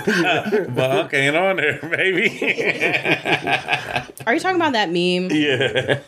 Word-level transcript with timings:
too. 0.04 0.12
on 0.12 0.50
there. 0.50 0.64
but 0.66 1.14
ain't 1.14 1.36
on 1.36 1.56
there, 1.56 1.78
baby. 1.82 2.28
Are 4.26 4.34
you 4.34 4.40
talking 4.40 4.56
about 4.56 4.72
that 4.72 4.88
meme? 4.90 5.30
yeah. 5.30 6.00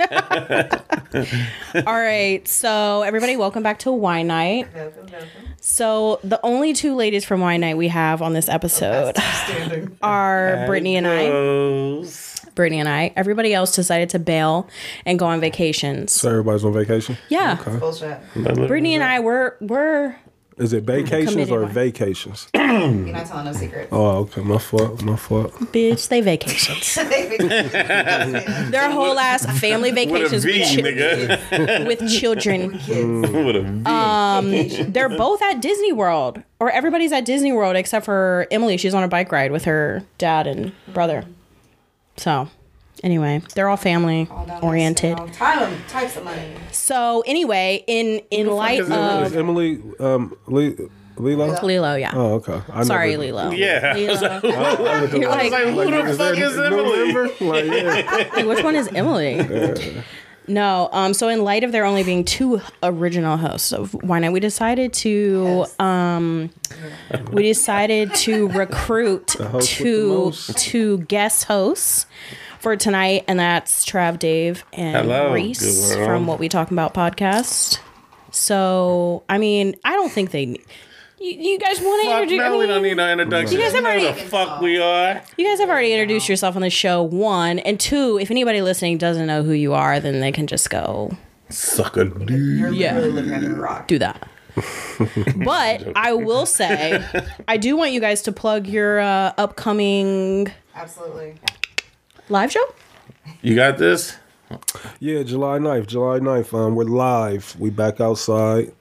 All 1.87 1.95
right. 1.95 2.47
So, 2.47 3.03
everybody, 3.03 3.37
welcome 3.37 3.63
back 3.63 3.79
to 3.81 3.93
Wine 3.93 4.27
Night. 4.27 4.69
Welcome, 4.75 5.07
welcome. 5.11 5.29
So, 5.61 6.21
the 6.25 6.41
only 6.43 6.73
two 6.73 6.95
ladies 6.95 7.25
from 7.25 7.41
Wine 7.41 7.61
Night 7.61 7.77
we 7.77 7.89
have 7.89 8.23
on 8.23 8.33
this 8.33 8.49
episode 8.49 9.17
Standing. 9.17 9.97
are 10.03 10.65
Brittany 10.67 10.97
and 10.97 11.07
I. 11.07 12.05
Brittany 12.55 12.81
and 12.81 12.89
I. 12.89 13.13
Everybody 13.17 13.55
else 13.55 13.75
decided 13.75 14.11
to 14.11 14.19
bail 14.19 14.69
and 15.07 15.19
go 15.19 15.27
on 15.27 15.41
vacations. 15.41 16.13
So 16.13 16.29
everybody's 16.31 16.65
on 16.65 16.73
vacation. 16.73 17.17
Yeah. 17.29 17.57
Bullshit. 17.79 18.19
Brittany 18.35 18.95
and 18.95 19.05
I 19.05 19.21
were 19.21 19.57
were 19.61 20.17
Is 20.63 20.73
it 20.73 20.85
vacations 20.85 21.51
or 21.51 21.63
one. 21.63 21.73
vacations? 21.73 22.49
You're 22.55 22.63
not 22.89 23.27
telling 23.27 23.47
no 23.47 23.53
secrets. 23.53 23.89
Oh, 23.91 24.19
okay. 24.21 24.43
My 24.43 24.59
fault. 24.59 25.03
My 25.03 25.17
fault. 25.17 25.51
bitch. 25.73 26.07
They 26.09 26.21
vacations. 26.21 26.95
They're 28.71 28.91
whole 28.93 29.19
ass 29.19 29.45
family 29.59 29.91
vacations 29.91 30.45
With 30.45 30.55
a 30.55 30.59
V, 30.59 30.61
with, 30.61 30.69
chi- 30.69 31.57
nigga. 31.57 31.87
with 31.89 32.09
children. 32.11 32.73
With 32.73 33.57
a 33.57 33.63
V. 33.63 33.85
Um, 34.87 34.93
they're 34.93 35.09
both 35.09 35.43
at 35.43 35.61
Disney 35.61 35.93
World, 35.93 36.41
or 36.61 36.71
everybody's 36.71 37.11
at 37.13 37.25
Disney 37.25 37.51
World 37.53 37.75
except 37.75 38.05
for 38.05 38.47
Emily. 38.53 38.77
She's 38.77 38.95
on 38.95 39.03
a 39.03 39.09
bike 39.09 39.33
ride 39.33 39.51
with 39.51 39.65
her 39.65 40.05
dad 40.19 40.47
and 40.47 40.73
brother. 40.93 41.25
So, 42.17 42.49
anyway, 43.03 43.43
they're 43.55 43.69
all 43.69 43.77
family 43.77 44.29
oriented. 44.63 45.17
Time, 45.35 45.77
types 45.89 46.17
of 46.17 46.25
money. 46.25 46.55
So, 46.71 47.23
anyway, 47.27 47.85
in 47.87 48.21
in 48.31 48.47
light 48.49 48.81
is 48.81 48.91
Emily? 48.91 49.23
Is 49.23 49.33
of 49.33 49.39
Emily 49.39 49.83
um 50.01 50.37
Le- 50.47 50.89
Lilo? 51.17 51.61
Lilo, 51.63 51.95
yeah. 51.95 52.13
Oh, 52.15 52.35
okay. 52.37 52.61
I 52.73 52.85
Sorry, 52.85 53.11
never- 53.11 53.23
Lilo. 53.23 53.51
yeah. 53.51 53.93
Lilo. 53.95 54.41
I 54.43 55.05
You're 55.15 55.29
like, 55.29 55.53
Like, 55.53 55.67
who 55.69 55.91
the 56.09 56.15
fuck 56.17 56.39
is 56.39 56.59
Emily? 56.59 57.13
Like, 57.41 57.65
yeah. 57.67 58.31
Like, 58.35 58.47
which 58.47 58.65
one 58.65 58.75
is 58.77 58.89
Emily? 58.89 60.03
No. 60.49 60.89
Um. 60.93 61.15
So, 61.15 61.29
in 61.29 61.45
light 61.45 61.63
of 61.65 61.71
there 61.71 61.85
only 61.85 62.03
being 62.03 62.25
two 62.25 62.61
original 62.83 63.37
hosts 63.37 63.73
of 63.73 63.95
Wine 63.95 64.23
Night, 64.23 64.33
we 64.33 64.41
decided 64.41 64.93
to 64.95 65.67
um, 65.79 66.51
we 67.31 67.43
decided 67.45 68.13
to 68.17 68.49
recruit 68.49 69.33
host 69.35 69.53
with 69.53 69.67
two 69.67 70.33
two 70.57 70.99
guest 71.03 71.45
hosts 71.45 72.07
for 72.63 72.77
tonight, 72.77 73.25
and 73.27 73.39
that's 73.41 73.85
Trav, 73.85 74.19
Dave, 74.19 74.65
and 74.73 74.97
Hello, 74.97 75.33
Reese 75.35 75.95
from 75.95 76.27
What 76.27 76.39
We 76.39 76.49
Talk 76.49 76.71
About 76.71 76.95
podcast. 76.95 77.81
So, 78.31 79.25
I 79.29 79.39
mean, 79.39 79.75
I 79.85 79.93
don't 79.93 80.11
think 80.11 80.31
they. 80.31 80.45
You, 80.45 81.31
you 81.31 81.59
guys 81.59 81.81
want 81.81 82.03
to 82.03 82.09
Fuck 82.09 82.23
introduce? 82.23 82.41
I 82.45 82.49
no, 82.49 82.59
we 82.59 82.67
don't 82.67 82.83
need 82.83 82.97
no 82.97 83.11
introduction. 83.13 83.57
You 83.59 83.63
guys 83.65 83.73
have 83.75 83.85
already- 83.85 84.07
the 84.07 84.15
fuck 84.29 84.61
we 84.61 84.79
are. 84.81 85.23
you 85.37 85.47
guys 85.47 85.59
have 85.61 85.69
already 85.69 85.93
introduced 85.93 86.29
yourself 86.29 86.57
on 86.57 86.63
the 86.63 86.71
show. 86.71 87.03
One 87.03 87.59
and 87.61 87.79
two. 87.79 88.19
If 88.19 88.31
anybody 88.31 88.63
listening 88.63 88.99
doesn't 88.99 89.27
know 89.27 89.43
who 89.43 89.53
you 89.53 89.73
are, 89.75 90.01
then 90.01 90.21
they 90.21 90.33
can 90.33 90.47
just 90.47 90.71
go 90.71 91.17
Sucker 91.49 92.05
dude. 92.05 92.59
You're 92.59 92.73
Yeah. 92.73 92.95
literally 92.95 93.13
living 93.13 93.35
under 93.35 93.57
a 93.57 93.61
rock. 93.61 93.87
do 93.89 93.99
that. 93.99 94.29
but 95.45 95.87
I 95.97 96.13
will 96.13 96.45
say, 96.47 97.03
I 97.49 97.57
do 97.57 97.77
want 97.77 97.93
you 97.93 98.01
guys 98.01 98.23
to 98.23 98.33
plug 98.33 98.67
your 98.67 98.99
uh, 99.01 99.33
upcoming 99.39 100.51
Absolutely. 100.75 101.35
Live 102.29 102.53
show. 102.53 102.65
You 103.41 103.55
got 103.55 103.79
this? 103.79 104.17
Yeah, 105.01 105.23
July 105.23 105.59
9th. 105.59 105.87
July 105.87 106.19
9th. 106.19 106.53
Um, 106.55 106.75
we're 106.75 106.85
live. 106.85 107.57
We 107.59 107.71
back 107.71 108.01
outside. 108.01 108.73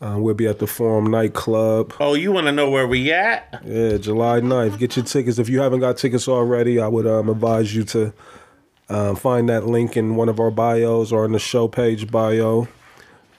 Um, 0.00 0.22
we'll 0.22 0.34
be 0.34 0.46
at 0.46 0.58
the 0.58 0.66
Forum 0.66 1.06
Nightclub. 1.10 1.94
Oh, 2.00 2.14
you 2.14 2.30
want 2.30 2.46
to 2.46 2.52
know 2.52 2.70
where 2.70 2.86
we 2.86 3.12
at? 3.12 3.62
Yeah, 3.64 3.96
July 3.96 4.40
9th. 4.40 4.78
Get 4.78 4.96
your 4.96 5.04
tickets. 5.04 5.38
If 5.38 5.48
you 5.48 5.60
haven't 5.60 5.80
got 5.80 5.96
tickets 5.96 6.28
already, 6.28 6.78
I 6.78 6.86
would 6.88 7.06
um, 7.06 7.28
advise 7.28 7.74
you 7.74 7.84
to 7.84 8.12
um, 8.88 9.16
find 9.16 9.48
that 9.48 9.66
link 9.66 9.96
in 9.96 10.14
one 10.16 10.28
of 10.28 10.38
our 10.38 10.50
bios 10.50 11.12
or 11.12 11.24
in 11.24 11.32
the 11.32 11.38
show 11.38 11.66
page 11.66 12.10
bio. 12.10 12.68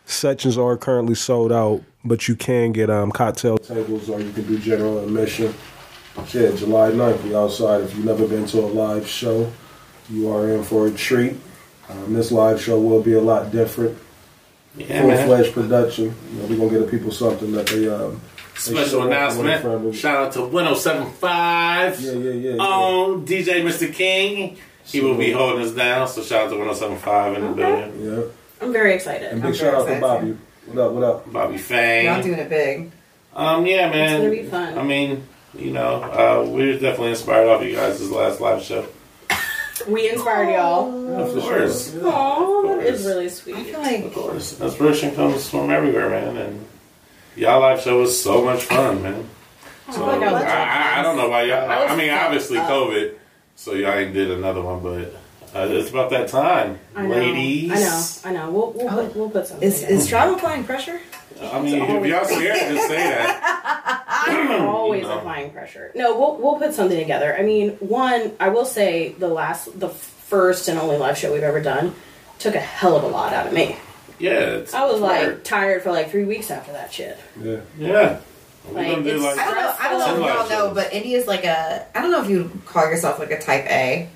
Sections 0.05 0.57
are 0.57 0.77
currently 0.77 1.15
sold 1.15 1.51
out, 1.51 1.83
but 2.03 2.27
you 2.27 2.35
can 2.35 2.71
get 2.71 2.89
um, 2.89 3.11
cocktail 3.11 3.57
tables 3.57 4.09
or 4.09 4.19
you 4.19 4.31
can 4.31 4.47
do 4.47 4.57
general 4.57 4.99
admission. 5.03 5.53
Yeah, 6.33 6.51
July 6.55 6.91
9th, 6.91 7.23
we 7.23 7.35
outside. 7.35 7.81
If 7.81 7.95
you've 7.95 8.05
never 8.05 8.27
been 8.27 8.45
to 8.47 8.59
a 8.59 8.67
live 8.67 9.07
show, 9.07 9.51
you 10.09 10.29
are 10.29 10.49
in 10.51 10.63
for 10.63 10.87
a 10.87 10.91
treat. 10.91 11.37
Um, 11.89 12.13
this 12.13 12.31
live 12.31 12.61
show 12.61 12.79
will 12.79 13.01
be 13.01 13.13
a 13.13 13.21
lot 13.21 13.51
different. 13.51 13.97
Yeah, 14.75 15.01
Full 15.01 15.25
fledged 15.25 15.53
production. 15.53 16.13
You 16.31 16.39
know, 16.39 16.45
we're 16.47 16.57
going 16.57 16.69
to 16.69 16.79
get 16.79 16.85
the 16.85 16.91
people 16.91 17.11
something 17.11 17.51
that 17.53 17.67
they. 17.67 17.87
Um, 17.87 18.21
Special 18.55 19.01
should 19.01 19.07
announcement. 19.07 19.95
Shout 19.95 20.27
out 20.27 20.31
to 20.33 20.41
1075 20.41 22.01
Yeah, 22.01 22.11
yeah, 22.11 22.31
yeah. 22.31 22.51
yeah. 22.55 22.61
on 22.61 23.25
DJ 23.25 23.63
Mr. 23.63 23.93
King. 23.93 24.57
He 24.83 24.99
will 24.99 25.15
be 25.15 25.31
holding 25.31 25.63
us 25.63 25.73
down, 25.73 26.07
so 26.07 26.23
shout 26.23 26.45
out 26.45 26.49
to 26.49 26.57
1075 26.57 27.35
in 27.37 27.41
the 27.43 27.53
building. 27.53 28.03
Yeah. 28.03 28.23
I'm 28.61 28.73
very 28.73 28.95
excited. 28.95 29.31
And 29.31 29.43
I'm 29.43 29.51
big 29.51 29.59
shout 29.59 29.73
out 29.75 29.79
to 29.81 29.85
very 29.85 30.01
Bobby. 30.01 30.37
What 30.65 30.77
up, 30.79 30.91
what 30.93 31.03
up? 31.03 31.31
Bobby 31.31 31.57
Fang. 31.57 32.05
Y'all 32.05 32.21
doing 32.23 32.39
it 32.39 32.49
big. 32.49 32.91
Um, 33.35 33.65
yeah, 33.67 33.89
man. 33.89 34.13
It's 34.13 34.23
gonna 34.23 34.29
be 34.29 34.49
fun. 34.49 34.77
I 34.77 34.83
mean, 34.83 35.27
you 35.57 35.71
know, 35.71 36.01
uh, 36.03 36.45
we 36.49 36.67
were 36.67 36.73
definitely 36.73 37.09
inspired 37.09 37.47
off 37.47 37.61
of 37.61 37.67
you 37.67 37.75
guys' 37.75 38.09
last 38.11 38.39
live 38.41 38.63
show. 38.63 38.87
We 39.87 40.09
inspired 40.09 40.51
y'all. 40.53 41.21
Of 41.21 41.41
course. 41.41 41.91
Aww, 41.91 42.79
that 42.79 42.87
is 42.87 43.05
really 43.05 43.25
I 43.25 43.29
sweet. 43.29 43.55
feel 43.67 43.79
like 43.79 44.05
Of 44.05 44.13
course. 44.13 44.59
Inspiration 44.59 45.13
comes 45.15 45.49
from 45.49 45.69
everywhere, 45.69 46.09
man. 46.09 46.35
And 46.37 46.65
y'all 47.35 47.61
live 47.61 47.81
show 47.81 47.99
was 47.99 48.21
so 48.21 48.43
much 48.43 48.63
fun, 48.63 49.03
man. 49.03 49.29
So, 49.91 50.05
like 50.05 50.21
I 50.21 50.25
I, 50.25 50.95
I, 50.95 50.99
I 50.99 51.03
don't 51.03 51.15
know 51.15 51.29
why 51.29 51.43
y'all. 51.43 51.69
I, 51.69 51.85
was 51.85 51.97
mean, 51.97 52.09
obviously 52.09 52.57
up. 52.57 52.67
COVID, 52.69 53.13
so 53.55 53.73
y'all 53.73 53.93
ain't 53.93 54.13
did 54.13 54.31
another 54.31 54.61
one, 54.61 54.81
but 54.81 55.15
uh, 55.55 55.67
it's 55.69 55.89
about 55.89 56.09
that 56.09 56.27
time, 56.27 56.77
I 56.95 57.07
ladies. 57.07 57.71
I 58.23 58.31
know. 58.33 58.39
I 58.41 58.45
know. 58.45 58.51
We'll 58.51 58.71
we'll 58.73 58.89
put, 58.89 59.15
we'll 59.15 59.29
put 59.29 59.47
something. 59.47 59.65
is 59.65 59.81
is 59.83 60.07
travel 60.07 60.35
applying 60.35 60.65
pressure? 60.65 60.99
I 61.41 61.61
mean, 61.61 61.81
if 61.81 62.05
y'all 62.05 62.25
scared, 62.25 62.57
just 62.75 62.87
say 62.87 62.95
that. 62.97 64.03
I'm 64.27 64.67
always 64.67 65.03
No. 65.03 65.19
applying 65.19 65.51
pressure. 65.51 65.91
No, 65.95 66.17
we'll 66.19 66.37
we'll 66.37 66.55
put 66.59 66.73
something 66.73 66.97
together. 66.97 67.35
I 67.37 67.43
mean, 67.43 67.71
one, 67.79 68.31
I 68.39 68.49
will 68.49 68.65
say 68.65 69.09
the 69.09 69.27
last, 69.27 69.79
the 69.79 69.89
first 69.89 70.67
and 70.67 70.77
only 70.79 70.97
live 70.97 71.17
show 71.17 71.31
we've 71.33 71.43
ever 71.43 71.61
done 71.61 71.93
took 72.39 72.55
a 72.55 72.59
hell 72.59 72.95
of 72.95 73.03
a 73.03 73.07
lot 73.07 73.33
out 73.33 73.47
of 73.47 73.53
me. 73.53 73.75
Yeah, 74.19 74.31
it's, 74.31 74.73
I 74.73 74.83
was 74.85 74.95
it's 74.95 75.01
like 75.01 75.43
tired 75.43 75.83
for 75.83 75.91
like 75.91 76.09
three 76.09 76.25
weeks 76.25 76.49
after 76.49 76.71
that 76.73 76.91
shit. 76.91 77.17
Yeah. 77.41 77.59
yeah. 77.77 78.19
We 78.67 78.73
Like, 78.75 78.97
it's- 79.05 79.21
like 79.23 79.37
I 79.39 79.45
don't 79.45 79.55
know. 79.55 79.75
I 79.79 79.89
don't 79.89 79.99
know 79.99 80.27
if 80.27 80.33
y'all 80.35 80.49
know, 80.49 80.65
shows. 80.67 80.75
but 80.75 80.93
India's 80.93 81.27
like 81.27 81.45
a. 81.45 81.85
I 81.95 82.01
don't 82.01 82.11
know 82.11 82.21
if 82.23 82.29
you 82.29 82.51
call 82.65 82.89
yourself 82.89 83.19
like 83.19 83.31
a 83.31 83.39
type 83.39 83.65
A. 83.65 84.09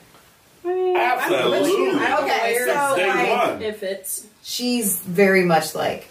I 0.64 0.68
mean, 0.68 0.98
Absolutely. 0.98 2.00
I 2.00 2.10
don't 2.10 2.24
Okay, 2.24 2.58
so, 2.66 2.74
like, 2.98 3.62
if 3.62 3.82
it's 3.84 4.26
She's 4.44 5.00
very 5.00 5.44
much 5.46 5.74
like. 5.76 6.08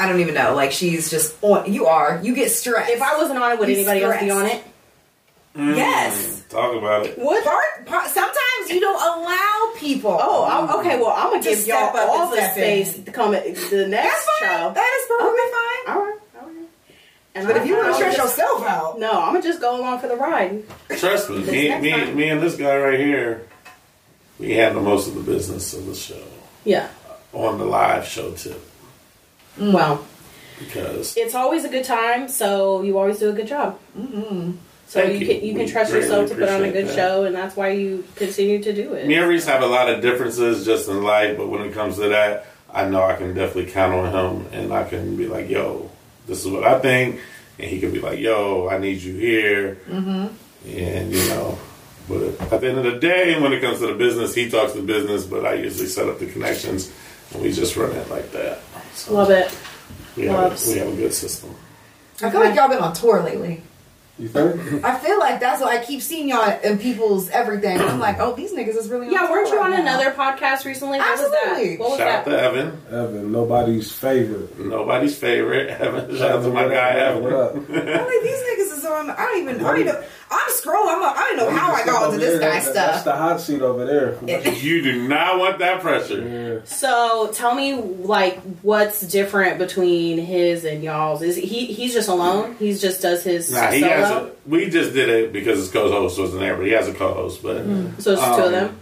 I 0.00 0.08
don't 0.08 0.20
even 0.20 0.34
know. 0.34 0.54
Like 0.54 0.72
she's 0.72 1.10
just 1.10 1.36
on. 1.42 1.70
You 1.72 1.86
are. 1.86 2.20
You 2.22 2.34
get 2.34 2.50
stressed. 2.50 2.90
if 2.90 3.02
I 3.02 3.16
wasn't 3.18 3.38
on 3.38 3.52
it, 3.52 3.58
would 3.58 3.68
You 3.68 3.74
anybody 3.76 4.02
else 4.02 4.18
be 4.20 4.30
on 4.30 4.46
it? 4.46 4.64
Mm, 5.56 5.76
yes. 5.76 6.42
Talk 6.48 6.74
about 6.74 7.06
it. 7.06 7.18
What? 7.18 7.44
Part, 7.44 7.84
part, 7.86 8.06
sometimes 8.08 8.70
you 8.70 8.80
don't 8.80 8.94
allow 8.94 9.72
people. 9.78 10.16
Oh, 10.20 10.44
I'm, 10.48 10.80
okay. 10.80 10.96
Well, 10.98 11.10
I'm 11.14 11.30
gonna 11.30 11.42
Just 11.42 11.66
give 11.66 11.74
y'all 11.74 11.90
step 11.90 12.02
up 12.02 12.08
all 12.08 12.30
the 12.30 12.36
step 12.36 12.56
in. 12.56 12.86
space 12.86 13.04
to 13.04 13.10
come 13.12 13.34
at 13.34 13.44
the 13.44 13.50
that's 13.50 13.88
next 13.90 14.28
fine. 14.40 14.48
show. 14.48 14.72
That 14.72 15.00
is 15.00 15.08
perfectly 15.08 15.50
fine. 15.52 15.96
All 15.96 16.02
right, 16.02 16.18
all 16.40 16.48
right. 16.48 16.68
And 17.34 17.46
But 17.46 17.56
if 17.58 17.66
you 17.66 17.76
want 17.76 17.88
to 17.88 17.94
stress 17.94 18.16
yourself 18.16 18.62
out, 18.64 18.98
no, 19.00 19.10
I'm 19.10 19.32
gonna 19.34 19.42
just 19.42 19.60
go 19.60 19.78
along 19.78 19.98
for 20.00 20.06
the 20.08 20.16
ride. 20.16 20.62
Trust 20.96 21.28
me, 21.30 21.38
me, 21.44 21.78
me, 21.80 22.12
me 22.12 22.28
and 22.30 22.40
this 22.40 22.56
guy 22.56 22.76
right 22.76 22.98
here, 22.98 23.46
we 24.38 24.52
handle 24.52 24.82
most 24.82 25.08
of 25.08 25.14
the 25.14 25.20
business 25.20 25.74
of 25.74 25.84
the 25.86 25.94
show 25.94 26.22
Yeah. 26.64 26.88
on 27.32 27.58
the 27.58 27.64
live 27.66 28.06
show 28.06 28.30
tip 28.32 28.60
Well, 29.60 30.06
because 30.58 31.16
it's 31.16 31.34
always 31.34 31.64
a 31.64 31.68
good 31.68 31.84
time, 31.84 32.28
so 32.28 32.82
you 32.82 32.98
always 32.98 33.18
do 33.18 33.30
a 33.30 33.32
good 33.32 33.46
job. 33.46 33.78
Mm-hmm. 33.98 34.52
So 34.86 35.04
you 35.04 35.18
you. 35.18 35.26
can 35.26 35.44
you 35.46 35.54
can 35.54 35.68
trust 35.68 35.92
yourself 35.92 36.28
to 36.30 36.34
put 36.34 36.48
on 36.48 36.64
a 36.64 36.72
good 36.72 36.88
that. 36.88 36.94
show, 36.94 37.24
and 37.24 37.34
that's 37.34 37.56
why 37.56 37.70
you 37.70 38.04
continue 38.16 38.62
to 38.62 38.72
do 38.72 38.94
it. 38.94 39.06
me 39.06 39.14
and 39.14 39.28
Reese 39.28 39.46
have 39.46 39.62
a 39.62 39.66
lot 39.66 39.88
of 39.88 40.02
differences 40.02 40.64
just 40.64 40.88
in 40.88 41.02
life, 41.02 41.36
but 41.36 41.48
when 41.48 41.62
it 41.62 41.72
comes 41.72 41.96
to 41.96 42.08
that, 42.08 42.46
I 42.72 42.88
know 42.88 43.02
I 43.02 43.14
can 43.14 43.34
definitely 43.34 43.70
count 43.70 43.94
on 43.94 44.12
him, 44.12 44.46
and 44.52 44.72
I 44.72 44.84
can 44.84 45.16
be 45.16 45.26
like, 45.26 45.48
"Yo, 45.48 45.90
this 46.26 46.44
is 46.44 46.50
what 46.50 46.64
I 46.64 46.78
think," 46.80 47.20
and 47.58 47.70
he 47.70 47.78
can 47.78 47.92
be 47.92 48.00
like, 48.00 48.18
"Yo, 48.18 48.68
I 48.68 48.78
need 48.78 49.00
you 49.00 49.14
here," 49.14 49.78
mm-hmm. 49.88 50.26
and 50.68 51.12
you 51.12 51.28
know. 51.28 51.58
But 52.08 52.52
at 52.52 52.60
the 52.60 52.68
end 52.68 52.78
of 52.78 52.84
the 52.84 52.98
day, 52.98 53.40
when 53.40 53.52
it 53.52 53.60
comes 53.60 53.78
to 53.78 53.86
the 53.86 53.94
business, 53.94 54.34
he 54.34 54.50
talks 54.50 54.72
the 54.72 54.82
business, 54.82 55.24
but 55.24 55.46
I 55.46 55.54
usually 55.54 55.86
set 55.86 56.08
up 56.08 56.18
the 56.18 56.26
connections, 56.26 56.92
and 57.32 57.42
we 57.42 57.52
just 57.52 57.76
run 57.76 57.92
it 57.92 58.10
like 58.10 58.32
that. 58.32 58.58
So 58.94 59.14
Love 59.14 59.30
it. 59.30 59.56
we 60.16 60.26
have, 60.26 60.36
Loves. 60.36 60.68
a, 60.68 60.72
we 60.72 60.78
have 60.78 60.88
a 60.88 60.96
good 60.96 61.14
system. 61.14 61.54
I 62.22 62.30
feel 62.30 62.40
like 62.40 62.54
y'all 62.54 62.68
been 62.68 62.78
on 62.78 62.92
tour 62.92 63.22
lately. 63.22 63.62
You 64.20 64.28
think? 64.28 64.84
I 64.84 64.98
feel 64.98 65.18
like 65.18 65.40
that's 65.40 65.62
why 65.62 65.78
I 65.78 65.84
keep 65.84 66.02
seeing 66.02 66.28
y'all 66.28 66.60
in 66.62 66.78
people's 66.78 67.30
everything. 67.30 67.78
I'm 67.80 67.98
like, 67.98 68.18
oh, 68.20 68.34
these 68.34 68.52
niggas 68.52 68.76
is 68.76 68.88
really 68.90 69.06
on 69.06 69.12
Yeah, 69.12 69.30
weren't 69.30 69.48
you 69.48 69.56
right 69.58 69.72
on 69.72 69.84
now. 69.84 69.98
another 69.98 70.10
podcast 70.12 70.64
recently? 70.66 70.98
What 70.98 71.08
Absolutely. 71.12 71.38
was 71.38 71.78
that? 71.78 71.78
What 71.80 71.90
was 71.90 71.98
Shout 71.98 72.08
out 72.08 72.24
that? 72.26 72.30
to 72.30 72.42
Evan, 72.42 72.82
Evan, 72.90 73.32
nobody's 73.32 73.90
favorite. 73.90 74.58
nobody's 74.58 75.16
favorite. 75.18 75.70
Evan, 75.70 76.16
shout 76.18 76.30
out 76.32 76.42
to 76.42 76.50
my 76.50 76.68
guy 76.68 77.14
What 77.14 77.32
Evan. 77.32 77.34
up? 77.34 77.54
I'm 77.70 78.06
like, 78.06 78.22
these 78.22 78.40
niggas 78.42 78.80
scrolling. 78.80 79.16
I 79.18 79.24
don't 79.24 79.42
even. 79.42 79.64
I 79.64 79.70
don't 79.70 79.80
even. 79.80 79.96
I'm 80.32 80.48
scrolling. 80.50 80.94
I'm. 80.94 81.02
I 81.02 81.34
don't 81.36 81.36
know 81.38 81.50
how 81.58 81.72
I 81.72 81.84
got 81.84 82.06
into 82.12 82.18
this 82.24 82.38
guy's 82.40 82.66
That- 82.66 82.74
That's 82.74 83.02
the 83.04 83.12
hot 83.16 83.40
seat 83.40 83.62
over 83.62 83.84
there. 83.86 84.18
You 84.60 84.82
do 84.82 85.08
not 85.08 85.38
want 85.38 85.58
that 85.60 85.80
pressure. 85.80 86.20
Yeah. 86.20 86.60
So 86.64 87.30
tell 87.32 87.54
me, 87.54 87.74
like, 87.74 88.38
what's 88.62 89.00
different 89.00 89.58
between 89.58 90.18
his 90.18 90.64
and 90.64 90.82
y'all's? 90.84 91.22
Is 91.22 91.36
he 91.36 91.66
he's 91.66 91.92
just 91.94 92.08
alone? 92.08 92.56
He's 92.58 92.80
just 92.80 93.00
does 93.00 93.22
his 93.24 93.50
Nah, 93.52 93.70
he 93.70 93.80
solo. 93.80 93.92
Has. 94.10 94.22
A, 94.28 94.32
we 94.46 94.70
just 94.70 94.92
did 94.92 95.08
it 95.08 95.32
because 95.32 95.58
his 95.58 95.70
co-host 95.70 96.18
wasn't 96.18 96.40
there, 96.40 96.56
but 96.56 96.66
he 96.66 96.72
has 96.72 96.88
a 96.88 96.94
co-host. 96.94 97.42
But 97.42 97.64
so 97.64 97.92
it's 97.96 98.04
just 98.04 98.38
two 98.38 98.44
of 98.44 98.46
um, 98.46 98.52
them. 98.52 98.78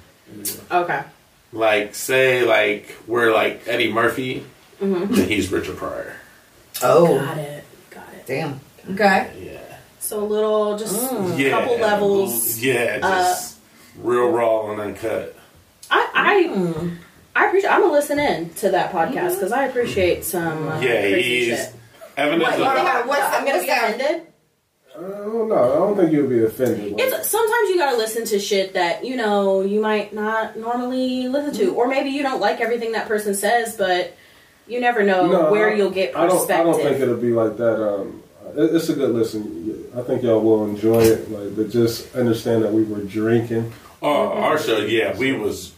Okay. 0.70 1.02
like, 1.52 1.94
say, 1.94 2.44
like 2.44 2.94
we're 3.06 3.32
like 3.32 3.62
Eddie 3.66 3.92
Murphy, 3.92 4.44
Mm-hmm. 4.80 5.12
then 5.12 5.28
he's 5.28 5.50
Richard 5.50 5.76
Pryor. 5.76 6.14
Oh, 6.82 7.18
Got 7.18 7.38
it. 7.38 7.64
Got 7.90 8.04
it. 8.14 8.26
damn. 8.26 8.60
Okay. 8.92 9.32
Yeah, 9.52 9.76
So 9.98 10.22
a 10.22 10.24
little, 10.24 10.78
just 10.78 10.94
a 11.12 11.34
yeah, 11.36 11.50
couple 11.50 11.78
levels. 11.78 12.58
Yeah, 12.62 12.98
just 13.00 13.58
real 13.98 14.30
raw 14.30 14.70
and 14.70 14.80
uncut. 14.80 15.34
I 15.90 16.08
I, 16.14 16.90
I 17.34 17.46
appreciate. 17.48 17.70
I'm 17.70 17.80
gonna 17.80 17.92
listen 17.92 18.18
in 18.20 18.50
to 18.54 18.70
that 18.70 18.92
podcast 18.92 19.34
because 19.34 19.50
I 19.52 19.64
appreciate 19.64 20.24
some. 20.24 20.68
Uh, 20.68 20.80
Yeah, 20.80 21.00
crazy 21.00 21.46
he's 21.46 21.58
shit. 21.58 21.72
Evan 22.16 22.40
What, 22.40 22.52
is 22.52 22.58
you 22.60 22.64
a, 22.64 22.74
think 22.74 22.86
I, 22.88 23.06
What's- 23.06 23.22
I'm 23.24 23.44
gonna 23.44 23.50
what's 23.56 23.62
be 23.62 23.66
that? 23.68 24.27
Offended? 24.98 25.20
I 25.20 25.24
don't 25.24 25.48
know. 25.48 25.54
I 25.72 25.74
don't 25.76 25.96
think 25.96 26.12
you'll 26.12 26.28
be 26.28 26.44
offended. 26.44 26.96
by. 26.96 27.02
It's 27.02 27.28
sometimes 27.28 27.68
you 27.70 27.76
gotta 27.78 27.96
listen 27.96 28.24
to 28.26 28.38
shit 28.38 28.74
that 28.74 29.04
you 29.04 29.16
know 29.16 29.60
you 29.62 29.80
might 29.80 30.12
not 30.12 30.56
normally 30.58 31.28
listen 31.28 31.54
to, 31.66 31.74
or 31.74 31.88
maybe 31.88 32.10
you 32.10 32.22
don't 32.22 32.40
like 32.40 32.60
everything 32.60 32.92
that 32.92 33.08
person 33.08 33.34
says, 33.34 33.76
but 33.76 34.16
you 34.66 34.80
never 34.80 35.02
know 35.02 35.26
No, 35.26 35.50
where 35.52 35.70
I- 35.70 35.74
you'll 35.74 35.90
get 35.90 36.16
I 36.16 36.26
don't. 36.26 36.50
I 36.50 36.62
don't 36.62 36.76
think 36.80 37.00
it'll 37.00 37.16
be 37.16 37.30
like 37.32 37.56
that. 37.56 37.82
Um, 37.82 38.22
it- 38.56 38.74
it's 38.74 38.88
a 38.88 38.94
good 38.94 39.10
listen. 39.14 39.84
I 39.96 40.02
think 40.02 40.22
y'all 40.22 40.40
will 40.40 40.64
enjoy 40.64 41.00
it. 41.02 41.30
Like, 41.30 41.56
but 41.56 41.70
just 41.70 42.14
understand 42.14 42.64
that 42.64 42.72
we 42.72 42.82
were 42.84 43.00
drinking. 43.00 43.72
oh, 44.02 44.28
our 44.28 44.58
show. 44.58 44.78
Yeah, 44.78 45.16
we 45.16 45.32
was. 45.32 45.72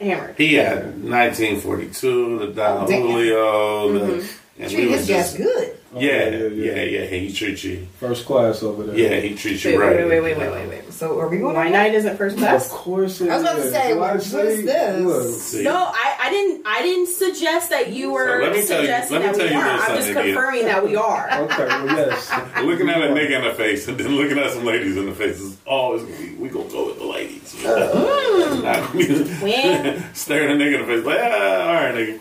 Hammered. 0.00 0.34
He 0.36 0.54
had 0.54 1.02
1942, 1.02 2.38
the 2.38 2.46
Don 2.48 2.86
Damn. 2.88 3.02
Julio, 3.02 3.88
Mm-hmm. 3.88 4.62
and 4.62 4.70
Treat 4.70 4.86
we 4.88 4.92
was 4.94 5.06
just 5.06 5.36
good. 5.38 5.76
Yeah, 5.98 6.28
yeah, 6.28 6.82
yeah, 6.82 7.04
He 7.06 7.32
treats 7.32 7.64
you. 7.64 7.86
First 7.98 8.26
class 8.26 8.62
over 8.62 8.84
there. 8.84 8.96
Yeah, 8.96 9.20
he 9.20 9.34
treats 9.34 9.64
you 9.64 9.72
Wait, 9.72 9.78
right. 9.78 9.96
wait, 9.96 10.08
wait, 10.08 10.20
wait, 10.20 10.38
wait, 10.38 10.50
wait, 10.52 10.68
wait. 10.68 10.92
So 10.92 11.18
are 11.20 11.28
we 11.28 11.38
going? 11.38 11.54
Wine 11.56 11.72
Night 11.72 11.94
isn't 11.94 12.16
first 12.16 12.38
class? 12.38 12.66
Of 12.66 12.72
course 12.72 13.20
it 13.20 13.28
I 13.30 13.34
was 13.36 13.42
about 13.42 13.56
to 13.56 13.70
say, 13.70 13.88
Do 13.88 13.94
I 13.94 13.98
what- 14.00 14.12
what 14.14 14.22
say- 14.22 14.46
is 14.54 14.64
this? 14.64 15.54
No, 15.64 15.74
I, 15.74 16.16
I 16.20 16.30
didn't. 16.30 16.62
I 16.66 16.82
didn't 16.82 17.08
suggest 17.08 17.70
that 17.70 17.92
you 17.92 18.12
were 18.12 18.40
let 18.42 18.52
me 18.52 18.66
tell 18.66 18.80
you- 18.80 18.86
suggesting 18.86 19.18
let 19.20 19.32
me 19.32 19.38
that 19.38 19.48
tell 19.48 19.48
we 19.48 19.54
are. 19.54 19.68
I'm 19.68 19.96
just 19.96 20.06
Sunday, 20.08 20.22
dear. 20.22 20.34
confirming 20.34 20.64
that 20.66 20.84
we 20.84 20.96
are. 20.96 21.28
Okay, 21.46 21.66
well, 21.66 21.86
yes. 22.08 22.30
Looking 22.64 22.88
at 22.88 23.00
a 23.02 23.08
nigga 23.08 23.30
in 23.38 23.44
the 23.44 23.54
face 23.54 23.86
and 23.88 23.98
then 23.98 24.16
looking 24.16 24.38
at 24.38 24.50
some 24.52 24.64
ladies 24.64 24.96
in 24.96 25.06
the 25.06 25.14
face 25.14 25.38
is 25.40 25.56
always 25.66 26.02
gonna 26.02 26.16
be, 26.16 26.34
we 26.34 26.48
gonna 26.48 26.68
go 26.70 26.86
with 26.88 26.98
the 26.98 27.04
ladies. 27.04 27.64
Uh, 27.64 28.60
Not 28.62 28.92
gonna 28.92 28.98
be 28.98 29.14
When? 29.42 30.04
staring 30.14 30.50
a 30.60 30.64
nigga 30.64 30.80
in 30.80 30.86
the 30.86 30.86
face 30.86 31.04
like, 31.04 31.18
ah, 31.20 31.68
all 31.68 31.74
right, 31.74 31.94
nigga. 31.94 32.20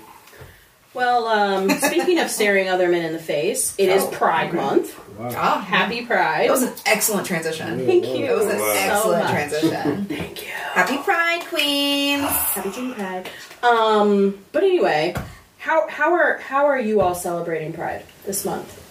Well, 0.96 1.28
um, 1.28 1.70
speaking 1.70 2.20
of 2.20 2.30
staring 2.30 2.70
other 2.70 2.88
men 2.90 3.04
in 3.06 3.14
the 3.14 3.20
face, 3.20 3.76
it 3.78 3.90
is 3.90 4.04
Oh, 4.04 4.08
Pride 4.12 4.54
Month. 4.54 4.98
Ah, 5.20 5.60
Happy 5.60 6.06
Pride. 6.06 6.48
That 6.48 6.52
was 6.52 6.64
an 6.64 6.74
excellent 6.86 7.28
transition. 7.28 7.86
Thank 7.86 8.06
you. 8.06 8.26
It 8.26 8.36
was 8.36 8.46
an 8.48 8.60
Wow. 8.60 8.74
so 8.74 9.12
excellent 9.12 9.24
much. 9.24 9.32
transition. 9.32 10.06
Thank 10.10 10.42
you. 10.44 10.48
Happy 10.50 10.98
Pride, 10.98 11.42
Queens. 11.50 12.22
Happy 12.30 12.72
Teen 12.72 12.94
Pride. 12.94 13.30
Um, 13.64 14.38
but 14.52 14.64
anyway, 14.64 15.16
how 15.58 15.88
how 15.90 16.14
are 16.14 16.38
how 16.40 16.66
are 16.66 16.80
you 16.80 17.02
all 17.02 17.16
celebrating 17.16 17.74
Pride 17.74 18.04
this 18.26 18.46
month? 18.46 18.82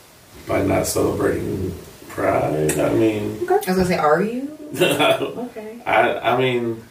By 0.49 0.63
not 0.63 0.87
celebrating 0.87 1.75
pride, 2.09 2.79
I 2.79 2.93
mean, 2.93 3.47
I 3.49 3.55
was 3.57 3.65
gonna 3.67 3.85
say, 3.87 3.97
are 3.97 4.23
you? 4.23 4.57
I, 4.81 5.15
Okay. 5.21 5.81
I 5.87 6.37
mean, 6.37 6.83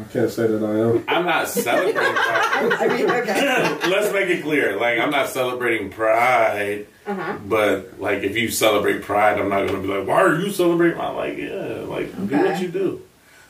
I 0.00 0.12
can't 0.12 0.30
say 0.30 0.46
that 0.46 0.62
I 0.64 0.78
am. 0.78 1.04
I'm 1.08 1.26
not 1.26 1.48
celebrating 1.48 2.14
pride. 2.14 2.72
I 2.80 2.88
mean, 2.88 3.10
okay. 3.10 3.88
Let's 3.90 4.12
make 4.12 4.28
it 4.30 4.42
clear. 4.42 4.76
Like, 4.78 4.98
I'm 4.98 5.10
not 5.10 5.28
celebrating 5.28 5.90
pride, 5.90 6.86
Uh 7.06 7.14
huh. 7.14 7.36
but 7.44 8.00
like, 8.00 8.22
if 8.22 8.36
you 8.36 8.48
celebrate 8.50 9.02
pride, 9.02 9.38
I'm 9.38 9.48
not 9.48 9.66
gonna 9.66 9.80
be 9.80 9.88
like, 9.88 10.06
why 10.06 10.22
are 10.22 10.40
you 10.40 10.50
celebrating? 10.50 10.98
I'm 11.00 11.16
like, 11.16 11.36
yeah, 11.36 11.82
like, 11.86 12.14
do 12.28 12.36
what 12.36 12.46
Okay. 12.52 12.62
you 12.62 12.68
do. 12.68 13.02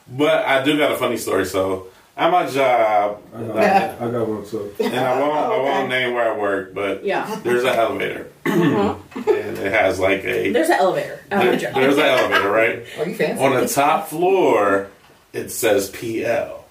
But 0.08 0.44
I 0.44 0.64
do 0.64 0.76
got 0.76 0.92
a 0.92 0.96
funny 0.96 1.16
story. 1.18 1.44
So, 1.46 1.86
at 2.16 2.30
my 2.32 2.46
job, 2.46 3.22
I 3.34 3.42
got, 3.44 3.56
I 4.02 4.10
got 4.10 4.28
one 4.28 4.44
too. 4.46 4.74
and 4.80 4.94
I 4.96 5.20
won't, 5.20 5.32
I 5.38 5.46
Okay. 5.46 5.62
won't 5.62 5.88
name 5.88 6.14
where 6.14 6.32
I 6.34 6.36
work, 6.36 6.74
but 6.74 7.04
Yeah. 7.04 7.38
there's 7.44 7.62
an 7.64 7.74
elevator, 7.74 8.26
Uh-huh. 8.46 8.94
and 9.14 9.58
it 9.58 9.72
has 9.72 10.00
like 10.00 10.24
a 10.24 10.50
There's 10.50 10.68
an 10.68 10.76
elevator. 10.80 11.20
there- 11.30 11.56
there's 11.56 11.96
an 11.96 12.04
elevator, 12.04 12.50
right? 12.50 12.82
Are 12.98 13.08
you 13.08 13.14
fancy? 13.14 13.42
On 13.42 13.54
the 13.54 13.68
top 13.68 14.08
floor, 14.08 14.88
it 15.32 15.50
says 15.50 15.90
PL. 15.90 16.64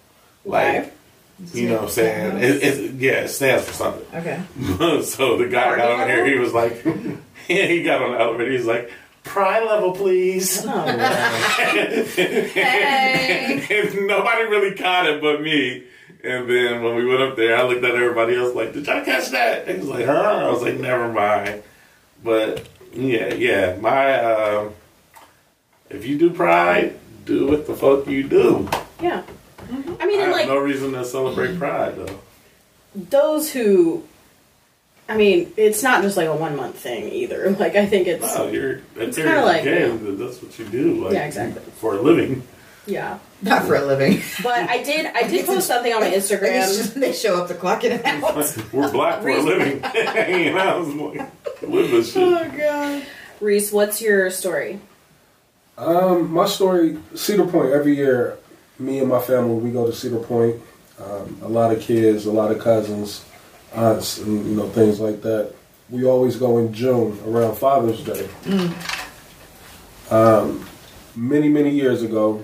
Like, 0.46 0.94
you 1.54 1.70
know 1.70 1.76
what 1.76 1.84
I'm 1.84 1.90
saying? 1.90 2.38
It, 2.38 2.64
it, 2.64 2.94
yeah, 2.96 3.22
it 3.22 3.30
stands 3.30 3.66
for 3.66 3.74
something. 3.74 4.06
Okay. 4.14 4.42
so 5.04 5.38
the 5.38 5.48
guy 5.48 5.76
got 5.76 5.92
on 5.92 6.08
here, 6.08 6.26
he 6.26 6.38
was 6.38 6.54
like, 6.54 6.84
he 7.48 7.84
got 7.84 8.02
on 8.02 8.12
the 8.14 8.20
elevator, 8.20 8.52
he's 8.52 8.66
like, 8.66 8.92
Pride 9.24 9.66
level, 9.66 9.92
please. 9.92 10.66
Oh. 10.66 10.86
Hey. 12.52 13.66
and 13.70 14.08
nobody 14.08 14.44
really 14.44 14.76
caught 14.76 15.08
it 15.08 15.22
but 15.22 15.42
me. 15.42 15.84
And 16.24 16.50
then 16.50 16.82
when 16.84 16.96
we 16.96 17.06
went 17.06 17.22
up 17.22 17.36
there, 17.36 17.56
I 17.56 17.64
looked 17.64 17.84
at 17.84 17.96
everybody 17.96 18.36
else 18.36 18.56
like, 18.56 18.74
"Did 18.74 18.88
y'all 18.88 19.06
catch 19.06 19.30
that?" 19.30 19.68
And 19.68 19.82
he 19.82 19.88
was 19.88 19.90
like, 19.90 20.06
"Huh?" 20.06 20.14
I 20.14 20.50
was 20.50 20.62
like, 20.62 20.80
"Never 20.80 21.12
mind." 21.14 21.64
But 22.24 22.68
yeah, 22.94 23.34
yeah, 23.36 23.78
my 23.80 24.16
uh, 24.16 24.70
if 25.90 26.06
you 26.06 26.18
do 26.18 26.32
Pride, 26.32 27.00
do 27.30 27.48
what 27.48 27.68
the 27.68 27.76
fuck 27.76 28.08
you 28.08 28.24
do. 28.24 28.68
yeah. 29.02 29.24
Mm-hmm. 29.68 29.94
I 30.02 30.06
mean, 30.08 30.20
I 30.20 30.24
have 30.24 30.32
like 30.32 30.48
no 30.48 30.58
reason 30.58 30.94
to 30.94 31.06
celebrate 31.06 31.50
mm-hmm. 31.50 31.60
Pride 31.60 31.96
though. 31.96 32.20
those 32.96 33.52
who. 33.52 34.04
I 35.08 35.18
mean, 35.18 35.52
it's 35.58 35.82
not 35.82 36.04
just 36.04 36.18
like 36.18 36.28
a 36.28 36.36
one 36.36 36.56
month 36.56 36.78
thing 36.78 37.12
either. 37.12 37.50
Like, 37.60 37.76
I 37.76 37.86
think 37.88 38.08
it's 38.08 38.36
No, 38.36 38.48
you're 38.48 38.74
It's 38.96 39.18
it's 39.18 39.18
kinda 39.18 39.44
like, 39.44 39.64
gay. 39.64 39.88
yeah. 39.90 39.98
That's 40.02 40.42
what 40.42 40.58
you 40.60 40.66
do. 40.66 41.04
Like, 41.06 41.14
Yeah, 41.14 41.26
exactly. 41.26 41.64
for 41.80 41.96
a 41.96 42.02
living. 42.02 42.44
yeah. 42.86 43.18
Not 43.42 43.66
for 43.66 43.76
a 43.76 43.86
living. 43.86 44.22
But 44.44 44.70
I 44.70 44.84
did 44.84 45.06
I 45.08 45.24
did 45.24 45.46
post 45.48 45.66
something 45.68 45.92
on 45.94 46.02
my 46.02 46.08
It's 46.14 46.30
Instagram. 46.32 46.68
just- 46.78 47.00
they 47.00 47.14
show 47.14 47.42
up 47.42 47.48
the 47.48 47.56
clock 47.56 47.84
in 47.84 47.94
and 47.94 48.24
out. 48.24 48.36
We're 48.74 48.92
black 48.92 49.22
for 49.22 49.30
a 49.30 49.42
living. 49.42 49.78
you 50.36 50.54
know, 50.54 50.58
I 50.60 50.76
was 50.78 50.90
like, 50.94 51.62
live 51.64 51.90
this 51.92 52.14
shit. 52.14 52.22
Oh 52.24 52.52
god. 52.58 53.04
Reese, 53.42 53.72
what's 53.72 54.02
your 54.02 54.30
story? 54.30 54.80
Um, 55.80 56.32
my 56.34 56.46
story, 56.46 56.98
Cedar 57.16 57.46
Point. 57.46 57.72
Every 57.72 57.96
year, 57.96 58.38
me 58.78 59.00
and 59.00 59.08
my 59.08 59.22
family 59.22 59.56
we 59.56 59.72
go 59.72 59.86
to 59.86 59.94
Cedar 59.94 60.20
Point. 60.20 60.58
Um, 61.02 61.40
a 61.42 61.48
lot 61.48 61.72
of 61.72 61.80
kids, 61.80 62.26
a 62.26 62.32
lot 62.32 62.52
of 62.52 62.60
cousins, 62.60 63.24
aunts, 63.74 64.18
and 64.18 64.46
you 64.46 64.56
know 64.56 64.68
things 64.70 65.00
like 65.00 65.22
that. 65.22 65.54
We 65.90 66.04
always 66.04 66.36
go 66.36 66.58
in 66.58 66.74
June 66.74 67.18
around 67.26 67.56
Father's 67.56 68.04
Day. 68.04 68.30
Um, 70.12 70.68
many 71.16 71.48
many 71.48 71.70
years 71.70 72.04
ago, 72.04 72.44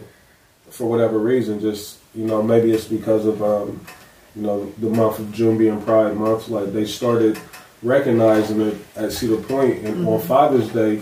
for 0.69 0.89
whatever 0.89 1.19
reason, 1.19 1.59
just 1.59 1.99
you 2.13 2.25
know 2.25 2.41
maybe 2.41 2.71
it's 2.71 2.85
because 2.85 3.25
of 3.25 3.43
um, 3.43 3.85
you 4.33 4.43
know 4.43 4.71
the 4.77 4.89
month 4.89 5.19
of 5.19 5.33
June 5.33 5.57
being 5.57 5.81
Pride 5.81 6.15
Month. 6.15 6.47
Like 6.47 6.71
they 6.71 6.85
started 6.85 7.37
recognizing 7.83 8.61
it 8.61 8.77
at 8.95 9.11
Cedar 9.11 9.41
Point, 9.43 9.79
and 9.79 10.07
on 10.07 10.21
Father's 10.21 10.69
Day, 10.69 11.01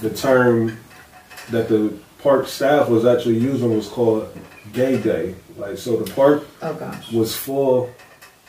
the 0.00 0.10
term 0.10 0.78
that 1.50 1.68
the 1.68 1.96
park 2.22 2.46
staff 2.48 2.88
was 2.88 3.04
actually 3.04 3.38
using 3.38 3.74
was 3.74 3.88
called 3.88 4.28
Gay 4.72 5.00
Day. 5.00 5.34
Like 5.56 5.78
so, 5.78 5.96
the 5.96 6.10
park 6.12 6.46
Oh 6.62 6.74
gosh. 6.74 7.10
was 7.12 7.34
full 7.34 7.90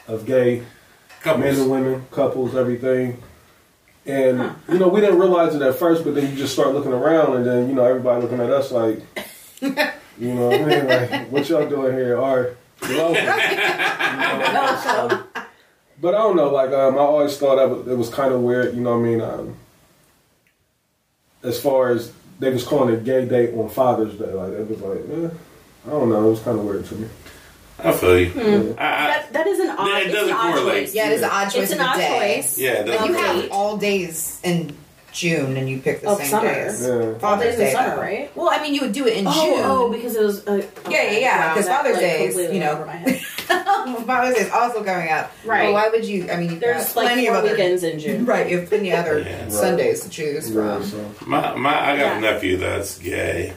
of 0.07 0.25
gay 0.25 0.63
men 1.25 1.55
and 1.55 1.69
women, 1.69 2.05
couples, 2.11 2.55
everything. 2.55 3.21
And 4.05 4.53
you 4.69 4.79
know, 4.79 4.87
we 4.87 5.01
didn't 5.01 5.19
realize 5.19 5.53
it 5.55 5.61
at 5.61 5.75
first, 5.75 6.03
but 6.05 6.15
then 6.15 6.29
you 6.31 6.35
just 6.37 6.53
start 6.53 6.73
looking 6.73 6.93
around, 6.93 7.35
and 7.35 7.45
then 7.45 7.67
you 7.67 7.75
know 7.75 7.83
everybody 7.83 8.21
looking 8.21 8.39
at 8.39 8.49
us 8.49 8.71
like, 8.71 9.01
you 9.61 10.33
know, 10.33 10.47
what 10.47 10.61
I 10.61 10.65
mean? 10.65 10.87
like 10.87 11.31
what 11.31 11.49
y'all 11.49 11.67
doing 11.67 11.93
here? 11.93 12.17
Are. 12.19 12.55
You 12.87 12.95
know, 12.95 13.13
so- 14.83 15.23
but 15.99 16.13
I 16.13 16.19
don't 16.19 16.35
know. 16.35 16.49
Like 16.53 16.69
um, 16.71 16.95
I 16.95 16.99
always 16.99 17.37
thought 17.37 17.55
that 17.55 17.91
it 17.91 17.95
was 17.97 18.09
kind 18.09 18.31
of 18.33 18.41
weird. 18.41 18.75
You 18.75 18.81
know 18.81 18.91
what 18.91 19.05
I 19.05 19.09
mean? 19.09 19.19
Um, 19.21 19.55
as 21.43 21.59
far 21.59 21.89
as 21.89 22.11
they 22.39 22.51
was 22.51 22.63
calling 22.63 22.93
it 22.93 23.03
Gay 23.03 23.25
Day 23.25 23.53
on 23.53 23.69
Father's 23.69 24.15
Day, 24.15 24.31
like 24.31 24.53
it 24.53 24.69
was 24.69 24.81
like, 24.81 24.99
eh, 25.31 25.35
I 25.87 25.89
don't 25.89 26.09
know. 26.09 26.27
It 26.27 26.29
was 26.31 26.39
kind 26.41 26.59
of 26.59 26.65
weird 26.65 26.85
to 26.85 26.95
me. 26.95 27.07
I 27.83 27.91
feel 27.91 28.19
you. 28.19 28.29
Hmm. 28.31 28.39
I, 28.79 28.85
I, 28.85 29.07
That 29.07 29.33
that 29.33 29.47
is 29.47 29.59
an 29.59 29.69
odd. 29.69 29.87
Yeah, 29.87 29.97
it 29.99 30.03
it's 30.07 30.13
doesn't 30.13 30.29
an 30.29 30.35
odd 30.35 30.53
correlate. 30.55 30.83
choice. 30.85 30.95
Yeah, 30.95 31.09
it 31.09 31.13
is 31.13 31.21
an 31.21 31.29
odd 31.31 31.45
choice 31.49 31.63
It's 31.63 31.71
an 31.73 31.79
a 31.79 31.83
odd 31.83 31.97
day. 31.97 32.35
choice. 32.37 32.57
yeah, 32.57 32.71
it 32.73 32.87
Like 32.87 33.07
you 33.09 33.13
have 33.15 33.35
Right. 33.35 33.49
all 33.51 33.77
days 33.77 34.39
in 34.43 34.75
June 35.13 35.57
and 35.57 35.69
you 35.69 35.79
pick 35.79 36.01
the 36.01 36.09
Of 36.09 36.17
same 36.17 36.27
summer. 36.27 36.53
days. 36.53 36.81
Yeah. 36.85 37.17
Father's 37.19 37.45
days 37.45 37.59
in 37.59 37.65
Day, 37.65 37.71
summer, 37.73 37.95
though. 37.95 38.01
right? 38.01 38.35
Well, 38.35 38.49
I 38.51 38.61
mean, 38.61 38.73
you 38.73 38.81
would 38.81 38.93
do 38.93 39.05
it 39.07 39.17
in 39.17 39.25
Oh, 39.27 39.31
June. 39.31 39.61
oh, 39.65 39.89
because 39.91 40.15
it 40.15 40.23
was. 40.23 40.47
Uh, 40.47 40.63
Yeah, 40.89 41.03
yeah, 41.11 41.19
yeah, 41.19 41.53
Because 41.53 41.65
that, 41.67 41.77
Father's 41.77 41.93
like, 41.93 42.01
Day 42.01 42.25
is, 42.25 42.33
completely 42.35 42.55
you 42.57 42.63
know- 42.63 43.19
went 43.49 43.65
my 43.85 43.91
head. 43.93 44.05
Father's 44.05 44.35
Day 44.35 44.41
is 44.41 44.51
also 44.51 44.83
coming 44.83 45.09
up. 45.09 45.31
Right. 45.45 45.67
But 45.67 45.73
why 45.73 45.89
would 45.89 46.05
you? 46.05 46.29
I 46.29 46.37
mean, 46.37 46.51
you've 46.51 46.59
There's 46.59 46.85
got 46.93 46.95
like 46.95 47.07
plenty 47.07 47.27
four 47.27 47.35
of 47.37 47.43
other 47.43 47.51
weekends 47.51 47.83
in 47.83 47.99
June. 47.99 48.25
Right, 48.27 48.49
you 48.49 48.59
have 48.59 48.69
plenty 48.69 48.91
of 48.91 48.99
other 48.99 49.19
Yeah. 49.19 49.43
Right. 49.43 49.51
Sundays 49.51 50.01
to 50.03 50.09
choose 50.09 50.49
Yeah, 50.49 50.79
from. 50.79 50.83
so. 50.83 51.11
My, 51.25 51.55
my, 51.55 51.71
I 51.91 51.97
got 51.97 51.97
Yeah. 51.97 52.17
a 52.17 52.21
nephew 52.21 52.57
that's 52.57 52.97
gay, 52.99 53.53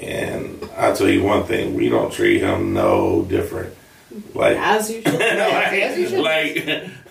and 0.00 0.68
I'll 0.76 0.94
tell 0.94 1.08
you 1.08 1.22
one 1.22 1.44
thing: 1.44 1.74
we 1.74 1.88
don't 1.88 2.12
treat 2.12 2.40
him 2.40 2.72
no 2.74 3.24
different. 3.28 3.74
Like, 4.34 4.56
As 4.56 4.90
you 4.90 5.02
should. 5.02 5.14
like, 5.14 5.22
as 5.22 5.98
you 5.98 6.08
should. 6.08 6.20
like, 6.20 6.56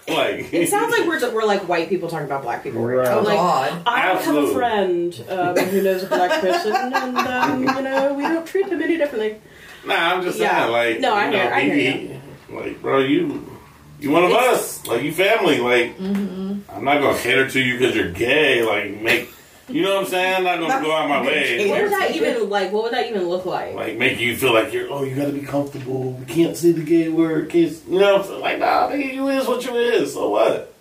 like. 0.07 0.53
It 0.53 0.67
sounds 0.69 0.91
like 0.97 1.07
we're, 1.07 1.31
we're 1.31 1.45
like 1.45 1.67
white 1.67 1.89
people 1.89 2.09
talking 2.09 2.25
about 2.25 2.41
black 2.41 2.63
people 2.63 2.83
right, 2.83 2.97
Right. 2.97 3.07
Oh, 3.11 3.21
Like, 3.21 3.35
God. 3.35 3.81
I 3.85 3.99
have 4.01 4.35
a 4.35 4.47
friend 4.53 5.23
um, 5.29 5.55
who 5.57 5.83
knows 5.83 6.03
a 6.03 6.07
black 6.07 6.41
person, 6.41 6.73
and 6.75 7.17
um, 7.17 7.61
you 7.63 7.81
know 7.81 8.13
we 8.13 8.23
don't 8.23 8.45
treat 8.47 8.67
them 8.69 8.81
any 8.81 8.97
differently. 8.97 9.39
Nah, 9.87 10.13
I'm 10.15 10.23
just 10.23 10.39
Yeah. 10.39 10.59
saying, 10.59 10.71
like, 10.71 10.99
No, 10.99 11.13
I 11.13 11.25
you 11.25 11.31
know, 11.31 11.37
hear- 11.39 11.53
I 11.53 11.61
hear 11.61 11.75
he- 11.75 11.81
he- 12.49 12.55
like, 12.55 12.81
bro, 12.81 12.99
you, 12.99 13.47
you 13.99 14.11
one 14.11 14.23
of 14.23 14.31
us, 14.31 14.85
like, 14.87 15.03
you 15.03 15.11
family, 15.13 15.59
like, 15.59 15.97
Mm-hmm. 15.99 16.53
I'm 16.75 16.83
not 16.83 17.01
gonna 17.01 17.17
cater 17.17 17.49
to 17.49 17.59
you 17.59 17.77
because 17.77 17.95
you're 17.95 18.11
gay, 18.11 18.63
like, 18.63 19.01
make, 19.01 19.29
you 19.69 19.81
know 19.83 19.95
what 19.95 20.03
I'm 20.05 20.09
saying? 20.09 20.35
I'm 20.37 20.43
not 20.43 20.55
gonna 20.59 20.67
Not 20.75 20.83
go 20.83 20.91
out 20.91 21.09
my 21.09 21.21
way, 21.25 21.67
What 21.69 21.81
would 21.83 21.91
like, 21.91 21.99
that 22.07 22.15
even 22.15 22.49
like? 22.49 22.71
What 22.71 22.83
would 22.83 22.93
that 22.93 23.07
even 23.09 23.27
look 23.27 23.45
like? 23.45 23.73
like, 23.75 23.97
make 23.97 24.19
you 24.19 24.35
feel 24.37 24.53
like 24.53 24.71
you're, 24.73 24.89
oh, 24.91 25.03
you 25.03 25.15
gotta 25.15 25.31
be 25.31 25.41
comfortable. 25.41 26.11
We 26.13 26.25
can't 26.25 26.55
say 26.55 26.71
the 26.73 26.83
gay 26.83 27.09
word, 27.09 27.49
can't, 27.49 27.71
you 27.89 27.99
know, 27.99 28.13
what 28.13 28.21
I'm 28.23 28.27
saying? 28.27 28.41
like, 28.41 28.59
nah, 28.59 28.89
nigga, 28.89 29.13
you 29.13 29.27
is 29.29 29.47
what 29.47 29.65
you 29.65 29.75
is. 29.75 30.13
So 30.13 30.29
what? 30.29 30.73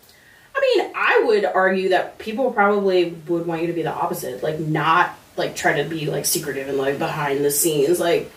I 0.54 0.74
mean, 0.76 0.90
I 0.94 1.22
would 1.26 1.44
argue 1.44 1.90
that 1.90 2.18
people 2.18 2.50
probably 2.50 3.14
would 3.28 3.46
want 3.46 3.60
you 3.60 3.66
to 3.66 3.72
be 3.74 3.82
the 3.82 3.92
opposite, 3.92 4.42
like 4.42 4.58
not 4.58 5.14
like 5.36 5.54
try 5.54 5.82
to 5.82 5.86
be 5.88 6.06
like 6.06 6.24
secretive 6.24 6.66
and 6.68 6.78
like 6.78 6.98
behind 6.98 7.44
the 7.44 7.50
scenes, 7.50 8.00
like 8.00 8.22
y- 8.22 8.28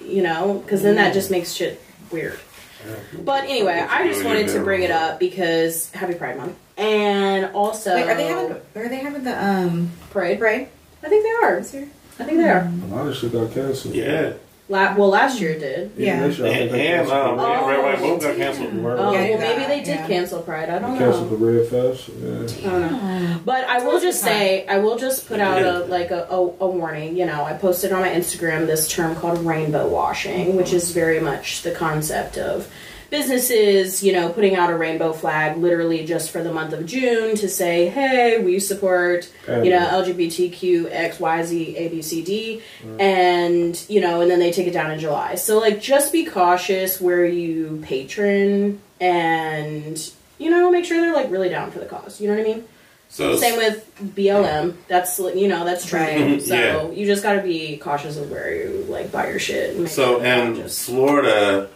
you 0.00 0.22
know, 0.22 0.62
because 0.64 0.82
then 0.82 0.96
that 0.96 1.10
mm. 1.10 1.14
just 1.14 1.30
makes 1.30 1.52
shit 1.52 1.82
weird. 2.10 2.38
Mm-hmm. 2.84 3.24
But 3.24 3.44
anyway, 3.44 3.86
I 3.88 4.06
just 4.06 4.24
wanted 4.24 4.48
to 4.48 4.62
bring 4.62 4.82
it 4.82 4.90
up 4.90 5.18
because 5.18 5.90
Happy 5.92 6.14
Pride 6.14 6.36
Month, 6.36 6.56
and 6.76 7.46
also 7.54 7.94
Wait, 7.94 8.08
are 8.08 8.14
they 8.14 8.26
having? 8.26 8.56
Are 8.76 8.88
they 8.88 8.96
having 8.96 9.24
the 9.24 9.44
um 9.44 9.90
parade? 10.10 10.38
parade 10.38 10.68
I 11.02 11.08
think 11.08 11.22
they 11.22 11.30
are. 11.30 11.58
I 11.58 12.24
think 12.24 12.38
they 12.38 12.48
are. 12.48 12.66
A 12.66 12.86
lot 12.94 13.06
of 13.08 13.16
shit 13.16 13.32
got 13.32 13.52
canceled. 13.52 13.94
Yeah. 13.94 14.34
La- 14.74 14.94
well, 14.96 15.08
last 15.08 15.40
year 15.40 15.50
it 15.52 15.60
did. 15.60 15.92
Yeah. 15.96 16.26
this 16.26 16.38
year 16.38 16.48
I 16.48 16.50
think 16.50 16.60
And, 16.62 16.70
they 16.74 16.86
and 16.88 17.08
canceled 17.08 17.28
um, 17.30 17.36
the- 17.36 17.42
yeah, 17.48 17.68
Red, 17.70 17.82
White, 17.84 17.98
Blue 17.98 18.08
got 18.18 18.20
damn. 18.22 18.36
canceled. 18.36 18.74
Right. 18.74 18.98
Oh, 18.98 19.12
Yeah, 19.12 19.28
well, 19.30 19.38
maybe 19.38 19.64
they 19.66 19.78
did 19.80 19.86
yeah. 20.00 20.06
cancel 20.06 20.42
Pride. 20.42 20.68
I 20.70 20.78
don't 20.80 20.92
know. 20.94 20.98
canceled 20.98 21.30
know. 21.30 21.36
the 21.36 21.44
Red 21.52 21.68
Fest. 21.68 22.08
Yeah. 22.08 22.68
I 22.68 22.80
don't 22.80 22.92
know. 22.92 23.40
But 23.44 23.64
I 23.64 23.84
will 23.84 24.00
just 24.00 24.20
say, 24.22 24.66
I 24.66 24.78
will 24.78 24.96
just 24.98 25.28
put 25.28 25.38
out 25.40 25.62
a 25.62 25.84
like 25.86 26.10
a, 26.10 26.24
a, 26.30 26.36
a 26.36 26.66
warning. 26.66 27.16
You 27.16 27.26
know, 27.26 27.44
I 27.44 27.52
posted 27.54 27.92
on 27.92 28.00
my 28.00 28.08
Instagram 28.08 28.66
this 28.66 28.88
term 28.88 29.14
called 29.16 29.38
rainbow 29.46 29.88
washing, 29.88 30.56
which 30.56 30.72
is 30.72 30.90
very 30.90 31.20
much 31.20 31.62
the 31.62 31.70
concept 31.72 32.36
of 32.38 32.68
businesses, 33.18 34.02
you 34.02 34.12
know, 34.12 34.28
putting 34.32 34.56
out 34.56 34.70
a 34.70 34.76
rainbow 34.76 35.12
flag 35.12 35.56
literally 35.56 36.04
just 36.04 36.30
for 36.32 36.42
the 36.42 36.52
month 36.52 36.72
of 36.72 36.84
June 36.84 37.36
to 37.36 37.48
say, 37.48 37.88
hey, 37.88 38.42
we 38.42 38.58
support, 38.58 39.30
you 39.46 39.70
know, 39.70 39.78
LGBTQ, 39.78 40.88
X, 40.90 41.20
Y, 41.20 41.42
Z, 41.44 41.76
A, 41.76 41.88
B, 41.90 42.02
C, 42.02 42.22
D, 42.24 42.62
and, 42.98 43.80
you 43.88 44.00
know, 44.00 44.20
and 44.20 44.28
then 44.28 44.40
they 44.40 44.50
take 44.50 44.66
it 44.66 44.72
down 44.72 44.90
in 44.90 44.98
July. 44.98 45.36
So, 45.36 45.58
like, 45.60 45.80
just 45.80 46.12
be 46.12 46.24
cautious 46.24 47.00
where 47.00 47.24
you 47.24 47.80
patron 47.84 48.80
and, 49.00 49.96
you 50.38 50.50
know, 50.50 50.70
make 50.72 50.84
sure 50.84 51.00
they're, 51.00 51.14
like, 51.14 51.30
really 51.30 51.48
down 51.48 51.70
for 51.70 51.78
the 51.78 51.86
cause. 51.86 52.20
You 52.20 52.28
know 52.28 52.34
what 52.36 52.40
I 52.40 52.48
mean? 52.52 52.64
So, 53.10 53.36
Same 53.36 53.56
with 53.58 53.88
BLM. 54.16 54.74
That's 54.88 55.20
you 55.20 55.46
know 55.46 55.64
that's 55.64 55.86
trending. 55.90 56.40
So 56.40 56.54
Yeah. 56.56 56.90
you 56.90 57.06
just 57.06 57.22
got 57.22 57.34
to 57.34 57.42
be 57.42 57.76
cautious 57.76 58.16
of 58.16 58.28
where 58.28 58.52
you 58.52 58.84
like 58.88 59.12
buy 59.12 59.28
your 59.30 59.38
shit. 59.38 59.76
and 59.76 59.88
So 59.88 60.16
sure 60.16 60.24
in 60.24 60.56
just 60.56 60.84
Florida, 60.86 61.68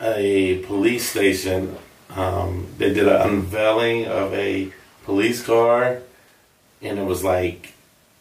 a 0.00 0.58
police 0.64 1.08
station, 1.08 1.76
um, 2.10 2.66
they 2.78 2.92
did 2.92 3.08
an 3.08 3.20
unveiling 3.28 4.06
of 4.06 4.32
a 4.34 4.72
police 5.04 5.44
car, 5.44 5.98
and 6.82 6.98
it 6.98 7.04
was 7.04 7.24
like 7.24 7.74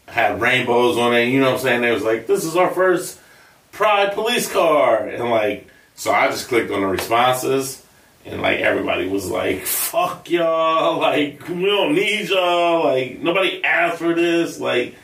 had 0.08 0.42
rainbows 0.42 0.98
on 0.98 1.14
it. 1.14 1.26
You 1.26 1.40
know 1.40 1.52
what 1.52 1.56
I'm 1.56 1.62
saying? 1.62 1.84
It 1.84 1.92
was 1.92 2.04
like 2.04 2.28
this 2.28 2.44
is 2.44 2.56
our 2.56 2.70
first 2.70 3.20
Pride 3.72 4.14
police 4.14 4.50
car, 4.50 5.06
and 5.06 5.30
like 5.30 5.68
so 5.96 6.12
I 6.12 6.30
just 6.30 6.48
clicked 6.48 6.72
on 6.72 6.82
the 6.82 6.88
responses. 6.88 7.82
And 8.26 8.42
like 8.42 8.60
everybody 8.60 9.08
was 9.08 9.30
like, 9.30 9.66
"Fuck 9.66 10.30
y'all!" 10.30 11.00
Like 11.02 11.48
we 11.50 11.66
don't 11.66 11.94
need 11.94 12.30
y'all. 12.30 12.86
Like 12.86 13.20
nobody 13.20 13.64
asked 13.64 14.00
for 14.00 14.14
this. 14.14 14.60
Like 14.60 14.96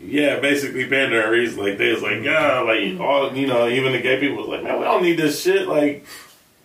yeah, 0.00 0.38
basically 0.40 0.84
pandaries. 0.86 1.56
Like 1.56 1.78
they 1.78 1.92
was 1.92 2.02
like, 2.02 2.22
yeah, 2.22 2.60
like 2.60 2.98
all 3.00 3.34
you 3.34 3.46
know, 3.46 3.68
even 3.68 3.92
the 3.92 4.00
gay 4.00 4.18
people 4.20 4.36
was 4.38 4.48
like, 4.48 4.62
man, 4.62 4.78
we 4.78 4.84
don't 4.84 5.02
need 5.02 5.16
this 5.18 5.42
shit. 5.42 5.66
Like, 5.68 6.04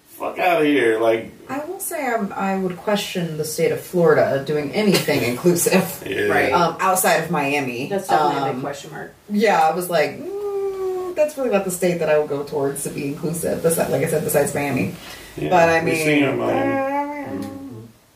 fuck 0.08 0.38
out 0.40 0.62
of 0.62 0.68
here. 0.68 1.00
Like, 1.00 1.32
I 1.50 1.60
will 1.66 1.80
say 1.80 2.06
I'm, 2.08 2.32
I 2.34 2.58
would 2.58 2.78
question 2.78 3.38
the 3.38 3.46
state 3.46 3.72
of 3.72 3.82
Florida 3.82 4.44
doing 4.46 4.72
anything 4.72 5.24
inclusive 5.32 6.04
yeah, 6.08 6.26
Right. 6.28 6.52
um, 6.54 6.78
outside 6.80 7.18
of 7.24 7.32
Miami. 7.32 7.88
that's 7.90 8.08
definitely 8.08 8.38
a 8.38 8.44
Um, 8.46 8.56
big 8.56 8.62
question 8.64 8.92
mark. 8.92 9.14
Yeah, 9.30 9.62
I 9.62 9.74
was 9.76 9.90
like, 9.90 10.12
mm, 10.20 11.16
that's 11.16 11.38
really 11.38 11.50
not 11.50 11.66
the 11.66 11.72
state 11.72 11.98
that 12.00 12.10
I 12.10 12.18
would 12.20 12.30
go 12.30 12.44
towards 12.44 12.84
to 12.84 12.90
be 12.92 13.08
inclusive. 13.08 13.62
Besides, 13.64 13.90
like 13.92 14.04
I 14.04 14.08
said, 14.08 14.24
besides 14.24 14.54
Miami. 14.56 14.96
Yeah, 15.38 15.50
But 15.50 15.70
I 15.70 15.84
we 15.84 15.96
see 15.96 16.06
mean, 16.06 16.24
him, 16.24 16.38
Miami. 16.40 17.48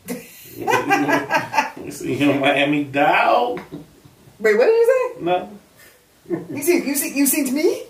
we 1.84 1.92
see 1.92 2.16
him, 2.16 2.40
Miami 2.40 2.84
dog. 2.86 3.60
Wait, 4.40 4.58
what 4.58 4.66
did 4.66 4.76
you 4.76 5.14
say? 5.16 5.24
No. 5.24 5.50
You 6.56 6.64
see, 6.64 6.86
you 6.88 6.96
see, 6.96 7.18
you 7.18 7.26
seen 7.26 7.46
to 7.46 7.52
me? 7.52 7.84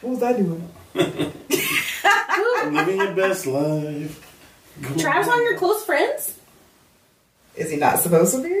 What 0.00 0.10
was 0.10 0.22
I 0.22 0.32
doing? 0.34 0.68
living 2.72 2.96
your 2.96 3.14
best 3.14 3.46
life. 3.46 4.24
Travis 4.98 5.28
on 5.28 5.42
your 5.42 5.56
close 5.56 5.84
friends? 5.84 6.38
Is 7.56 7.70
he 7.70 7.76
not 7.76 7.98
supposed 7.98 8.34
to 8.34 8.42
be? 8.42 8.54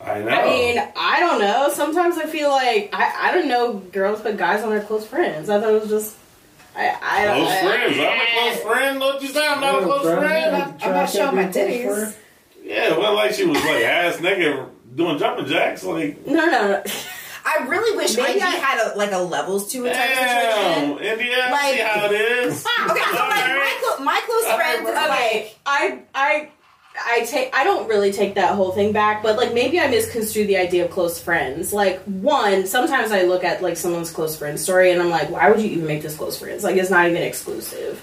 I 0.00 0.20
know. 0.20 0.28
I 0.28 0.44
mean, 0.44 0.82
I 0.96 1.20
don't 1.20 1.40
know. 1.40 1.70
Sometimes 1.72 2.16
I 2.16 2.26
feel 2.26 2.50
like 2.50 2.90
I, 2.92 3.28
I 3.28 3.34
don't 3.34 3.48
know 3.48 3.74
girls 3.74 4.20
put 4.20 4.36
guys 4.36 4.62
on 4.62 4.70
their 4.70 4.82
close 4.82 5.06
friends. 5.06 5.50
I 5.50 5.60
thought 5.60 5.70
it 5.74 5.80
was 5.80 5.90
just 5.90 6.16
I 6.74 6.96
I 7.02 7.24
don't 7.26 7.44
close 7.44 7.52
I- 7.52 7.66
friends. 7.66 7.98
I'm 7.98 8.20
a 8.20 8.32
close 8.32 8.62
friend. 8.62 9.00
Don't 9.00 9.22
you 9.22 9.28
say 9.28 9.46
I'm 9.46 9.60
not 9.60 9.82
a 9.82 9.84
close 9.84 10.02
friend? 10.02 10.74
I'm 10.82 10.92
not 10.92 11.10
showing 11.10 11.36
my 11.36 11.44
titties. 11.46 12.16
Yeah, 12.62 12.96
well, 12.96 13.14
like 13.14 13.32
she 13.32 13.44
was 13.44 13.56
like 13.64 13.82
ass 13.84 14.20
naked 14.20 14.66
doing 14.98 15.16
jumping 15.18 15.46
jacks. 15.46 15.82
Like, 15.84 16.26
No, 16.26 16.44
no, 16.44 16.68
no. 16.68 16.82
I 17.46 17.64
really 17.66 17.96
wish 17.96 18.14
Maybe 18.16 18.42
I- 18.42 18.46
had 18.46 18.92
a 18.92 18.98
like 18.98 19.12
a 19.12 19.18
levels 19.18 19.72
to 19.72 19.86
it 19.86 19.94
type 19.94 20.10
of 20.10 20.16
situation. 20.18 20.96
damn, 20.98 21.18
India, 21.18 21.48
Like- 21.50 21.74
see 21.76 21.80
how 21.80 22.04
it 22.04 22.12
is. 22.12 22.66
Okay, 22.90 23.00
so 23.00 23.16
like 23.16 23.46
my, 23.46 23.78
clo- 23.80 24.04
my 24.04 24.20
close 24.26 24.54
friends 24.54 24.88
is 24.88 24.94
like 24.94 25.10
Okay, 25.10 25.52
I 25.64 25.98
I 26.14 26.48
I 27.00 27.24
take 27.24 27.54
I 27.54 27.64
don't 27.64 27.88
really 27.88 28.12
take 28.12 28.34
that 28.34 28.54
whole 28.54 28.72
thing 28.72 28.92
back, 28.92 29.22
but 29.22 29.36
like 29.36 29.54
maybe 29.54 29.80
I 29.80 29.86
misconstrue 29.86 30.46
the 30.46 30.56
idea 30.58 30.84
of 30.84 30.90
close 30.90 31.18
friends. 31.18 31.72
Like 31.72 32.00
one, 32.02 32.66
sometimes 32.66 33.12
I 33.12 33.22
look 33.22 33.44
at 33.44 33.62
like 33.62 33.76
someone's 33.78 34.10
close 34.10 34.36
friend 34.36 34.58
story 34.60 34.90
and 34.90 35.00
I'm 35.00 35.08
like, 35.08 35.30
why 35.30 35.48
would 35.48 35.60
you 35.60 35.68
even 35.70 35.86
make 35.86 36.02
this 36.02 36.16
close 36.16 36.38
friends? 36.38 36.64
Like 36.64 36.76
it's 36.76 36.90
not 36.90 37.08
even 37.08 37.22
exclusive. 37.22 38.02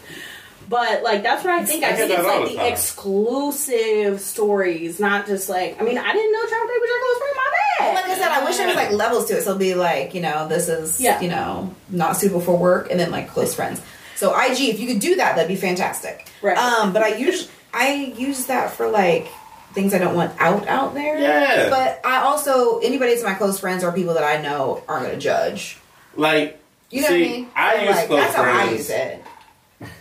But 0.68 1.04
like 1.04 1.24
that's 1.24 1.44
what 1.44 1.54
I 1.54 1.64
think. 1.66 1.84
I, 1.84 1.90
I 1.92 1.96
think 1.96 2.12
it's 2.12 2.24
like 2.24 2.50
the 2.50 2.56
the 2.56 2.68
exclusive 2.68 4.20
stories, 4.20 5.00
not 5.00 5.28
just 5.28 5.50
like 5.50 5.80
I 5.80 5.84
mean 5.86 5.98
I 5.98 6.12
didn't 6.14 6.32
know 6.32 6.46
Travis 6.48 6.68
Day 6.70 6.78
was 6.80 6.90
your 6.90 7.00
close 7.00 7.18
friend. 7.18 7.36
My 7.36 7.52
bad. 7.80 7.96
like 7.96 8.06
I 8.06 8.16
said, 8.18 8.32
I 8.32 8.46
wish 8.46 8.58
there 8.58 8.68
was 8.68 8.76
like 8.76 8.92
levels 8.92 9.26
to 9.28 9.38
it. 9.38 9.44
So 9.44 9.52
it'd 9.52 9.60
be 9.60 9.76
like, 9.76 10.14
you 10.14 10.22
know, 10.22 10.48
this 10.48 10.68
is 10.70 11.00
Yeah. 11.00 11.22
you 11.22 11.30
know, 11.30 11.74
not 11.90 12.18
suitable 12.18 12.42
for 12.42 12.56
work 12.58 12.90
and 12.92 13.00
then 13.00 13.12
like 13.12 13.30
close 13.30 13.54
friends. 13.54 13.82
So 14.16 14.34
IG, 14.34 14.62
if 14.70 14.80
you 14.80 14.88
could 14.88 15.00
do 15.00 15.16
that, 15.18 15.36
that'd 15.36 15.48
be 15.50 15.56
fantastic. 15.58 16.28
Right. 16.42 16.58
Um, 16.58 16.94
but 16.94 17.04
I 17.04 17.16
use 17.16 17.50
I 17.74 18.14
use 18.18 18.46
that 18.46 18.72
for 18.72 18.88
like 18.90 19.28
things 19.74 19.94
I 19.94 19.98
don't 19.98 20.16
want 20.16 20.40
out 20.40 20.68
out 20.68 20.94
there. 20.94 21.20
Yeah. 21.20 21.70
But 21.70 22.02
I 22.06 22.22
also 22.22 22.80
anybody 22.80 23.12
that's 23.12 23.24
my 23.24 23.34
close 23.34 23.60
friends 23.60 23.84
or 23.84 23.92
people 23.92 24.14
that 24.16 24.24
I 24.24 24.42
know 24.42 24.82
aren't 24.88 25.06
gonna 25.08 25.18
judge. 25.20 25.78
Like, 26.16 26.60
You 26.90 27.02
know 27.02 27.08
see, 27.10 27.22
what 27.24 27.30
I 27.30 27.32
mean? 27.34 27.48
I 27.56 27.76
So, 27.76 27.82
use 27.82 27.96
like, 27.96 28.08
close 28.08 28.20
that's 28.22 28.36
how 28.36 28.44
I 28.44 28.72
use 28.72 28.90
it. 28.90 29.24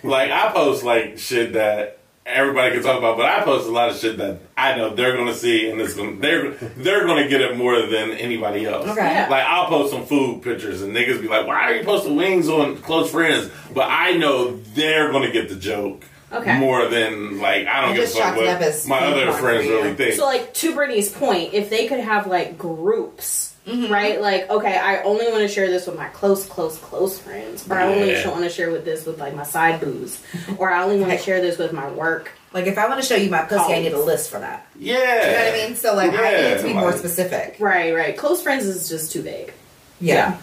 Like, 0.03 0.31
I 0.31 0.53
post 0.53 0.85
like 0.85 1.19
shit 1.19 1.55
that 1.55 1.99
everybody 2.27 2.75
can 2.75 2.83
talk 2.83 2.99
about, 2.99 3.17
but 3.17 3.27
I 3.27 3.43
post 3.43 3.69
a 3.69 3.71
lot 3.71 3.91
of 3.91 3.97
shit 3.99 4.17
that 4.19 4.39
I 4.57 4.77
know 4.77 4.95
they're 4.95 5.17
gonna 5.17 5.35
see, 5.35 5.71
and 5.71 5.81
it's 5.81 5.95
gonna 5.95 6.17
they're 6.17 6.53
they're 6.53 7.07
gonna 7.07 7.29
get 7.29 7.41
it 7.41 7.57
more 7.57 7.83
than 7.83 8.13
anybody 8.13 8.65
else. 8.67 8.89
Okay. 8.89 9.01
Yeah. 9.01 9.29
Like 9.29 9.45
I'll 9.45 9.67
post 9.67 9.93
some 9.93 10.07
food 10.07 10.43
pictures, 10.43 10.83
and 10.83 10.95
niggas 10.95 11.21
be 11.21 11.29
like, 11.29 11.47
"Why 11.47 11.71
are 11.71 11.75
you 11.75 11.85
posting 11.85 12.17
wings 12.17 12.49
on 12.49 12.79
close 12.79 13.11
friends?" 13.11 13.51
But 13.73 13.89
I 13.91 14.13
know 14.13 14.57
they're 14.75 15.13
gonna 15.13 15.31
get 15.33 15.49
the 15.49 15.57
joke. 15.57 16.05
Okay. 16.33 16.59
More 16.59 16.89
than 16.89 17.41
like 17.41 17.67
I 17.67 17.83
don't 17.83 17.93
It 17.93 17.97
give 17.97 18.05
a 18.05 18.07
fuck 18.09 18.23
chalks 18.23 18.41
it 18.41 18.49
up 18.49 18.61
what 18.61 18.89
my 18.89 19.07
other 19.07 19.33
friends 19.35 19.69
really 19.69 19.95
think. 19.95 20.15
So, 20.15 20.25
like, 20.25 20.53
to 20.55 20.75
Brittany's 20.75 21.09
point, 21.09 21.55
if 21.55 21.71
they 21.71 21.87
could 21.87 22.01
have, 22.01 22.27
like, 22.27 22.59
groups, 22.59 23.54
Mm-hmm. 23.67 23.91
right? 23.93 24.21
Like, 24.21 24.51
okay, 24.51 24.77
I 24.77 25.03
only 25.05 25.27
want 25.27 25.39
to 25.39 25.49
share 25.49 25.69
this 25.69 25.87
with 25.87 25.97
my 25.97 26.09
close, 26.09 26.47
close, 26.47 26.79
close 26.79 27.19
friends. 27.19 27.67
Or 27.69 27.75
I 27.77 27.85
only 27.87 28.13
want 28.27 28.45
to 28.45 28.51
share 28.51 28.71
with 28.71 28.85
this 28.85 29.07
with, 29.07 29.19
like, 29.19 29.35
my 29.35 29.43
side 29.43 29.81
booze. 29.81 30.23
Or 30.59 30.71
I 30.71 30.83
only 30.83 30.99
want 31.01 31.13
to 31.13 31.19
share 31.27 31.41
this 31.41 31.57
with 31.59 31.73
my 31.73 31.91
work. 31.91 32.31
Like 32.53 32.67
if 32.67 32.79
I 32.79 32.87
want 32.89 33.01
to 33.01 33.07
show 33.07 33.17
you 33.17 33.31
my 33.31 33.43
pussy, 33.43 33.75
I 33.75 33.81
need 33.81 33.93
a 33.95 33.99
list 34.01 34.31
for 34.31 34.39
that. 34.39 34.65
yeah, 34.79 34.95
You 34.95 35.33
know 35.33 35.45
what 35.45 35.55
I 35.55 35.67
mean? 35.67 35.75
So 35.77 35.95
like 35.97 36.13
I 36.13 36.51
need 36.53 36.59
to 36.59 36.63
be 36.63 36.73
more 36.73 36.93
specific. 36.93 37.57
Right, 37.59 37.93
right. 37.93 38.17
Close 38.17 38.43
friends 38.45 38.65
is 38.65 38.89
just 38.89 39.11
too 39.11 39.23
vague. 39.23 39.53
Yeah. 40.01 40.39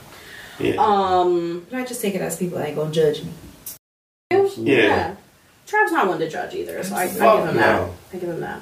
Yeah. 0.59 0.75
Um, 0.77 1.65
But 1.69 1.79
I 1.79 1.85
just 1.85 2.01
take 2.01 2.13
it 2.15 2.21
as 2.21 2.35
people 2.37 2.59
ain't 2.59 2.75
gonna 2.75 2.91
judge 2.91 3.23
me. 3.23 3.31
close? 4.29 4.57
Yeah. 4.57 5.15
Trav's 5.67 5.93
not 5.93 6.09
one 6.09 6.19
to 6.19 6.29
judge 6.29 6.53
either, 6.53 6.83
so 6.83 6.95
I, 6.95 7.03
I 7.03 7.07
give 7.07 7.15
Fuck 7.17 7.49
him 7.49 7.55
that. 7.55 7.89
I 8.13 8.17
give 8.17 8.29
him 8.29 8.41
that. 8.41 8.61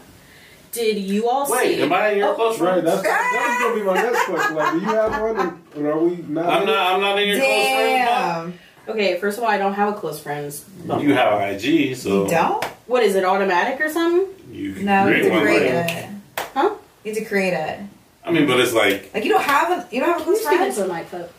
Did 0.71 0.97
you 0.99 1.27
all 1.27 1.49
Wait, 1.49 1.77
see? 1.77 1.81
am 1.81 1.91
I 1.93 2.09
in 2.09 2.17
your 2.19 2.29
Oh, 2.29 2.33
close 2.35 2.59
Right, 2.59 2.73
friend? 2.73 2.87
that's 2.87 3.01
that's 3.01 3.63
gonna 3.63 3.75
be 3.75 3.81
my 3.81 3.93
next 3.95 4.23
question. 4.25 4.55
Like, 4.55 4.71
do 4.73 4.79
you 4.79 4.85
have 4.85 5.21
one, 5.21 5.37
and, 5.39 5.61
and 5.75 5.87
are 5.87 5.97
we 5.99 6.17
not? 6.17 6.45
I'm 6.45 6.65
not. 6.65 6.93
I'm 6.93 7.01
not 7.01 7.19
in 7.19 7.27
your 7.29 7.37
close 7.39 7.49
friend. 7.67 8.05
Damn. 8.07 8.59
Okay, 8.87 9.19
first 9.19 9.37
of 9.37 9.43
all, 9.43 9.49
I 9.49 9.57
don't 9.57 9.73
have 9.73 9.93
a 9.95 9.97
close 9.99 10.19
friends. 10.19 10.59
book. 10.61 11.01
You 11.01 11.13
have 11.13 11.41
IG, 11.41 11.95
so 11.95 12.23
You 12.25 12.29
don't? 12.29 12.63
What 12.87 13.03
is 13.03 13.15
it? 13.15 13.23
Automatic 13.23 13.79
or 13.81 13.89
something? 13.89 14.27
You 14.51 14.73
can 14.73 14.85
No, 14.85 15.05
you 15.07 15.11
create 15.11 15.23
need 15.23 15.29
to 15.29 15.35
one. 15.35 15.41
create 15.43 15.75
Like, 15.75 15.91
it. 15.95 16.09
Huh? 16.53 16.75
You 17.03 17.13
need 17.13 17.19
to 17.19 17.25
create 17.25 17.53
it. 17.53 17.79
I 18.25 18.31
mean, 18.31 18.45
but 18.47 18.59
it's 18.59 18.73
like 18.73 19.11
Like 19.13 19.23
you 19.25 19.31
don't 19.31 19.43
have 19.43 19.71
a 19.71 19.87
you 19.95 19.99
don't 20.01 20.09
have 20.11 20.21
a 20.21 20.23
close 20.23 20.41
friend. 20.43 20.73
to 20.73 20.83
the 20.83 20.93
mic, 20.93 21.07
folks. 21.07 21.31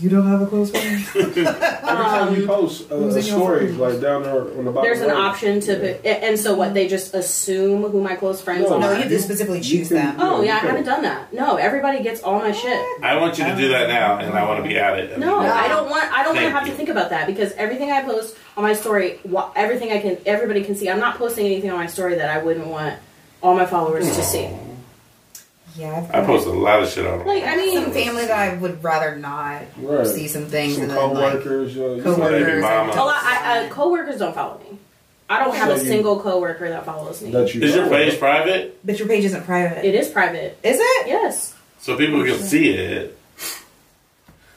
You 0.00 0.10
don't 0.10 0.26
have 0.26 0.42
a 0.42 0.46
close 0.46 0.70
friend. 0.70 1.04
Every 1.14 1.44
time 1.44 2.34
you 2.34 2.42
um, 2.42 2.46
post 2.48 2.90
a, 2.90 2.96
a 3.06 3.22
story, 3.22 3.70
like 3.72 4.00
down 4.00 4.22
there 4.24 4.40
on 4.40 4.64
the 4.64 4.72
bottom. 4.72 4.82
There's 4.82 5.00
an 5.00 5.08
right, 5.08 5.16
option 5.16 5.60
to, 5.60 5.76
put, 5.76 6.04
and 6.06 6.38
so 6.38 6.54
what? 6.54 6.74
They 6.74 6.88
just 6.88 7.14
assume 7.14 7.82
who 7.82 8.00
my 8.02 8.16
close 8.16 8.40
friends 8.40 8.68
No, 8.68 8.76
are. 8.76 8.80
no, 8.80 8.90
you 8.92 9.02
have 9.02 9.08
to 9.08 9.18
specifically 9.20 9.60
choose 9.60 9.88
them. 9.88 10.16
Oh 10.18 10.42
Yeah, 10.42 10.46
yeah, 10.48 10.54
I 10.56 10.58
haven't 10.58 10.84
done 10.84 11.02
that. 11.02 11.32
No, 11.32 11.56
everybody 11.56 12.02
gets 12.02 12.22
all 12.22 12.40
my 12.40 12.52
shit. 12.52 13.02
I 13.02 13.16
want 13.16 13.38
you 13.38 13.44
to 13.44 13.56
do 13.56 13.68
that 13.68 13.88
now, 13.88 14.18
and 14.18 14.32
I 14.34 14.46
want 14.48 14.62
to 14.62 14.68
be 14.68 14.78
at 14.78 14.98
it. 14.98 15.18
No, 15.18 15.40
No. 15.40 15.52
I 15.52 15.68
don't 15.68 15.88
want. 15.88 16.10
I 16.12 16.22
don't 16.24 16.34
want 16.34 16.46
to 16.46 16.50
have 16.50 16.66
you. 16.66 16.72
to 16.72 16.76
think 16.76 16.88
about 16.88 17.10
that 17.10 17.26
because 17.26 17.52
everything 17.52 17.92
I 17.92 18.02
post 18.02 18.36
on 18.56 18.64
my 18.64 18.74
story, 18.74 19.20
everything 19.54 19.92
I 19.92 20.00
can, 20.00 20.18
everybody 20.26 20.64
can 20.64 20.74
see. 20.74 20.90
I'm 20.90 21.00
not 21.00 21.18
posting 21.18 21.46
anything 21.46 21.70
on 21.70 21.76
my 21.76 21.86
story 21.86 22.16
that 22.16 22.28
I 22.30 22.42
wouldn't 22.42 22.66
want 22.66 22.98
all 23.42 23.54
my 23.54 23.66
followers 23.66 24.06
to 24.16 24.22
see. 24.22 24.48
Yeah, 25.76 26.06
I've 26.12 26.22
I 26.22 26.24
post 26.26 26.46
a 26.46 26.50
lot 26.50 26.82
of 26.82 26.88
shit 26.88 27.04
on. 27.06 27.18
There. 27.18 27.26
Like 27.26 27.42
I 27.44 27.56
mean, 27.56 27.74
some 27.82 27.90
family 27.92 28.26
that 28.26 28.38
I 28.38 28.54
would 28.56 28.82
rather 28.84 29.16
not 29.16 29.62
Right. 29.76 30.06
see 30.06 30.28
some 30.28 30.46
things 30.46 30.74
Some 30.74 30.82
and 30.82 30.90
then 30.92 31.14
like 31.14 31.32
coworkers, 31.42 31.74
you 31.74 32.00
coworkers. 32.02 32.62
Mama. 32.62 32.92
a 32.92 32.96
lot. 32.96 33.20
I, 33.24 33.58
uh, 33.66 33.68
coworkers 33.70 34.18
don't 34.20 34.34
follow 34.34 34.58
me. 34.70 34.78
I 35.28 35.42
don't 35.42 35.54
have 35.56 35.70
a 35.70 35.76
So 35.78 35.82
you- 35.84 35.88
single 35.90 36.20
coworker 36.20 36.68
that 36.68 36.84
follows 36.84 37.22
me. 37.22 37.30
that 37.32 37.52
you 37.54 37.62
Is 37.62 37.74
your 37.74 37.88
page 37.88 38.12
of. 38.14 38.18
private 38.20 38.78
But 38.86 38.98
your 38.98 39.08
page 39.08 39.24
isn't 39.24 39.44
private. 39.44 39.84
It 39.84 39.94
is 39.94 40.08
private. 40.08 40.58
Is 40.62 40.76
it? 40.80 41.06
Yes. 41.08 41.54
so 41.80 41.96
people 41.96 42.22
can 42.24 42.38
see 42.38 42.70
it? 42.70 43.18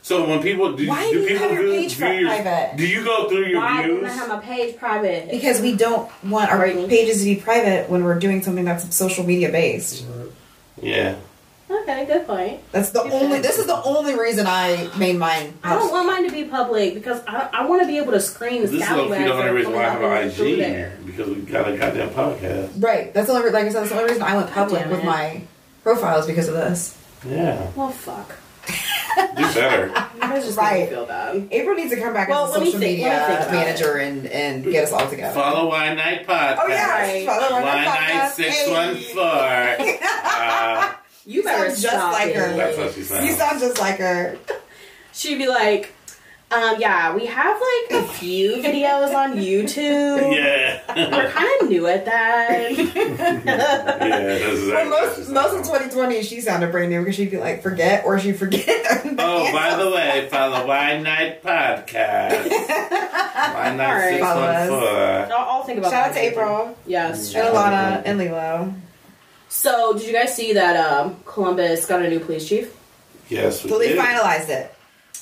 So 0.01 0.25
when 0.29 0.41
people 0.41 0.71
do, 0.73 0.87
Why 0.87 1.03
do 1.03 1.13
do 1.13 1.19
you 1.19 1.27
people 1.27 1.47
have 1.49 1.51
your 1.51 1.63
view, 1.63 1.71
page 1.81 1.95
view 1.95 2.07
your, 2.07 2.27
private? 2.29 2.77
Do 2.77 2.87
you 2.87 3.03
go 3.03 3.27
through 3.27 3.45
your 3.47 3.59
Why 3.59 3.83
views? 3.83 3.95
wouldn't 3.95 4.11
I 4.11 4.15
have 4.15 4.27
my 4.29 4.39
page 4.39 4.77
private? 4.77 5.29
Because 5.29 5.59
we 5.59 5.75
don't 5.75 6.09
want 6.23 6.49
our 6.49 6.63
pages 6.87 7.19
to 7.19 7.25
be 7.25 7.35
private 7.35 7.89
when 7.89 8.05
we're 8.05 8.17
doing 8.19 8.41
something 8.41 8.63
that's 8.63 8.95
social 8.95 9.25
media 9.25 9.49
based. 9.51 10.05
Yeah. 10.81 11.15
okay, 11.69 12.05
good 12.05 12.25
point. 12.27 12.59
That's 12.71 12.91
the 12.91 13.03
You 13.03 13.11
only. 13.11 13.35
should. 13.37 13.43
This 13.43 13.57
is 13.59 13.65
the 13.67 13.81
only 13.83 14.17
reason 14.17 14.45
I 14.47 14.89
made 14.97 15.17
mine. 15.17 15.53
I 15.63 15.75
don't 15.75 15.91
want 15.91 16.07
mine 16.07 16.23
to 16.25 16.31
be 16.31 16.45
public 16.45 16.93
because 16.93 17.21
I, 17.27 17.49
I 17.51 17.65
want 17.65 17.81
to 17.81 17.87
be 17.87 17.97
able 17.97 18.13
to 18.13 18.19
screen 18.19 18.61
the 18.61 18.67
This 18.67 18.83
is 18.83 18.89
low-key 18.89 19.23
the 19.23 19.33
only 19.33 19.51
reason 19.51 19.73
why 19.73 19.85
I 19.85 19.89
have 19.89 20.01
an 20.01 20.27
IG 20.29 21.05
because 21.05 21.27
we 21.29 21.35
got 21.41 21.67
a 21.67 21.77
goddamn 21.77 22.09
podcast. 22.11 22.81
Right. 22.81 23.13
That's 23.13 23.27
the 23.27 23.33
only. 23.33 23.49
Like 23.49 23.65
I 23.65 23.69
said, 23.69 23.81
that's 23.81 23.89
the 23.91 23.97
only 23.97 24.09
reason 24.09 24.23
I 24.23 24.35
went 24.37 24.51
public 24.51 24.81
damn 24.81 24.89
with 24.91 24.99
it. 24.99 25.05
my 25.05 25.41
profiles 25.83 26.25
because 26.27 26.47
of 26.47 26.53
this. 26.55 26.97
Yeah, 27.27 27.69
Well, 27.75 27.89
fuck. 27.91 28.35
Do 29.35 29.53
better. 29.53 29.87
You 30.17 30.33
guys 30.33 30.45
just 30.45 30.57
Right. 30.57 30.79
make 30.81 30.89
me 30.89 30.95
feel 30.95 31.05
bad. 31.05 31.47
April 31.51 31.75
needs 31.75 31.91
to 31.93 31.99
come 32.01 32.13
back 32.13 32.27
Well, 32.27 32.45
as 32.45 32.49
a 32.49 32.53
let 32.53 32.59
me 32.61 32.65
social 32.67 32.79
think- 32.79 32.97
media 32.99 33.25
think 33.39 33.51
manager 33.51 33.93
and 33.97 34.25
and 34.27 34.63
get 34.65 34.83
us 34.85 34.91
all 34.91 35.07
together. 35.09 35.33
Follow 35.33 35.69
Wine 35.69 35.95
Night 35.95 36.27
Podcast. 36.27 36.57
Oh 36.61 36.67
yeah, 36.67 36.91
Right. 37.01 37.25
follow 37.25 37.55
our 37.55 37.61
Wine 37.61 37.85
Night 37.85 37.97
podcast. 37.97 38.29
six 38.31 38.67
one 38.67 38.95
Hey. 38.95 39.99
Uh, 40.23 40.93
You 41.25 41.43
better 41.43 41.69
sound 41.69 41.81
just 41.81 42.11
like 42.13 42.33
her. 42.35 42.55
That's 42.57 42.77
what 42.77 42.93
she 42.93 43.03
sounds. 43.03 43.25
You 43.25 43.33
sound 43.33 43.59
just 43.59 43.79
like 43.79 43.97
her. 43.99 44.37
She'd 45.13 45.37
be 45.37 45.47
like, 45.47 45.93
um, 46.49 46.79
yeah, 46.79 47.13
we 47.13 47.25
have 47.25 47.59
like 47.59 48.01
a 48.03 48.07
few 48.07 48.53
videos 48.57 49.13
on 49.13 49.35
YouTube. 49.37 50.33
yeah. 50.35 50.81
We're 50.95 51.29
kind 51.29 51.61
of 51.61 51.69
new 51.69 51.87
at 51.87 52.05
that. 52.05 52.71
yeah, 52.77 52.85
that's 53.45 54.43
exactly 54.43 54.67
Well, 54.71 54.89
most 55.07 55.29
most 55.29 55.53
of 55.55 55.63
2020, 55.63 56.23
she 56.23 56.39
sounded 56.39 56.71
brand 56.71 56.89
new 56.89 56.99
because 57.01 57.15
she'd 57.15 57.31
be 57.31 57.37
like, 57.37 57.61
forget 57.61 58.05
or 58.05 58.17
she'd 58.19 58.37
forget. 58.39 58.85
Oh, 59.19 59.51
by 59.51 59.75
the 59.75 59.89
way, 59.91 60.27
follow 60.31 60.65
Wine 60.67 61.03
Night 61.03 61.43
Podcast. 61.43 62.49
Wine 62.49 63.77
Night 63.77 63.87
Alright. 63.89 64.09
six 64.13 64.21
Follow 64.21 64.41
us. 64.41 64.69
four. 64.69 65.35
I'll, 65.37 65.49
I'll 65.49 65.63
think 65.63 65.79
about 65.79 65.91
Shout 65.91 66.09
out 66.09 66.13
to 66.13 66.19
April 66.21 66.77
Yes. 66.85 67.33
and. 67.35 67.47
Alana 67.47 68.01
and 68.05 68.17
Lilo. 68.19 68.73
So, 69.49 69.93
did 69.93 70.07
you 70.07 70.13
guys 70.13 70.35
see 70.35 70.53
that 70.53 70.77
um, 70.77 71.17
Columbus 71.25 71.85
got 71.87 72.01
a 72.03 72.09
new 72.09 72.19
police 72.19 72.47
chief? 72.47 72.75
Yes, 73.27 73.63
we 73.63 73.69
So 73.69 73.79
they 73.79 73.89
did. 73.89 73.99
finalized 73.99 74.49
it. 74.49 74.73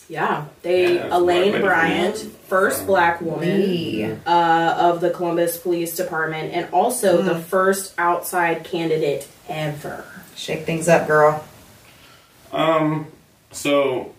Yeah, 0.08 0.46
they 0.62 0.96
Yeah, 0.96 1.18
Elaine. 1.18 1.62
Bryant, 1.62 2.18
first 2.48 2.86
black 2.86 3.22
woman 3.22 4.22
uh, 4.28 4.76
of 4.80 5.02
the 5.02 5.10
Columbus 5.10 5.58
Police 5.58 5.96
Department, 5.96 6.54
and 6.54 6.72
also 6.74 7.22
the 7.24 7.36
first 7.40 7.94
outside 7.98 8.64
candidate 8.64 9.28
ever. 9.50 10.06
Shake 10.36 10.66
things 10.66 10.88
up, 10.88 11.08
girl. 11.08 11.44
Um, 12.52 13.08
so 13.52 14.14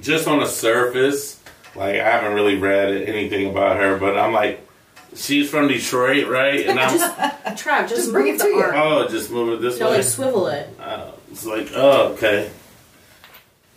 just 0.00 0.26
on 0.26 0.38
the 0.40 0.46
surface, 0.46 1.38
like 1.76 1.96
I 1.96 2.04
haven't 2.10 2.32
really 2.32 2.56
read 2.56 2.90
anything 2.90 3.50
about 3.50 3.76
her, 3.76 3.98
but 3.98 4.16
I'm 4.18 4.32
like, 4.32 4.66
she's 5.14 5.50
from 5.50 5.68
Detroit, 5.68 6.26
right? 6.28 6.66
And 6.66 6.80
I'm 6.80 6.90
Just 6.98 7.16
Trav, 7.64 7.82
just, 7.82 7.96
Just 7.96 8.12
bring 8.12 8.28
it 8.28 8.38
the 8.38 8.44
to 8.44 8.48
you. 8.50 8.64
oh, 8.64 9.08
just 9.08 9.30
move 9.30 9.52
it 9.58 9.62
this 9.62 9.78
No, 9.78 9.90
way. 9.90 9.96
like 9.96 10.04
swivel 10.04 10.46
it. 10.46 10.68
Uh, 10.80 11.10
it's 11.30 11.44
like, 11.44 11.68
oh, 11.74 12.12
okay. 12.14 12.50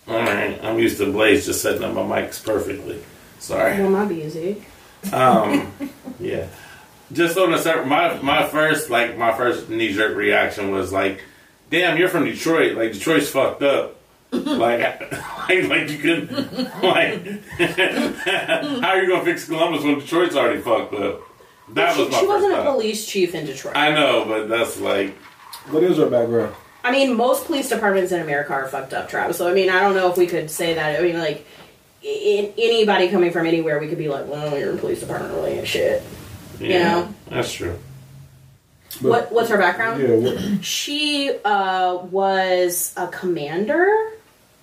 All 0.07 0.17
right, 0.19 0.59
I'm 0.63 0.79
used 0.79 0.97
to 0.97 1.11
Blaze 1.11 1.45
just 1.45 1.61
setting 1.61 1.83
up 1.83 1.93
my 1.93 2.01
mics 2.01 2.43
perfectly. 2.43 3.01
Sorry. 3.39 3.79
Well, 3.79 3.89
might 3.89 4.09
be 4.09 4.23
easy. 4.23 4.63
Um, 5.13 5.71
yeah. 6.19 6.47
Just 7.13 7.37
on 7.37 7.53
a 7.53 7.57
certain, 7.57 7.89
my 7.89 8.19
my 8.21 8.47
first 8.47 8.89
like 8.89 9.17
my 9.17 9.33
first 9.33 9.69
knee 9.69 9.93
jerk 9.93 10.15
reaction 10.15 10.71
was 10.71 10.91
like, 10.93 11.23
"Damn, 11.69 11.97
you're 11.97 12.07
from 12.09 12.25
Detroit. 12.25 12.77
Like 12.77 12.93
Detroit's 12.93 13.29
fucked 13.29 13.61
up. 13.63 13.97
like, 14.31 15.11
like, 15.49 15.63
like 15.67 15.89
you 15.89 15.97
could 15.97 16.31
like, 16.81 17.43
how 17.51 18.89
are 18.89 19.01
you 19.01 19.09
gonna 19.09 19.25
fix 19.25 19.45
Columbus 19.45 19.83
when 19.83 19.99
Detroit's 19.99 20.35
already 20.35 20.61
fucked 20.61 20.93
up?" 20.93 21.21
That 21.73 21.95
she 21.95 22.01
was 22.03 22.09
my 22.11 22.19
she 22.19 22.25
first 22.25 22.27
wasn't 22.27 22.53
a 22.53 22.55
thought. 22.57 22.73
police 22.73 23.05
chief 23.05 23.35
in 23.35 23.45
Detroit. 23.45 23.75
I 23.75 23.91
know, 23.91 24.25
but 24.25 24.47
that's 24.49 24.79
like, 24.79 25.15
What 25.69 25.83
is 25.83 25.97
her 25.97 26.09
background? 26.09 26.53
I 26.83 26.91
mean, 26.91 27.15
most 27.15 27.45
police 27.45 27.69
departments 27.69 28.11
in 28.11 28.21
America 28.21 28.53
are 28.53 28.67
fucked 28.67 28.93
up, 28.93 29.09
Travis. 29.09 29.37
So 29.37 29.49
I 29.49 29.53
mean, 29.53 29.69
I 29.69 29.79
don't 29.81 29.95
know 29.95 30.09
if 30.09 30.17
we 30.17 30.27
could 30.27 30.49
say 30.49 30.73
that. 30.73 30.99
I 30.99 31.03
mean, 31.03 31.19
like, 31.19 31.45
in, 32.01 32.53
anybody 32.57 33.09
coming 33.09 33.31
from 33.31 33.45
anywhere, 33.45 33.79
we 33.79 33.87
could 33.87 33.97
be 33.97 34.09
like, 34.09 34.27
"Well, 34.27 34.57
your 34.57 34.75
police 34.77 34.99
department 34.99 35.33
really 35.35 35.51
ain't 35.51 35.67
shit." 35.67 36.01
yeah, 36.59 36.83
know? 36.83 37.13
that's 37.29 37.53
true. 37.53 37.77
But- 39.01 39.09
what 39.09 39.31
What's 39.31 39.49
her 39.49 39.57
background? 39.57 40.01
Yeah, 40.01 40.15
what, 40.15 40.65
She 40.65 41.31
uh, 41.45 41.97
was 42.09 42.93
a 42.97 43.07
commander. 43.07 43.87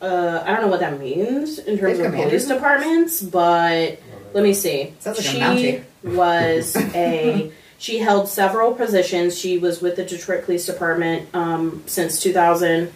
Uh, 0.01 0.43
I 0.45 0.53
don't 0.53 0.63
know 0.63 0.69
what 0.69 0.81
that 0.81 1.01
means 1.01 1.59
in 1.59 1.77
terms 1.79 1.99
They've 1.99 2.07
of 2.07 2.15
police 2.15 2.47
departments, 2.47 3.21
but 3.21 4.01
let 4.33 4.45
me 4.45 4.55
see. 4.55 4.95
Sounds 5.01 5.19
like 5.19 5.27
she 5.27 5.41
Mountie. 5.41 5.85
was 6.05 6.77
a. 6.77 7.53
She 7.79 7.99
held 7.99 8.29
several 8.29 8.75
positions. 8.75 9.39
She 9.39 9.57
was 9.59 9.81
with 9.81 9.97
the 9.97 10.05
Detroit 10.05 10.45
Police 10.45 10.67
Department 10.67 11.29
um, 11.35 11.83
since 11.87 12.21
2000. 12.21 12.93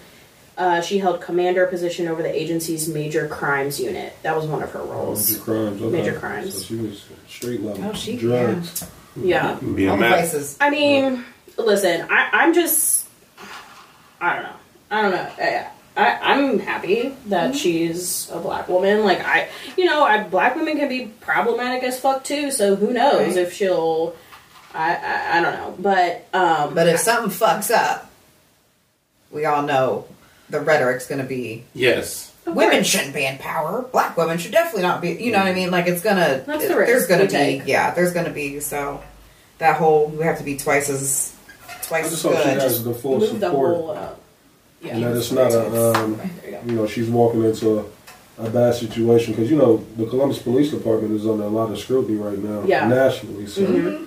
Uh, 0.59 0.81
she 0.81 0.99
held 0.99 1.21
commander 1.21 1.67
position 1.67 2.09
over 2.09 2.23
the 2.23 2.29
agency's 2.35 2.89
major 2.89 3.27
crimes 3.29 3.81
unit. 3.81 4.13
That 4.23 4.37
was 4.37 4.47
one 4.47 4.63
of 4.63 4.71
her 4.73 4.83
roles. 4.83 5.31
major 5.31 5.43
crimes. 5.45 5.83
Okay. 5.83 5.97
Major 5.97 6.19
crimes. 6.19 6.55
So 6.55 6.61
she 6.63 6.77
was 6.77 7.05
street 7.29 7.63
level. 7.63 7.85
Oh, 7.85 7.93
she- 7.95 8.17
drugs. 8.17 8.85
Yeah. 9.17 9.59
Be 9.75 9.87
a 9.87 9.91
All 9.93 9.97
places. 9.99 10.57
I 10.61 10.71
mean, 10.71 11.25
listen, 11.59 12.07
I, 12.11 12.31
I'm 12.33 12.55
just, 12.55 13.07
I 14.21 14.35
don't 14.35 14.43
know. 14.45 14.57
I 14.91 15.03
don't 15.03 15.11
know. 15.13 15.31
I, 15.39 15.67
I, 15.97 16.33
I'm 16.35 16.59
happy 16.59 17.15
that 17.27 17.55
she's 17.55 18.31
a 18.31 18.39
black 18.39 18.69
woman. 18.69 19.05
Like 19.05 19.21
I, 19.21 19.49
you 19.77 19.85
know, 19.85 20.03
I, 20.03 20.23
black 20.25 20.57
women 20.57 20.77
can 20.79 20.89
be 20.89 21.07
problematic 21.21 21.83
as 21.85 22.01
fuck 22.01 22.25
too. 22.25 22.51
So 22.51 22.75
who 22.77 22.93
knows 22.93 23.29
Right. 23.37 23.47
if 23.47 23.53
she'll. 23.53 24.15
I, 24.75 24.95
I 24.97 25.39
I 25.39 25.41
don't 25.43 25.55
know, 25.55 25.75
but 25.79 26.25
um, 26.33 26.75
But 26.75 26.89
if 26.89 26.99
something 27.01 27.31
fucks 27.31 27.71
up, 27.71 28.11
we 29.31 29.45
all 29.45 29.63
know 29.63 30.07
the 30.51 30.61
rhetoric's 30.61 31.07
going 31.07 31.21
to 31.21 31.27
be 31.27 31.65
Yes. 31.75 32.33
of 32.47 32.55
women 32.55 32.77
course. 32.77 32.87
shouldn't 32.87 33.15
be 33.15 33.25
in 33.25 33.39
power. 33.39 33.83
Black 33.93 34.17
women 34.17 34.39
should 34.39 34.53
definitely 34.53 34.83
not 34.83 35.01
be. 35.01 35.11
You 35.13 35.33
know 35.33 35.39
what 35.39 35.47
I 35.49 35.55
mean? 35.55 35.71
Like 35.71 35.87
it's 35.87 36.03
gonna. 36.03 36.43
That's 36.47 36.67
the 36.69 36.77
risk 36.77 36.87
there's 36.91 37.07
gonna 37.07 37.23
we 37.23 37.27
be. 37.29 37.33
take. 37.33 37.67
Yeah, 37.67 37.93
there's 37.95 38.13
gonna 38.13 38.31
be. 38.31 38.61
So 38.61 39.03
that 39.59 39.77
whole 39.77 40.09
we 40.09 40.25
have 40.25 40.39
to 40.39 40.45
be 40.45 40.57
twice 40.57 40.89
as 40.91 41.35
twice 41.83 42.07
I 42.07 42.09
twice 42.09 42.11
just 42.11 42.25
as 42.25 42.33
hope 42.33 42.43
she 42.43 42.49
good. 42.51 42.63
has 42.63 42.85
the 42.85 42.95
full 42.95 43.19
move 43.21 43.29
support. 43.29 43.41
the 43.41 43.51
whole. 43.51 43.91
Uh, 43.93 44.15
yeah. 44.83 44.95
and 44.97 45.05
that 45.05 45.17
it's 45.17 45.31
not 45.33 45.53
a, 45.53 45.93
um, 45.95 46.17
There 46.17 46.27
you 46.47 46.51
go. 46.51 46.61
you 46.67 46.73
know, 46.73 46.87
she's 46.89 47.09
walking 47.09 47.45
into 47.45 47.79
a, 47.79 47.85
a 48.39 48.51
bad 48.51 48.75
situation 48.75 49.33
because 49.35 49.49
you 49.51 49.57
know 49.57 49.85
the 49.97 50.07
Columbus 50.07 50.41
Police 50.43 50.71
Department 50.73 51.15
is 51.15 51.27
under 51.27 51.45
a 51.45 51.49
lot 51.49 51.71
of 51.71 51.79
scrutiny 51.79 52.17
right 52.19 52.39
now, 52.39 52.65
Yeah. 52.65 52.89
nationally. 52.89 53.47
So 53.47 53.63
Mhm. 53.63 54.07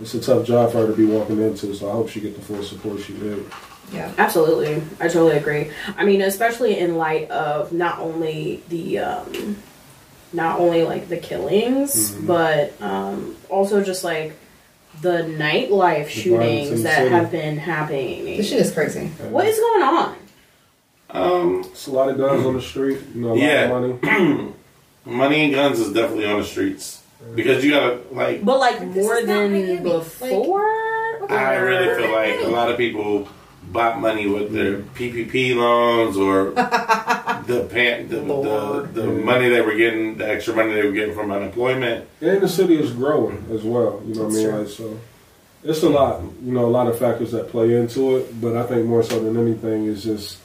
It's 0.00 0.14
a 0.14 0.20
tough 0.20 0.46
job 0.46 0.72
for 0.72 0.78
her 0.78 0.86
to 0.88 0.92
be 0.96 1.04
walking 1.06 1.40
into. 1.40 1.74
So 1.74 1.88
I 1.88 1.92
hope 1.92 2.08
she 2.08 2.20
get 2.20 2.34
the 2.36 2.42
full 2.42 2.62
support 2.62 3.00
she 3.00 3.14
did. 3.14 3.44
yeah. 3.92 4.12
Absolutely, 4.18 4.82
I 5.00 5.08
totally 5.08 5.36
agree. 5.36 5.70
I 5.96 6.04
mean, 6.04 6.20
especially 6.22 6.78
in 6.78 6.96
light 6.96 7.30
of 7.30 7.72
not 7.72 7.98
only 8.00 8.62
the 8.68 8.98
um, 9.00 9.56
not 10.32 10.58
only 10.60 10.84
like 10.84 11.08
the 11.08 11.16
killings, 11.16 12.12
Mm-hmm. 12.12 12.26
but 12.26 12.80
um, 12.82 13.36
also 13.48 13.82
just 13.82 14.04
like 14.04 14.34
the 15.02 15.22
nightlife 15.24 15.68
violence 15.68 16.16
in 16.16 16.22
shootings 16.22 16.82
that 16.84 16.98
city. 16.98 17.10
have 17.10 17.30
been 17.30 17.56
happening. 17.58 18.24
This 18.24 18.48
shit 18.48 18.60
is 18.60 18.72
crazy. 18.72 19.06
What 19.30 19.46
is 19.46 19.58
going 19.58 19.82
on? 19.82 20.16
Um, 21.10 21.60
It's 21.66 21.86
a 21.86 21.90
lot 21.92 22.08
of 22.08 22.16
guns 22.16 22.44
on 22.44 22.54
the 22.54 22.62
street. 22.62 22.98
You 23.14 23.20
know, 23.22 23.28
a 23.28 23.34
lot 23.34 23.38
Yeah. 23.38 23.62
of 23.76 24.02
money. 24.02 24.52
money 25.04 25.44
and 25.44 25.54
guns 25.54 25.78
is 25.80 25.92
definitely 25.92 26.26
on 26.26 26.40
the 26.40 26.46
streets 26.46 27.02
because 27.34 27.64
you 27.64 27.70
gotta 27.70 28.00
like. 28.10 28.44
But 28.44 28.58
like 28.58 28.80
This 28.92 29.04
more 29.04 29.22
than 29.22 29.52
Miami. 29.52 29.80
before. 29.80 30.86
I 31.30 31.56
really 31.56 32.00
feel 32.00 32.12
like 32.12 32.40
a 32.40 32.48
lot 32.48 32.70
of 32.70 32.76
people 32.76 33.28
bought 33.72 34.00
money 34.00 34.26
with 34.26 34.52
their 34.52 34.78
mm-hmm. 34.78 34.96
PPP 34.96 35.56
loans 35.56 36.16
or 36.16 36.50
the 37.46 37.68
pan, 37.70 38.08
the, 38.08 38.16
the, 38.16 38.22
Lord. 38.22 38.94
the 38.94 39.06
money 39.06 39.48
they 39.48 39.60
were 39.60 39.74
getting, 39.74 40.18
the 40.18 40.28
extra 40.28 40.54
money 40.54 40.72
they 40.72 40.84
were 40.84 40.92
getting 40.92 41.14
from 41.14 41.30
unemployment. 41.30 42.08
And 42.20 42.40
the 42.40 42.48
city 42.48 42.78
is 42.78 42.92
growing 42.92 43.44
as 43.50 43.62
well. 43.62 44.02
You 44.06 44.14
know 44.14 44.24
what 44.24 44.32
I 44.32 44.36
mean? 44.36 44.46
true. 44.46 44.58
Like 44.58 44.68
so, 44.68 45.00
it's 45.64 45.82
a 45.82 45.88
lot. 45.88 46.22
You 46.42 46.52
know, 46.52 46.66
a 46.66 46.70
lot 46.70 46.86
of 46.86 46.98
factors 46.98 47.32
that 47.32 47.48
play 47.48 47.74
into 47.74 48.16
it. 48.16 48.40
But 48.40 48.56
I 48.56 48.64
think 48.64 48.86
more 48.86 49.02
so 49.02 49.22
than 49.22 49.36
anything 49.36 49.86
is 49.86 50.04
just 50.04 50.38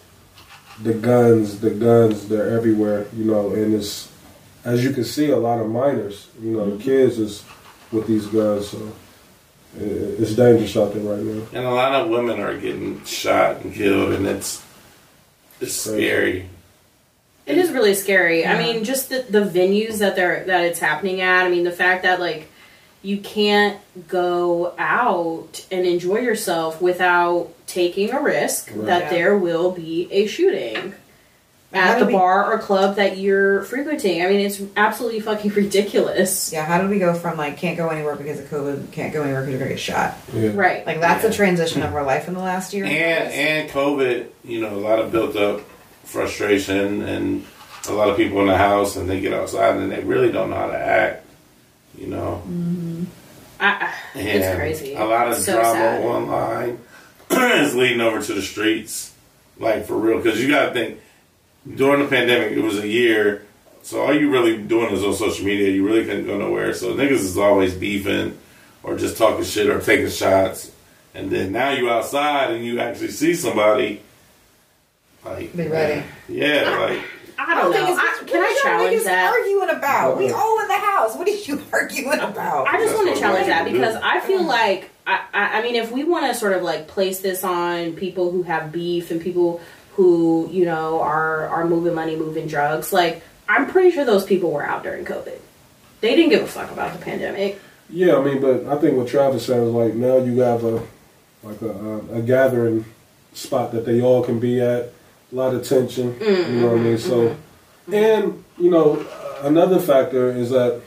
the 0.81 0.93
guns. 0.93 1.59
The 1.59 1.71
guns, 1.71 2.27
they're 2.27 2.49
everywhere. 2.57 3.07
You 3.15 3.25
know, 3.25 3.53
and 3.53 3.73
it's 3.73 4.10
as 4.65 4.83
you 4.83 4.91
can 4.91 5.03
see, 5.03 5.29
a 5.29 5.37
lot 5.37 5.59
of 5.59 5.69
minors. 5.69 6.27
You 6.41 6.51
know, 6.57 6.65
the 6.69 6.75
mhm. 6.77 6.81
kids 6.81 7.19
is 7.19 7.43
with 7.91 8.07
these 8.07 8.25
guns. 8.27 8.69
So 8.69 8.91
it, 9.79 9.81
it's 10.19 10.35
dangerous 10.35 10.75
out 10.77 10.93
there 10.93 11.03
right 11.03 11.23
now. 11.23 11.43
And 11.53 11.65
a 11.65 11.71
lot 11.71 11.93
of 11.93 12.09
women 12.09 12.39
are 12.39 12.57
getting 12.57 13.03
shot 13.05 13.61
and 13.61 13.73
killed, 13.73 14.13
and 14.13 14.27
it's 14.27 14.63
it's 15.59 15.83
Crazy. 15.87 16.05
scary. 16.07 16.49
It 17.45 17.57
is 17.57 17.71
really 17.71 17.95
scary. 17.95 18.45
I 18.45 18.57
mean, 18.57 18.83
just 18.83 19.09
the, 19.09 19.25
the 19.29 19.41
venues 19.41 19.97
that 19.99 20.15
they're 20.15 20.43
that 20.45 20.63
it's 20.63 20.79
happening 20.79 21.21
at. 21.21 21.45
I 21.45 21.49
mean, 21.49 21.63
the 21.63 21.71
fact 21.71 22.03
that 22.03 22.19
like 22.19 22.47
you 23.03 23.17
can't 23.17 23.79
go 24.07 24.75
out 24.77 25.65
and 25.71 25.85
enjoy 25.87 26.17
yourself 26.19 26.79
without 26.81 27.49
taking 27.65 28.11
a 28.11 28.21
risk 28.21 28.69
Right. 28.75 28.85
that 28.85 29.01
Yeah. 29.05 29.09
there 29.09 29.37
will 29.37 29.71
be 29.71 30.07
a 30.11 30.27
shooting 30.27 30.75
How 30.91 30.97
at 31.73 31.99
the 31.99 32.05
we- 32.05 32.13
bar 32.13 32.51
or 32.53 32.59
club 32.59 32.97
that 32.97 33.17
you're 33.17 33.63
frequenting. 33.63 34.21
I 34.21 34.27
mean, 34.27 34.41
it's 34.41 34.61
absolutely 34.75 35.21
fucking 35.21 35.51
ridiculous. 35.55 36.51
Yeah, 36.51 36.65
how 36.65 36.81
did 36.81 36.89
we 36.89 36.99
go 36.99 37.13
from 37.13 37.37
like 37.37 37.57
can't 37.57 37.77
go 37.77 37.89
anywhere 37.89 38.15
because 38.15 38.39
of 38.39 38.45
COVID, 38.49 38.91
can't 38.91 39.13
go 39.13 39.23
anywhere 39.23 39.41
because 39.41 39.51
you're 39.51 39.59
gonna 39.59 39.71
get 39.71 39.79
shot? 39.79 40.17
Yeah. 40.33 40.51
Right. 40.53 40.85
Like 40.85 40.99
that's 40.99 41.23
Yeah. 41.23 41.29
a 41.29 41.33
transition 41.33 41.81
of 41.83 41.95
our 41.95 42.03
life 42.03 42.27
in 42.27 42.33
the 42.33 42.41
last 42.41 42.73
year. 42.73 42.85
And 42.85 42.93
and 43.31 43.69
COVID, 43.69 44.27
you 44.43 44.61
know, 44.61 44.75
a 44.75 44.77
lot 44.81 44.99
of 44.99 45.11
built 45.11 45.35
up 45.35 45.61
frustration 46.03 47.01
and 47.03 47.45
a 47.87 47.93
lot 47.93 48.09
of 48.09 48.17
people 48.17 48.41
in 48.41 48.47
the 48.47 48.57
house, 48.57 48.95
and 48.95 49.09
they 49.09 49.19
get 49.21 49.33
outside 49.33 49.77
and 49.77 49.91
they 49.91 50.01
really 50.03 50.31
don't 50.31 50.49
know 50.49 50.55
how 50.57 50.67
to 50.67 50.77
act. 50.77 51.25
You 51.97 52.07
know, 52.07 52.41
mm-hmm. 52.47 53.03
I, 53.59 53.67
I, 53.87 53.93
and 54.19 54.27
it's 54.27 54.55
crazy. 54.55 54.95
A 54.95 55.03
lot 55.03 55.27
of 55.29 55.35
So 55.37 55.53
drama 55.53 55.73
sad. 55.73 56.03
online 56.05 56.79
is 57.31 57.75
leading 57.75 58.01
over 58.01 58.21
to 58.21 58.33
the 58.33 58.41
streets, 58.41 59.13
like 59.59 59.85
for 59.85 59.95
real. 59.97 60.17
Because 60.17 60.41
you 60.41 60.47
got 60.49 60.67
to 60.67 60.73
think 60.73 60.99
during 61.75 62.01
the 62.01 62.07
pandemic, 62.07 62.51
it 62.57 62.61
was 62.61 62.79
a 62.79 62.87
year. 62.87 63.45
So 63.83 64.01
all 64.01 64.13
you 64.13 64.29
really 64.31 64.57
doing 64.57 64.91
is 64.93 65.03
on 65.03 65.13
social 65.15 65.45
media. 65.45 65.69
You 65.69 65.85
really 65.85 66.05
couldn't 66.05 66.25
go 66.27 66.37
nowhere. 66.37 66.73
So 66.73 66.93
niggas 66.93 67.11
is 67.11 67.37
always 67.37 67.73
beefing 67.73 68.37
or 68.83 68.95
just 68.97 69.17
talking 69.17 69.43
shit 69.43 69.69
or 69.69 69.79
taking 69.79 70.09
shots. 70.09 70.71
And 71.13 71.29
then 71.29 71.51
now 71.51 71.71
you 71.71 71.89
outside 71.89 72.51
and 72.51 72.63
you 72.63 72.79
actually 72.79 73.09
see 73.11 73.33
somebody. 73.33 74.01
Like 75.25 75.55
Be 75.55 75.67
ready. 75.67 76.03
Yeah, 76.27 76.77
like 76.79 77.01
I 77.37 77.55
don't 77.55 77.71
know. 77.71 77.85
think 77.85 77.99
I, 77.99 78.03
it's- 78.03 78.29
can 78.29 78.39
what 78.39 78.47
I 78.47 78.51
is 78.51 78.55
y'all 78.55 78.63
challenge 78.63 78.95
niggas 79.01 79.03
that? 79.05 79.31
arguing 79.33 79.69
about? 79.69 80.17
We 80.17 80.31
all 80.31 80.59
in 80.61 80.67
the 80.67 80.73
house. 80.75 81.15
What 81.15 81.27
are 81.27 81.31
you 81.31 81.61
arguing 81.73 82.19
about? 82.19 82.67
I 82.67 82.77
just 82.77 82.93
That's 82.93 83.03
want 83.05 83.15
to 83.15 83.19
challenge 83.21 83.47
that 83.47 83.65
because 83.65 83.95
do. 83.95 84.01
I 84.03 84.19
feel 84.21 84.43
like 84.43 84.89
I, 85.07 85.21
I, 85.33 85.59
I 85.59 85.61
mean 85.63 85.75
if 85.75 85.91
we 85.91 86.03
want 86.03 86.31
to 86.31 86.35
sort 86.39 86.53
of 86.53 86.61
like 86.63 86.87
place 86.87 87.19
this 87.19 87.43
on 87.43 87.93
people 87.93 88.31
who 88.31 88.43
have 88.43 88.71
beef 88.71 89.11
and 89.11 89.19
people 89.21 89.59
who 89.95 90.49
you 90.51 90.65
know 90.65 91.01
are 91.01 91.47
are 91.47 91.65
moving 91.67 91.93
money, 91.93 92.15
moving 92.15 92.47
drugs, 92.47 92.93
like 92.93 93.23
I'm 93.47 93.67
pretty 93.67 93.91
sure 93.91 94.05
those 94.05 94.25
people 94.25 94.51
were 94.51 94.63
out 94.63 94.83
during 94.83 95.05
COVID. 95.05 95.39
They 95.99 96.15
didn't 96.15 96.29
give 96.29 96.43
a 96.43 96.47
fuck 96.47 96.71
about 96.71 96.97
the 96.97 97.03
pandemic. 97.03 97.59
Yeah, 97.89 98.15
I 98.15 98.23
mean, 98.23 98.41
but 98.41 98.65
I 98.65 98.77
think 98.77 98.97
what 98.97 99.07
Travis 99.07 99.45
said 99.45 99.61
is 99.61 99.69
like 99.69 99.93
now 99.93 100.17
you 100.17 100.39
have 100.39 100.63
a 100.63 100.81
like 101.43 101.61
a, 101.61 101.69
a, 101.69 102.19
a 102.19 102.21
gathering 102.21 102.85
spot 103.33 103.71
that 103.73 103.85
they 103.85 104.01
all 104.01 104.23
can 104.23 104.39
be 104.39 104.61
at. 104.61 104.91
A 105.31 105.35
lot 105.35 105.53
of 105.55 105.65
tension, 105.65 106.13
you 106.19 106.27
know 106.27 106.35
mm-hmm, 106.35 106.63
what 106.63 106.73
I 106.73 106.75
mean. 106.75 106.97
So, 106.97 107.29
mm-hmm. 107.29 107.93
and 107.93 108.43
you 108.57 108.69
know, 108.69 109.05
another 109.43 109.79
factor 109.79 110.29
is 110.29 110.49
that 110.49 110.81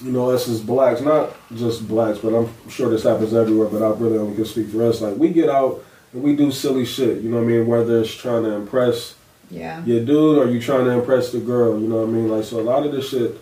you 0.00 0.12
know 0.12 0.30
us 0.30 0.48
as 0.48 0.60
blacks, 0.60 1.00
not 1.00 1.34
just 1.54 1.86
blacks, 1.86 2.18
but 2.18 2.34
I'm 2.34 2.48
sure 2.68 2.90
this 2.90 3.02
happens 3.02 3.34
everywhere. 3.34 3.68
But 3.68 3.82
I 3.82 3.90
really 3.98 4.18
only 4.18 4.36
can 4.36 4.44
speak 4.44 4.68
for 4.68 4.84
us. 4.84 5.00
Like 5.00 5.16
we 5.16 5.30
get 5.30 5.48
out 5.48 5.84
and 6.14 6.22
we 6.22 6.36
do 6.36 6.50
silly 6.52 6.86
shit. 6.86 7.20
You 7.20 7.28
know 7.28 7.38
what 7.38 7.44
I 7.44 7.48
mean? 7.48 7.66
Whether 7.66 8.00
it's 8.00 8.14
trying 8.14 8.44
to 8.44 8.52
impress 8.52 9.16
yeah. 9.50 9.84
your 9.84 10.04
dude 10.04 10.38
or 10.38 10.48
you 10.48 10.60
trying 10.60 10.84
to 10.84 10.92
impress 10.92 11.32
the 11.32 11.40
girl. 11.40 11.78
You 11.78 11.88
know 11.88 12.00
what 12.00 12.08
I 12.08 12.12
mean? 12.12 12.28
Like 12.28 12.44
so, 12.44 12.60
a 12.60 12.62
lot 12.62 12.86
of 12.86 12.92
this 12.92 13.10
shit 13.10 13.36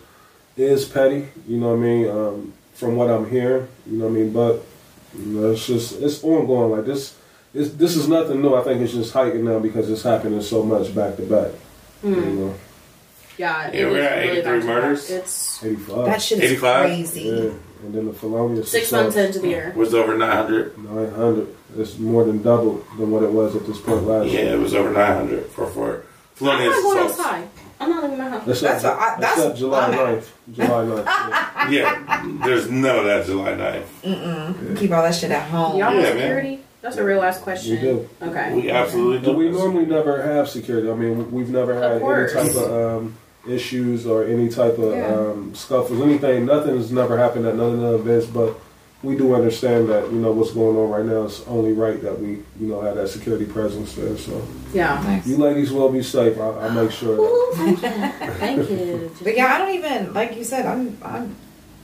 is 0.57 0.85
petty. 0.85 1.29
You 1.47 1.57
know 1.57 1.69
what 1.69 1.77
I 1.77 1.87
mean? 1.87 2.09
Um, 2.09 2.53
from 2.73 2.95
what 2.95 3.09
I'm 3.09 3.29
hearing, 3.29 3.67
you 3.85 3.99
know 3.99 4.05
what 4.07 4.11
I 4.11 4.15
mean. 4.15 4.33
But 4.33 4.63
you 5.17 5.25
know, 5.25 5.51
it's 5.51 5.67
just 5.67 6.01
it's 6.01 6.23
ongoing. 6.23 6.71
Like 6.71 6.85
this, 6.85 7.15
it's, 7.53 7.69
this 7.75 7.95
is 7.95 8.07
nothing 8.07 8.41
new. 8.41 8.55
I 8.55 8.63
think 8.63 8.81
it's 8.81 8.93
just 8.93 9.13
heightened 9.13 9.45
now 9.45 9.59
because 9.59 9.89
it's 9.89 10.03
happening 10.03 10.41
so 10.41 10.63
much 10.63 10.93
back 10.95 11.15
to 11.17 11.23
back. 11.23 11.51
You 12.03 12.15
know, 12.15 12.55
Yeah, 13.37 13.71
Yeah, 13.71 13.85
we're 13.85 14.01
at 14.01 14.17
really 14.17 14.39
83 14.39 14.57
back 14.59 14.67
murders. 14.67 15.09
It's 15.09 15.63
eighty 15.63 15.75
five. 15.75 16.05
That 16.05 16.21
shit 16.21 16.39
is 16.39 16.51
85? 16.51 16.85
crazy. 16.85 17.21
Yeah, 17.21 17.51
and 17.83 17.93
then 17.93 18.05
the 18.07 18.13
felonious 18.13 18.71
six 18.71 18.87
assault, 18.87 19.03
months 19.03 19.17
into 19.17 19.39
the 19.39 19.49
year. 19.49 19.73
was 19.75 19.93
over 19.93 20.17
nine 20.17 20.35
hundred. 20.35 20.77
Nine 20.77 21.11
hundred. 21.11 21.55
It's 21.77 21.97
more 21.97 22.23
than 22.23 22.41
double 22.41 22.85
than 22.97 23.11
what 23.11 23.23
it 23.23 23.31
was 23.31 23.55
at 23.55 23.65
this 23.65 23.79
point 23.79 24.03
last 24.05 24.29
year. 24.29 24.45
Yeah, 24.45 24.53
it 24.53 24.59
was 24.59 24.73
over 24.73 24.91
nine 24.91 25.13
hundred 25.15 25.45
for 25.47 25.67
for 25.67 25.95
I'm 25.97 26.03
felonious 26.35 26.73
not 26.73 26.81
going 26.83 26.97
assaults. 26.99 27.19
outside. 27.19 27.49
I'm 27.79 27.89
not 27.89 28.03
leaving 28.03 28.17
my 28.19 28.29
house. 28.29 28.45
That's, 28.45 28.61
That's 28.61 28.83
up, 28.85 28.97
what 28.99 29.19
that's 29.19 29.35
that's- 29.37 29.59
July 29.59 29.85
I'm- 29.87 29.91
9th. 30.15 30.27
July 30.53 30.67
9th. 30.85 31.05
yeah. 31.05 31.69
Yeah, 31.69 32.45
there's 32.45 32.69
none 32.69 32.99
of 32.99 33.05
that 33.05 33.25
July 33.25 33.51
9th. 33.53 33.85
mm-mm 34.03 34.77
Keep 34.77 34.91
all 34.91 35.03
that 35.03 35.15
shit 35.15 35.31
at 35.31 35.49
home. 35.49 35.77
Y'all 35.77 35.93
Yeah, 35.93 36.01
have 36.01 36.15
man. 36.15 36.17
security? 36.17 36.59
That's 36.81 36.97
a 36.97 37.03
real 37.03 37.19
last 37.19 37.41
question. 37.41 37.75
We 37.75 37.81
do. 37.81 38.09
Okay. 38.21 38.53
We 38.55 38.69
absolutely 38.69 39.19
do. 39.19 39.25
But 39.27 39.35
we 39.37 39.49
normally 39.49 39.85
never 39.85 40.21
have 40.21 40.49
security. 40.49 40.89
I 40.91 40.93
mean, 40.95 41.31
we've 41.31 41.49
never 41.49 41.73
had 41.73 42.01
any 42.01 42.33
type 42.33 42.55
of 42.55 42.97
um, 43.03 43.17
issues 43.47 44.05
or 44.05 44.25
any 44.25 44.49
type 44.49 44.77
of 44.77 44.91
Yeah. 44.93 45.07
um, 45.07 45.55
scuffles, 45.55 46.01
anything. 46.01 46.45
Nothing's 46.45 46.91
never 46.91 47.17
happened 47.17 47.45
at 47.45 47.55
none 47.55 47.71
of 47.75 47.79
the 47.79 47.93
events. 47.95 48.25
But 48.27 48.57
we 49.03 49.17
do 49.17 49.35
understand 49.35 49.89
that 49.89 50.09
you 50.11 50.17
know 50.17 50.31
what's 50.31 50.51
going 50.51 50.77
on 50.77 50.89
right 50.89 51.05
now. 51.05 51.23
It's 51.23 51.45
only 51.47 51.73
right 51.73 52.01
that 52.01 52.19
we 52.19 52.41
you 52.59 52.67
know 52.67 52.81
have 52.81 52.95
that 52.95 53.09
security 53.09 53.45
presence 53.45 53.93
there. 53.93 54.17
So 54.17 54.41
Yeah. 54.73 55.01
Nice. 55.03 55.27
you 55.27 55.37
ladies 55.37 55.71
will 55.71 55.89
be 55.89 56.01
safe. 56.01 56.39
I'll, 56.39 56.57
I'll 56.59 56.71
make 56.71 56.91
sure. 56.91 57.15
That. 57.15 57.21
Ooh, 57.21 57.53
thank 57.53 57.81
you. 57.81 58.27
Thank 58.37 58.69
you. 58.69 59.15
But 59.21 59.35
yeah, 59.35 59.53
I 59.53 59.57
don't 59.57 59.75
even 59.75 60.13
like 60.13 60.35
you 60.35 60.43
said. 60.43 60.65
I'm, 60.65 60.97
I'm 61.03 61.35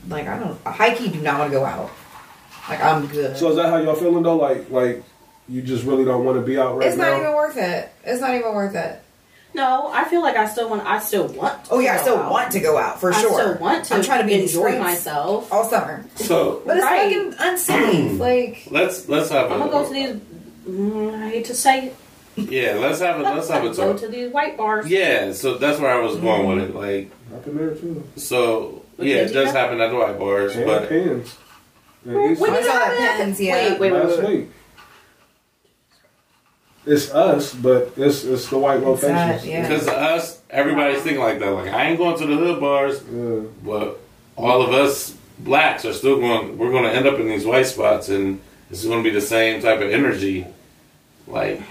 like 0.08 0.28
I 0.28 0.40
don't. 0.40 0.60
High 0.64 0.96
key, 0.96 1.10
do 1.10 1.22
not 1.22 1.40
want 1.40 1.52
to 1.52 1.58
go 1.58 1.66
out. 1.66 1.92
Like 2.70 2.82
I'm 2.82 3.08
good. 3.08 3.36
So 3.36 3.50
is 3.50 3.58
that 3.58 3.70
how 3.70 3.78
y'all 3.78 3.96
feeling 3.96 4.24
though? 4.24 4.38
Like 4.38 4.70
like 4.70 5.04
you 5.50 5.62
just 5.62 5.84
really 5.84 6.06
don't 6.06 6.24
want 6.24 6.38
to 6.38 6.46
be 6.46 6.58
out 6.58 6.78
right 6.78 6.82
now? 6.82 6.88
it's 6.88 6.98
now? 6.98 7.12
not 7.12 7.20
even 7.20 7.36
worth 7.36 7.58
it. 7.58 7.92
It's 8.06 8.22
not 8.22 8.36
even 8.36 8.54
worth 8.54 8.76
it. 8.76 9.02
No, 9.54 9.90
I 9.92 10.04
feel 10.06 10.22
like 10.22 10.36
I 10.38 10.48
still 10.48 10.70
want. 10.70 10.86
I 10.86 11.00
still 11.00 11.28
want. 11.28 11.60
Oh 11.72 11.80
yeah, 11.80 11.96
I 11.96 11.98
still 11.98 12.18
out. 12.18 12.32
want 12.32 12.52
to 12.52 12.60
go 12.60 12.78
out 12.78 13.00
for 13.00 13.12
I 13.12 13.20
sure. 13.20 13.32
still 13.34 13.56
want 13.58 13.86
to. 13.86 13.96
I'm 13.96 14.04
trying 14.04 14.22
to 14.22 14.28
be 14.28 14.34
in 14.34 14.40
the 14.42 14.46
enjoy 14.46 14.62
streets 14.68 14.80
myself. 14.80 15.52
all 15.52 15.64
summer, 15.64 16.06
So 16.16 16.62
but 16.66 16.78
it's 16.78 16.86
Right. 16.86 17.14
fucking 17.14 17.36
unsafe. 17.40 18.20
like 18.20 18.68
let's 18.70 19.10
let's 19.10 19.30
have 19.32 19.50
a 19.50 19.54
I'm 19.56 19.60
gonna 19.60 19.72
go 19.72 19.88
to 19.88 19.94
these. 19.94 20.16
Mm, 20.68 21.24
I 21.24 21.30
hate 21.30 21.46
to 21.46 21.56
say 21.56 21.88
it. 21.88 21.96
yeah. 22.38 22.74
Let's 22.76 23.00
have 23.00 23.20
a 23.20 23.24
let's 23.24 23.50
have 23.50 23.64
a 23.64 23.70
Go 23.74 23.92
talk. 23.94 24.02
to 24.02 24.08
these 24.08 24.32
white 24.32 24.56
bars. 24.56 24.88
Yeah, 24.88 25.34
so 25.34 25.58
that's 25.58 25.80
where 25.80 25.92
I 25.92 26.00
was 26.00 26.16
going 26.18 26.48
with 26.60 26.70
it. 26.70 26.76
Like, 26.76 27.10
Happen 27.32 27.58
there 27.58 27.74
too. 27.76 28.04
so 28.18 28.84
But 28.98 29.08
yeah, 29.08 29.16
did 29.16 29.24
it 29.24 29.28
you 29.30 29.34
does 29.34 29.46
have- 29.48 29.56
happen 29.56 29.82
at 29.82 29.90
the 29.90 29.98
white 29.98 30.20
bars, 30.20 30.56
And 30.56 30.66
but 30.66 30.90
pins. 30.90 31.36
And 32.06 32.16
When 32.16 32.54
did 32.54 32.64
I 32.64 32.68
saw 32.68 32.74
that 32.74 32.90
that 32.90 32.98
happen? 33.00 33.26
pens, 33.26 33.42
yeah. 33.42 33.54
Wait, 33.56 33.80
wait, 33.80 33.92
wait, 33.92 34.04
last 34.04 34.18
wait. 34.20 34.26
wait. 34.28 34.38
week. 34.42 34.50
It's 36.92 37.12
us, 37.12 37.54
but 37.54 37.94
it's 37.98 38.24
it's 38.24 38.48
the 38.50 38.58
white 38.58 38.82
It's 38.82 39.02
that, 39.02 39.28
locations. 39.28 39.46
yeah. 39.48 39.62
because 39.68 39.88
us, 39.88 40.42
everybody's 40.50 41.02
thinking 41.04 41.22
like 41.22 41.40
that. 41.40 41.50
Like, 41.52 41.72
I 41.72 41.86
ain't 41.90 41.98
going 42.00 42.18
to 42.18 42.26
the 42.26 42.36
hood 42.36 42.60
bars, 42.60 43.02
Yeah. 43.12 43.42
but 43.64 44.00
all 44.36 44.62
of 44.62 44.74
us 44.74 45.16
blacks 45.38 45.86
are 45.86 45.94
still 45.94 46.20
going. 46.20 46.58
We're 46.58 46.72
going 46.72 46.84
to 46.86 46.92
end 46.92 47.06
up 47.08 47.20
in 47.20 47.28
these 47.28 47.46
white 47.46 47.68
spots, 47.68 48.10
and 48.10 48.40
it's 48.72 48.84
going 48.86 49.04
to 49.04 49.10
be 49.10 49.14
the 49.14 49.22
same 49.22 49.62
type 49.62 49.82
of 49.82 49.90
energy. 49.92 50.48
Like, 51.28 51.62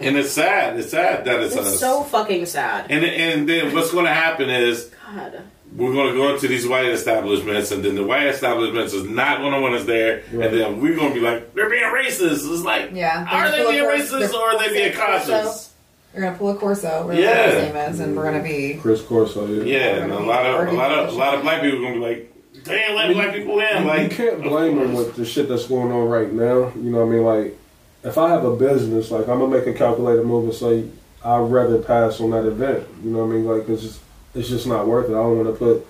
and 0.00 0.16
it's 0.16 0.30
sad. 0.32 0.78
It's 0.78 0.90
sad 0.90 1.24
that 1.26 1.40
it's, 1.40 1.54
It's 1.54 1.66
us. 1.66 1.80
so 1.80 2.02
fucking 2.04 2.46
sad. 2.46 2.86
and 2.90 3.04
and 3.04 3.48
then 3.48 3.74
what's 3.74 3.90
going 3.92 4.06
to 4.06 4.14
happen 4.14 4.48
is 4.48 4.90
God. 5.14 5.42
We're 5.76 5.92
going 5.92 6.08
to 6.08 6.14
go 6.14 6.34
into 6.34 6.48
these 6.48 6.66
white 6.66 6.86
establishments, 6.86 7.70
and 7.70 7.84
then 7.84 7.94
the 7.94 8.04
white 8.04 8.26
establishments 8.26 8.92
is 8.92 9.04
not 9.08 9.38
going 9.38 9.52
to 9.52 9.60
want 9.60 9.74
us 9.74 9.84
there, 9.86 10.22
Right. 10.32 10.46
and 10.48 10.56
then 10.60 10.80
we're 10.80 10.96
going 10.96 11.08
to 11.12 11.14
be 11.14 11.20
like, 11.20 11.54
they're 11.54 11.70
being 11.70 11.82
racist. 11.84 12.50
It's 12.52 12.62
like, 12.64 12.90
Yeah, 12.92 13.26
are 13.30 13.48
they're 13.50 13.58
they 13.58 13.62
full 13.64 13.72
being 13.72 13.84
of- 13.84 13.90
racist 13.90 14.34
or 14.34 14.48
are 14.50 14.58
they 14.58 14.72
being 14.72 14.92
full 14.92 15.02
of- 15.02 15.22
cautious? 15.22 15.66
We're 16.12 16.22
gonna 16.22 16.36
pull 16.36 16.50
a 16.50 16.54
Corso. 16.56 17.04
We're 17.06 17.14
Yeah. 17.14 17.46
gonna 17.46 17.52
his 17.52 17.72
name 17.72 17.76
is, 17.92 18.00
and 18.00 18.16
we're 18.16 18.24
gonna 18.24 18.42
be. 18.42 18.74
Chris 18.82 19.00
Corso. 19.00 19.46
Yeah. 19.46 19.62
Yeah, 19.62 19.78
and 20.02 20.12
a 20.12 20.18
lot 20.18 20.44
of 20.44 20.66
a 20.66 20.72
lot 20.72 20.90
of 20.90 21.08
a 21.14 21.16
lot 21.16 21.34
of 21.36 21.42
black 21.42 21.62
people 21.62 21.78
are 21.78 21.82
gonna 21.82 21.94
be 21.94 22.00
like, 22.00 22.32
damn, 22.64 22.96
let 22.96 23.12
black 23.14 23.32
people 23.32 23.60
in. 23.60 23.86
Like, 23.86 24.10
you 24.10 24.16
can't 24.16 24.42
blame 24.42 24.80
them 24.80 24.94
with 24.94 25.14
the 25.14 25.24
shit 25.24 25.48
that's 25.48 25.68
going 25.68 25.92
on 25.92 26.08
right 26.08 26.32
now. 26.32 26.72
You 26.74 26.90
know 26.90 27.06
what 27.06 27.12
I 27.12 27.14
mean? 27.14 27.22
Like, 27.22 27.56
if 28.02 28.18
I 28.18 28.30
have 28.30 28.44
a 28.44 28.56
business, 28.56 29.12
like 29.12 29.28
I'm 29.28 29.38
gonna 29.38 29.56
make 29.56 29.68
a 29.68 29.72
calculated 29.72 30.26
move 30.26 30.46
and 30.46 30.52
say 30.54 30.84
I'd 31.24 31.38
rather 31.48 31.78
pass 31.78 32.20
on 32.20 32.30
that 32.32 32.44
event. 32.44 32.88
You 33.04 33.10
know 33.12 33.24
what 33.24 33.32
I 33.32 33.36
mean? 33.36 33.44
Like, 33.46 33.68
it's 33.68 33.82
just, 33.82 34.00
it's 34.34 34.48
just 34.48 34.66
not 34.66 34.86
worth 34.86 35.06
it. 35.06 35.12
I 35.12 35.22
don't 35.22 35.36
want 35.44 35.48
to 35.48 35.58
put 35.58 35.86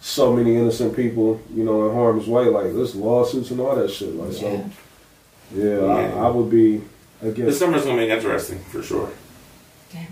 so 0.00 0.32
many 0.34 0.56
innocent 0.56 0.94
people, 0.96 1.40
you 1.54 1.64
know, 1.64 1.88
in 1.88 1.94
harm's 1.94 2.26
way. 2.26 2.44
Like, 2.46 2.72
there's 2.74 2.94
lawsuits 2.94 3.50
and 3.50 3.60
all 3.60 3.74
that 3.76 3.90
shit. 3.90 4.14
Like, 4.14 4.32
Yeah. 4.32 4.38
so 4.40 4.70
yeah, 5.54 5.64
Yeah. 5.78 6.14
I, 6.16 6.26
I 6.26 6.28
would 6.30 6.50
be 6.50 6.78
this 7.22 7.32
against. 7.32 7.58
summer's 7.58 7.84
gonna 7.84 7.98
be 8.04 8.10
interesting 8.10 8.58
for 8.64 8.82
sure. 8.82 9.10
Damn. 9.92 10.06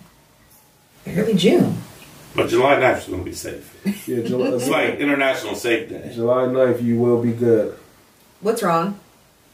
Barely 1.05 1.35
June. 1.35 1.77
But 2.35 2.49
July 2.49 2.77
9th 2.77 2.99
is 3.01 3.05
gonna 3.09 3.23
be 3.25 3.35
safe. 3.35 4.09
Yeah, 4.09 4.23
July, 4.23 4.47
It's 4.57 4.69
like 4.69 4.95
International 5.01 5.55
Safe 5.55 5.89
Day. 5.91 6.11
July 6.15 6.45
9th, 6.45 6.83
you 6.83 6.99
will 6.99 7.21
be 7.23 7.33
good. 7.33 7.77
What's 8.41 8.63
wrong? 8.63 8.99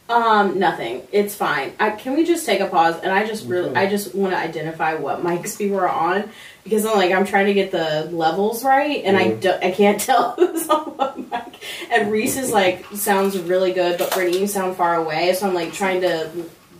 Um, 0.08 0.58
nothing. 0.58 1.02
It's 1.12 1.34
fine. 1.34 1.72
I, 1.80 1.90
can 1.90 2.14
we 2.16 2.24
just 2.24 2.46
take 2.46 2.60
a 2.60 2.66
pause? 2.66 2.94
And 3.02 3.12
I 3.12 3.26
just 3.26 3.46
really, 3.46 3.74
I 3.74 3.90
just 3.90 4.14
want 4.14 4.32
to 4.32 4.38
identify 4.38 4.94
what 4.94 5.22
mics 5.22 5.58
we 5.58 5.70
were 5.70 5.88
on 5.88 6.30
because 6.68 6.84
I'm 6.84 6.96
like, 6.96 7.12
I'm 7.12 7.24
trying 7.24 7.46
to 7.46 7.54
get 7.54 7.70
the 7.70 8.08
levels 8.12 8.62
right, 8.64 9.02
and 9.04 9.16
I 9.16 9.24
Mhm. 9.30 9.40
don't, 9.40 9.64
I 9.64 9.70
can't 9.70 10.00
tell 10.08 10.32
who's 10.32 10.68
on 10.68 10.80
what 10.96 11.18
mic. 11.18 11.60
And 11.90 12.10
Reese 12.12 12.36
is 12.36 12.50
like 12.52 12.84
sounds 12.94 13.38
really 13.38 13.72
good, 13.72 13.98
but 13.98 14.12
Brittany 14.12 14.40
you 14.40 14.46
sound 14.46 14.76
far 14.76 14.94
away, 14.96 15.32
so 15.34 15.46
I'm 15.48 15.54
like 15.54 15.72
trying 15.72 16.00
to 16.02 16.28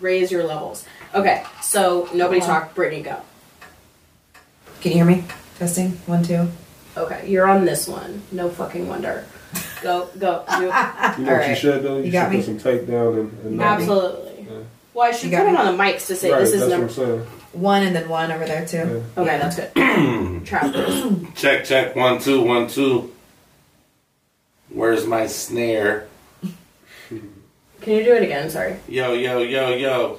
raise 0.00 0.30
your 0.30 0.44
levels. 0.44 0.84
Okay, 1.14 1.42
so 1.62 2.08
nobody 2.14 2.40
Uh-huh. 2.40 2.60
talk. 2.60 2.74
Brittany, 2.74 3.02
go. 3.02 3.16
Can 4.80 4.92
you 4.92 4.98
hear 4.98 5.04
me? 5.04 5.24
Testing 5.58 5.92
one 6.06 6.22
two. 6.22 6.48
Okay, 6.96 7.24
you're 7.28 7.46
on 7.48 7.64
this 7.64 7.88
one. 7.88 8.22
No 8.32 8.48
fucking 8.50 8.88
wonder. 8.88 9.24
Go, 9.82 10.08
go. 10.18 10.44
You, 10.58 10.64
You 10.64 10.66
know 10.66 10.72
what 10.72 11.18
you 11.18 11.26
Alright. 11.28 11.58
should 11.58 11.82
do? 11.82 11.88
You, 11.98 12.02
You 12.04 12.12
got 12.12 12.24
should 12.24 12.30
me? 12.32 12.36
put 12.38 12.44
some 12.46 12.58
tape 12.58 12.86
down 12.88 13.06
and, 13.14 13.32
and 13.44 13.52
You 13.52 13.58
got 13.58 13.78
me? 13.78 13.84
absolutely. 13.84 14.46
Yeah. 14.48 14.58
Well, 14.94 15.06
I 15.08 15.10
should 15.12 15.30
You 15.30 15.38
put 15.38 15.46
it 15.46 15.50
me? 15.52 15.56
on 15.56 15.76
the 15.76 15.82
mics 15.82 16.06
to 16.08 16.16
say 16.16 16.30
right, 16.30 16.40
this 16.40 16.52
is 16.52 16.68
that's 16.68 16.96
number. 16.98 17.24
What 17.52 17.74
I'm 17.76 17.82
saying. 17.82 17.82
One 17.82 17.82
and 17.84 17.96
then 17.96 18.08
one 18.08 18.32
over 18.32 18.44
there 18.46 18.66
too. 18.66 19.04
Yeah. 19.16 19.22
Okay, 19.22 19.38
that's 19.38 19.56
good. 19.56 19.72
Travelers. 20.46 21.14
Check, 21.34 21.64
check, 21.64 21.96
one, 21.96 22.18
two, 22.20 22.42
one, 22.42 22.68
two. 22.68 23.12
Where's 24.70 25.06
my 25.06 25.26
snare? 25.26 26.06
Can 27.08 27.22
you 27.94 28.04
do 28.04 28.14
it 28.14 28.22
again? 28.22 28.50
Sorry. 28.50 28.76
Yo, 28.88 29.12
yo, 29.14 29.38
yo, 29.40 29.70
yo. 29.74 30.18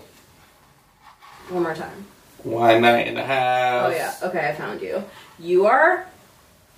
One 1.49 1.63
more 1.63 1.75
time. 1.75 2.05
One 2.43 2.81
night 2.81 3.07
and 3.07 3.17
a 3.17 3.23
half. 3.23 3.85
Oh 3.87 3.89
yeah. 3.95 4.13
Okay, 4.23 4.47
I 4.49 4.53
found 4.55 4.81
you. 4.81 5.03
You 5.39 5.65
are. 5.65 6.07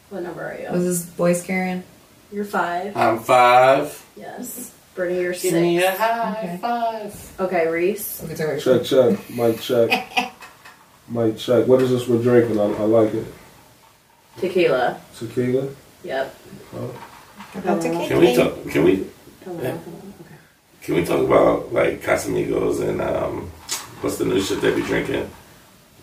What 0.09 0.23
number 0.23 0.41
are 0.43 0.71
Was 0.73 0.81
you? 0.81 0.87
his 0.87 1.05
voice 1.05 1.45
carrying? 1.45 1.83
You're 2.31 2.45
five. 2.45 2.95
I'm 2.97 3.19
five. 3.19 4.05
Yes. 4.17 4.73
Brittany, 4.95 5.21
you're 5.21 5.33
six. 5.33 5.53
Give 5.53 5.61
me 5.61 5.83
a 5.83 5.91
high 5.91 6.31
Okay. 6.37 6.57
five. 6.61 7.33
Okay, 7.39 7.67
Reese. 7.67 8.23
Okay, 8.23 8.35
sorry. 8.35 8.59
Check, 8.59 8.83
check. 8.83 9.29
Mic 9.29 9.59
check. 9.61 10.33
Mic 11.11 11.37
check. 11.37 11.67
What 11.67 11.81
is 11.81 11.89
this 11.89 12.07
we're 12.07 12.21
drinking? 12.21 12.57
I, 12.59 12.63
I 12.63 12.83
like 12.85 13.13
it. 13.13 13.27
Tequila. 14.37 14.99
Tequila? 15.17 15.67
Yep. 16.03 16.35
Oh. 16.75 16.95
About 17.55 17.81
tequila. 17.81 18.07
Can 18.07 18.19
we 18.19 18.35
talk? 18.35 18.69
Can 18.69 18.83
we? 18.85 18.91
Yeah. 18.93 19.03
come 19.43 19.53
on. 19.59 19.61
Okay. 20.21 20.35
Can 20.83 20.95
we 20.95 21.05
talk 21.05 21.19
about 21.25 21.73
like 21.73 22.01
Casamigos 22.01 22.81
and 22.87 23.01
um, 23.01 23.49
what's 23.99 24.17
the 24.17 24.25
new 24.25 24.39
shit 24.41 24.61
they 24.61 24.73
be 24.73 24.81
drinking? 24.83 25.29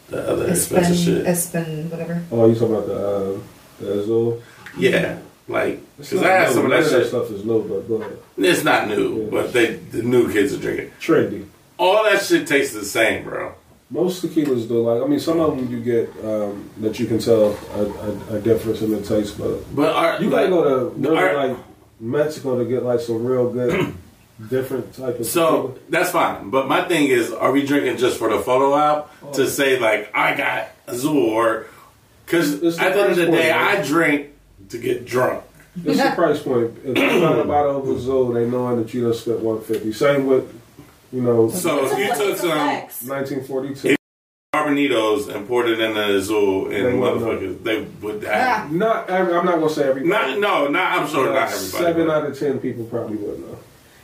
The 0.08 0.28
other 0.30 0.50
expensive 0.50 0.94
Espen, 0.96 1.04
shit. 1.04 1.26
Espen, 1.26 1.90
whatever. 1.90 2.22
Oh, 2.30 2.46
you 2.48 2.54
talking 2.54 2.74
about 2.74 2.86
the, 2.86 3.08
uh, 3.08 3.38
the 3.80 4.00
Azul? 4.00 4.42
yeah, 4.76 5.18
like 5.48 5.80
because 5.96 6.22
I 6.22 6.28
have 6.32 6.48
new. 6.48 6.54
some 6.54 6.64
of 6.66 6.70
None 6.70 6.82
that 6.82 6.90
shit. 6.90 7.06
stuff 7.08 7.30
is 7.30 7.44
new, 7.44 7.62
but 7.66 7.88
go 7.88 7.94
ahead. 7.96 8.18
It's 8.36 8.64
not 8.64 8.88
new, 8.88 9.24
Yeah. 9.24 9.30
but 9.30 9.52
they 9.54 9.74
the 9.76 10.02
new 10.02 10.30
kids 10.30 10.52
are 10.52 10.58
drinking. 10.58 10.92
Trendy. 11.00 11.46
All 11.78 12.04
that 12.04 12.22
shit 12.22 12.46
tastes 12.46 12.74
the 12.74 12.84
same, 12.84 13.24
bro. 13.24 13.54
Most 13.90 14.22
tequilas 14.22 14.68
do. 14.68 14.82
Like, 14.82 15.02
I 15.02 15.06
mean, 15.06 15.18
some 15.20 15.40
of 15.40 15.56
them 15.56 15.70
you 15.70 15.80
get 15.80 16.10
um, 16.24 16.68
that 16.78 16.98
you 16.98 17.06
can 17.06 17.18
tell 17.18 17.56
a, 17.74 17.82
a, 18.32 18.36
a 18.36 18.40
difference 18.40 18.82
in 18.82 18.90
the 18.90 19.00
taste, 19.00 19.38
but 19.38 19.74
But 19.74 19.94
are 19.94 20.22
you 20.22 20.28
gotta 20.30 20.42
like, 20.48 20.50
go 20.50 20.90
to 20.90 21.16
are- 21.16 21.48
like 21.48 21.56
Mexico 22.00 22.58
to 22.58 22.64
get 22.66 22.82
like 22.82 23.00
some 23.00 23.24
real 23.24 23.50
good, 23.50 23.94
different 24.50 24.92
type 24.94 25.18
of 25.18 25.26
So 25.26 25.44
tequila. 25.68 25.78
that's 25.88 26.10
fine. 26.10 26.50
But 26.50 26.68
my 26.68 26.86
thing 26.86 27.08
is, 27.08 27.32
are 27.32 27.50
we 27.50 27.64
drinking 27.64 27.96
just 27.96 28.18
for 28.18 28.28
the 28.28 28.38
photo 28.40 28.72
op 28.74 29.10
Oh. 29.22 29.32
to 29.32 29.48
say 29.48 29.78
like 29.80 30.14
I 30.14 30.36
got 30.36 30.68
Azul 30.86 31.16
or 31.16 31.66
because 32.26 32.78
at 32.78 32.92
the 32.94 33.00
end 33.00 33.10
of 33.12 33.16
the 33.16 33.26
day? 33.26 33.50
I 33.50 33.82
drink 33.82 34.28
to 34.68 34.78
get 34.78 35.06
drunk. 35.06 35.44
It's 35.84 36.02
the 36.02 36.10
price 36.10 36.42
point. 36.42 36.76
If 36.84 36.98
you 36.98 37.20
find 37.22 37.38
a 37.40 37.44
bottle 37.44 37.80
of 37.82 37.88
Azul, 37.96 38.32
they 38.32 38.46
knowing 38.46 38.82
that 38.82 38.92
you 38.92 39.08
just 39.08 39.22
spent 39.22 39.40
one 39.40 39.60
fifty. 39.62 39.92
Same 39.92 40.26
with, 40.26 40.57
you 41.12 41.20
know, 41.22 41.50
So 41.50 41.86
if 41.86 41.98
you 41.98 42.14
took 42.14 42.36
some 42.38 43.08
nineteen 43.08 43.44
forty 43.44 43.74
two. 43.74 43.96
Carbonitos 44.54 45.28
and 45.34 45.46
poured 45.46 45.68
it 45.68 45.78
in 45.78 45.92
the 45.92 46.16
Azul, 46.16 46.72
and 46.72 47.00
wouldn't 47.00 47.20
motherfuckers, 47.20 47.62
they 47.62 47.82
would 48.00 48.22
have. 48.24 48.72
Not, 48.72 49.10
every, 49.10 49.34
I'm 49.34 49.44
not 49.44 49.56
gonna 49.56 49.68
say 49.68 49.86
everybody. 49.86 50.08
Not, 50.08 50.38
no, 50.40 50.68
not. 50.68 50.98
I'm 51.00 51.06
sure 51.08 51.26
not 51.26 51.50
everybody. 51.52 51.84
Seven 51.84 52.06
but- 52.06 52.16
out 52.16 52.26
of 52.30 52.38
ten 52.38 52.58
people 52.58 52.84
probably 52.86 53.16
would 53.18 53.40
know. 53.40 53.58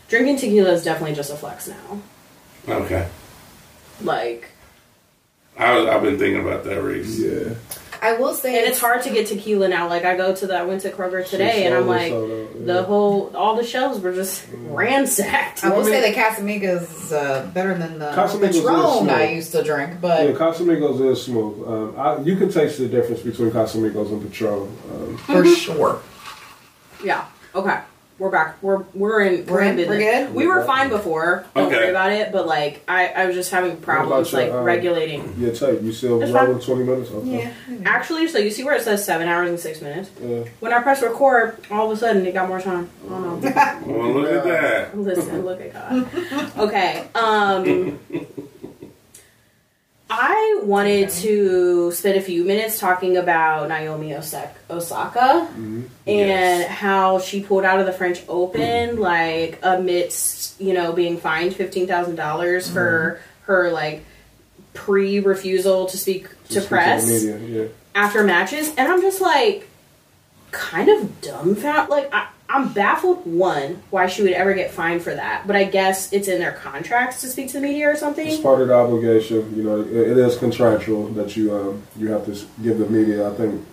Drinking 0.08 0.36
tequila 0.36 0.72
is 0.72 0.84
definitely 0.84 1.16
just 1.16 1.32
a 1.32 1.36
flex 1.36 1.66
now. 1.66 2.02
Okay, 2.68 3.08
Like, 4.02 4.50
I 5.56 5.76
was, 5.78 5.88
I've 5.88 6.02
been 6.02 6.18
thinking 6.18 6.42
about 6.42 6.64
that, 6.64 6.80
Reese. 6.82 7.18
Yeah. 7.18 7.54
I 8.04 8.12
will 8.18 8.34
say, 8.34 8.58
and 8.58 8.66
it's 8.68 8.78
hard 8.78 9.02
to 9.04 9.10
get 9.10 9.26
tequila 9.28 9.66
now. 9.68 9.88
Like, 9.88 10.04
I 10.04 10.14
go 10.16 10.34
to 10.34 10.46
the, 10.46 10.54
I 10.58 10.62
went 10.64 10.82
to 10.82 10.90
Kroger 10.90 11.26
today, 11.26 11.64
and 11.64 11.74
I'm 11.74 11.86
like, 11.86 12.12
the 12.12 12.82
whole, 12.82 13.34
all 13.34 13.56
the 13.56 13.64
shelves 13.64 14.00
were 14.00 14.12
just 14.14 14.46
ransacked. 14.52 15.64
I 15.64 15.70
will 15.70 15.78
Well, 15.78 15.86
I 15.86 15.90
say 15.90 16.02
mean- 16.02 16.14
that 16.14 16.36
Casamigos 16.36 17.12
uh, 17.12 17.46
better 17.46 17.72
than 17.78 17.98
the 17.98 18.10
Casamigos 18.12 18.52
Patron. 18.62 19.08
I 19.10 19.30
used 19.32 19.52
to 19.52 19.62
drink, 19.62 20.00
but 20.02 20.26
Yeah, 20.28 20.32
Casamigos 20.34 21.00
is 21.12 21.22
smooth. 21.22 21.66
Um, 21.66 21.94
I, 21.98 22.18
you 22.20 22.36
can 22.36 22.50
taste 22.50 22.78
the 22.78 22.88
difference 22.88 23.22
between 23.22 23.50
Casamigos 23.50 24.12
and 24.12 24.22
Patron. 24.22 24.76
Um, 24.92 25.16
for 25.16 25.46
sure. 25.46 26.02
Yeah. 27.02 27.24
Okay. 27.54 27.80
We're 28.16 28.30
back. 28.30 28.62
We're 28.62 28.84
we're 28.94 29.22
in 29.22 29.44
We're 29.46 29.62
in? 29.62 29.74
business. 29.74 29.98
We're 29.98 30.24
good? 30.26 30.34
We 30.34 30.46
were 30.46 30.62
fine 30.64 30.88
before. 30.88 31.44
Don't 31.54 31.66
Okay. 31.66 31.76
worry 31.76 31.90
about 31.90 32.12
it. 32.12 32.30
But 32.30 32.46
like, 32.46 32.84
I 32.86 33.08
I 33.08 33.26
was 33.26 33.34
just 33.34 33.50
having 33.50 33.76
problems 33.78 34.30
your, 34.30 34.40
like 34.42 34.52
um, 34.52 34.62
regulating. 34.62 35.34
Yeah, 35.36 35.50
tape, 35.52 35.82
you 35.82 35.92
still 35.92 36.22
It's 36.22 36.30
rolling 36.30 36.60
20 36.60 36.84
minutes? 36.84 37.10
Okay. 37.10 37.52
Actually, 37.84 38.28
so 38.28 38.38
you 38.38 38.52
see 38.52 38.62
where 38.62 38.76
it 38.76 38.82
says 38.82 39.04
seven 39.04 39.26
hours 39.26 39.48
and 39.48 39.58
six 39.58 39.80
minutes. 39.82 40.10
Yeah. 40.22 40.44
When 40.60 40.72
I 40.72 40.80
press 40.80 41.02
record, 41.02 41.58
all 41.72 41.90
of 41.90 41.96
a 41.96 42.00
sudden 42.00 42.24
it 42.24 42.34
got 42.34 42.48
more 42.48 42.60
time. 42.60 42.88
I 43.06 43.08
don't 43.08 43.42
know. 43.42 43.82
Well, 43.84 44.10
look 44.12 44.30
at 44.32 44.44
that. 44.44 44.96
Listen, 44.96 45.44
look 45.44 45.60
at 45.60 45.72
God. 45.72 46.58
Okay. 46.58 47.08
Um 47.16 47.98
I 50.16 50.60
wanted 50.62 51.10
to 51.10 51.90
spend 51.90 52.16
a 52.16 52.20
few 52.20 52.44
minutes 52.44 52.78
talking 52.78 53.16
about 53.16 53.68
Naomi 53.68 54.14
Osaka, 54.14 54.54
Osaka 54.70 55.48
mm-hmm. 55.50 55.82
and 56.06 56.60
Yes. 56.60 56.70
how 56.70 57.18
she 57.18 57.42
pulled 57.42 57.64
out 57.64 57.80
of 57.80 57.86
the 57.86 57.92
French 57.92 58.22
Open, 58.28 58.90
mm-hmm. 58.90 59.00
like 59.00 59.58
amidst 59.62 60.60
you 60.60 60.72
know 60.72 60.92
being 60.92 61.16
fined 61.18 61.56
fifteen 61.56 61.88
thousand 61.88 62.14
dollars 62.14 62.66
mm-hmm. 62.66 62.74
for 62.74 63.20
her 63.42 63.72
like 63.72 64.04
pre 64.72 65.18
refusal 65.18 65.86
to 65.86 65.96
speak 65.96 66.28
to 66.48 66.54
Just 66.54 66.68
press 66.68 67.08
media, 67.08 67.38
yeah. 67.38 67.68
after 67.94 68.22
matches, 68.22 68.72
and 68.76 68.86
I'm 68.86 69.02
just 69.02 69.20
like, 69.20 69.68
kind 70.52 70.88
of 70.88 71.20
dumbfounded. 71.22 71.90
Like, 71.90 72.14
I, 72.14 72.28
I'm 72.48 72.72
baffled, 72.72 73.26
one, 73.26 73.82
why 73.90 74.06
she 74.06 74.22
would 74.22 74.32
ever 74.32 74.52
get 74.54 74.70
fined 74.70 75.02
for 75.02 75.14
that, 75.14 75.46
but 75.46 75.56
I 75.56 75.64
guess 75.64 76.12
it's 76.12 76.28
in 76.28 76.38
their 76.40 76.52
contracts 76.52 77.22
to 77.22 77.28
speak 77.28 77.48
to 77.48 77.54
the 77.54 77.60
media 77.60 77.90
or 77.90 77.96
something. 77.96 78.26
It's 78.26 78.40
part 78.40 78.60
of 78.60 78.68
the 78.68 78.74
obligation. 78.74 79.56
You 79.56 79.62
know, 79.62 79.80
it, 79.80 79.86
it 80.12 80.18
is 80.18 80.36
contractual 80.36 81.08
that 81.14 81.36
you 81.36 81.54
um, 81.54 81.82
you 81.96 82.08
have 82.12 82.26
to 82.26 82.32
give 82.62 82.78
the 82.78 82.86
media. 82.86 83.28
I 83.30 83.34
think 83.34 83.64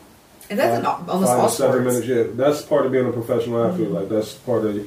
And 0.50 0.58
that's 0.58 0.78
in 0.80 0.86
five- 0.86 1.10
almost 1.10 1.30
five 1.32 1.40
all 1.40 1.50
to 1.50 1.56
seven 1.56 1.82
sports. 1.92 2.08
minutes. 2.08 2.30
Yeah, 2.38 2.44
that's 2.46 2.62
part 2.62 2.86
of 2.86 2.92
being 2.94 3.08
a 3.08 3.12
professional 3.12 3.64
athlete. 3.66 3.90
Like 3.92 4.08
that's 4.10 4.34
part 4.34 4.64
of 4.66 4.76
the 4.76 4.84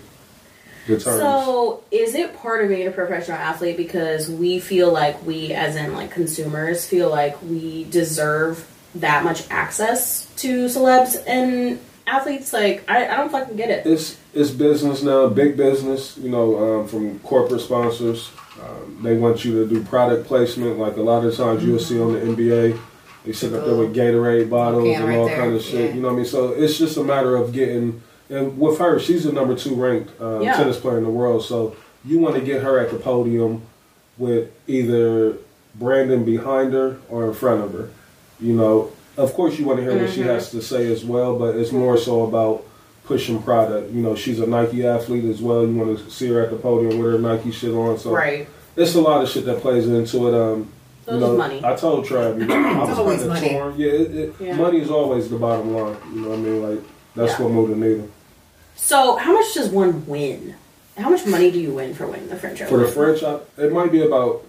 terms. 0.87 1.05
So, 1.05 1.83
is 1.90 2.14
it 2.14 2.37
part 2.38 2.62
of 2.62 2.70
being 2.70 2.87
a 2.88 2.90
professional 2.90 3.37
athlete 3.38 3.77
because 3.77 4.31
we 4.31 4.61
feel 4.61 4.92
like 4.92 5.25
we, 5.27 5.53
as 5.53 5.77
in 5.77 5.92
like 5.94 6.11
consumers, 6.11 6.87
feel 6.87 7.11
like 7.11 7.40
we 7.42 7.85
deserve 7.85 8.66
that 8.97 9.25
much 9.25 9.44
access 9.51 10.27
to 10.37 10.66
celebs 10.66 11.23
and 11.27 11.79
athletes? 12.07 12.53
Like, 12.53 12.85
I, 12.88 13.09
I 13.09 13.17
don't 13.17 13.31
fucking 13.31 13.57
get 13.57 13.71
it. 13.71 13.87
it's 13.87 14.19
it's 14.33 14.51
business 14.51 15.03
now, 15.03 15.29
big 15.29 15.57
business. 15.57 16.17
You 16.19 16.29
know, 16.31 16.81
um, 16.81 16.88
from 16.88 17.19
corporate 17.21 17.61
sponsors, 17.61 18.31
um, 18.61 19.01
they 19.03 19.17
want 19.17 19.45
you 19.45 19.53
to 19.64 19.69
do 19.69 19.83
product 19.85 20.27
placement. 20.27 20.79
Like 20.79 20.97
a 20.97 21.03
lot 21.03 21.25
of 21.25 21.37
times 21.37 21.64
you'll 21.64 21.79
see 21.79 22.01
on 22.01 22.12
the 22.14 22.21
NBA, 22.21 22.79
they 23.25 23.33
sit 23.33 23.53
up 23.55 23.64
there 23.64 23.77
with 23.77 23.95
Gatorade 23.95 24.51
bottles 24.51 24.85
Can 24.85 25.01
and 25.03 25.09
right 25.09 25.17
all 25.19 25.27
there, 25.27 25.37
kind 25.38 25.55
of 25.55 25.62
shit. 25.62 25.90
yeah. 25.90 25.95
You 25.95 26.01
know 26.03 26.09
what 26.09 26.14
I 26.14 26.17
mean? 26.17 26.25
So 26.27 26.49
it's 26.53 26.79
just 26.79 26.97
a 26.97 27.05
matter 27.05 27.37
of 27.37 27.53
getting. 27.53 28.03
And 28.31 28.59
with 28.59 28.79
her, 28.79 28.99
she's 28.99 29.25
the 29.25 29.33
number 29.33 29.55
two 29.55 29.75
ranked 29.75 30.19
um, 30.21 30.43
Yeah. 30.43 30.57
tennis 30.57 30.79
player 30.79 30.97
in 30.99 31.05
the 31.05 31.11
world. 31.11 31.45
So 31.45 31.77
you 32.05 32.19
want 32.19 32.35
to 32.37 32.40
get 32.40 32.62
her 32.62 32.79
at 32.79 32.90
the 32.90 32.99
podium 32.99 33.62
with 34.19 34.51
either 34.67 35.37
Brandon 35.75 36.25
behind 36.25 36.73
her 36.73 36.99
or 37.09 37.27
in 37.27 37.35
front 37.35 37.62
of 37.62 37.73
her. 37.73 37.90
You 38.40 38.55
know, 38.55 38.93
of 39.16 39.33
course, 39.35 39.59
you 39.59 39.64
want 39.66 39.79
to 39.81 39.85
hear 39.85 39.98
what 40.00 40.11
she 40.11 40.20
Mm-hmm. 40.20 40.29
has 40.31 40.50
to 40.50 40.62
say 40.62 40.90
as 40.92 41.05
well, 41.05 41.38
but 41.38 41.57
it's 41.57 41.72
more 41.72 41.96
so 41.96 42.22
about 42.24 42.64
pushing 43.05 43.42
product. 43.42 43.92
You 43.92 44.00
know, 44.03 44.14
she's 44.14 44.40
a 44.40 44.46
Nike 44.46 44.87
athlete 44.87 45.24
as 45.27 45.40
well. 45.42 45.66
You 45.66 45.74
want 45.74 45.98
to 45.98 46.11
see 46.11 46.29
her 46.29 46.40
at 46.42 46.50
the 46.50 46.57
podium 46.57 46.98
with 47.00 47.12
her 47.12 47.18
Nike 47.18 47.50
shit 47.53 47.72
on. 47.74 47.98
So 47.98 48.11
Right. 48.11 48.48
it's 48.77 48.94
a 48.94 49.00
lot 49.00 49.22
of 49.22 49.29
shit 49.29 49.44
that 49.46 49.61
plays 49.61 49.87
into 49.87 50.29
it. 50.29 50.35
Um, 50.35 50.68
So 51.07 51.14
you 51.14 51.20
know, 51.20 51.37
money. 51.37 51.61
I 51.62 51.77
told 51.77 52.07
Trav, 52.07 52.38
you 52.40 52.46
know, 52.46 52.55
I 52.83 52.88
was 52.88 52.98
always 52.98 53.24
money. 53.27 53.50
torn. 53.50 53.74
Yeah, 53.77 53.90
it, 53.90 54.14
it, 54.14 54.35
Yeah. 54.40 54.57
money 54.57 54.81
is 54.81 54.90
always 54.90 55.29
the 55.29 55.37
bottom 55.37 55.74
line. 55.74 55.96
You 56.14 56.20
know 56.22 56.29
what 56.31 56.38
I 56.38 56.42
mean? 56.42 56.62
Like 56.62 56.81
that's 57.14 57.33
Yeah. 57.33 57.42
what 57.44 57.53
moved 57.53 57.72
the 57.72 57.77
needle. 57.77 58.09
So, 58.77 59.16
how 59.16 59.35
much 59.35 59.53
does 59.55 59.68
one 59.68 60.07
win? 60.07 60.55
How 60.96 61.11
much 61.11 61.27
money 61.27 61.50
do 61.50 61.61
you 61.61 61.72
win 61.74 61.92
for 61.94 62.07
winning 62.07 62.29
the 62.29 62.37
French 62.37 62.62
Open? 62.62 62.72
For 62.74 62.87
the 62.87 62.90
French, 62.90 63.22
I, 63.22 63.38
it 63.62 63.70
might 63.72 63.92
be 63.92 64.03
about 64.03 64.44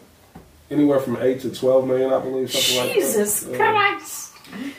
anywhere 0.71 0.99
from 1.01 1.17
eight 1.21 1.41
to 1.41 1.49
twelve 1.53 1.85
million, 1.87 2.13
I 2.13 2.19
believe, 2.19 2.49
something 2.51 2.93
Jesus 2.93 3.43
like 3.47 3.57
that. 3.57 3.73
Christ! 3.73 4.24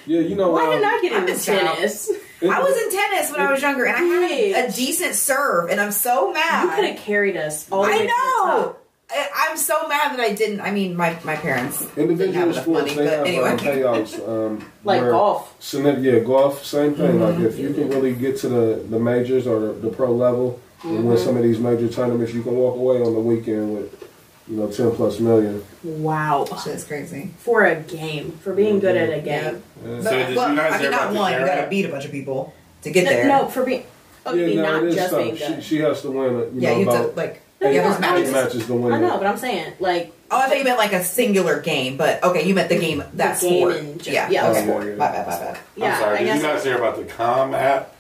Yeah, 0.06 0.20
you 0.20 0.34
know, 0.36 0.50
Why 0.50 0.64
um, 0.64 0.70
didn't 0.72 0.84
I 0.86 0.98
get 1.02 1.12
into 1.28 1.44
tennis? 1.44 2.10
I 2.42 2.60
was 2.60 2.76
in 2.82 2.90
tennis 2.90 3.30
when 3.32 3.40
I 3.40 3.50
was 3.50 3.62
younger, 3.62 3.84
and 3.86 3.96
I 3.96 4.00
had 4.00 4.30
a, 4.30 4.68
a 4.68 4.72
decent 4.72 5.14
serve, 5.14 5.70
and 5.70 5.80
I'm 5.80 5.92
so 5.92 6.32
mad. 6.32 6.64
You 6.64 6.70
could 6.76 6.84
have 6.96 6.98
carried 6.98 7.36
us 7.36 7.70
all 7.70 7.82
the 7.84 7.88
way 7.90 7.94
I 7.94 7.98
to 7.98 8.02
the 8.02 8.08
know. 8.08 8.62
top. 8.62 8.82
I, 9.08 9.28
I'm 9.50 9.56
so 9.56 9.86
mad 9.88 10.12
that 10.18 10.20
I 10.20 10.34
didn't. 10.34 10.60
I 10.60 10.70
mean, 10.72 10.96
my 10.96 11.16
my 11.24 11.36
parents 11.36 11.78
didn't 11.94 11.94
have 12.34 12.48
Individual 12.48 12.52
sports, 12.54 12.94
money, 12.94 12.94
they 12.94 13.04
but 13.04 13.12
have 13.18 13.26
anyway. 13.26 13.50
um, 13.50 13.58
payouts. 13.58 14.28
Um, 14.28 14.70
Like 14.84 15.00
golf. 15.02 15.54
So 15.60 15.80
then, 15.82 16.02
yeah, 16.02 16.18
golf, 16.18 16.64
same 16.64 16.94
thing. 16.94 17.20
Like 17.20 17.34
Mm-hmm. 17.36 17.46
if 17.46 17.58
you 17.58 17.72
can 17.72 17.88
really 17.88 18.14
get 18.14 18.36
to 18.40 18.48
the, 18.48 18.84
the 18.90 18.98
majors 18.98 19.46
or 19.46 19.60
the, 19.60 19.72
the 19.74 19.88
pro 19.90 20.12
level 20.12 20.60
and 20.82 20.92
Mm-hmm. 20.92 21.06
win 21.08 21.18
some 21.18 21.36
of 21.36 21.42
these 21.44 21.58
major 21.58 21.88
tournaments, 21.88 22.34
you 22.34 22.42
can 22.42 22.54
walk 22.54 22.74
away 22.76 22.96
on 23.00 23.14
the 23.14 23.20
weekend 23.20 23.74
with, 23.74 24.05
you 24.48 24.56
know, 24.56 24.70
ten 24.70 24.90
plus 24.94 25.18
million. 25.20 25.64
Wow. 25.82 26.46
Shit's 26.62 26.84
crazy. 26.84 27.30
For 27.38 27.64
a 27.64 27.74
game. 27.80 28.32
For 28.42 28.52
being 28.54 28.78
good 28.80 28.96
at 28.96 29.16
a 29.16 29.20
game. 29.20 29.62
But, 29.82 30.02
So 30.04 30.10
did 30.10 30.30
you 30.30 30.36
well, 30.36 30.54
guys 30.56 30.72
I 30.72 30.74
mean, 30.74 30.80
hear 30.82 30.90
not 30.90 31.00
about 31.02 31.12
the 31.12 31.18
one. 31.18 31.32
You 31.32 31.38
got 31.38 31.44
to 31.46 31.50
Carrot? 31.52 31.70
beat 31.70 31.84
a 31.84 31.88
bunch 31.88 32.04
of 32.04 32.10
people 32.12 32.54
to 32.82 32.90
get 32.90 33.04
No, 33.04 33.10
there. 33.10 33.26
no, 33.28 33.48
for 33.48 33.64
being. 33.64 33.84
Oh, 34.24 34.34
you 34.34 34.46
mean 34.46 34.56
no, 34.56 34.62
not 34.62 34.82
it 34.82 34.88
is 34.88 34.94
just 34.96 35.10
tough. 35.10 35.22
being 35.22 35.36
She, 35.36 35.46
good. 35.46 35.64
she 35.64 35.76
has 35.78 36.02
to 36.02 36.10
win. 36.10 36.32
You 36.32 36.50
yeah, 36.54 36.70
know, 36.72 36.78
you 36.80 36.84
have 36.86 36.94
about 37.00 37.10
to 37.10 37.16
like. 37.16 37.42
No, 37.60 37.70
yeah, 37.70 37.82
no, 37.82 37.88
there's 37.88 38.00
no, 38.00 38.06
eight 38.08 38.10
matches. 38.18 38.32
matches 38.32 38.66
to 38.66 38.74
win. 38.74 38.92
I 38.92 38.96
it. 38.96 39.00
know, 39.00 39.16
but 39.18 39.26
I'm 39.26 39.36
saying, 39.38 39.72
like, 39.80 40.12
Oh, 40.30 40.38
I 40.40 40.48
thought 40.48 40.58
you 40.58 40.64
meant 40.64 40.78
like 40.78 40.92
a 40.92 41.02
singular 41.04 41.60
game, 41.60 41.96
but 41.96 42.22
okay, 42.24 42.46
you 42.46 42.54
meant 42.54 42.68
the 42.68 42.78
game 42.78 42.98
that 43.14 43.40
The 43.40 43.48
game 43.48 43.58
sport. 43.60 43.76
in 43.76 43.98
gen- 43.98 44.14
yeah, 44.14 44.28
yeah, 44.28 44.50
okay. 44.50 44.62
sport, 44.64 44.84
yeah. 44.88 44.94
My 44.96 45.08
bad, 45.12 45.26
my 45.26 45.38
bad. 45.38 45.58
yeah, 45.76 45.94
I'm 45.94 46.00
sorry. 46.00 46.14
I 46.14 46.18
Did 46.18 46.24
guess. 46.26 46.36
you 46.36 46.42
guys 46.42 46.64
hear 46.64 46.76
about 46.78 46.96
the 46.96 47.04
Calm 47.04 47.54
app? 47.54 47.94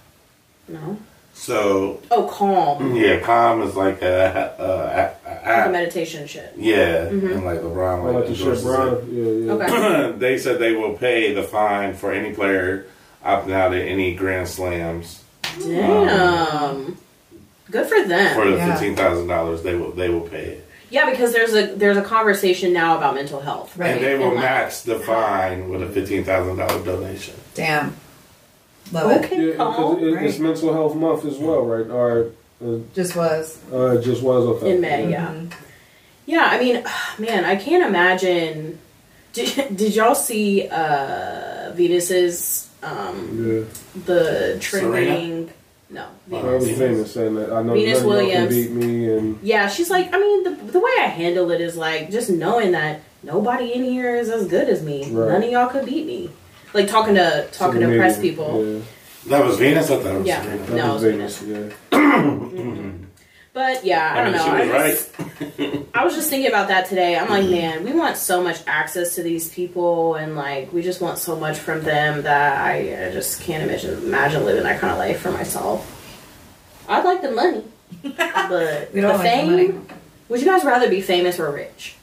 no. 0.68 0.98
So 1.34 2.00
Oh, 2.10 2.24
calm. 2.26 2.96
yeah, 2.96 3.20
Calm 3.20 3.62
is 3.62 3.76
like 3.76 4.02
a, 4.02 4.54
a, 4.58 5.15
a, 5.46 5.48
a 5.48 5.52
Like 5.52 5.64
the 5.66 5.72
meditation 5.72 6.26
shit. 6.26 6.52
Yeah, 6.56 7.06
mm-hmm. 7.06 7.26
and 7.32 7.44
like 7.44 7.60
LeBron, 7.60 8.04
like, 8.04 8.14
like 8.14 8.26
the 8.28 8.34
shit, 8.34 8.46
endorses 8.46 8.64
it. 8.64 8.66
Brian. 8.66 9.46
Yeah, 9.46 9.54
yeah. 9.54 10.08
Okay. 10.10 10.18
they 10.18 10.38
said 10.38 10.58
they 10.58 10.72
will 10.74 10.94
pay 10.94 11.32
the 11.34 11.42
fine 11.42 11.94
for 11.94 12.12
any 12.12 12.34
player 12.34 12.86
opting 13.24 13.52
out 13.52 13.74
at 13.74 13.82
any 13.86 14.14
Grand 14.14 14.48
Slams 14.48 15.22
Damn. 15.58 16.96
Good 17.70 17.86
for 17.88 18.04
them. 18.04 18.34
for 18.36 18.48
the 18.50 18.56
Yeah. 18.56 18.72
fifteen 18.72 18.94
thousand 18.96 19.26
dollars. 19.28 19.62
They 19.62 19.74
will 19.74 19.90
they 19.92 20.08
will 20.08 20.20
pay 20.28 20.44
it, 20.44 20.68
yeah, 20.90 21.10
because 21.10 21.32
there's 21.32 21.52
a 21.54 21.74
there's 21.74 21.96
a 21.96 22.02
conversation 22.02 22.72
now 22.72 22.96
about 22.96 23.14
mental 23.14 23.40
health. 23.40 23.76
Right. 23.76 23.96
and 23.96 24.04
they 24.04 24.16
will 24.16 24.26
And, 24.26 24.34
like, 24.36 24.44
match 24.44 24.82
the 24.84 24.98
fine 25.00 25.68
with 25.68 25.82
a 25.82 25.86
fifteen 25.88 26.22
thousand 26.24 26.56
dollar 26.58 26.84
donation. 26.84 27.34
Damn. 27.54 27.96
Love 28.92 29.10
it. 29.10 29.24
Okay, 29.24 29.48
Yeah, 29.50 29.56
calm. 29.56 29.96
because 29.96 30.22
it, 30.22 30.22
it's 30.26 30.38
mental 30.38 30.72
health 30.72 30.94
month 30.94 31.24
as 31.24 31.38
well, 31.38 31.62
right? 31.66 31.90
Or 31.90 32.30
uh, 32.64 32.78
Just 32.94 33.16
was. 33.16 33.58
uh, 33.72 33.98
it 33.98 34.02
just 34.02 34.22
was 34.22 34.44
okay. 34.56 34.74
In 34.74 34.80
May, 34.80 35.10
yeah. 35.10 35.26
Mhm. 35.28 35.52
Yeah, 36.26 36.48
I 36.50 36.58
mean, 36.58 36.82
man, 37.18 37.44
I 37.44 37.56
can't 37.56 37.84
imagine. 37.86 38.78
Did, 39.32 39.76
did 39.76 39.94
y'all 39.94 40.14
see 40.14 40.66
uh, 40.68 41.70
Venus's 41.74 42.68
um, 42.82 43.66
Yeah, 43.66 44.02
the 44.06 44.56
trending? 44.60 45.50
No, 45.88 46.06
I 46.32 46.42
was 46.42 46.68
famous 46.68 47.12
saying 47.12 47.36
that. 47.36 47.52
I 47.52 47.62
know 47.62 47.74
Venus 47.74 48.02
none 48.02 48.08
y'all 48.08 48.18
can 48.18 48.26
Williams. 48.48 48.54
beat 48.54 48.70
me, 48.72 49.12
and 49.12 49.38
Yeah, 49.42 49.68
she's 49.68 49.88
like, 49.88 50.12
I 50.12 50.18
mean, 50.18 50.42
the, 50.42 50.72
the 50.72 50.80
way 50.80 50.90
I 50.98 51.04
handle 51.06 51.50
it 51.52 51.60
is 51.60 51.76
like 51.76 52.10
just 52.10 52.28
knowing 52.28 52.72
that 52.72 53.02
nobody 53.22 53.72
in 53.72 53.84
here 53.84 54.16
is 54.16 54.28
as 54.28 54.48
good 54.48 54.68
as 54.68 54.82
me. 54.82 55.08
Right. 55.10 55.28
None 55.32 55.44
of 55.44 55.50
y'all 55.50 55.68
could 55.68 55.86
beat 55.86 56.06
me. 56.06 56.30
Like 56.74 56.88
talking 56.88 57.14
to 57.14 57.46
talking 57.52 57.80
to 57.82 57.86
the 57.86 57.96
press 57.96 58.18
people. 58.20 58.64
Yeah, 58.64 58.80
That 59.28 59.44
was 59.44 59.58
Venus. 59.58 59.90
I 59.90 59.96
thought 59.96 60.14
it 60.14 60.18
was 60.18 60.26
Yeah. 60.26 60.42
Serena. 60.42 60.64
that 60.66 60.76
No, 60.76 60.94
was 60.94 61.02
it's 61.04 61.16
Venus. 61.16 61.38
Venus. 61.38 61.74
Yeah, 61.90 61.98
mm-hmm. 61.98 63.02
But 63.52 63.84
yeah, 63.86 64.12
I, 64.14 64.20
I 64.20 64.24
don't 64.24 64.32
mean, 64.32 64.36
know. 64.36 64.44
she 64.44 64.50
I 64.50 64.88
was 64.90 64.98
just- 65.00 65.18
right. 65.18 65.86
I 65.94 66.04
was 66.04 66.14
just 66.14 66.28
thinking 66.28 66.48
about 66.48 66.68
that 66.68 66.86
today. 66.88 67.16
I'm 67.16 67.28
like, 67.30 67.44
mm-hmm. 67.44 67.52
man, 67.52 67.84
we 67.84 67.92
want 67.92 68.18
so 68.18 68.42
much 68.42 68.58
access 68.66 69.14
to 69.14 69.22
these 69.22 69.48
people, 69.48 70.14
and 70.16 70.36
like, 70.36 70.72
we 70.74 70.82
just 70.82 71.00
want 71.00 71.18
so 71.18 71.36
much 71.36 71.58
from 71.58 71.82
them 71.82 72.22
that 72.22 72.60
I, 72.60 73.06
I 73.08 73.12
just 73.12 73.40
can't 73.42 73.62
imagine 73.62 73.94
imagine 74.04 74.44
living 74.44 74.62
that 74.64 74.78
kind 74.80 74.92
of 74.92 74.98
life 74.98 75.20
for 75.20 75.30
myself. 75.32 75.92
I'd 76.88 77.04
like 77.04 77.22
the 77.22 77.30
money, 77.30 77.64
but 78.02 78.92
We 78.92 79.00
don't 79.00 79.12
the 79.12 79.18
like 79.18 79.18
the 79.18 79.22
fame. 79.22 79.50
money. 79.50 79.80
Would 80.28 80.40
you 80.40 80.46
guys 80.46 80.62
rather 80.64 80.90
be 80.90 81.00
famous 81.00 81.40
or 81.40 81.50
rich? 81.50 81.94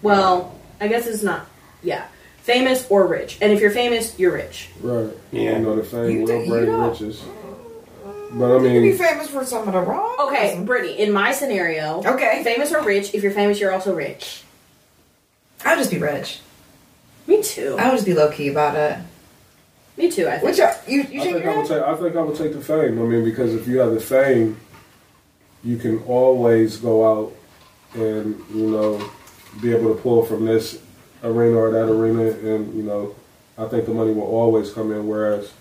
Well, 0.00 0.58
I 0.80 0.88
guess 0.88 1.06
it's 1.06 1.22
not. 1.22 1.46
Yeah, 1.82 2.06
famous 2.48 2.86
or 2.88 3.06
rich. 3.06 3.36
And 3.42 3.52
if 3.52 3.60
you're 3.60 3.70
famous, 3.70 4.18
you're 4.18 4.32
rich. 4.32 4.70
right. 4.80 5.10
Yeah. 5.30 5.58
You 5.58 5.64
know 5.64 5.76
the 5.76 5.84
fame 5.84 6.10
You 6.10 6.18
will 6.20 6.26
do- 6.26 6.44
you 6.44 6.50
bring 6.50 6.66
don't- 6.66 6.90
riches. 6.90 7.22
But 8.32 8.56
I 8.56 8.58
mean. 8.58 8.64
You 8.64 8.70
can 8.72 8.82
be 8.82 8.88
mean, 8.90 8.98
famous 8.98 9.28
for 9.28 9.44
some 9.44 9.66
of 9.68 9.72
the 9.74 9.80
wrong. 9.80 10.16
Okay, 10.20 10.58
Brittany. 10.64 10.98
In 10.98 11.12
my 11.12 11.32
scenario, 11.32 12.02
Okay. 12.04 12.42
famous 12.44 12.72
or 12.74 12.82
rich. 12.82 13.14
If 13.14 13.22
you're 13.22 13.32
famous, 13.32 13.58
you're 13.60 13.72
also 13.72 13.94
rich. 13.94 14.42
I 15.64 15.70
would 15.74 15.78
just 15.78 15.90
be 15.90 15.98
rich. 15.98 16.40
Me 17.26 17.42
too. 17.42 17.76
I 17.78 17.88
would 17.88 17.96
just 17.96 18.06
be 18.06 18.14
low 18.14 18.30
key 18.30 18.48
about 18.48 18.74
it. 18.76 18.96
Me 19.98 20.10
too. 20.10 20.26
I 20.28 20.32
think. 20.38 20.44
Which 20.44 20.60
are, 20.60 20.74
you 20.86 21.02
you 21.02 21.20
I 21.20 21.24
shake 21.24 21.32
think 21.34 21.44
your 21.44 21.52
I 21.52 21.56
would 21.58 21.68
head? 21.68 21.78
take. 21.80 21.88
I 21.88 21.94
think 21.96 22.16
I 22.16 22.20
would 22.22 22.36
take 22.36 22.52
the 22.54 22.60
fame. 22.60 22.98
I 23.02 23.04
mean, 23.04 23.24
because 23.24 23.54
if 23.54 23.66
you 23.66 23.78
have 23.78 23.92
the 23.92 24.00
fame, 24.00 24.58
you 25.64 25.76
can 25.76 26.02
always 26.06 26.76
go 26.76 26.94
out 27.12 27.32
and 27.94 28.40
you 28.54 28.66
know 28.70 29.10
be 29.62 29.72
able 29.74 29.94
to 29.94 30.00
pull 30.00 30.22
from 30.24 30.44
this 30.46 30.78
arena 31.24 31.56
or 31.56 31.70
that 31.70 31.88
arena, 31.90 32.22
and 32.30 32.74
you 32.74 32.82
know, 32.82 33.14
I 33.56 33.66
think 33.66 33.86
the 33.86 33.92
money 33.92 34.12
will 34.12 34.22
always 34.22 34.70
come 34.72 34.92
in. 34.92 35.06
Whereas 35.08 35.52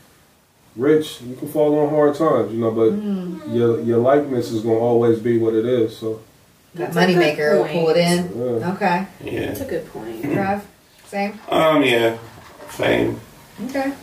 rich, 0.76 1.22
you 1.22 1.36
can 1.36 1.48
fall 1.48 1.78
on 1.80 1.90
hard 1.90 2.16
times, 2.16 2.54
you 2.54 2.60
know, 2.60 2.72
but 2.72 2.92
Mm. 2.94 3.54
your 3.56 3.80
your 3.82 3.98
likeness 3.98 4.52
is 4.52 4.62
going 4.62 4.78
to 4.78 4.82
always 4.82 5.20
be 5.20 5.38
what 5.40 5.54
it 5.54 5.66
is. 5.66 5.96
So 5.98 6.20
That 6.76 6.94
That's 6.94 6.98
a 6.98 7.14
good 7.14 7.18
moneymaker 7.38 7.58
will 7.58 7.68
pull 7.68 7.90
it 7.90 7.98
in. 7.98 8.60
yeah. 8.60 8.74
Okay. 8.74 9.08
Yeah. 9.24 9.46
That's 9.48 9.62
a 9.62 9.66
good 9.66 9.88
point. 9.92 10.22
Drive. 10.22 10.64
Same. 11.08 11.40
Um. 11.50 11.84
Yeah. 11.84 12.18
Fame. 12.68 13.20
Okay. 13.66 13.94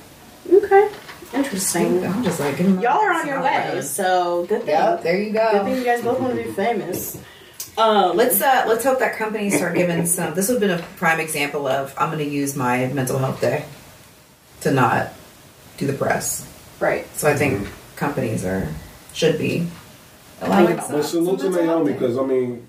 Okay. 0.52 0.88
Interesting. 1.34 2.04
I'm 2.06 2.22
just 2.24 2.38
like, 2.40 2.58
Y'all 2.60 2.86
are 2.88 3.12
on 3.12 3.26
your 3.26 3.38
my- 3.40 3.74
way, 3.74 3.80
so 3.82 4.46
good 4.48 4.60
thing. 4.62 4.68
Yep, 4.70 5.02
there 5.02 5.18
you 5.20 5.32
go. 5.32 5.50
Good 5.52 5.64
thing 5.64 5.76
you 5.78 5.84
guys 5.84 6.00
both 6.02 6.20
want 6.20 6.36
to 6.36 6.42
be 6.42 6.50
famous. 6.50 7.18
Um, 7.76 8.16
Let's 8.16 8.40
uh 8.40 8.64
let's 8.68 8.84
hope 8.84 9.00
that 9.00 9.16
companies 9.16 9.56
start 9.56 9.74
giving 9.74 10.06
some. 10.06 10.34
This 10.34 10.48
would 10.48 10.62
have 10.62 10.68
been 10.70 10.78
a 10.78 10.82
prime 10.96 11.18
example 11.20 11.66
of 11.66 11.92
I'm 11.98 12.10
going 12.10 12.24
to 12.24 12.30
use 12.32 12.54
my 12.54 12.86
mental 12.88 13.18
health 13.18 13.40
day 13.40 13.64
to 14.60 14.70
not 14.70 15.12
do 15.76 15.86
the 15.86 15.92
press. 15.92 16.48
right. 16.80 17.04
So 17.16 17.28
I 17.28 17.34
think 17.34 17.66
companies 17.96 18.44
are 18.44 18.68
should 19.12 19.38
be 19.38 19.66
allowing 20.40 20.80
some. 20.80 20.92
But 20.92 21.02
salute 21.02 21.40
to 21.40 21.52
some 21.52 21.66
Naomi 21.66 21.92
because 21.94 22.16
I 22.16 22.22
mean, 22.24 22.66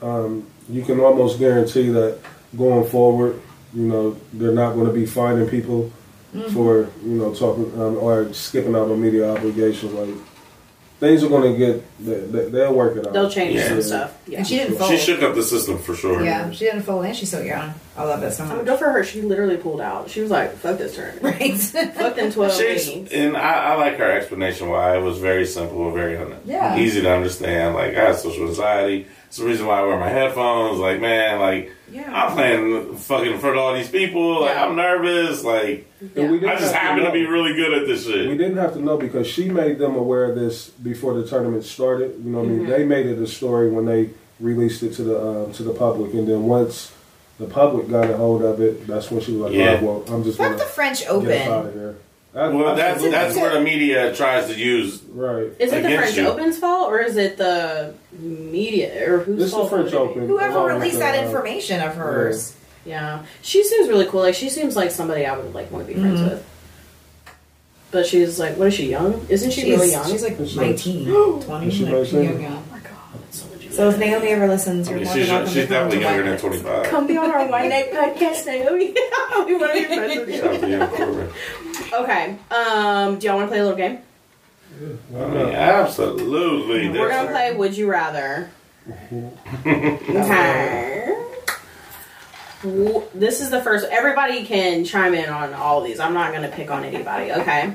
um, 0.00 0.46
you 0.68 0.82
can 0.82 0.98
almost 0.98 1.38
guarantee 1.38 1.90
that 1.90 2.18
going 2.56 2.88
forward, 2.88 3.40
you 3.72 3.82
know, 3.84 4.16
they're 4.32 4.52
not 4.52 4.74
going 4.74 4.86
to 4.86 4.92
be 4.92 5.06
finding 5.06 5.48
people 5.48 5.92
Mm-hmm. 6.34 6.54
for 6.54 6.88
you 7.04 7.18
know 7.18 7.34
talking 7.34 7.70
um, 7.78 7.98
or 7.98 8.32
skipping 8.32 8.74
out 8.74 8.90
on 8.90 8.98
media 8.98 9.30
obligations. 9.36 9.92
Like 9.92 10.14
things 11.02 11.24
are 11.24 11.28
going 11.28 11.52
to 11.52 11.58
get, 11.58 11.98
they, 11.98 12.14
they, 12.20 12.48
they'll 12.50 12.72
work 12.74 12.96
it 12.96 13.04
out. 13.06 13.12
They'll 13.12 13.28
change 13.28 13.56
Yeah. 13.56 13.68
some 13.68 13.82
stuff. 13.82 14.16
Yeah. 14.28 14.38
And 14.38 14.46
she 14.46 14.56
didn't 14.56 14.76
fold. 14.78 14.90
She 14.92 14.96
shook 14.98 15.20
up 15.22 15.34
the 15.34 15.42
system 15.42 15.78
for 15.78 15.96
sure. 15.96 16.24
Yeah, 16.24 16.50
she 16.52 16.64
didn't 16.66 16.82
fold, 16.82 17.04
and 17.04 17.16
she's 17.16 17.30
so 17.30 17.40
young. 17.40 17.74
I 17.96 18.04
love 18.04 18.22
it 18.22 18.30
so 18.32 18.44
I 18.44 18.46
mean, 18.46 18.56
much. 18.58 18.66
good 18.66 18.78
for 18.78 18.90
her. 18.92 19.02
She 19.02 19.20
literally 19.20 19.56
pulled 19.56 19.80
out. 19.80 20.08
She 20.08 20.20
was 20.22 20.30
like, 20.30 20.54
"Fuck 20.56 20.78
this 20.78 20.94
tournament. 20.94 21.22
Right. 21.40 21.54
Fuck 21.58 22.14
them 22.16 22.30
twelve 22.32 22.52
She's, 22.54 22.86
meetings." 22.86 23.12
and 23.12 23.36
I, 23.36 23.72
I 23.72 23.74
like 23.74 23.96
her 23.98 24.10
explanation 24.10 24.68
why 24.68 24.96
it 24.96 25.02
was 25.02 25.18
very 25.18 25.44
simple 25.44 25.86
and 25.86 25.94
very 25.94 26.16
un- 26.16 26.36
Yeah. 26.46 26.78
easy 26.78 27.02
to 27.02 27.12
understand. 27.12 27.74
Like 27.74 27.96
I 27.96 28.04
have 28.06 28.16
social 28.16 28.46
anxiety. 28.48 29.06
It's 29.26 29.36
the 29.38 29.44
reason 29.44 29.66
why 29.66 29.80
I 29.80 29.82
wear 29.82 29.98
my 29.98 30.08
headphones. 30.08 30.78
Like 30.78 31.00
man, 31.00 31.40
like 31.40 31.72
Yeah. 31.92 32.10
I'm 32.10 32.32
playing 32.34 32.96
fucking 32.96 33.32
in 33.32 33.38
front 33.38 33.56
of 33.56 33.62
all 33.62 33.74
these 33.74 33.88
people. 33.88 34.40
Like 34.40 34.54
Yeah. 34.54 34.64
I'm 34.66 34.76
nervous. 34.76 35.44
Like 35.44 35.86
And 36.00 36.10
we 36.14 36.22
Yeah. 36.22 36.40
didn't 36.40 36.48
I 36.48 36.56
just 36.58 36.72
have 36.72 36.82
happen 36.82 36.98
to 36.98 37.04
know. 37.04 37.12
be 37.12 37.26
really 37.26 37.52
good 37.54 37.72
at 37.74 37.86
this 37.86 38.06
shit. 38.06 38.28
We 38.28 38.36
didn't 38.36 38.56
have 38.56 38.72
to 38.74 38.80
know 38.80 38.96
because 38.96 39.26
she 39.26 39.48
made 39.50 39.78
them 39.78 39.94
aware 39.96 40.24
of 40.24 40.34
this 40.34 40.70
before 40.70 41.14
the 41.14 41.26
tournament 41.26 41.64
started. 41.64 42.14
You 42.24 42.30
know, 42.30 42.38
what 42.38 42.48
I 42.48 42.50
mean, 42.50 42.66
they 42.66 42.84
made 42.84 43.06
it 43.06 43.18
a 43.18 43.26
story 43.26 43.70
when 43.70 43.84
they 43.84 44.10
released 44.40 44.82
it 44.82 44.94
to 44.94 45.02
the 45.04 45.16
uh, 45.18 45.52
to 45.52 45.62
the 45.62 45.74
public, 45.74 46.14
and 46.14 46.26
then 46.26 46.44
once 46.44 46.90
the 47.38 47.46
public 47.46 47.88
got 47.90 48.10
a 48.10 48.16
hold 48.16 48.42
of 48.42 48.60
it, 48.60 48.86
that's 48.86 49.10
when 49.10 49.20
she 49.20 49.32
was 49.32 49.42
like, 49.42 49.52
Yeah. 49.52 49.78
"Oh, 49.82 49.84
well, 49.84 50.04
I'm 50.14 50.24
just 50.24 50.38
Fuck 50.38 50.46
gonna 50.48 50.58
the 50.58 50.64
French 50.64 51.00
get 51.00 51.08
us 51.10 51.48
out 51.48 51.66
Open. 51.66 51.96
Of 52.34 52.52
here." 52.52 52.52
That- 52.52 52.56
Well, 52.64 52.74
that's 52.76 52.88
absolutely. 52.94 53.18
that's 53.18 53.36
where 53.36 53.52
the 53.54 53.60
media 53.60 54.14
tries 54.14 54.46
to 54.48 54.54
use. 54.54 55.02
right. 55.12 55.50
Is 55.58 55.72
it 55.72 55.82
the 55.82 55.86
Against 55.88 56.14
French 56.14 56.16
you. 56.16 56.26
Open's 56.28 56.58
fault 56.58 56.90
or 56.90 57.00
is 57.00 57.16
it 57.16 57.36
the 57.36 57.94
media 58.18 59.10
or 59.12 59.18
whose 59.18 59.36
This 59.38 59.44
is 59.46 59.50
the 59.52 59.56
fault? 59.58 59.70
French 59.70 59.92
would 59.92 59.94
it 60.02 60.04
be? 60.06 60.10
Open. 60.10 60.28
Whoever 60.28 60.58
Along 60.58 60.78
released 60.80 60.98
that 60.98 61.18
uh, 61.18 61.26
information 61.26 61.80
of 61.82 61.94
hers. 61.94 62.54
Yeah, 62.84 63.24
she 63.42 63.62
seems 63.62 63.88
really 63.88 64.06
cool. 64.06 64.20
Like 64.22 64.34
she 64.34 64.48
seems 64.48 64.74
like 64.76 64.90
somebody 64.90 65.24
I 65.26 65.36
would 65.36 65.54
like 65.54 65.70
want 65.70 65.86
to 65.86 65.92
be 65.94 66.00
friends 66.00 66.20
with. 66.20 66.48
But 67.92 68.06
she's 68.06 68.38
like, 68.40 68.56
what 68.56 68.68
is 68.68 68.74
she 68.74 68.88
young? 68.88 69.26
Isn't 69.28 69.50
she 69.50 69.60
She's, 69.60 69.70
really 69.78 69.90
young? 69.90 70.10
she's 70.10 70.22
like 70.22 70.38
She's 70.38 70.56
19, 70.56 71.04
20. 71.42 71.66
Is 71.66 71.74
she 71.74 71.84
like, 71.84 72.10
young, 72.12 72.40
young. 72.40 72.52
oh 72.56 72.62
my 72.72 72.78
god, 72.78 72.90
that's 73.20 73.44
so 73.72 73.88
if 73.88 73.98
Naomi 73.98 74.28
ever 74.28 74.46
listens, 74.48 74.88
I 74.88 74.92
you're 74.92 75.00
mean, 75.00 75.06
more 75.08 75.14
she's, 75.16 75.26
than 75.26 75.34
welcome 75.36 75.52
she's 75.54 75.62
to 75.64 75.68
definitely 75.68 76.00
younger 76.02 76.22
than 76.24 76.38
25. 76.38 76.84
Come 76.86 77.06
be 77.06 77.16
on 77.16 77.30
our 77.30 77.46
Wine 77.50 77.68
Night 77.68 77.90
podcast, 77.92 78.46
Naomi. 78.46 78.94
we 79.46 79.54
want 79.56 79.72
to 79.72 79.78
be 79.78 79.84
friends 79.84 80.16
with 80.18 80.28
you. 80.28 80.36
Shout 80.36 80.54
out 80.54 80.60
to 80.60 80.68
young 80.68 80.88
Corbin. 80.90 81.30
Okay. 81.92 82.36
Um, 82.50 83.18
do 83.18 83.26
y'all 83.26 83.36
want 83.36 83.46
to 83.48 83.50
play 83.50 83.58
a 83.58 83.62
little 83.64 83.76
game? 83.76 83.98
I 85.14 85.26
mean, 85.28 85.48
absolutely. 85.54 86.88
We're 86.88 87.08
That's- 87.08 87.24
gonna 87.26 87.30
play 87.30 87.54
Would 87.56 87.76
You 87.76 87.90
Rather. 87.90 88.50
okay. 89.66 91.18
W- 92.62 93.02
This 93.14 93.40
is 93.40 93.50
the 93.50 93.60
first. 93.62 93.86
Everybody 93.90 94.44
can 94.44 94.84
chime 94.84 95.14
in 95.14 95.28
on 95.28 95.54
all 95.54 95.78
of 95.80 95.84
these. 95.84 96.00
I'm 96.00 96.14
not 96.14 96.32
gonna 96.32 96.48
pick 96.48 96.70
on 96.70 96.84
anybody. 96.84 97.32
Okay. 97.32 97.72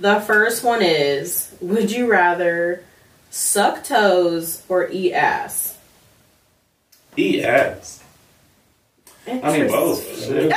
The 0.00 0.20
first 0.20 0.62
one 0.64 0.82
is: 0.82 1.50
Would 1.60 1.90
you 1.90 2.10
rather 2.10 2.82
suck 3.30 3.84
toes 3.84 4.62
or 4.68 4.88
eat 4.90 5.12
ass? 5.12 5.76
Eat 7.16 7.42
ass. 7.44 8.02
I 9.26 9.58
mean, 9.58 9.68
both. 9.68 10.30
Yeah, 10.30 10.54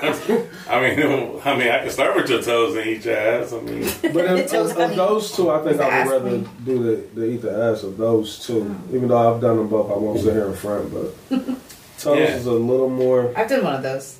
I, 0.00 0.46
I 0.68 0.80
mean, 0.94 1.40
I 1.44 1.56
mean, 1.58 1.68
I 1.68 1.80
can 1.80 1.90
start 1.90 2.14
with 2.14 2.28
your 2.30 2.40
toes 2.42 2.76
and 2.76 2.86
eat 2.86 3.04
your 3.04 3.16
ass. 3.16 3.52
I 3.52 3.60
mean, 3.60 3.88
But 4.02 4.24
of, 4.54 4.54
of, 4.54 4.76
of 4.78 4.94
those 4.96 5.34
two, 5.34 5.50
I 5.50 5.64
think 5.64 5.80
I 5.80 6.04
would 6.04 6.12
rather 6.12 6.30
me. 6.38 6.48
do 6.64 6.82
the, 6.84 7.20
the 7.20 7.24
eat 7.26 7.42
the 7.42 7.50
ass 7.72 7.82
of 7.82 7.96
those 7.96 8.38
two. 8.46 8.60
Mm. 8.64 8.94
Even 8.94 9.08
though 9.08 9.34
I've 9.34 9.40
done 9.40 9.56
them 9.56 9.68
both, 9.68 9.90
I 9.90 9.96
won't 9.96 10.20
sit 10.20 10.32
here 10.34 10.46
in 10.46 10.54
front. 10.54 10.92
But 10.94 11.14
toes 11.98 12.18
Yeah. 12.18 12.36
is 12.36 12.46
a 12.46 12.52
little 12.52 12.88
more 12.90 13.32
I've 13.36 13.48
done 13.48 13.64
one 13.64 13.74
of 13.74 13.82
those. 13.82 14.18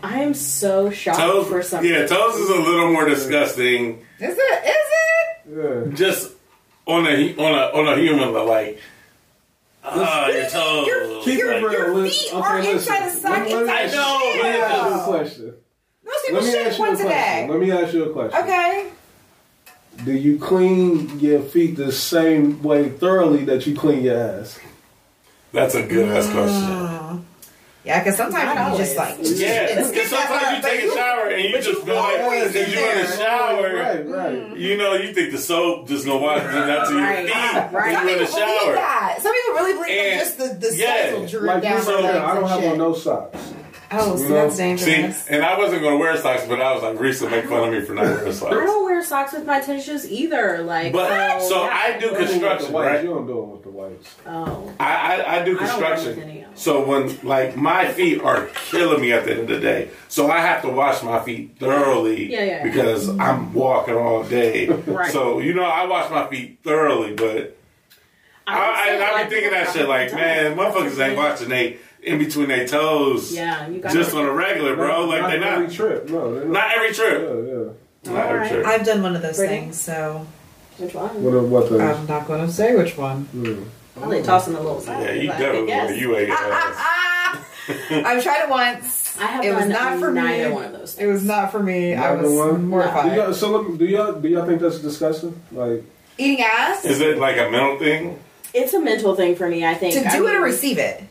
Disgusting. 0.00 0.18
I 0.18 0.22
am 0.22 0.34
so 0.34 0.90
shocked 0.90 1.18
toes. 1.18 1.48
for 1.48 1.62
something. 1.62 1.90
Yeah, 1.90 2.06
toes 2.06 2.34
is 2.36 2.48
a 2.50 2.54
little 2.60 2.92
more 2.92 3.04
disgusting. 3.08 3.98
Is 4.20 4.36
it? 4.38 4.64
Is 4.64 4.76
it? 5.56 5.88
Yeah. 5.90 5.94
Just 5.96 6.32
on 6.86 7.06
a 7.06 7.34
on 7.36 7.54
a 7.54 7.78
on 7.78 7.98
a 7.98 8.00
human 8.00 8.32
like. 8.46 8.80
Ah, 9.84 10.28
your 10.28 10.48
toes. 10.50 10.86
Your, 10.86 11.22
Keep 11.22 11.38
your, 11.38 11.52
it 11.54 11.72
your 11.72 11.94
Let- 11.94 12.10
feet 12.10 12.28
okay, 12.32 12.36
are 12.42 12.58
listen. 12.58 12.74
inside 12.76 13.06
the 13.06 13.10
sock. 13.10 13.30
Let 13.30 13.44
me- 13.46 13.54
let 13.54 13.66
me 13.66 13.72
I 13.72 13.82
Inside 13.84 13.96
know, 13.96 14.32
the 14.32 14.42
Let 14.42 14.52
me 14.52 14.60
ask 14.60 14.84
you 14.84 15.00
a 15.00 15.04
question. 15.04 15.54
Most 16.04 16.26
people 16.26 16.40
Let 16.40 16.52
me 16.52 16.58
ask 16.58 16.78
you 16.78 16.84
a 16.84 16.88
question. 16.88 17.06
day. 17.08 17.46
Let 17.50 17.60
me 17.60 17.70
ask 17.70 17.94
you 17.94 18.04
a 18.04 18.12
question. 18.12 18.40
Okay. 18.42 18.90
Do 20.04 20.12
you 20.12 20.38
clean 20.38 21.18
your 21.20 21.40
feet 21.40 21.76
the 21.76 21.90
same 21.90 22.62
way 22.62 22.88
thoroughly 22.90 23.44
that 23.46 23.66
you 23.66 23.74
clean 23.74 24.02
your 24.04 24.16
ass? 24.18 24.58
That's 25.52 25.74
a 25.74 25.82
good 25.86 26.08
ass 26.14 26.30
question. 26.30 27.24
Yeah, 27.84 28.00
because 28.02 28.16
sometimes 28.16 28.72
you 28.78 28.84
just 28.84 28.96
like. 28.96 29.16
Yeah, 29.18 29.78
It's 29.80 29.88
because 29.90 30.08
sometimes 30.08 30.56
you 30.64 30.70
take 30.70 30.90
a 30.90 30.94
shower 30.94 31.28
and 31.28 31.42
you 31.44 31.52
but 31.52 31.62
just 31.62 31.78
you 31.78 31.84
feel 31.86 31.94
like 31.94 32.20
always 32.20 32.52
because 32.52 32.74
you're 32.74 32.90
in 32.92 32.98
the 33.06 33.16
shower. 33.16 33.74
Right, 33.76 34.08
right. 34.08 34.56
You 34.56 34.76
know, 34.76 34.94
you 34.94 35.14
think 35.14 35.32
the 35.32 35.38
soap 35.38 35.88
just 35.88 36.04
gonna 36.04 36.18
wash 36.18 36.42
it 36.42 36.46
out 36.54 36.88
to 36.88 36.92
your 36.94 37.02
Right, 37.02 37.26
feet 37.26 37.32
right. 37.34 37.72
when 37.72 37.94
Some 37.94 38.08
you're 38.08 38.16
in 38.18 38.24
the 38.24 38.30
shower. 38.30 38.74
that. 38.74 39.18
Some 39.22 39.32
people 39.32 39.54
really 39.54 39.72
believe 39.74 39.90
And- 39.90 40.20
that 40.20 40.24
just 40.24 40.38
the, 40.38 40.68
the 40.68 40.76
yeah, 40.76 41.10
socks 41.10 41.12
will 41.12 41.26
drip 41.28 41.42
Like 41.54 41.62
down 41.62 41.76
this 41.76 41.86
their 41.86 41.96
right 42.02 42.14
I 42.16 42.34
don't 42.34 42.48
have 42.48 42.64
on 42.72 42.78
no 42.78 42.94
socks. 42.94 43.54
Oh, 43.90 44.16
see, 44.16 44.24
You 44.24 44.28
know? 44.28 44.48
that's 44.50 44.82
See, 44.82 45.34
and 45.34 45.42
I 45.42 45.56
wasn't 45.58 45.82
gonna 45.82 45.96
wear 45.96 46.16
socks, 46.16 46.44
but 46.46 46.60
I 46.60 46.74
was 46.74 46.82
like, 46.82 47.00
Reese 47.00 47.20
will 47.20 47.30
make 47.30 47.46
fun 47.46 47.68
of 47.68 47.72
me 47.72 47.80
for 47.80 47.94
not 47.94 48.04
wearing 48.04 48.32
socks. 48.32 48.52
I 48.54 48.64
don't 48.66 48.84
wear 48.84 49.02
socks 49.02 49.32
with 49.32 49.46
my 49.46 49.60
tennis 49.60 49.84
shoes 49.86 50.10
either. 50.10 50.62
Like, 50.62 50.92
But 50.92 51.40
so 51.40 51.64
yeah. 51.64 51.70
I 51.72 51.98
do 51.98 52.08
Only 52.08 52.18
with 52.18 52.26
the 52.28 52.32
construction, 52.34 52.74
right? 52.74 53.02
You 53.02 53.10
don't 53.10 53.26
do 53.26 53.38
it 53.38 53.46
with 53.46 53.62
the 53.62 53.70
whites. 53.70 54.14
Oh, 54.26 54.74
I, 54.78 54.84
I, 55.22 55.40
I 55.40 55.44
do 55.44 55.58
I 55.58 55.66
don't 55.66 55.80
wear 55.80 55.94
construction. 55.94 56.22
any 56.22 56.38
of 56.42 56.48
them. 56.48 56.56
So 56.56 56.84
when 56.84 57.18
like 57.22 57.56
my 57.56 57.88
feet 57.92 58.20
are 58.20 58.46
killing 58.70 59.00
me 59.00 59.12
at 59.12 59.24
the 59.24 59.30
end 59.32 59.40
of 59.42 59.48
the 59.48 59.60
day, 59.60 59.90
so 60.08 60.30
I 60.30 60.40
have 60.40 60.60
to 60.62 60.68
wash 60.68 61.02
my 61.02 61.22
feet 61.22 61.56
thoroughly 61.58 62.30
Yeah, 62.30 62.40
yeah, 62.40 62.44
yeah. 62.44 62.62
because 62.64 63.08
I'm 63.18 63.54
walking 63.54 63.94
all 63.94 64.22
day. 64.24 64.68
Right. 64.68 65.10
So 65.12 65.38
you 65.38 65.54
know 65.54 65.64
I 65.64 65.86
wash 65.86 66.10
my 66.10 66.26
feet 66.28 66.58
thoroughly, 66.62 67.14
but 67.14 67.56
I, 68.46 68.56
I, 68.56 68.92
would 68.92 68.98
say, 69.00 69.04
I, 69.04 69.24
be 69.24 69.30
thinking 69.30 69.50
that 69.52 69.72
shit 69.72 69.88
like, 69.88 70.12
man, 70.14 70.56
motherfuckers 70.56 70.98
ain't 71.06 71.16
watching 71.16 71.48
they 71.50 71.78
in 72.02 72.18
between 72.18 72.48
their 72.48 72.66
toes 72.66 73.34
Yeah, 73.34 73.66
you 73.68 73.80
got 73.80 73.92
just 73.92 74.14
on 74.14 74.24
a 74.24 74.32
regular, 74.32 74.76
bro. 74.76 75.04
Like 75.06 75.22
not 75.22 75.30
they 75.30 75.36
every 75.38 75.66
not 75.66 75.72
trip. 75.72 76.08
No, 76.08 76.30
not. 76.32 76.46
not 76.48 76.70
every 76.76 76.92
trip, 76.92 77.22
yeah. 77.22 77.52
yeah. 78.10 78.14
not 78.14 78.26
every 78.26 78.34
Alright. 78.38 78.50
trip. 78.52 78.66
I've 78.66 78.84
done 78.86 79.02
one 79.02 79.16
of 79.16 79.22
those 79.22 79.36
Brittany? 79.36 79.60
things, 79.62 79.80
so 79.80 80.26
Which 80.78 80.94
one? 80.94 81.22
What, 81.22 81.42
what 81.44 81.68
the? 81.70 81.82
I'm 81.82 82.06
not 82.06 82.26
going 82.26 82.46
to 82.46 82.52
say 82.52 82.74
which 82.76 82.96
one. 82.96 83.28
I'm 84.00 84.08
like 84.08 84.22
tossing 84.24 84.54
a 84.54 84.60
little 84.60 84.80
side. 84.80 85.02
Yeah, 85.02 85.12
you 85.22 85.32
I 85.32 85.36
could 85.36 85.66
definitely 85.66 86.00
you 86.00 86.16
ate 86.16 86.30
ass. 86.30 87.44
I've 87.90 88.22
tried 88.22 88.44
it 88.44 88.48
once. 88.48 89.18
I 89.20 89.26
have 89.26 89.44
it 89.44 89.54
was 89.54 89.66
not 89.66 89.98
for 89.98 90.12
neither 90.12 90.48
me. 90.50 90.54
one 90.54 90.64
of 90.66 90.72
those 90.72 90.96
It 90.96 91.06
was 91.06 91.24
not 91.24 91.50
for 91.50 91.60
me. 91.62 91.94
I 91.94 92.14
Neither 92.14 92.22
was 92.28 92.32
one? 92.38 92.48
No. 92.52 92.56
Do 92.58 92.62
mortified. 92.62 93.16
y'all, 93.16 93.34
so 93.34 93.50
let 93.58 93.68
me- 93.70 93.76
do 93.76 93.84
y'all 93.84 94.12
do 94.20 94.28
y'all 94.28 94.46
think 94.46 94.60
that's 94.60 94.78
disgusting? 94.78 95.38
Like, 95.52 95.82
Eating 96.16 96.42
ass? 96.44 96.84
Is 96.84 97.00
it 97.00 97.18
like 97.18 97.36
a 97.36 97.50
mental 97.50 97.78
thing? 97.78 98.18
It's 98.54 98.72
a 98.74 98.80
mental 98.80 99.14
thing 99.16 99.36
for 99.36 99.48
me. 99.48 99.66
I 99.66 99.74
think 99.74 99.94
to 99.94 100.08
I 100.08 100.12
do 100.16 100.26
it 100.26 100.30
or 100.30 100.34
mean, 100.34 100.42
receive 100.42 100.78
it? 100.78 101.02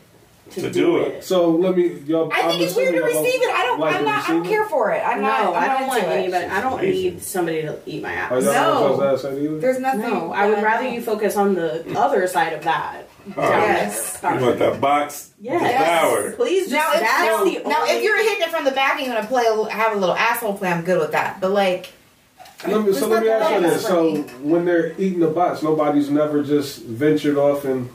To 0.50 0.70
do 0.70 0.98
it. 0.98 1.24
so 1.24 1.50
let 1.50 1.76
me. 1.76 1.98
Y'all, 2.06 2.30
I 2.32 2.42
think 2.42 2.54
I'm 2.54 2.60
it's 2.62 2.74
weird 2.76 2.94
to 2.94 3.02
receive 3.02 3.42
it. 3.42 3.50
I 3.50 3.62
don't. 3.64 3.80
like 3.80 3.96
I'm 3.96 4.04
not. 4.04 4.24
I 4.24 4.26
don't 4.28 4.40
receive 4.40 4.52
it? 4.52 4.56
care 4.56 4.64
for 4.68 4.92
it. 4.92 5.02
I'm 5.04 5.20
No, 5.20 5.26
not. 5.28 5.54
I'm 5.54 5.62
I 5.62 5.78
don't 5.78 5.86
want 5.88 5.98
into 6.02 6.10
it. 6.14 6.18
anybody. 6.18 6.44
I 6.46 6.60
don't 6.60 6.76
Lazy. 6.78 7.10
need 7.10 7.22
somebody 7.22 7.62
to 7.62 7.78
eat 7.86 8.02
my 8.02 8.12
ass. 8.12 8.32
Oh, 8.32 8.40
No. 8.40 8.52
don't 8.52 8.98
want 8.98 9.02
y'all's 9.02 9.24
ass? 9.24 9.32
There's 9.60 9.78
nothing. 9.78 10.00
No, 10.00 10.32
I 10.32 10.48
would 10.48 10.62
rather 10.62 10.88
you 10.88 11.02
focus 11.02 11.36
on 11.36 11.54
the 11.54 11.84
mm. 11.86 11.96
other 11.96 12.26
side 12.26 12.54
of 12.54 12.62
that. 12.64 13.08
Oh. 13.36 13.42
Yes. 13.42 14.20
You 14.22 14.28
want 14.40 14.58
that 14.58 14.80
box 14.80 15.32
Yes. 15.40 15.60
devoured? 15.60 16.36
Please, 16.36 16.70
just 16.70 16.72
Now, 16.72 16.94
if, 16.94 17.00
that's 17.00 17.22
now, 17.22 17.44
the 17.44 17.68
now, 17.68 17.84
if 17.86 18.02
you're 18.02 18.16
hitting 18.22 18.42
it 18.42 18.50
from 18.50 18.64
the 18.64 18.70
back 18.70 18.96
and 18.96 19.06
you're 19.06 19.14
gonna 19.14 19.26
play, 19.28 19.44
a, 19.44 19.50
little- 19.50 19.66
have 19.66 19.92
a 19.94 19.96
little 19.96 20.14
asshole 20.14 20.54
play, 20.56 20.70
I'm 20.70 20.82
good 20.82 20.98
with 20.98 21.12
that. 21.12 21.40
But 21.40 21.50
like, 21.50 21.92
Let 22.66 22.86
me, 22.86 22.92
so 22.94 23.06
let 23.06 23.22
me 23.22 23.28
ask 23.28 23.54
you 23.54 23.60
this: 23.60 23.82
so 23.86 24.14
when 24.42 24.64
they're 24.64 24.92
eating 25.00 25.20
the 25.20 25.28
box, 25.28 25.62
nobody's 25.62 26.08
never 26.10 26.42
just 26.42 26.82
ventured 26.84 27.36
off 27.36 27.64
and 27.66 27.90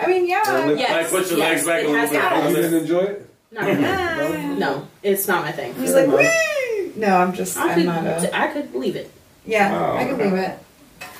I 0.00 0.06
mean, 0.06 0.28
yeah. 0.28 0.42
Well, 0.44 0.76
Yes, 0.76 1.12
Like, 1.12 1.22
put 1.22 1.30
your 1.30 1.38
yes, 1.38 1.66
legs 1.66 1.66
back 1.66 1.80
it 1.82 1.86
a 1.86 1.88
little 1.88 2.00
has 2.00 2.10
bit 2.10 2.20
to 2.20 2.48
you 2.50 2.62
didn't 2.62 2.80
enjoy 2.82 3.00
it. 3.00 3.26
No, 3.52 4.54
no, 4.56 4.88
it's 5.02 5.26
not 5.28 5.44
my 5.44 5.52
thing. 5.52 5.74
He's 5.74 5.92
like, 5.94 6.06
Wee! 6.08 6.92
no, 6.96 7.16
I'm 7.16 7.32
just. 7.32 7.56
I 7.56 7.70
I'm 7.70 7.74
could, 7.74 7.86
not 7.86 8.04
a. 8.06 8.36
I 8.36 8.46
could 8.48 8.74
leave 8.74 8.96
it. 8.96 9.10
Yeah, 9.44 9.76
Oh, 9.76 9.96
I 9.96 10.04
could 10.04 10.14
okay. 10.14 10.24
leave 10.24 10.34
it. 10.34 10.58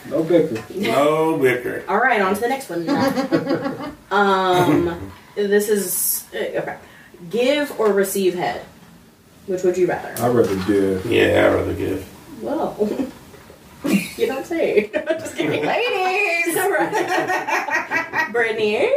No 0.08 0.22
bicker. 0.22 0.62
No 0.74 1.36
bicker. 1.38 1.84
All 1.88 1.98
right, 1.98 2.20
on 2.20 2.34
to 2.34 2.40
the 2.40 2.48
next 2.48 2.70
one. 2.70 2.88
um, 4.10 5.12
this 5.34 5.68
is 5.68 6.24
uh, 6.34 6.38
okay. 6.60 6.76
Give 7.28 7.78
or 7.80 7.92
receive 7.92 8.34
head. 8.34 8.62
Which 9.46 9.62
would 9.64 9.76
you 9.76 9.86
rather? 9.88 10.10
I'd 10.22 10.34
rather 10.34 10.56
give. 10.66 11.04
Yeah, 11.06 11.48
I'd 11.48 11.54
rather 11.54 11.74
give. 11.74 12.08
Well, 12.42 12.76
you 14.16 14.26
don't 14.26 14.44
say. 14.46 14.90
Just 14.92 15.36
kidding. 15.36 15.64
Ladies, 15.64 16.56
All 16.56 16.70
right. 16.70 18.28
Brittany. 18.32 18.90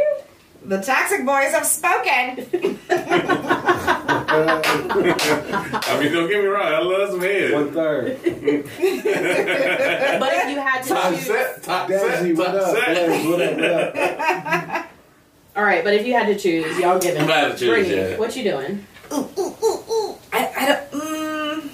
the 0.64 0.80
toxic 0.80 1.24
boys 1.24 1.50
have 1.52 1.66
spoken. 1.66 2.46
I 5.86 5.98
mean, 6.00 6.12
don't 6.12 6.28
get 6.28 6.40
me 6.42 6.46
wrong. 6.46 6.66
I 6.66 6.78
love 6.80 7.10
some 7.10 7.20
head. 7.20 7.52
One 7.52 7.72
third. 7.72 8.18
But 8.22 8.32
if 10.32 10.48
you 10.50 10.58
had 10.60 10.82
to 10.82 10.88
Top 10.88 11.12
choose, 11.12 11.26
set, 11.26 11.62
top 11.62 11.88
Desi, 11.88 12.00
set, 12.00 12.36
what 12.36 12.46
top 12.46 12.54
up? 12.54 12.76
set. 12.76 13.06
Blaze, 13.06 13.26
what 13.26 13.40
up? 13.42 13.56
What 13.94 14.00
up? 14.00 14.86
all 15.56 15.64
right. 15.64 15.84
But 15.84 15.94
if 15.94 16.06
you 16.06 16.12
had 16.14 16.26
to 16.26 16.36
choose, 16.38 16.78
y'all 16.78 16.98
give 16.98 17.14
it. 17.16 17.20
I'm 17.20 17.26
glad 17.26 17.52
to 17.52 17.56
choose, 17.58 17.68
Brittany, 17.68 17.96
yeah. 18.12 18.18
what 18.18 18.34
you 18.36 18.44
doing? 18.44 18.86
Ooh, 19.12 19.28
ooh, 19.38 19.54
ooh, 19.62 19.84
ooh. 19.92 20.16
I, 20.32 20.52
I 20.56 20.66
don't. 20.66 20.90
Mm, 20.90 21.68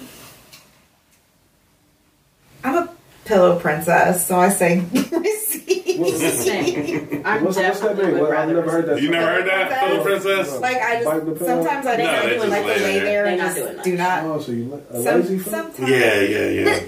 I'm 2.63 2.75
a 2.75 2.89
pillow 3.31 3.59
princess, 3.59 4.27
so 4.27 4.37
I 4.37 4.49
say 4.49 4.79
receive. 5.11 5.71
Same. 6.01 7.21
I'm 7.25 7.43
What's, 7.43 7.55
what's 7.57 7.79
that 7.79 7.95
definitely 7.95 8.03
name? 8.05 8.13
would 8.13 8.21
Well, 8.21 8.31
I've 8.31 8.37
rather. 8.49 8.53
never 8.55 8.71
heard 8.71 8.85
that. 8.87 9.01
You 9.01 9.11
never 9.11 9.25
heard 9.27 9.45
that, 9.47 9.87
little 9.89 10.03
princess? 10.03 10.59
Like 10.59 10.77
I 10.77 11.03
Bite 11.03 11.19
the 11.25 11.31
just 11.31 11.45
pillow? 11.45 11.63
sometimes 11.63 11.85
I 11.87 11.95
They 11.95 12.03
just 12.03 12.13
not 12.13 12.25
really 12.25 12.37
doing 12.37 12.49
like 12.49 12.61
to 12.61 12.67
that. 12.67 12.81
lay 12.81 12.99
there 12.99 13.23
They 13.23 13.29
and 13.31 13.37
not 13.39 13.45
just 13.55 13.57
doing 13.57 13.75
that. 13.75 13.83
do 13.85 13.97
not. 13.97 14.23
Oh, 14.25 14.39
so 14.41 14.51
you 14.51 14.63
like 14.65 14.83
a 14.89 15.03
Some, 15.03 15.21
lazy 15.21 15.37
fuck? 15.39 15.53
sometimes. 15.53 15.89
Yeah, 15.89 16.21
yeah, 16.21 16.47
yeah. 16.47 16.69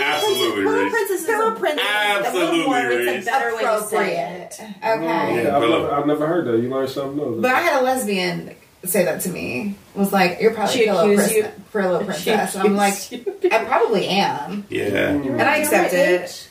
Absolutely, 0.00 0.62
Pillow 0.62 0.82
Reese. 0.84 0.92
princess 0.92 1.20
is 1.20 1.26
Pillow 1.26 1.52
a- 1.52 1.58
princess. 1.58 1.86
Absolutely, 1.90 2.40
a 2.40 2.52
little 2.52 2.66
more, 2.72 2.88
Reese. 2.88 3.08
It's 3.08 3.26
a 3.26 3.30
better 3.30 3.56
way 3.56 3.62
to 3.62 3.82
say 3.82 4.16
it. 4.18 4.54
Appropriate. 4.54 4.74
Oh, 4.82 4.94
Okay. 4.94 5.42
Yeah, 5.44 5.56
I've, 5.56 5.62
pillow. 5.62 5.82
never, 5.82 5.94
I've 5.94 6.06
never 6.06 6.26
heard 6.26 6.46
that. 6.46 6.58
You 6.62 6.68
learned 6.70 6.90
something 6.90 7.16
new. 7.16 7.40
But 7.42 7.50
I 7.52 7.60
had 7.60 7.80
a 7.80 7.84
lesbian 7.84 8.54
say 8.84 9.04
that 9.04 9.20
to 9.22 9.28
me. 9.30 9.76
Was 9.94 10.12
like, 10.12 10.40
"You're 10.40 10.52
probably 10.54 10.74
She 10.74 10.84
pillow, 10.84 11.10
accused 11.10 11.32
you- 11.32 11.42
princess, 11.42 11.60
pillow 11.72 11.98
She 12.00 12.04
princess." 12.06 12.54
And 12.54 12.64
I'm 12.64 12.76
like, 12.76 13.12
you. 13.12 13.24
I 13.52 13.64
probably 13.64 14.06
am, 14.08 14.64
Yeah. 14.68 15.08
and 15.10 15.42
I 15.42 15.56
accept 15.58 15.92
it. 15.94 16.48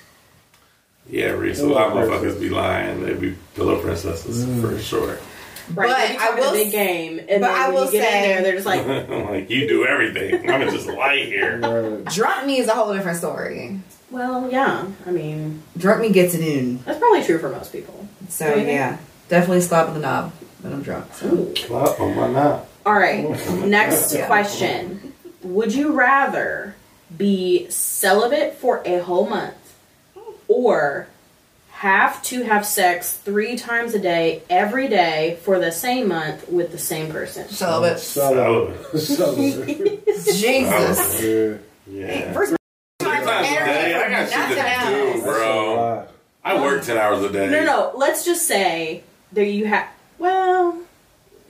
Yeah, 1.09 1.29
Reese. 1.31 1.59
A 1.59 1.65
lot 1.67 1.87
of 1.87 1.93
motherfuckers 1.93 2.39
be 2.39 2.49
lying. 2.49 3.03
They 3.03 3.13
be 3.13 3.35
pillow 3.55 3.81
princesses 3.81 4.45
for 4.61 4.77
sure. 4.79 5.17
Right, 5.73 5.87
But 5.87 6.21
I 6.21 6.35
will 6.39 6.49
a 6.49 6.53
big 6.53 6.71
game, 6.71 7.19
and 7.19 7.41
but 7.41 7.47
then 7.47 7.51
I 7.51 7.69
will 7.69 7.85
you 7.85 7.91
get 7.91 8.03
in 8.03 8.11
say- 8.11 8.21
there, 8.27 8.41
they're 8.43 8.53
just 8.55 8.65
like, 8.65 8.85
like, 9.29 9.49
you 9.49 9.67
do 9.67 9.85
everything. 9.85 10.35
I'm 10.41 10.45
gonna 10.59 10.71
just 10.71 10.87
lie 10.87 11.17
here. 11.17 11.59
Right. 11.59 12.05
Drunk 12.05 12.45
me 12.47 12.59
is 12.59 12.67
a 12.67 12.73
whole 12.73 12.91
different 12.93 13.17
story. 13.19 13.79
well, 14.11 14.49
yeah. 14.51 14.85
I 15.05 15.11
mean, 15.11 15.61
Drunk 15.77 16.01
me 16.01 16.11
gets 16.11 16.33
it 16.33 16.41
in. 16.41 16.77
that's 16.85 16.97
probably 16.99 17.23
true 17.23 17.37
for 17.39 17.49
most 17.49 17.71
people. 17.71 18.07
So 18.29 18.45
Don't 18.47 18.59
you 18.59 18.65
think? 18.65 18.75
yeah, 18.77 18.97
Definitely 19.29 19.61
slap 19.61 19.93
the 19.93 19.99
knob 19.99 20.31
when 20.61 20.73
I'm 20.73 20.81
drunk. 20.81 21.13
So. 21.13 21.53
Slap 21.55 21.99
on 21.99 22.15
my 22.15 22.27
knob. 22.27 22.67
All 22.85 22.93
right. 22.93 23.23
Next 23.65 24.15
question. 24.25 25.13
Would 25.43 25.73
you 25.73 25.93
rather 25.93 26.75
be 27.15 27.69
celibate 27.69 28.55
for 28.55 28.81
a 28.85 28.99
whole 28.99 29.27
month 29.27 29.55
or 30.47 31.07
have 31.71 32.21
to 32.23 32.43
have 32.43 32.65
sex 32.65 33.13
three 33.13 33.55
times 33.55 33.93
a 33.93 33.99
day 33.99 34.41
every 34.49 34.87
day 34.89 35.37
for 35.43 35.59
the 35.59 35.71
same 35.71 36.09
month 36.09 36.49
with 36.49 36.71
the 36.71 36.77
same 36.77 37.09
person? 37.11 37.47
Celibate. 37.47 37.99
Celibate. 37.99 38.99
Celibate. 38.99 40.05
Jesus. 40.05 41.21
Yeah. 41.21 41.57
Yeah. 41.87 42.33
First 42.33 42.55
Three 42.99 43.09
times 43.09 43.27
a 43.27 43.65
day. 43.65 43.95
I 43.95 44.09
got 44.09 44.29
shit 44.29 45.13
to 45.13 45.13
do, 45.17 45.21
bro. 45.23 46.07
I 46.43 46.61
work 46.61 46.83
ten 46.83 46.97
hours 46.97 47.23
a 47.23 47.31
day. 47.31 47.49
No, 47.49 47.63
no. 47.63 47.91
Let's 47.95 48.25
just 48.25 48.45
say 48.47 49.03
that 49.33 49.45
you 49.45 49.65
have. 49.65 49.87
Well, 50.19 50.77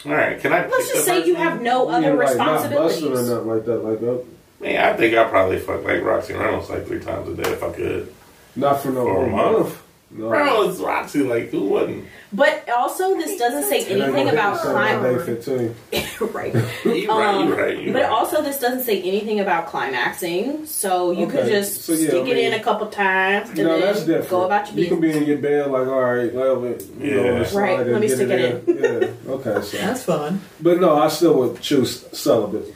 All 0.05 0.11
right, 0.11 0.39
can 0.39 0.53
I? 0.53 0.67
let's 0.67 0.91
just 0.93 1.05
say 1.05 1.25
you 1.25 1.33
one? 1.35 1.43
have 1.43 1.61
no 1.61 1.83
You 1.83 1.95
other 1.95 2.09
mean, 2.11 2.19
like, 2.19 2.37
not 2.37 2.69
busting 2.71 3.11
or 3.11 3.21
nothing 3.21 3.47
like 3.47 3.65
that. 3.65 3.77
Like 3.83 3.99
that. 3.99 4.25
Man, 4.61 4.93
I 4.93 4.95
think 4.97 5.15
I 5.17 5.23
probably 5.25 5.59
fuck 5.59 5.83
like 5.83 6.01
Roxy 6.03 6.33
Reynolds 6.33 6.69
like 6.69 6.85
three 6.85 6.99
times 6.99 7.27
a 7.29 7.33
day 7.41 7.49
if 7.49 7.63
I 7.63 7.71
could. 7.73 8.13
Not 8.55 8.81
for 8.81 8.89
no 8.89 9.03
For 9.05 9.25
a 9.25 9.29
month. 9.29 9.57
month. 9.59 9.83
No. 10.11 10.29
Bro, 10.29 10.69
it's 10.69 10.79
Roxy. 10.79 11.21
Like 11.21 11.49
who 11.49 11.65
wouldn't? 11.65 12.05
But 12.33 12.67
also, 12.75 13.15
this 13.15 13.37
doesn't 13.37 13.63
say 13.69 13.85
anything 13.85 14.29
about 14.29 14.53
hit 14.59 14.63
the 14.63 15.25
same 15.25 15.65
day 15.93 16.05
15. 16.15 16.29
right. 16.33 16.53
You 16.85 17.07
right. 17.09 17.09
Um, 17.09 17.47
You 17.47 17.55
right. 17.55 17.77
You 17.77 17.93
But 17.93 18.03
right. 18.03 18.11
also, 18.11 18.41
this 18.41 18.59
doesn't 18.59 18.83
say 18.83 19.01
anything 19.03 19.39
about 19.39 19.67
climaxing, 19.67 20.65
so 20.67 21.11
you 21.11 21.27
could 21.27 21.45
just 21.45 21.81
so 21.83 21.93
yeah, 21.93 22.07
stick 22.07 22.25
I 22.25 22.27
it 22.27 22.37
in 22.37 22.53
a 22.53 22.63
couple 22.63 22.87
times 22.87 23.49
and 23.49 23.59
No, 23.59 23.79
that's 23.79 23.99
different. 24.03 24.29
go 24.29 24.45
about 24.45 24.67
your 24.73 24.83
you 24.83 24.87
can 24.89 24.99
be 24.99 25.11
in 25.15 25.25
your 25.25 25.37
bed 25.37 25.69
like, 25.71 25.87
all 25.87 26.01
right, 26.01 26.33
well, 26.33 26.65
you 26.65 26.77
Yeah. 26.99 27.15
know, 27.15 27.33
on 27.33 27.39
the 27.39 27.45
side 27.45 27.55
Right, 27.61 27.87
let 27.87 28.01
me 28.01 28.07
stick 28.07 28.29
it 28.29 28.67
in. 28.67 28.81
Yeah, 29.25 29.31
okay, 29.33 29.61
so. 29.61 29.77
That's 29.77 30.03
fun. 30.03 30.41
But 30.59 30.79
no, 30.79 30.97
I 30.97 31.07
still 31.09 31.35
would 31.39 31.61
choose 31.61 32.05
celibate. 32.17 32.73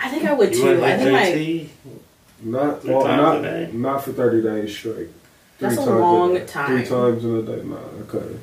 I 0.00 0.08
think 0.08 0.24
I 0.24 0.32
would 0.32 0.50
you 0.52 0.60
too. 0.62 0.64
wouldn't 0.66 0.84
I 0.84 0.96
hit 0.96 1.04
think 1.04 1.12
like 1.12 1.34
JT? 1.34 1.68
Not, 2.44 2.84
well, 2.84 3.06
not, 3.06 3.72
not 3.72 4.04
for 4.04 4.12
30 4.12 4.42
days 4.42 4.76
straight. 4.76 5.08
That's 5.62 5.76
a 5.76 5.84
long 5.98 6.34
day. 6.34 6.44
time. 6.46 6.66
Three 6.78 6.86
times 6.86 7.24
in 7.24 7.36
a 7.36 7.42
day. 7.42 7.62
Nah, 7.64 7.76
I 7.76 8.02
couldn't. 8.08 8.40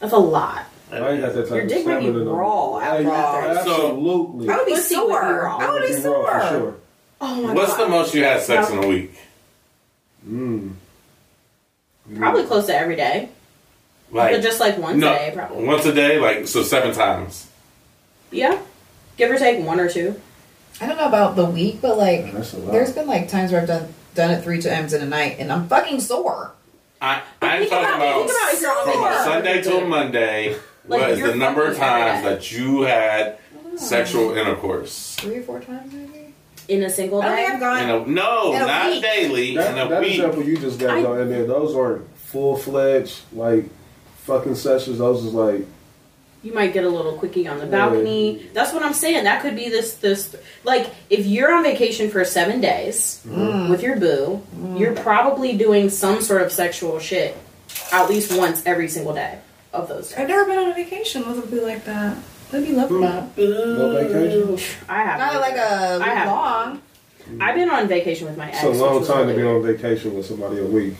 that's 0.00 0.12
a 0.12 0.18
lot. 0.18 0.66
I 0.92 0.96
ain't 1.10 1.20
got 1.22 1.34
that 1.34 1.42
type 1.42 1.50
Your 1.50 1.62
of 1.62 1.68
dick 1.68 1.86
might 1.86 2.00
be 2.00 2.10
raw 2.10 2.78
after 2.78 3.02
that. 3.04 3.56
Absolutely. 3.56 4.48
I 4.48 4.56
would 4.56 4.66
be 4.66 4.72
Pussy 4.74 4.94
sore. 4.94 5.48
I 5.48 5.72
would 5.72 5.82
be 5.82 5.88
Be 5.88 6.00
sore. 6.00 6.40
for 6.40 6.48
sure. 6.48 6.74
Oh 7.20 7.34
my 7.42 7.46
god. 7.48 7.56
What's 7.56 7.76
god. 7.76 7.84
the 7.84 7.88
most 7.88 8.14
you 8.14 8.22
had 8.24 8.40
sex 8.42 8.70
in 8.70 8.84
a 8.84 8.86
week? 8.86 9.14
Mm. 10.28 10.72
Probably 12.16 12.44
close 12.44 12.66
to 12.66 12.76
every 12.76 12.96
day, 12.96 13.30
Like 14.12 14.34
but 14.34 14.42
just 14.42 14.60
like 14.60 14.76
once 14.78 14.98
no, 14.98 15.12
a 15.12 15.16
day, 15.16 15.30
probably. 15.34 15.64
once 15.64 15.86
a 15.86 15.92
day, 15.94 16.18
like 16.18 16.46
so 16.46 16.62
seven 16.62 16.94
times. 16.94 17.48
Yeah, 18.30 18.60
give 19.16 19.30
or 19.30 19.38
take 19.38 19.64
one 19.66 19.80
or 19.80 19.88
two. 19.88 20.20
I 20.80 20.86
don't 20.86 20.96
know 20.98 21.06
about 21.08 21.34
the 21.36 21.46
week, 21.46 21.80
but 21.80 21.96
like, 21.96 22.20
Yeah, 22.26 22.30
that's 22.32 22.52
a 22.52 22.58
lot. 22.58 22.72
there's 22.72 22.92
been 22.92 23.06
like 23.06 23.28
times 23.28 23.52
where 23.52 23.62
I've 23.62 23.68
done 23.68 23.94
done 24.14 24.30
it 24.30 24.42
three 24.42 24.60
times 24.60 24.92
in 24.92 25.02
a 25.02 25.06
night, 25.06 25.36
and 25.38 25.52
I'm 25.52 25.66
fucking 25.68 26.00
sore. 26.00 26.52
I 27.00 27.20
I'm 27.42 27.58
think 27.60 27.70
talking 27.70 27.94
about- 27.94 27.96
about, 27.96 28.28
think 28.28 28.30
about 28.30 28.54
if 28.54 28.60
you're 28.62 28.70
on 28.70 28.92
from 28.92 29.04
a. 29.04 29.24
Sunday 29.24 29.62
to 29.62 29.84
a 29.84 29.88
Monday. 29.88 30.56
Like, 30.86 31.00
what 31.00 31.10
is 31.10 31.20
the 31.20 31.34
number 31.34 31.66
of 31.66 31.76
times 31.76 32.24
that 32.24 32.52
you 32.52 32.82
had 32.82 33.38
sexual 33.76 34.36
intercourse? 34.36 35.16
Three 35.16 35.38
or 35.38 35.42
four 35.42 35.60
times, 35.60 35.92
maybe. 35.92 36.34
In 36.68 36.82
a 36.82 36.88
single 36.90 37.20
I 37.20 37.34
think 37.36 37.48
day. 37.48 37.54
I've 37.54 37.60
gone. 37.60 37.90
A, 37.90 38.06
no, 38.06 38.54
In 38.54 38.62
a 38.62 38.66
not 38.66 38.86
week. 38.90 39.02
daily. 39.02 39.54
That, 39.56 39.72
in 39.72 39.78
a 39.86 39.88
that 39.88 40.00
week. 40.00 40.12
example 40.14 40.42
you 40.44 40.56
just 40.56 40.78
got 40.78 40.98
I- 40.98 41.02
though, 41.02 41.14
and 41.14 41.30
then 41.30 41.46
those 41.46 41.74
aren't 41.74 42.06
full 42.16 42.56
fledged 42.56 43.20
like 43.34 43.66
fucking 44.24 44.54
sessions. 44.54 44.98
Those 44.98 45.24
is 45.24 45.34
like 45.34 45.66
You 46.44 46.52
might 46.52 46.72
get 46.74 46.84
a 46.84 46.88
little 46.88 47.14
quickie 47.14 47.48
on 47.48 47.58
the 47.58 47.66
balcony. 47.66 48.36
Mm. 48.36 48.52
That's 48.52 48.72
what 48.72 48.82
I'm 48.84 48.92
saying. 48.92 49.24
That 49.24 49.40
could 49.42 49.56
be 49.56 49.68
this 49.70 49.94
this 49.96 50.36
like 50.62 50.92
if 51.10 51.24
you're 51.26 51.52
on 51.52 51.62
vacation 51.64 52.10
for 52.10 52.24
seven 52.24 52.60
days 52.60 53.22
Mm-hmm. 53.26 53.70
with 53.70 53.82
your 53.82 53.96
boo, 53.98 54.42
mm. 54.54 54.78
you're 54.78 54.94
probably 54.94 55.56
doing 55.56 55.88
some 55.90 56.20
sort 56.20 56.42
of 56.42 56.52
sexual 56.52 56.98
shit 57.00 57.36
at 57.92 58.08
least 58.10 58.36
once 58.36 58.62
every 58.66 58.88
single 58.88 59.14
day 59.14 59.38
of 59.72 59.88
those 59.88 60.10
days. 60.10 60.18
I've 60.18 60.28
never 60.28 60.44
been 60.44 60.58
on 60.58 60.70
a 60.70 60.74
vacation 60.74 61.26
with 61.26 61.42
a 61.42 61.46
boo 61.46 61.62
like 61.62 61.84
that. 61.86 62.16
That'd 62.50 62.68
be 62.68 62.74
lovely. 62.74 62.98
Mm. 62.98 63.78
no 63.78 63.92
vacation. 64.06 64.78
I 64.88 65.02
have 65.02 65.18
Not 65.18 65.40
like 65.40 65.56
a 65.56 65.98
I 66.02 66.08
have. 66.14 66.28
long. 66.28 66.82
I've 67.40 67.54
been 67.54 67.70
on 67.70 67.88
vacation 67.88 68.28
with 68.28 68.36
my 68.36 68.48
ex. 68.50 68.62
It's 68.62 68.78
a 68.78 68.84
long 68.84 69.04
time 69.04 69.28
to 69.28 69.34
be 69.34 69.42
on 69.42 69.62
vacation 69.62 70.14
with 70.14 70.26
somebody 70.26 70.58
a 70.60 70.64
week. 70.66 70.94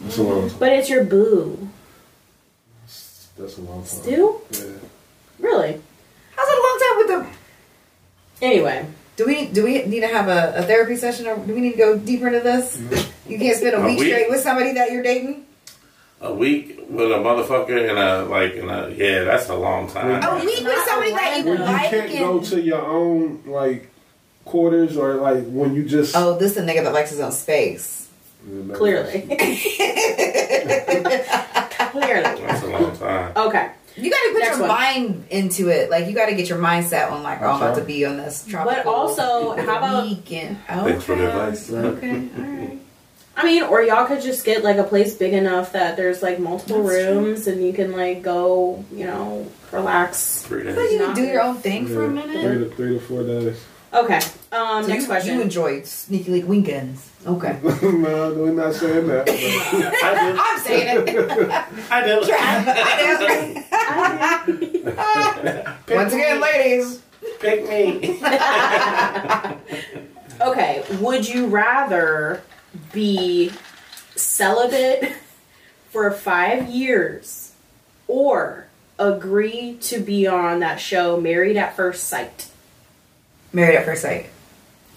That's 0.00 0.18
a 0.18 0.22
long 0.24 0.48
time. 0.50 0.58
But 0.58 0.72
it's 0.72 0.90
your 0.90 1.04
boo. 1.04 1.68
That's 3.40 3.58
a 3.58 3.62
long 3.62 3.78
time. 3.78 3.86
Still? 3.86 4.42
Yeah. 4.52 4.64
Really? 5.38 5.80
How's 6.36 6.48
it 6.48 6.58
a 6.58 6.62
long 6.62 6.78
time 6.80 6.96
with 6.98 7.08
the? 8.40 8.46
Anyway. 8.46 8.86
Do 9.16 9.26
we 9.26 9.46
do 9.46 9.64
we 9.64 9.82
need 9.84 10.00
to 10.00 10.06
have 10.08 10.28
a, 10.28 10.54
a 10.60 10.62
therapy 10.62 10.96
session, 10.96 11.26
or 11.26 11.36
do 11.36 11.54
we 11.54 11.60
need 11.60 11.72
to 11.72 11.76
go 11.78 11.98
deeper 11.98 12.28
into 12.28 12.40
this? 12.40 12.78
Mm-hmm. 12.78 13.30
You 13.32 13.38
can't 13.38 13.56
spend 13.56 13.74
a 13.74 13.80
A 13.82 13.84
week, 13.84 13.98
week? 13.98 14.08
straight 14.08 14.30
with 14.30 14.40
somebody 14.40 14.72
that 14.72 14.90
you're 14.92 15.02
dating. 15.02 15.44
A 16.22 16.32
week 16.32 16.80
with 16.88 17.10
a 17.12 17.16
motherfucker 17.16 17.88
and 17.90 17.98
a 17.98 18.24
like 18.24 18.54
in 18.54 18.70
a 18.70 18.88
yeah, 18.90 19.24
that's 19.24 19.48
a 19.50 19.54
long 19.54 19.88
time. 19.90 20.22
A 20.22 20.42
week 20.42 20.64
with 20.64 20.84
somebody 20.86 21.12
that 21.12 21.38
you 21.38 21.44
When 21.50 21.60
you 21.60 21.66
can't 21.66 22.18
go 22.18 22.40
to 22.40 22.60
your 22.62 22.80
own 22.80 23.42
like 23.46 23.90
quarters 24.46 24.96
or 24.96 25.16
like 25.16 25.44
when 25.48 25.74
you 25.74 25.84
just 25.84 26.16
Oh, 26.16 26.38
this 26.38 26.52
is 26.52 26.56
a 26.58 26.62
nigga 26.62 26.82
that 26.84 26.94
likes 26.94 27.10
his 27.10 27.20
own 27.20 27.32
space. 27.32 28.08
Clearly. 28.72 29.20
Clearly. 31.90 32.40
That's 32.46 32.62
a 32.62 32.66
long 32.68 32.96
time. 32.96 33.32
Okay. 33.50 33.70
You 33.96 34.08
got 34.10 34.18
to 34.22 34.30
put 34.32 34.38
Next 34.38 34.58
your 34.58 34.68
one. 34.68 34.68
mind 34.68 35.24
into 35.30 35.68
it. 35.68 35.90
Like 35.90 36.06
you 36.06 36.12
got 36.14 36.26
to 36.26 36.34
get 36.34 36.48
your 36.48 36.58
mindset 36.58 37.10
on 37.10 37.22
like, 37.22 37.42
oh, 37.42 37.46
I'm 37.50 37.56
about 37.62 37.74
to 37.76 37.84
be 37.84 38.04
on 38.06 38.16
this 38.16 38.46
tropical. 38.46 38.82
But 38.84 38.86
also, 38.90 39.56
how 39.56 39.78
about- 39.78 40.04
weekend? 40.06 40.58
Thanks 40.66 41.04
for 41.04 41.16
the 41.16 41.26
advice. 41.28 41.70
Okay, 41.72 42.10
all 42.38 42.42
right. 42.44 42.78
I 43.36 43.44
mean, 43.44 43.62
or 43.62 43.80
y'all 43.82 44.06
could 44.06 44.20
just 44.22 44.44
get 44.44 44.62
like 44.64 44.76
a 44.76 44.84
place 44.84 45.14
big 45.16 45.32
enough 45.32 45.72
that 45.72 45.96
there's 45.96 46.22
like 46.22 46.38
multiple 46.38 46.82
That's 46.84 47.04
true. 47.04 47.14
rooms 47.20 47.46
and 47.46 47.62
you 47.64 47.72
can 47.72 47.92
like 47.92 48.22
go, 48.22 48.84
you 48.92 49.04
know, 49.06 49.46
relax. 49.72 50.42
Three 50.42 50.62
I 50.68 50.72
thought 50.72 50.76
days. 50.76 50.92
you 50.92 50.98
Not 50.98 51.06
would 51.08 51.16
do 51.16 51.22
your 51.24 51.42
own 51.42 51.56
thing 51.56 51.86
for 51.86 52.04
a 52.04 52.08
minute. 52.08 52.32
three 52.32 52.42
minute. 52.42 52.70
to 52.70 52.76
three 52.76 52.94
to 52.98 53.00
four 53.00 53.22
days. 53.22 53.58
Okay. 53.94 54.20
Um, 54.52 54.82
So 54.84 54.88
next 54.88 55.02
you, 55.02 55.08
question. 55.08 55.34
You 55.36 55.40
enjoy 55.42 55.82
sneaky 55.82 56.30
leak 56.30 56.46
weekends. 56.46 57.09
Okay. 57.26 57.58
no, 57.62 58.34
we're 58.34 58.52
not 58.52 58.72
saying 58.74 59.06
that. 59.08 59.26
but- 59.26 60.40
I'm 60.40 60.58
saying 60.60 61.06
it. 61.06 61.18
I 61.90 62.06
do. 62.06 62.20
I 62.32 62.34
do. 65.86 65.90
Once 65.94 66.12
again, 66.14 66.40
ladies. 66.40 67.02
Pick 67.40 67.68
me. 67.68 68.18
okay. 70.40 70.82
Would 71.00 71.28
you 71.28 71.46
rather 71.48 72.40
be 72.92 73.52
celibate 74.16 75.12
for 75.90 76.10
five 76.10 76.68
years 76.68 77.52
or 78.08 78.66
agree 78.98 79.76
to 79.82 80.00
be 80.00 80.26
on 80.26 80.60
that 80.60 80.80
show 80.80 81.20
Married 81.20 81.58
at 81.58 81.76
First 81.76 82.04
Sight? 82.04 82.48
Married 83.52 83.76
at 83.76 83.84
first 83.84 84.00
sight. 84.02 84.30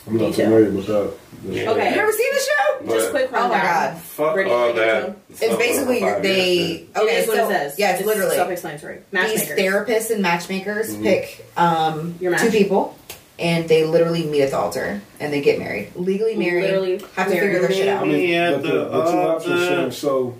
I'm 0.06 0.18
not 0.18 0.22
Me 0.30 0.34
too. 0.36 0.44
familiar 0.44 0.70
with 0.72 0.88
that. 0.88 1.14
Yeah. 1.46 1.70
Okay. 1.72 1.94
You 1.96 2.02
ever 2.02 2.12
seen 2.12 2.34
the 2.34 2.40
show? 2.40 2.94
Just 2.96 3.12
quick 3.12 3.30
Oh 3.34 3.48
my 3.48 3.56
god. 3.56 3.98
Fuck 3.98 4.36
Ready 4.36 4.50
all 4.52 4.74
that. 4.74 5.06
go? 5.08 5.16
It's 5.30 5.56
basically 5.58 6.00
they. 6.00 6.88
Okay, 6.96 7.18
it 7.18 7.24
is 7.24 7.28
what 7.28 7.38
so 7.38 7.50
it 7.50 7.54
says. 7.54 7.80
yeah, 7.80 7.96
it's, 7.96 8.06
literally 8.06 8.36
self-explanatory. 8.36 9.00
these 9.12 9.46
therapists 9.50 10.12
and 10.12 10.22
matchmakers 10.22 10.96
pick 10.98 11.46
um, 11.58 12.16
Your 12.20 12.38
two 12.38 12.50
people, 12.52 12.98
and 13.40 13.68
they 13.70 13.86
literally 13.86 14.26
meet 14.26 14.42
at 14.44 14.52
the 14.52 14.58
altar 14.58 15.02
and 15.22 15.32
they 15.34 15.42
get 15.42 15.58
married, 15.60 15.96
legally 15.96 16.36
married. 16.36 16.64
Literally 16.64 16.98
have 17.16 17.28
to 17.30 17.40
figure 17.40 17.60
their 17.62 17.72
shit 17.72 17.88
out. 17.88 18.00
I 18.00 18.02
out. 18.02 18.08
mean, 18.08 18.30
Yeah, 18.30 18.52
but 18.52 18.62
the, 18.64 18.68
the 18.70 18.84
the 18.86 19.12
two 19.12 19.18
options 19.18 19.54
other- 19.62 19.82
seem 19.84 19.92
so 19.92 20.38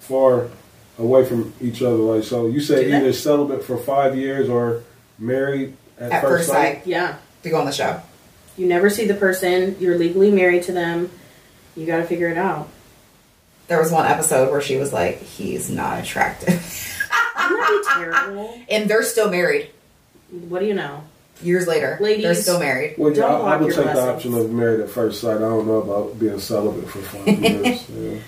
far 0.00 0.48
away 0.98 1.24
from 1.24 1.52
each 1.60 1.82
other. 1.82 1.96
Like, 1.96 2.24
so 2.24 2.46
you 2.46 2.60
say 2.60 2.84
Do 2.84 2.90
they? 2.90 2.96
either 2.96 3.12
celibate 3.12 3.64
for 3.64 3.76
five 3.76 4.16
years 4.16 4.48
or 4.48 4.82
married 5.18 5.76
at, 5.98 6.10
At 6.12 6.22
first, 6.22 6.32
first 6.32 6.48
sight. 6.48 6.74
sight. 6.78 6.86
Yeah. 6.86 7.16
To 7.42 7.50
go 7.50 7.58
on 7.60 7.66
the 7.66 7.72
show. 7.72 8.00
You 8.56 8.66
never 8.66 8.88
see 8.90 9.06
the 9.06 9.14
person. 9.14 9.76
You're 9.80 9.98
legally 9.98 10.30
married 10.30 10.62
to 10.64 10.72
them. 10.72 11.10
You 11.76 11.86
got 11.86 11.98
to 11.98 12.04
figure 12.04 12.28
it 12.28 12.38
out. 12.38 12.68
There 13.68 13.78
was 13.80 13.90
one 13.90 14.06
episode 14.06 14.50
where 14.50 14.60
she 14.62 14.76
was 14.76 14.92
like, 14.92 15.20
"He's 15.20 15.68
not 15.68 16.00
attractive," 16.00 16.48
Wouldn't 17.50 17.58
that 17.84 17.94
terrible? 17.98 18.60
and 18.70 18.88
they're 18.88 19.02
still 19.02 19.28
married. 19.30 19.70
What 20.30 20.60
do 20.60 20.66
you 20.66 20.74
know? 20.74 21.02
Years 21.42 21.66
later, 21.66 21.98
Ladies. 22.00 22.24
they're 22.24 22.34
still 22.34 22.58
married. 22.58 22.94
Well, 22.96 23.10
yeah, 23.12 23.20
Don't 23.22 23.44
I, 23.46 23.54
I 23.54 23.56
would 23.58 23.74
your 23.74 23.84
take 23.84 23.92
the 23.92 24.00
option 24.08 24.32
of 24.34 24.50
married 24.50 24.80
at 24.80 24.88
first 24.88 25.20
sight. 25.20 25.36
I 25.36 25.40
don't 25.40 25.66
know 25.66 25.82
about 25.82 26.18
being 26.18 26.38
celibate 26.40 26.88
for 26.88 26.98
five 27.02 27.26
years. 27.42 27.90
Yeah. 27.90 28.18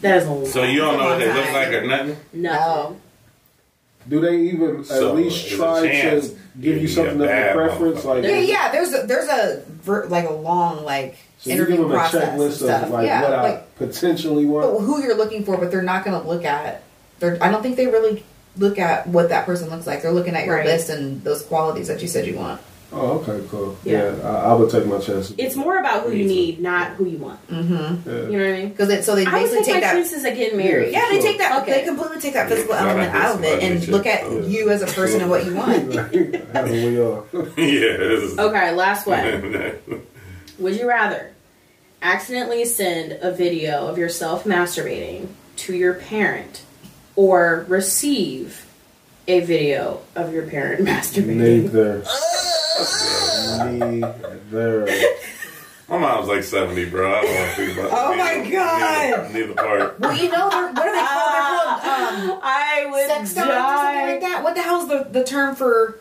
That 0.00 0.18
is 0.18 0.26
a 0.26 0.30
lot. 0.30 0.46
So 0.48 0.62
you 0.64 0.80
don't 0.80 0.98
know 0.98 1.04
what 1.06 1.18
they 1.20 1.32
look 1.32 1.52
like 1.52 1.68
or 1.68 1.86
nothing? 1.86 2.16
No. 2.34 2.96
Do 4.06 4.20
they 4.20 4.36
even 4.40 4.84
So, 4.84 5.08
at 5.08 5.14
least 5.14 5.48
try 5.52 5.80
to 5.88 6.36
give 6.60 6.64
you'd 6.74 6.82
you 6.82 6.86
be 6.88 6.92
something 6.92 7.20
a 7.20 7.24
of 7.24 7.30
a 7.30 7.52
preference? 7.54 8.04
Like, 8.04 8.24
Yeah, 8.24 8.38
yeah. 8.40 8.72
There's 8.72 8.92
a 8.94 9.06
there's 9.06 9.28
a 9.28 9.62
ver- 9.82 10.06
like 10.06 10.28
a 10.28 10.32
long 10.32 10.84
like 10.84 11.16
so 11.38 11.50
you 11.50 11.56
interview 11.56 11.76
give 11.76 11.82
them 11.84 11.92
a 11.92 11.94
process 11.98 12.28
and 12.28 12.40
checklist 12.40 12.52
stuff. 12.52 12.82
of 12.84 12.90
like 12.90 13.06
yeah, 13.06 13.22
what 13.22 13.32
I 13.32 13.42
like 13.42 13.76
potentially 13.76 14.46
want. 14.46 14.80
who 14.82 15.02
you're 15.02 15.16
looking 15.16 15.44
for, 15.44 15.56
but 15.56 15.70
they're 15.70 15.82
not 15.82 16.04
going 16.04 16.20
to 16.20 16.26
look 16.28 16.44
at. 16.44 16.82
They're, 17.20 17.38
I 17.42 17.50
don't 17.50 17.62
think 17.62 17.76
they 17.76 17.86
really 17.86 18.24
look 18.56 18.78
at 18.78 19.06
what 19.06 19.28
that 19.30 19.46
person 19.46 19.68
looks 19.70 19.86
like. 19.86 20.02
They're 20.02 20.12
looking 20.12 20.34
at 20.36 20.46
your 20.46 20.56
Right. 20.56 20.66
list 20.66 20.88
and 20.90 21.22
those 21.24 21.42
qualities 21.42 21.88
that 21.88 22.00
you 22.02 22.08
said 22.08 22.26
you 22.26 22.36
want. 22.36 22.60
Oh, 22.96 23.18
okay, 23.26 23.44
cool. 23.50 23.76
Yeah. 23.82 24.14
Yeah, 24.16 24.28
I, 24.28 24.50
I 24.50 24.54
would 24.54 24.70
take 24.70 24.86
my 24.86 24.98
chances. 24.98 25.34
It's 25.36 25.56
more 25.56 25.78
about 25.78 26.04
who 26.04 26.12
you 26.12 26.24
need, 26.26 26.60
not 26.60 26.92
who 26.92 27.06
you 27.06 27.18
want. 27.18 27.44
Mm-hmm. 27.48 28.08
Yeah. 28.08 28.14
You 28.28 28.38
know 28.38 28.44
what 28.44 28.54
I 28.54 28.60
mean? 28.60 28.68
Because 28.68 28.88
it, 28.90 29.04
so 29.04 29.16
they 29.16 29.26
I 29.26 29.32
would 29.32 29.40
basically 29.40 29.56
take 29.58 29.66
take 29.66 29.74
my 29.74 29.80
that. 29.80 29.92
chances 29.94 30.24
at 30.24 30.36
getting 30.36 30.56
married. 30.58 30.92
Yeah, 30.92 31.06
they 31.10 31.16
Sure. 31.20 31.22
take 31.22 31.38
that. 31.38 31.62
Okay. 31.62 31.72
They 31.80 31.84
completely 31.84 32.20
take 32.20 32.34
that 32.34 32.48
physical 32.48 32.74
Yeah, 32.74 32.82
element 32.88 33.14
I 33.14 33.24
out 33.24 33.34
of 33.36 33.44
it 33.44 33.62
and 33.62 33.82
so. 33.82 33.90
look 33.90 34.06
at 34.06 34.22
Yeah. 34.30 34.40
you 34.42 34.70
as 34.70 34.82
a 34.82 34.86
person 34.86 35.20
and 35.22 35.28
what 35.30 35.44
you 35.44 35.54
want. 35.56 35.94
How 36.52 36.62
do 36.64 36.72
we 36.72 37.00
all? 37.00 37.26
yeah. 37.58 38.42
Okay, 38.44 38.72
last 38.72 39.06
one. 39.06 39.80
Would 40.60 40.76
you 40.76 40.88
rather 40.88 41.32
accidentally 42.00 42.64
send 42.64 43.18
a 43.22 43.32
video 43.32 43.88
of 43.88 43.98
yourself 43.98 44.44
masturbating 44.44 45.26
to 45.56 45.74
your 45.74 45.94
parent 45.94 46.62
or 47.16 47.64
receive 47.68 48.66
a 49.26 49.40
video 49.40 50.00
of 50.14 50.32
your 50.32 50.46
parent 50.46 50.84
masturbating? 50.86 51.36
Neither. 51.36 52.04
Neither. 53.58 54.86
My 55.88 55.98
mom's 55.98 56.28
like 56.28 56.42
70, 56.42 56.86
bro. 56.90 57.12
I 57.14 57.22
don't 57.22 57.34
want 57.34 57.50
to 57.50 57.56
think 57.56 57.78
about 57.78 57.90
Oh 57.92 58.14
neither- 58.14 58.44
my 58.44 58.50
God. 58.50 58.80
Neither, 58.80 59.28
neither 59.32 59.54
part. 59.54 60.00
Well, 60.00 60.16
you 60.16 60.30
know, 60.30 60.46
what 60.46 60.54
are 60.54 60.72
they 60.72 60.80
called? 60.82 61.82
They're 61.82 62.20
called 62.24 62.30
um, 62.32 62.40
I 62.42 62.86
would 62.90 63.06
sex 63.06 63.34
dolls 63.34 63.48
or 63.48 63.52
something 63.52 64.06
like 64.06 64.20
that. 64.22 64.40
What 64.42 64.54
the 64.54 64.62
hell's 64.62 64.88
the, 64.88 65.06
the 65.10 65.24
term 65.24 65.54
for 65.54 65.98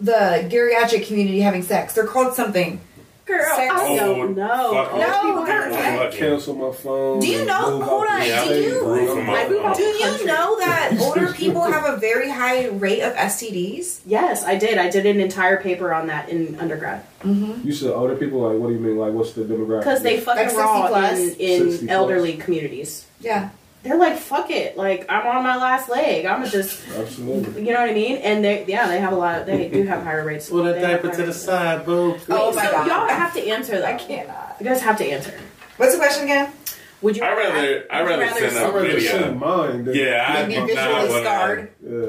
the 0.00 0.48
geriatric 0.50 1.06
community 1.06 1.40
having 1.40 1.62
sex? 1.62 1.94
They're 1.94 2.06
called 2.06 2.34
something. 2.34 2.80
Girl, 3.24 3.44
Sex- 3.56 3.72
I 3.72 3.96
don't 3.96 4.34
know. 4.36 4.48
Oh, 4.50 4.74
fucking 4.74 4.92
Old 4.98 5.00
No, 5.00 5.22
people 5.22 5.44
they're- 5.44 5.72
have- 5.72 5.98
Fucking- 5.98 6.18
Cancel 6.18 6.54
my 6.56 6.72
phone. 6.72 7.20
Do 7.20 7.26
you 7.28 7.44
know- 7.44 7.80
hold 7.80 8.06
on, 8.08 8.26
Yeah, 8.26 8.44
do 8.44 8.54
you- 8.60 8.82
move 8.84 9.08
From 9.10 9.30
out 9.30 9.36
I 9.36 9.48
moved 9.48 9.64
out 9.64 9.76
Do 9.76 9.82
you 9.84 10.26
know 10.26 10.58
that 10.58 10.92
older 11.00 11.32
people 11.32 11.62
have 11.62 11.84
a 11.84 11.96
very 11.98 12.28
high 12.28 12.66
rate 12.66 13.00
of 13.00 13.14
STDs? 13.14 14.00
Yes, 14.06 14.44
I 14.44 14.56
did. 14.56 14.76
I 14.76 14.90
did 14.90 15.06
an 15.06 15.20
entire 15.20 15.56
paper 15.62 15.94
on 15.94 16.08
that 16.08 16.30
in 16.30 16.58
undergrad 16.58 17.04
mm-hmm. 17.22 17.66
You 17.66 17.72
said 17.72 17.90
older 17.92 18.16
people. 18.16 18.40
Like, 18.40 18.58
what 18.58 18.68
do 18.68 18.74
you 18.74 18.80
mean? 18.80 18.98
Like, 18.98 19.12
what's 19.12 19.32
the 19.34 19.42
demographic? 19.44 19.80
because 19.80 20.02
they 20.02 20.18
fucking 20.18 20.46
Like 20.48 20.56
raw 20.56 20.88
plus? 20.88 21.18
in, 21.18 21.30
in 21.38 21.70
60 21.70 21.86
plus. 21.86 21.94
elderly 21.96 22.34
communities. 22.34 23.04
Yeah. 23.20 23.50
They're 23.82 23.98
like, 23.98 24.16
fuck 24.16 24.50
it. 24.50 24.76
Like, 24.76 25.06
I'm 25.08 25.26
on 25.26 25.42
my 25.42 25.56
last 25.56 25.88
leg. 25.88 26.24
I'm 26.24 26.44
just, 26.48 26.86
absolutely. 26.96 27.64
you 27.66 27.72
know 27.72 27.80
what 27.80 27.90
I 27.90 27.94
mean? 27.94 28.16
And 28.18 28.44
they, 28.44 28.64
yeah, 28.66 28.86
they 28.86 29.00
have 29.00 29.12
a 29.12 29.16
lot. 29.16 29.40
Of, 29.40 29.46
they 29.46 29.68
do 29.68 29.82
have 29.84 30.04
higher 30.04 30.24
rates. 30.24 30.48
Pull 30.48 30.62
that 30.64 30.74
They 30.74 30.80
have 30.82 31.02
diaper 31.02 31.08
to 31.08 31.08
higher 31.08 31.16
the 31.18 31.26
rates. 31.32 31.42
side, 31.42 31.84
boo. 31.84 32.16
Oh 32.30 32.48
Wait, 32.50 32.56
my 32.56 32.64
so 32.66 32.70
God. 32.72 32.86
y'all 32.86 33.08
have 33.08 33.34
to 33.34 33.44
answer 33.48 33.72
that. 33.80 33.84
I 33.84 33.98
cannot. 33.98 34.56
You 34.60 34.66
guys 34.66 34.80
have 34.82 34.98
to 34.98 35.04
answer. 35.04 35.34
What's 35.78 35.92
the 35.94 35.98
question 35.98 36.24
again? 36.24 36.52
Would 37.00 37.16
you? 37.16 37.24
I'd 37.24 37.36
rather- 37.36 37.84
I'd 37.90 38.00
you 38.02 38.06
rather 38.08 38.28
send 38.38 38.56
I'd 38.56 38.62
out 38.62 38.74
rather 38.74 38.86
video. 38.88 39.10
send 39.10 39.40
mine. 39.40 39.84
Than, 39.86 39.94
Yeah, 39.96 40.26
I 40.28 40.44
Be 40.44 40.54
visually 40.54 40.74
not 40.76 41.08
want 41.08 41.24
scarred. 41.24 41.72
Yeah. 41.84 42.08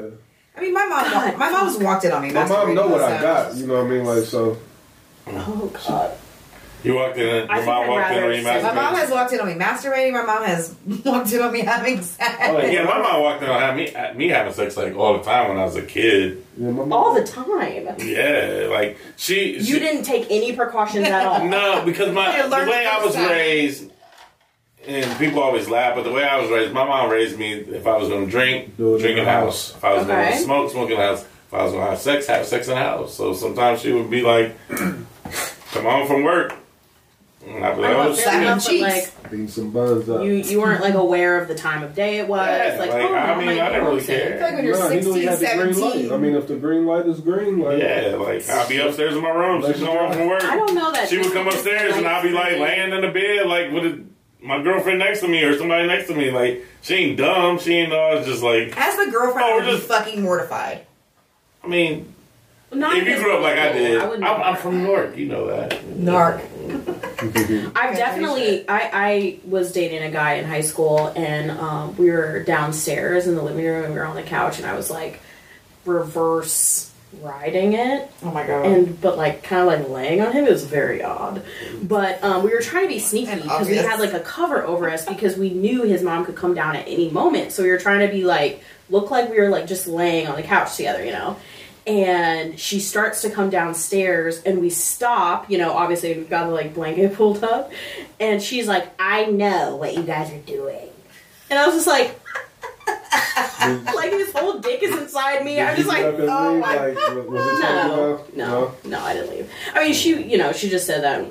I 0.56 0.60
mean, 0.60 0.72
my 0.72 0.86
mom. 0.86 1.10
God. 1.10 1.36
my 1.38 1.50
mom's 1.50 1.76
walked 1.78 2.04
in 2.04 2.12
on 2.12 2.22
me. 2.22 2.30
My 2.30 2.46
mom 2.46 2.72
know 2.76 2.86
what 2.86 3.00
I 3.02 3.20
got. 3.20 3.56
You 3.56 3.66
know 3.66 3.82
what 3.82 3.86
I 3.86 3.88
mean? 3.88 4.04
Like, 4.04 4.22
so 4.24 4.58
Oh 5.26 5.72
God. 5.88 6.12
You 6.84 6.94
walked 6.96 7.16
in, 7.16 7.26
your 7.26 7.50
I 7.50 7.56
think 7.56 7.66
mom 7.66 7.82
I'd 7.84 7.88
walked 7.88 8.10
in 8.12 8.22
on 8.24 8.30
you 8.34 8.42
send- 8.42 8.62
My 8.62 8.72
mom 8.74 8.94
has 8.94 9.10
walked 9.10 9.32
in 9.32 9.40
on 9.40 9.46
me 9.48 9.54
masturbating. 9.54 10.12
My 10.12 10.22
mom 10.24 10.44
has 10.44 10.74
walked 11.04 11.32
in 11.32 11.40
on 11.40 11.52
me 11.52 11.60
having 11.60 12.02
sex. 12.02 12.36
Oh, 12.42 12.58
yeah. 12.58 12.66
Yeah, 12.70 12.84
my 12.84 12.98
mom 13.00 13.22
walked 13.22 13.42
in 13.42 13.48
on 13.48 13.76
me, 13.76 13.94
uh, 13.94 14.12
me 14.14 14.28
having 14.28 14.52
sex 14.52 14.76
like 14.76 14.94
all 14.94 15.16
the 15.18 15.24
time 15.24 15.48
when 15.48 15.56
I 15.58 15.64
was 15.64 15.76
a 15.76 15.82
kid. 15.82 16.44
yeah, 16.58 16.68
All 16.90 17.14
the 17.14 17.24
time. 17.26 17.88
Yeah, 17.98 18.68
like 18.70 18.98
she. 19.16 19.54
You 19.54 19.62
she 19.64 19.78
didn't 19.78 20.02
take 20.04 20.26
any 20.30 20.54
precautions 20.54 21.06
at 21.08 21.26
all. 21.26 21.44
No, 21.48 21.82
because 21.86 22.12
my 22.12 22.36
You 22.36 22.42
the 22.44 22.48
learned 22.50 22.70
way 22.70 22.86
I 22.86 23.02
was 23.04 23.14
time. 23.14 23.30
raised, 23.30 23.90
and 24.86 25.18
people 25.18 25.40
always 25.42 25.68
laugh, 25.70 25.94
but 25.94 26.04
the 26.04 26.12
way 26.12 26.24
I 26.24 26.38
was 26.38 26.50
raised, 26.50 26.74
my 26.74 26.84
mom 26.84 27.08
raised 27.10 27.38
me. 27.38 27.52
If 27.54 27.86
I 27.86 27.96
was 27.96 28.08
going 28.10 28.26
to 28.26 28.30
drink, 28.30 28.76
Do 28.76 28.98
drink 28.98 29.12
in 29.18 29.24
the 29.24 29.24
the 29.24 29.30
house. 29.30 29.72
house. 29.72 29.76
If 29.78 29.84
I 29.84 29.94
was 29.94 30.06
going 30.06 30.32
to 30.32 30.38
smoke, 30.38 30.70
smoke 30.70 30.90
in 30.90 30.98
the 30.98 31.02
house. 31.02 31.22
If 31.22 31.54
I 31.54 31.62
was 31.62 31.72
going 31.72 31.84
to 31.84 31.90
have 31.90 31.98
sex, 31.98 32.26
have 32.26 32.46
sex 32.46 32.68
in 32.68 32.74
the 32.74 32.80
house. 32.80 33.14
So 33.14 33.32
sometimes 33.32 33.80
she 33.80 33.92
would 33.92 34.10
be 34.10 34.20
like, 34.22 34.54
"Come 34.68 35.84
home 35.84 36.06
from 36.06 36.22
work," 36.24 36.54
and 37.46 37.64
I'd 37.64 37.78
like, 37.78 37.90
I 37.90 37.94
"Oh 37.94 37.98
love 38.08 38.16
shit." 38.16 38.24
Slap 38.24 38.32
fair 38.32 38.40
him 38.40 38.46
enough, 38.48 38.66
but 38.66 38.80
like 38.80 39.30
beat 39.30 39.50
some 39.50 39.70
buns 39.70 40.08
up. 40.08 40.24
you, 40.24 40.32
you 40.32 40.60
weren't 40.60 40.80
like 40.80 40.94
aware 40.94 41.40
of 41.40 41.48
the 41.48 41.54
time 41.54 41.82
of 41.82 41.94
day 41.94 42.18
it 42.18 42.28
was. 42.28 42.46
Yeah, 42.46 42.76
like, 42.78 42.90
like, 42.90 43.02
oh, 43.02 43.14
I 43.14 43.38
mean, 43.38 43.48
I 43.58 43.68
didn't 43.70 43.84
really 43.86 44.02
care. 44.04 44.26
I 44.26 44.36
feel 44.36 44.40
like 44.46 44.54
when 44.56 44.64
you're 44.64 44.78
Nah, 44.78 44.88
he 44.90 45.00
knew 45.00 45.14
he 45.14 45.26
16, 45.26 45.28
had 45.28 45.38
the 45.58 45.62
green 45.62 45.74
17. 45.74 46.08
light. 46.08 46.14
I 46.14 46.18
mean, 46.20 46.34
if 46.34 46.46
the 46.48 46.56
green 46.56 46.86
light 46.86 47.06
is 47.06 47.20
green, 47.20 47.58
like 47.60 47.82
Yeah, 47.82 48.16
like 48.16 48.48
I'll 48.48 48.68
be 48.68 48.78
upstairs 48.78 49.14
in 49.16 49.22
my 49.22 49.30
room. 49.30 49.62
She's 49.66 49.80
going 49.80 49.98
home 49.98 50.12
from 50.12 50.28
work. 50.28 50.44
I 50.44 50.56
don't 50.56 50.74
know 50.74 50.92
that. 50.92 51.08
She 51.08 51.18
would 51.18 51.32
come 51.32 51.46
upstairs 51.48 51.96
and 51.96 52.06
I'd 52.06 52.22
be 52.22 52.30
like 52.30 52.52
laying 52.58 52.92
in 52.92 53.00
the 53.00 53.08
bed, 53.10 53.46
like 53.46 53.72
with 53.72 53.84
a, 53.84 54.04
my 54.42 54.62
girlfriend 54.62 54.98
next 54.98 55.20
to 55.20 55.28
me 55.28 55.42
or 55.42 55.56
somebody 55.58 55.86
next 55.86 56.08
to 56.08 56.14
me. 56.14 56.30
Like 56.30 56.64
she 56.82 56.94
ain't 56.94 57.18
dumb. 57.18 57.58
She 57.58 57.74
ain't 57.74 57.90
know. 57.90 58.16
It's 58.18 58.26
just 58.26 58.42
like 58.42 58.74
As 58.76 58.96
the 58.96 59.10
girlfriend, 59.10 59.46
Oh, 59.48 59.52
I 59.52 59.56
would 59.56 59.64
be 59.66 59.70
just- 59.72 59.86
fucking 59.88 60.22
mortified. 60.22 60.86
I 61.62 61.66
mean, 61.66 62.13
Not 62.74 62.96
if 62.96 63.06
you 63.08 63.16
grew 63.16 63.36
up 63.36 63.42
like 63.42 63.58
I 63.58 63.72
did, 63.72 64.00
I 64.00 64.06
I'm. 64.06 64.24
I'm 64.42 64.56
from 64.56 64.78
New 64.82 64.90
York. 64.90 65.16
You 65.16 65.26
know 65.26 65.46
that. 65.48 65.70
Narc. 65.96 66.40
I've 67.76 67.96
definitely. 67.96 68.68
I, 68.68 68.90
I 68.92 69.38
was 69.46 69.72
dating 69.72 70.02
a 70.02 70.10
guy 70.10 70.34
in 70.34 70.44
high 70.44 70.60
school, 70.62 71.08
and 71.16 71.50
um, 71.50 71.96
we 71.96 72.10
were 72.10 72.42
downstairs 72.42 73.26
in 73.26 73.34
the 73.34 73.42
living 73.42 73.64
room. 73.64 73.84
and 73.84 73.92
We 73.94 73.98
were 74.00 74.06
on 74.06 74.16
the 74.16 74.22
couch, 74.22 74.58
and 74.58 74.66
I 74.66 74.74
was 74.74 74.90
like 74.90 75.20
reverse 75.84 76.90
riding 77.22 77.74
it, 77.74 78.10
Oh 78.24 78.32
my 78.32 78.44
god. 78.44 78.66
and 78.66 79.00
but 79.00 79.16
like 79.16 79.44
kind 79.44 79.62
of 79.62 79.68
like 79.68 79.88
laying 79.88 80.20
on 80.20 80.32
him. 80.32 80.46
It 80.46 80.50
was 80.50 80.64
very 80.64 81.02
odd, 81.02 81.44
but 81.82 82.22
um, 82.24 82.42
we 82.42 82.50
were 82.50 82.60
trying 82.60 82.84
to 82.84 82.88
be 82.88 82.98
sneaky 82.98 83.36
because 83.36 83.68
we 83.68 83.76
had 83.76 84.00
like 84.00 84.12
a 84.12 84.20
cover 84.20 84.64
over 84.64 84.90
us 84.90 85.04
because 85.06 85.36
we 85.36 85.50
knew 85.50 85.82
his 85.84 86.02
mom 86.02 86.24
could 86.24 86.34
come 86.34 86.54
down 86.54 86.74
at 86.74 86.88
any 86.88 87.10
moment. 87.10 87.52
So 87.52 87.62
we 87.62 87.70
were 87.70 87.78
trying 87.78 88.04
to 88.06 88.12
be 88.12 88.24
like 88.24 88.62
look 88.90 89.10
like 89.12 89.30
we 89.30 89.38
were 89.40 89.48
like 89.48 89.66
just 89.68 89.86
laying 89.86 90.26
on 90.26 90.34
the 90.36 90.42
couch 90.42 90.76
together, 90.76 91.04
you 91.04 91.12
know. 91.12 91.36
And 91.86 92.58
she 92.58 92.80
starts 92.80 93.20
to 93.22 93.30
come 93.30 93.50
downstairs, 93.50 94.42
and 94.42 94.60
we 94.60 94.70
stop. 94.70 95.50
You 95.50 95.58
know, 95.58 95.72
obviously 95.72 96.14
we've 96.16 96.30
got 96.30 96.46
the 96.46 96.52
like 96.54 96.74
blanket 96.74 97.14
pulled 97.16 97.44
up, 97.44 97.72
and 98.18 98.42
she's 98.42 98.66
like, 98.66 98.88
"I 98.98 99.26
know 99.26 99.76
what 99.76 99.94
you 99.94 100.02
guys 100.02 100.32
are 100.32 100.38
doing," 100.38 100.88
and 101.50 101.58
I 101.58 101.66
was 101.66 101.74
just 101.74 101.86
like, 101.86 102.18
like 102.86 104.10
this 104.10 104.32
whole 104.32 104.58
dick 104.60 104.82
is 104.82 104.96
inside 104.96 105.44
me. 105.44 105.60
I'm 105.60 105.76
just 105.76 105.88
like, 105.88 106.04
oh 106.04 106.58
my- 106.58 106.76
like, 106.76 106.94
was, 106.94 107.26
was 107.26 107.60
no, 107.60 108.24
no, 108.34 108.74
no, 108.84 109.00
I 109.00 109.14
didn't 109.14 109.30
leave. 109.30 109.50
I 109.74 109.84
mean, 109.84 109.94
she, 109.94 110.22
you 110.22 110.38
know, 110.38 110.52
she 110.52 110.68
just 110.68 110.86
said 110.86 111.02
that, 111.02 111.26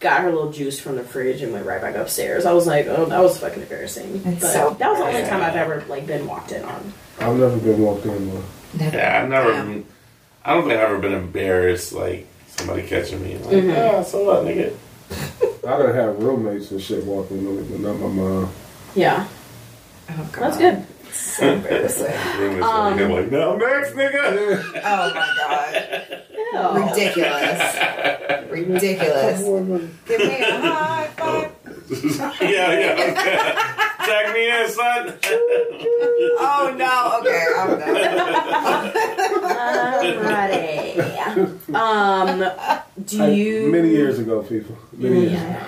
got 0.00 0.22
her 0.22 0.30
little 0.32 0.50
juice 0.52 0.80
from 0.80 0.96
the 0.96 1.04
fridge 1.04 1.42
and 1.42 1.52
went 1.52 1.64
right 1.64 1.80
back 1.80 1.94
upstairs. 1.94 2.44
I 2.44 2.52
was 2.52 2.66
like, 2.66 2.86
oh, 2.86 3.06
that 3.06 3.22
was 3.22 3.38
fucking 3.38 3.62
embarrassing. 3.62 4.22
It's 4.24 4.40
but 4.40 4.52
so 4.52 4.76
that 4.78 4.90
was 4.90 4.98
the 4.98 5.04
only 5.04 5.22
time 5.22 5.42
I've 5.42 5.56
ever 5.56 5.84
like 5.88 6.06
been 6.06 6.26
walked 6.26 6.52
in 6.52 6.64
on. 6.64 6.92
I've 7.20 7.36
never 7.36 7.56
been 7.58 7.80
walked 7.80 8.04
in 8.04 8.42
with. 8.74 8.94
Yeah, 8.94 9.20
I've 9.22 9.28
never. 9.28 9.52
Yeah. 9.52 9.62
Been, 9.64 9.86
I 10.44 10.54
don't 10.54 10.62
think 10.68 10.74
I've 10.74 10.88
ever 10.88 10.98
been 10.98 11.12
embarrassed 11.14 11.92
like 11.92 12.26
somebody 12.48 12.82
catching 12.86 13.22
me. 13.22 13.36
Like, 13.38 13.46
Mm-hmm. 13.56 13.96
ah, 13.98 14.02
so 14.02 14.24
what, 14.24 14.44
nigga? 14.44 14.74
I 15.66 15.78
done 15.78 15.94
have 15.94 16.18
roommates 16.22 16.70
and 16.72 16.80
shit 16.82 17.04
walking 17.04 17.44
with 17.56 17.70
me, 17.70 17.76
but 17.78 17.88
not 17.88 18.00
my 18.00 18.08
mom. 18.08 18.50
Yeah, 18.94 19.26
Oh, 20.10 20.28
God. 20.32 20.42
that's 20.52 20.58
good. 20.58 20.84
So 21.12 21.46
embarrassing. 21.52 22.06
Roommates 22.38 22.64
Um, 22.66 23.10
like, 23.10 23.30
now 23.30 23.54
next, 23.56 23.92
nigga. 23.92 24.62
Oh 24.84 25.14
my 25.14 25.28
god. 25.36 26.24
Ew. 26.30 26.88
Ridiculous. 26.88 27.78
Ridiculous. 28.50 29.40
Give 30.06 30.18
me 30.20 30.40
a 30.40 30.58
high 30.60 31.06
five. 31.16 31.52
yeah, 32.42 32.72
yeah. 32.72 33.91
Tag 34.04 34.34
me 34.34 34.48
in, 34.50 34.68
son. 34.68 35.14
Oh 36.38 36.74
no. 36.76 37.20
Okay, 37.20 37.46
I'm 37.56 37.78
done. 37.78 37.96
Alrighty. 40.16 41.74
Um, 41.74 42.38
do 43.06 43.22
I- 43.22 43.28
you? 43.28 43.70
many 43.70 43.90
years 43.90 44.18
ago, 44.18 44.42
people. 44.42 44.76
Many 44.92 45.20
years 45.28 45.32
ago. 45.32 45.40
Yeah. 45.40 45.66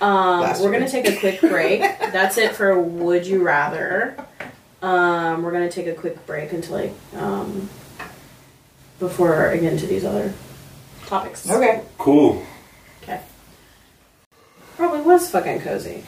Um, 0.00 0.40
Last 0.40 0.60
we're 0.62 0.72
gonna 0.72 0.88
take 0.90 1.06
a 1.08 1.16
quick 1.18 1.40
break. 1.40 1.80
That's 1.80 2.36
it 2.38 2.54
for 2.54 2.78
Would 2.78 3.26
You 3.26 3.42
Rather. 3.42 4.16
Um, 4.82 5.42
we're 5.42 5.52
gonna 5.52 5.70
take 5.70 5.86
a 5.86 5.94
quick 5.94 6.26
break 6.26 6.52
until 6.52 6.74
like 6.76 6.92
um, 7.16 7.68
before 8.98 9.48
I 9.50 9.56
get 9.56 9.72
into 9.72 9.86
these 9.86 10.04
other 10.04 10.34
topics. 11.06 11.48
Okay. 11.50 11.82
Cool. 11.96 12.44
Okay. 13.02 13.20
Probably 14.76 15.00
was 15.00 15.30
fucking 15.30 15.60
cozy. 15.62 16.04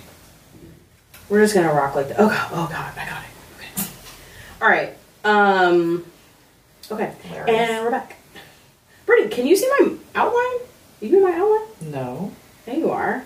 We're 1.29 1.43
just 1.43 1.55
gonna 1.55 1.73
rock 1.73 1.95
like 1.95 2.09
that. 2.09 2.17
Oh 2.21 2.29
god, 2.29 2.49
oh 2.53 2.69
god, 2.71 2.93
I 2.97 3.05
got 3.09 3.23
it. 3.23 3.31
Okay. 3.57 3.91
All 4.63 4.69
right. 4.69 4.97
Um. 5.25 6.05
Okay. 6.91 7.13
Hilarious. 7.23 7.51
And 7.51 7.85
we're 7.85 7.91
back. 7.91 8.17
Brittany, 9.07 9.29
can 9.35 9.47
you 9.47 9.57
see 9.57 9.69
my 9.81 9.93
outline? 10.15 10.67
You 11.01 11.11
do 11.11 11.21
my 11.23 11.33
outline? 11.33 11.93
No. 11.93 12.33
There 12.65 12.77
you 12.77 12.91
are. 12.91 13.25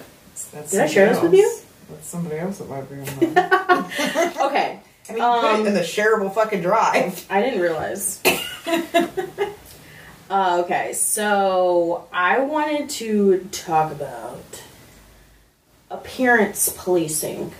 That's 0.52 0.70
Did 0.70 0.80
I 0.80 0.86
share 0.86 1.12
this 1.12 1.22
with 1.22 1.34
you? 1.34 1.58
That's 1.90 2.06
somebody 2.06 2.38
else 2.38 2.58
that 2.58 2.68
might 2.70 2.88
be 2.88 2.96
on. 3.00 4.46
Okay. 4.48 4.80
I 5.08 5.12
mean, 5.12 5.22
you 5.22 5.28
put 5.28 5.44
Um, 5.44 5.60
it 5.62 5.66
in 5.68 5.74
the 5.74 5.80
shareable 5.80 6.32
fucking 6.32 6.62
drive. 6.62 7.26
I 7.30 7.42
didn't 7.42 7.60
realize. 7.60 8.20
uh, 10.30 10.62
okay, 10.64 10.92
so 10.92 12.06
I 12.12 12.40
wanted 12.40 12.88
to 12.90 13.40
talk 13.50 13.90
about 13.92 14.62
appearance 15.90 16.68
policing 16.76 17.52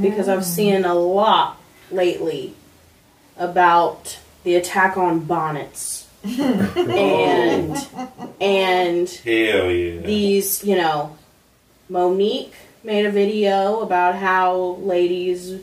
because 0.00 0.28
I've 0.28 0.44
seen 0.44 0.84
a 0.84 0.94
lot 0.94 1.60
lately 1.90 2.54
about 3.36 4.18
the 4.44 4.56
attack 4.56 4.96
on 4.96 5.20
bonnets 5.20 6.08
and 6.24 7.76
and 8.40 9.08
Hell 9.08 9.70
yeah. 9.70 10.00
these, 10.00 10.64
you 10.64 10.76
know, 10.76 11.16
Mo'Nique 11.90 12.52
made 12.82 13.06
a 13.06 13.10
video 13.10 13.80
about 13.80 14.16
how 14.16 14.76
ladies 14.80 15.60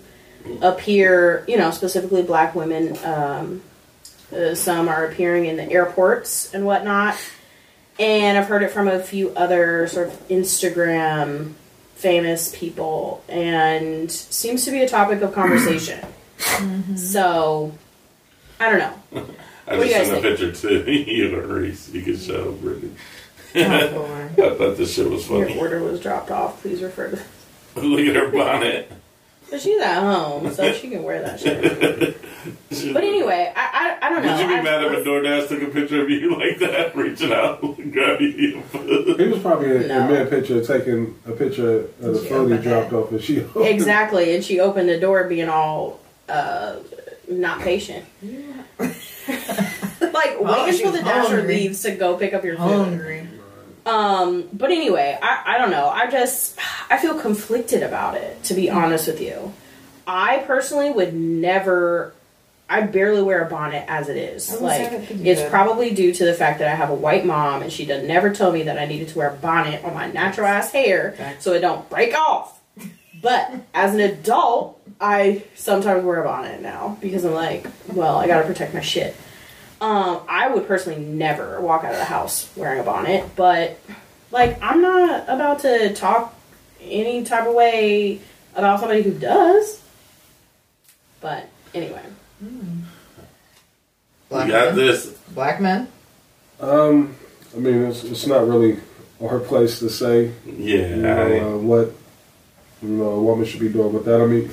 appear, 0.62 1.44
you 1.48 1.58
know, 1.58 1.72
specifically 1.72 2.24
black 2.24 2.56
women. 2.56 2.98
Um, 3.04 3.62
uh, 4.36 4.56
some 4.56 4.88
are 4.88 5.06
appearing 5.06 5.46
in 5.46 5.58
the 5.58 5.70
airports 5.70 6.54
and 6.54 6.66
whatnot. 6.66 7.16
And 8.00 8.38
I've 8.38 8.48
heard 8.48 8.64
it 8.64 8.72
from 8.72 8.88
a 8.88 9.00
few 9.00 9.30
other 9.32 9.88
sort 9.88 10.08
of 10.08 10.28
Instagram 10.28 11.54
famous 11.96 12.56
people, 12.56 13.24
and 13.28 14.12
seems 14.12 14.66
to 14.66 14.72
be 14.72 14.82
a 14.82 14.88
topic 14.88 15.22
of 15.22 15.34
conversation. 15.34 16.00
Mm-hmm. 16.38 16.96
So, 16.96 17.74
I 18.60 18.70
don't 18.70 18.80
know. 18.80 19.26
I 19.68 19.78
What 19.78 19.86
do 19.86 19.90
just 19.90 20.12
sent 20.12 20.24
a 20.26 20.30
picture 20.30 20.52
to 20.52 20.92
you 21.12 21.40
and 21.40 21.48
Reese. 21.52 21.90
You 21.90 22.02
can 22.04 22.18
show 22.18 22.52
Brittany. 22.52 22.92
Oh, 23.56 24.30
I 24.38 24.56
thought 24.56 24.78
this 24.78 24.94
shit 24.94 25.10
was 25.10 25.28
Your 25.30 25.46
funny. 25.48 25.58
order 25.60 25.82
was 25.82 26.00
dropped 26.00 26.30
off. 26.30 26.62
Please 26.62 26.84
refer 26.84 27.12
to. 27.12 27.82
Look 27.82 28.02
at 28.02 28.16
her 28.16 28.30
bonnet. 28.30 28.92
But 29.50 29.62
she's 29.62 29.80
at 29.82 30.00
home, 30.02 30.52
so 30.54 30.74
she 30.74 30.90
can 30.90 31.04
wear 31.04 31.22
that 31.22 31.40
shirt. 31.40 32.18
But 32.94 33.04
anyway, 33.04 33.52
I 33.56 33.98
I, 34.02 34.08
I 34.08 34.10
don't 34.10 34.24
know. 34.26 34.32
Would 34.34 34.42
you 34.42 34.48
be 34.48 34.54
I- 34.56 34.62
mad 34.62 34.84
if 34.84 34.92
a 34.92 34.96
DoorDash 35.10 35.48
took 35.48 35.62
a 35.64 35.68
picture 35.68 36.02
of 36.04 36.10
you 36.10 36.36
like 36.40 36.60
that, 36.60 36.96
reaching 36.96 37.32
out, 37.32 37.62
grabbing 37.92 38.34
you? 38.40 38.64
He 39.18 39.28
was 39.28 39.40
probably 39.42 39.76
in, 39.78 39.88
No. 39.88 40.06
in 40.08 40.12
mid 40.12 40.30
picture 40.30 40.64
taking 40.66 41.16
a 41.28 41.32
picture 41.32 41.80
of 41.82 42.00
the 42.00 42.22
She 42.22 42.28
food 42.30 42.52
he 42.52 42.58
dropped 42.68 42.92
it. 42.92 42.96
off, 42.96 43.12
and 43.12 43.22
she 43.22 43.46
Exactly, 43.56 44.36
and 44.36 44.44
she 44.44 44.60
opened 44.60 44.90
the 44.90 45.00
door 45.00 45.24
being 45.26 45.50
all 45.50 46.00
uh 46.28 46.78
not 47.30 47.60
patient. 47.62 48.06
like 48.80 50.36
Oh, 50.38 50.44
waiting 50.44 50.74
she 50.74 50.84
till 50.84 50.92
the 50.92 51.00
dasher 51.02 51.44
leaves 51.44 51.82
to 51.84 51.92
go 51.92 52.18
pick 52.18 52.34
up 52.34 52.44
your 52.44 52.56
food. 52.58 52.64
Hungry. 52.64 53.28
Um, 53.86 54.50
but 54.52 54.72
anyway, 54.72 55.18
I, 55.22 55.56
I 55.56 55.58
don't 55.58 55.72
know. 55.72 55.88
I 55.88 56.10
just 56.10 56.58
I 56.90 56.98
feel 56.98 57.20
conflicted 57.20 57.84
about 57.84 58.16
it, 58.16 58.44
to 58.46 58.54
be 58.54 58.70
honest 58.70 59.08
with 59.08 59.22
you. 59.22 59.54
I 60.08 60.40
personally 60.46 60.92
would 60.92 61.14
never 61.14 62.14
I 62.68 62.82
barely 62.82 63.22
wear 63.22 63.46
a 63.46 63.50
bonnet 63.50 63.86
as 63.88 64.10
it 64.10 64.18
is. 64.18 64.60
Like 64.60 64.78
saying 64.78 65.04
it 65.04 65.08
could 65.08 65.24
be 65.24 65.30
it's 65.30 65.42
good. 65.42 65.52
probably 65.52 65.94
due 65.94 66.14
to 66.14 66.26
the 66.26 66.34
fact 66.34 66.60
that 66.60 66.68
I 66.68 66.76
have 66.76 66.90
a 66.90 66.96
white 66.96 67.26
mom 67.26 67.62
and 67.62 67.72
she 67.72 67.86
does 67.86 68.04
never 68.04 68.32
tell 68.32 68.52
me 68.52 68.64
that 68.64 68.80
I 68.80 68.86
needed 68.86 69.10
to 69.10 69.18
wear 69.20 69.30
a 69.30 69.36
bonnet 69.36 69.84
on 69.84 69.94
my 69.94 70.12
natural 70.12 70.48
ass 70.48 70.72
hair 70.72 71.12
Facts. 71.12 71.44
so 71.44 71.54
it 71.54 71.60
don't 71.60 71.88
break 71.90 72.16
off. 72.16 72.60
But 73.22 73.52
as 73.74 73.94
an 73.94 74.00
adult, 74.00 74.82
I 75.00 75.44
sometimes 75.56 76.04
wear 76.04 76.22
a 76.22 76.26
bonnet 76.26 76.62
now 76.62 76.98
because 77.02 77.24
I'm 77.24 77.34
like, 77.34 77.68
well, 77.94 78.18
I 78.18 78.26
gotta 78.26 78.48
protect 78.48 78.74
my 78.74 78.82
shit. 78.82 79.16
Um, 79.82 80.22
I 80.30 80.48
would 80.54 80.68
personally 80.68 81.04
never 81.04 81.60
walk 81.62 81.84
out 81.84 81.92
of 81.94 81.98
the 82.00 82.06
house 82.06 82.50
wearing 82.56 82.80
a 82.80 82.84
bonnet, 82.84 83.30
but 83.36 83.78
like 84.32 84.58
I'm 84.64 84.82
not 84.82 85.24
about 85.28 85.60
to 85.60 85.94
talk 85.94 86.34
any 86.82 87.24
type 87.24 87.46
of 87.48 87.54
way 87.54 88.22
about 88.56 88.80
somebody 88.80 89.02
who 89.02 89.12
does. 89.12 89.82
But 91.22 91.50
anyway, 91.74 92.02
Black 94.30 94.48
You 94.48 94.52
got 94.54 94.76
men. 94.76 94.76
this. 94.76 95.08
Black 95.34 95.60
men. 95.62 95.88
Um, 96.60 97.16
I 97.56 97.60
mean, 97.60 97.84
it's, 97.86 98.04
it's 98.04 98.28
not 98.28 98.48
really 98.48 98.80
our 99.22 99.40
place 99.40 99.80
to 99.80 99.90
say, 99.90 100.32
Yeah. 100.46 100.88
you 100.90 100.96
know, 100.98 101.56
uh, 101.56 101.58
what 101.58 101.92
you 102.82 102.90
know 102.90 103.10
a 103.10 103.22
woman 103.22 103.46
should 103.46 103.60
be 103.60 103.70
doing 103.70 103.94
with 103.94 104.06
that. 104.06 104.22
I 104.22 104.26
mean, 104.26 104.50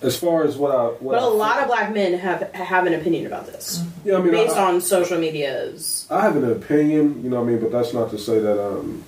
as 0.00 0.16
far 0.16 0.44
as 0.44 0.56
what 0.56 0.74
I, 0.74 0.84
what 1.02 1.12
but 1.14 1.22
a 1.22 1.26
I- 1.26 1.28
lot 1.28 1.58
of 1.60 1.66
black 1.66 1.92
men 1.92 2.14
have 2.14 2.52
have 2.54 2.86
an 2.86 2.94
opinion 2.94 3.26
about 3.26 3.46
this 3.46 3.82
yeah, 4.04 4.16
I 4.16 4.20
mean, 4.20 4.30
based 4.30 4.56
I, 4.56 4.72
on 4.72 4.80
social 4.80 5.18
media's. 5.18 6.06
I 6.10 6.20
have 6.22 6.36
an 6.36 6.50
opinion, 6.50 7.22
you 7.22 7.30
know 7.30 7.40
what 7.40 7.48
I 7.48 7.52
mean, 7.52 7.60
but 7.60 7.72
that's 7.72 7.92
not 7.92 8.10
to 8.10 8.18
say 8.18 8.38
that 8.38 8.64
um, 8.64 9.04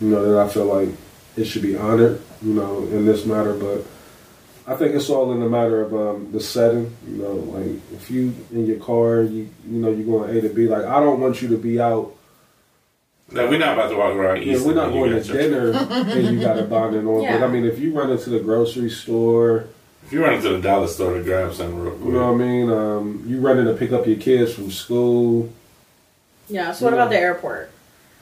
you 0.00 0.08
know, 0.08 0.30
that 0.30 0.38
I 0.38 0.48
feel 0.48 0.66
like 0.66 0.90
it 1.36 1.44
should 1.46 1.62
be 1.62 1.76
honored, 1.76 2.20
you 2.42 2.52
know, 2.54 2.78
in 2.84 3.06
this 3.06 3.24
matter. 3.24 3.54
But 3.54 3.84
I 4.70 4.76
think 4.76 4.94
it's 4.94 5.08
all 5.08 5.32
in 5.32 5.40
the 5.40 5.48
matter 5.48 5.80
of 5.82 5.94
um, 5.94 6.32
the 6.32 6.40
setting, 6.40 6.94
you 7.08 7.16
know, 7.16 7.32
like 7.34 7.80
if 7.92 8.10
you 8.10 8.34
in 8.52 8.66
your 8.66 8.78
car, 8.78 9.22
you 9.22 9.48
you 9.68 9.78
know, 9.80 9.90
you're 9.90 10.06
going 10.06 10.36
A 10.36 10.40
to 10.42 10.48
B. 10.48 10.68
Like 10.68 10.84
I 10.84 11.00
don't 11.00 11.20
want 11.20 11.40
you 11.42 11.48
to 11.48 11.56
be 11.58 11.80
out. 11.80 12.14
No, 13.30 13.48
we're 13.48 13.58
not 13.58 13.74
about 13.74 13.88
to 13.90 13.96
walk 13.96 14.14
around 14.14 14.42
Yeah, 14.44 14.62
we're 14.64 14.74
not 14.74 14.92
going 14.92 15.10
to 15.10 15.20
dinner 15.22 15.72
and 15.90 16.22
you 16.36 16.40
got 16.40 16.58
a 16.58 16.62
bonnet 16.62 17.04
on. 17.04 17.22
Yeah. 17.22 17.38
But 17.38 17.46
I 17.48 17.50
mean, 17.52 17.64
if 17.64 17.78
you 17.78 17.92
run 17.92 18.10
into 18.10 18.30
the 18.30 18.38
grocery 18.40 18.88
store, 18.90 19.66
If 20.04 20.12
you 20.12 20.22
run 20.24 20.34
into 20.34 20.50
the 20.50 20.60
dollar 20.60 20.86
store 20.86 21.14
to 21.14 21.22
grab 21.24 21.52
something 21.52 21.80
real 21.80 21.92
quick, 21.94 22.04
you 22.06 22.12
know 22.12 22.32
what 22.32 22.40
I 22.40 22.44
mean. 22.44 22.70
Um, 22.70 23.24
you 23.26 23.40
running 23.40 23.64
to 23.66 23.74
pick 23.74 23.90
up 23.92 24.06
your 24.06 24.16
kids 24.16 24.52
from 24.54 24.70
school. 24.70 25.52
Yeah. 26.48 26.72
So 26.72 26.84
what 26.84 26.94
about 26.94 27.10
the 27.10 27.18
airport? 27.18 27.70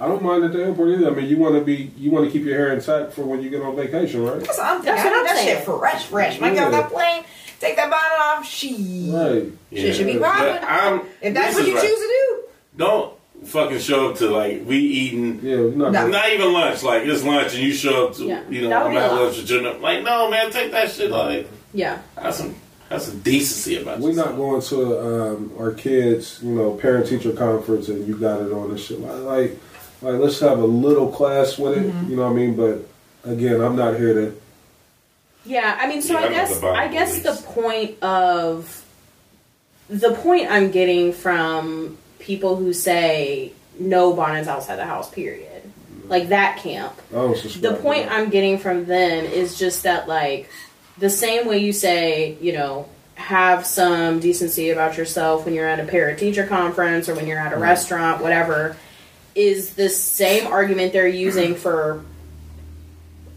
I 0.01 0.09
don't 0.09 0.23
mind 0.23 0.43
at 0.45 0.53
the 0.55 0.65
airport 0.65 0.89
either. 0.89 1.07
I 1.09 1.15
mean, 1.15 1.27
you 1.29 1.37
want 1.37 1.55
to 1.55 1.61
be, 1.61 1.93
you 1.99 2.11
want 2.11 2.25
to 2.27 2.33
keep 2.33 2.43
your 2.45 2.57
hair 2.57 2.73
intact 2.73 3.13
for 3.13 3.23
when 3.23 3.43
you 3.43 3.51
get 3.51 3.61
on 3.63 3.77
vacation, 3.77 4.25
right? 4.25 4.41
That's 4.41 4.59
what 4.59 4.67
I'm 4.67 4.83
That's 4.85 5.03
thinking. 5.03 5.05
what 5.05 5.15
I 5.15 5.19
I'm 5.19 5.25
need 5.25 5.29
that 5.29 5.37
saying. 5.37 5.57
shit 5.59 5.65
fresh, 5.67 6.07
fresh. 6.07 6.41
When 6.41 6.51
I 6.51 6.55
get 6.55 6.61
Yeah. 6.61 6.67
on 6.67 6.73
that 6.73 6.91
plane, 6.91 7.25
take 7.61 7.77
that 7.77 7.91
bonnet 7.91 8.21
off. 8.21 8.47
She. 8.49 9.11
Right. 9.13 9.53
Shit 9.71 9.95
should 9.97 10.07
be 10.07 10.19
But 10.19 11.05
If 11.23 11.35
that's 11.35 11.55
what 11.55 11.67
you 11.67 11.75
right. 11.75 11.83
choose 11.87 11.99
to 11.99 12.07
do. 12.09 12.43
Don't 12.79 13.13
fucking 13.45 13.79
show 13.79 14.11
up 14.11 14.17
to 14.19 14.29
like 14.31 14.63
we 14.67 14.79
eating. 14.79 15.41
Yeah, 15.43 15.57
not. 15.77 15.93
No. 15.93 16.09
Not 16.09 16.31
even 16.31 16.53
lunch. 16.53 16.83
Like 16.83 17.03
it's 17.05 17.23
lunch, 17.25 17.55
and 17.55 17.63
you 17.63 17.73
show 17.73 18.09
up 18.09 18.15
to 18.17 18.25
Yeah, 18.25 18.43
you 18.49 18.63
know 18.63 18.69
that 18.71 18.79
would 18.85 18.87
I'm 18.89 18.93
be 18.93 18.97
a 18.97 19.01
having 19.03 19.17
lot. 19.19 19.25
lunch 19.25 19.37
with 19.39 19.51
you. 19.51 19.73
Like 19.81 20.03
no, 20.03 20.31
man, 20.31 20.51
take 20.51 20.71
that 20.73 20.91
shit. 20.91 21.11
Like 21.11 21.49
Yeah. 21.73 22.01
that's 22.17 22.39
some 22.39 22.55
have 22.91 23.01
some 23.03 23.21
decency 23.21 23.81
about 23.81 23.99
We're 24.01 24.11
yourself. 24.11 24.31
not 24.31 24.37
going 24.37 24.61
to 24.63 25.01
um, 25.01 25.53
our 25.59 25.73
kids, 25.73 26.39
you 26.43 26.51
know, 26.51 26.75
parent 26.75 27.07
teacher 27.09 27.33
conference 27.33 27.89
and 27.89 28.07
you 28.07 28.17
got 28.17 28.43
it 28.43 28.53
on 28.53 28.71
and 28.71 28.79
shit. 28.79 29.01
Like, 29.01 29.23
like, 29.23 29.59
like, 30.03 30.21
let's 30.21 30.39
have 30.41 30.59
a 30.59 30.67
little 30.67 31.11
class 31.11 31.59
with 31.59 31.79
it. 31.79 31.85
Mm-hmm. 31.87 32.11
You 32.11 32.17
know 32.17 32.25
what 32.25 32.33
I 32.33 32.35
mean? 32.35 32.55
But 32.55 32.87
again, 33.31 33.61
I'm 33.63 33.75
not 33.77 33.97
here 33.97 34.13
to. 34.15 34.41
Yeah, 35.47 35.79
I 35.81 35.89
mean, 35.89 36.03
so 36.03 36.13
Yeah, 36.13 36.21
I 36.21 36.25
I'm 36.27 36.33
guess 36.33 36.63
I 36.63 36.89
guess 36.89 37.19
the 37.23 37.43
point 37.53 38.03
of 38.03 38.85
the 39.89 40.13
point 40.15 40.51
I'm 40.51 40.71
getting 40.71 41.13
from 41.13 41.97
people 42.25 42.57
who 42.57 42.73
say 42.73 43.53
no 43.79 44.13
bonnets 44.13 44.49
outside 44.49 44.77
the 44.77 44.87
house, 44.87 45.11
period, 45.11 45.63
like 46.07 46.29
that 46.31 46.59
camp. 46.59 46.95
Don't. 47.13 47.37
The 47.61 47.75
point. 47.75 48.11
I'm 48.11 48.31
getting 48.31 48.59
from 48.59 48.87
them 48.87 49.25
is 49.25 49.59
just 49.59 49.83
that, 49.85 50.09
like, 50.09 50.51
the 50.99 51.11
same 51.11 51.47
way 51.47 51.59
you 51.59 51.73
say, 51.73 52.37
you 52.41 52.53
know, 52.53 52.89
have 53.15 53.65
some 53.67 54.21
decency 54.21 54.71
about 54.71 54.97
yourself 54.97 55.45
when 55.45 55.55
you're 55.55 55.69
at 55.69 55.81
a 55.81 55.85
parent 55.85 56.19
teacher 56.19 56.47
conference 56.47 57.09
or 57.09 57.15
when 57.15 57.27
you're 57.27 57.39
at 57.39 57.53
a 57.53 57.59
restaurant, 57.59 58.21
whatever, 58.21 58.77
is 59.35 59.75
the 59.75 59.89
same 59.89 60.47
argument 60.47 60.93
they're 60.93 61.07
using 61.07 61.55
for 61.65 62.05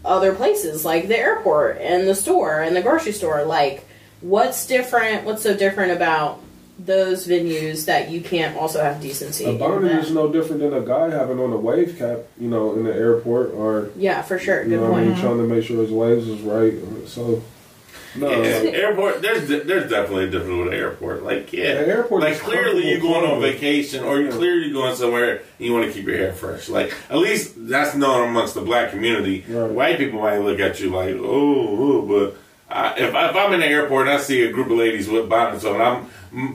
other 0.04 0.34
places 0.34 0.84
like 0.84 1.08
the 1.08 1.18
airport 1.18 1.78
and 1.78 2.08
the 2.08 2.14
store 2.14 2.60
and 2.60 2.74
the 2.74 2.82
grocery 2.82 3.12
store. 3.12 3.44
Like, 3.44 3.86
what's 4.20 4.66
different? 4.66 5.24
What's 5.24 5.42
so 5.42 5.56
different 5.56 5.92
about 5.92 6.40
those 6.78 7.26
venues 7.26 7.86
that 7.86 8.10
you 8.10 8.20
can't 8.20 8.56
also 8.56 8.80
have 8.82 9.00
decency? 9.00 9.44
A 9.44 9.50
in 9.50 9.58
bonnet 9.58 9.92
is 10.04 10.10
no 10.12 10.32
different 10.32 10.60
than 10.60 10.72
a 10.74 10.80
guy 10.80 11.10
having 11.10 11.38
on 11.40 11.52
a 11.52 11.56
wave 11.56 11.96
cap, 11.98 12.18
you 12.40 12.48
know, 12.48 12.74
in 12.74 12.84
the 12.84 12.94
airport 12.94 13.50
or 13.52 13.90
yeah, 13.96 14.22
for 14.22 14.38
sure. 14.38 14.62
you 14.62 14.70
Good 14.70 14.76
know, 14.80 14.90
what 14.90 15.00
I 15.00 15.04
point. 15.04 15.08
mean, 15.14 15.20
trying 15.20 15.36
to 15.38 15.42
make 15.54 15.64
sure 15.64 15.80
his 15.82 15.90
waves 15.90 16.28
is 16.28 16.40
right. 16.42 16.74
So, 17.08 17.42
no, 18.16 18.30
Yeah, 18.30 18.58
like, 18.60 18.74
airport. 18.74 19.22
There's 19.22 19.48
there's 19.48 19.90
definitely 19.90 20.24
a 20.24 20.30
difference 20.30 20.58
with 20.62 20.70
the 20.70 20.76
airport. 20.76 21.24
Like 21.24 21.52
yeah, 21.52 21.74
The 21.74 21.88
airport 21.88 22.22
Like 22.22 22.38
clearly 22.38 22.90
you're 22.90 23.00
going 23.00 23.28
on 23.28 23.40
vacation, 23.40 24.04
or 24.04 24.16
you're 24.20 24.30
Yeah. 24.30 24.36
clearly 24.36 24.70
going 24.72 24.94
somewhere 24.96 25.30
and 25.58 25.66
you 25.66 25.72
want 25.72 25.86
to 25.86 25.92
keep 25.92 26.06
your 26.06 26.16
hair 26.16 26.32
fresh. 26.32 26.68
Like 26.68 26.94
at 27.10 27.18
least 27.18 27.54
that's 27.68 27.94
known 27.96 28.28
amongst 28.28 28.54
the 28.54 28.60
black 28.62 28.90
community. 28.92 29.44
Right. 29.48 29.70
White 29.70 29.98
people 29.98 30.20
might 30.20 30.38
look 30.38 30.60
at 30.60 30.78
you 30.80 30.90
like, 30.90 31.16
oh, 31.16 31.22
oh," 31.24 32.02
but. 32.02 32.36
I, 32.70 32.98
if, 32.98 33.14
I, 33.14 33.30
if 33.30 33.34
I'm 33.34 33.54
in 33.54 33.60
the 33.60 33.66
airport 33.66 34.08
and 34.08 34.18
I 34.18 34.20
see 34.20 34.42
a 34.42 34.52
group 34.52 34.66
of 34.66 34.76
ladies 34.76 35.08
with 35.08 35.26
bonnets 35.26 35.64
on, 35.64 35.80
I'm 35.80 36.06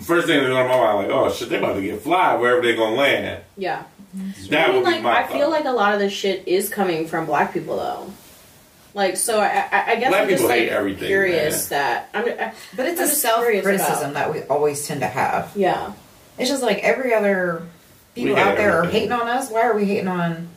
first 0.02 0.28
thing 0.28 0.40
that 0.40 0.48
goes 0.48 0.50
to 0.50 0.68
my 0.68 0.68
mind 0.68 0.98
like, 1.08 1.10
oh 1.10 1.32
shit, 1.32 1.50
they 1.50 1.58
about 1.58 1.74
to 1.74 1.82
get 1.82 2.02
fly 2.02 2.36
wherever 2.36 2.62
they 2.62 2.76
gonna 2.76 2.96
land. 2.96 3.44
Yeah. 3.58 3.84
That 4.50 4.70
I 4.70 4.72
mean, 4.74 4.84
would 4.84 4.86
be 4.88 4.92
like, 4.92 5.02
my 5.04 5.24
I 5.24 5.28
feel 5.28 5.50
like 5.50 5.66
a 5.66 5.72
lot 5.72 5.94
of 5.94 6.00
this 6.00 6.14
shit 6.14 6.48
is 6.48 6.70
coming 6.70 7.08
from 7.08 7.26
black 7.26 7.52
people, 7.54 7.78
though. 7.78 8.12
Like, 8.94 9.18
so 9.18 9.40
I, 9.40 9.48
I, 9.72 9.92
I 9.94 9.96
guess 9.96 10.10
Black 10.10 10.22
I'm 10.24 10.30
just 10.30 10.42
people 10.44 10.50
like 10.50 10.60
hate 10.60 10.70
everything, 10.70 11.08
curious 11.08 11.70
that 11.70 12.10
I'm. 12.14 12.26
I, 12.26 12.54
But 12.76 12.86
it's 12.86 13.02
I'm 13.02 13.08
a 13.08 13.10
self 13.10 13.44
criticism 13.44 14.14
that 14.14 14.32
we 14.32 14.44
always 14.44 14.88
tend 14.88 15.00
to 15.02 15.08
have. 15.08 15.52
yeah, 15.56 15.94
It's 16.38 16.48
just 16.50 16.62
like 16.62 16.78
every 16.84 17.12
other 17.16 17.64
people 18.14 18.36
out 18.38 18.56
there 18.56 18.80
are 18.80 18.86
hating 18.86 19.12
on 19.12 19.28
us. 19.28 19.50
Why 19.50 19.62
are 19.64 19.76
we 19.76 19.86
hating 19.86 20.08
on 20.08 20.48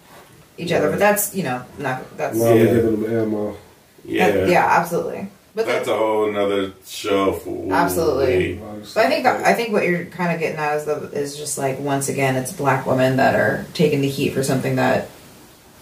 each 0.58 0.70
other? 0.72 0.90
But 0.90 0.98
that's 0.98 1.34
you 1.34 1.44
know 1.44 1.64
not 1.78 2.14
that's 2.18 2.36
while 2.38 2.52
we're 2.52 2.66
Yeah. 2.66 2.74
giving 2.74 3.02
them 3.04 3.20
ammo. 3.22 3.56
yeah, 4.04 4.30
that- 4.32 4.48
yeah 4.50 4.66
absolutely. 4.80 5.28
But 5.56 5.64
that's 5.66 5.86
the- 5.86 5.94
a 5.94 5.96
whole 5.96 6.28
another 6.28 6.72
show 6.86 7.32
for 7.32 7.72
Absolutely. 7.72 8.58
Wait. 8.58 8.86
So 8.86 9.00
I 9.00 9.06
think 9.08 9.26
I 9.26 9.54
think 9.54 9.72
what 9.72 9.84
you're 9.84 10.04
kind 10.04 10.32
of 10.32 10.38
getting 10.38 10.58
at 10.58 10.76
is 10.76 10.84
the 10.84 11.10
is 11.12 11.36
just 11.36 11.56
like 11.58 11.80
once 11.80 12.08
again 12.10 12.36
it's 12.36 12.52
black 12.52 12.86
women 12.86 13.16
that 13.16 13.34
are 13.34 13.64
taking 13.74 14.02
the 14.02 14.08
heat 14.08 14.34
for 14.34 14.44
something 14.44 14.76
that 14.76 15.08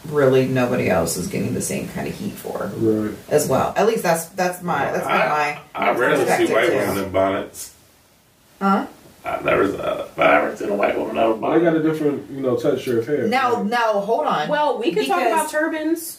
really 0.08 0.46
nobody 0.46 0.88
else 0.88 1.16
is 1.16 1.26
getting 1.26 1.54
the 1.54 1.60
same 1.62 1.88
kind 1.88 2.06
of 2.06 2.14
heat 2.14 2.34
for 2.34 2.70
Right. 2.76 3.14
as 3.28 3.48
well. 3.48 3.72
At 3.76 3.86
least 3.86 4.02
that's 4.04 4.26
that's 4.26 4.62
my 4.62 4.84
that's 4.92 5.06
been 5.06 5.18
my. 5.18 5.58
I, 5.74 5.88
I 5.88 5.92
rarely 5.92 6.24
see 6.24 6.52
white 6.52 6.68
too. 6.68 6.76
women 6.76 7.04
in 7.04 7.10
bonnets. 7.10 7.74
Huh? 8.62 8.86
I've 9.26 9.44
never, 9.44 9.64
uh, 9.64 10.06
but 10.14 10.26
I 10.30 10.42
never 10.42 10.56
seen 10.56 10.68
a 10.68 10.74
white 10.74 10.96
woman 10.98 11.16
in 11.16 11.22
a 11.22 11.34
Well, 11.34 11.52
they 11.52 11.60
got 11.64 11.74
a 11.74 11.82
different, 11.82 12.30
you 12.30 12.42
know, 12.42 12.56
texture 12.56 12.98
of 13.00 13.06
hair. 13.06 13.26
Now, 13.26 13.54
Right. 13.56 13.66
now, 13.66 13.92
hold 14.00 14.26
on. 14.26 14.48
Well, 14.48 14.78
we 14.78 14.92
could 14.92 15.06
talk 15.06 15.22
about 15.22 15.50
turbans. 15.50 16.18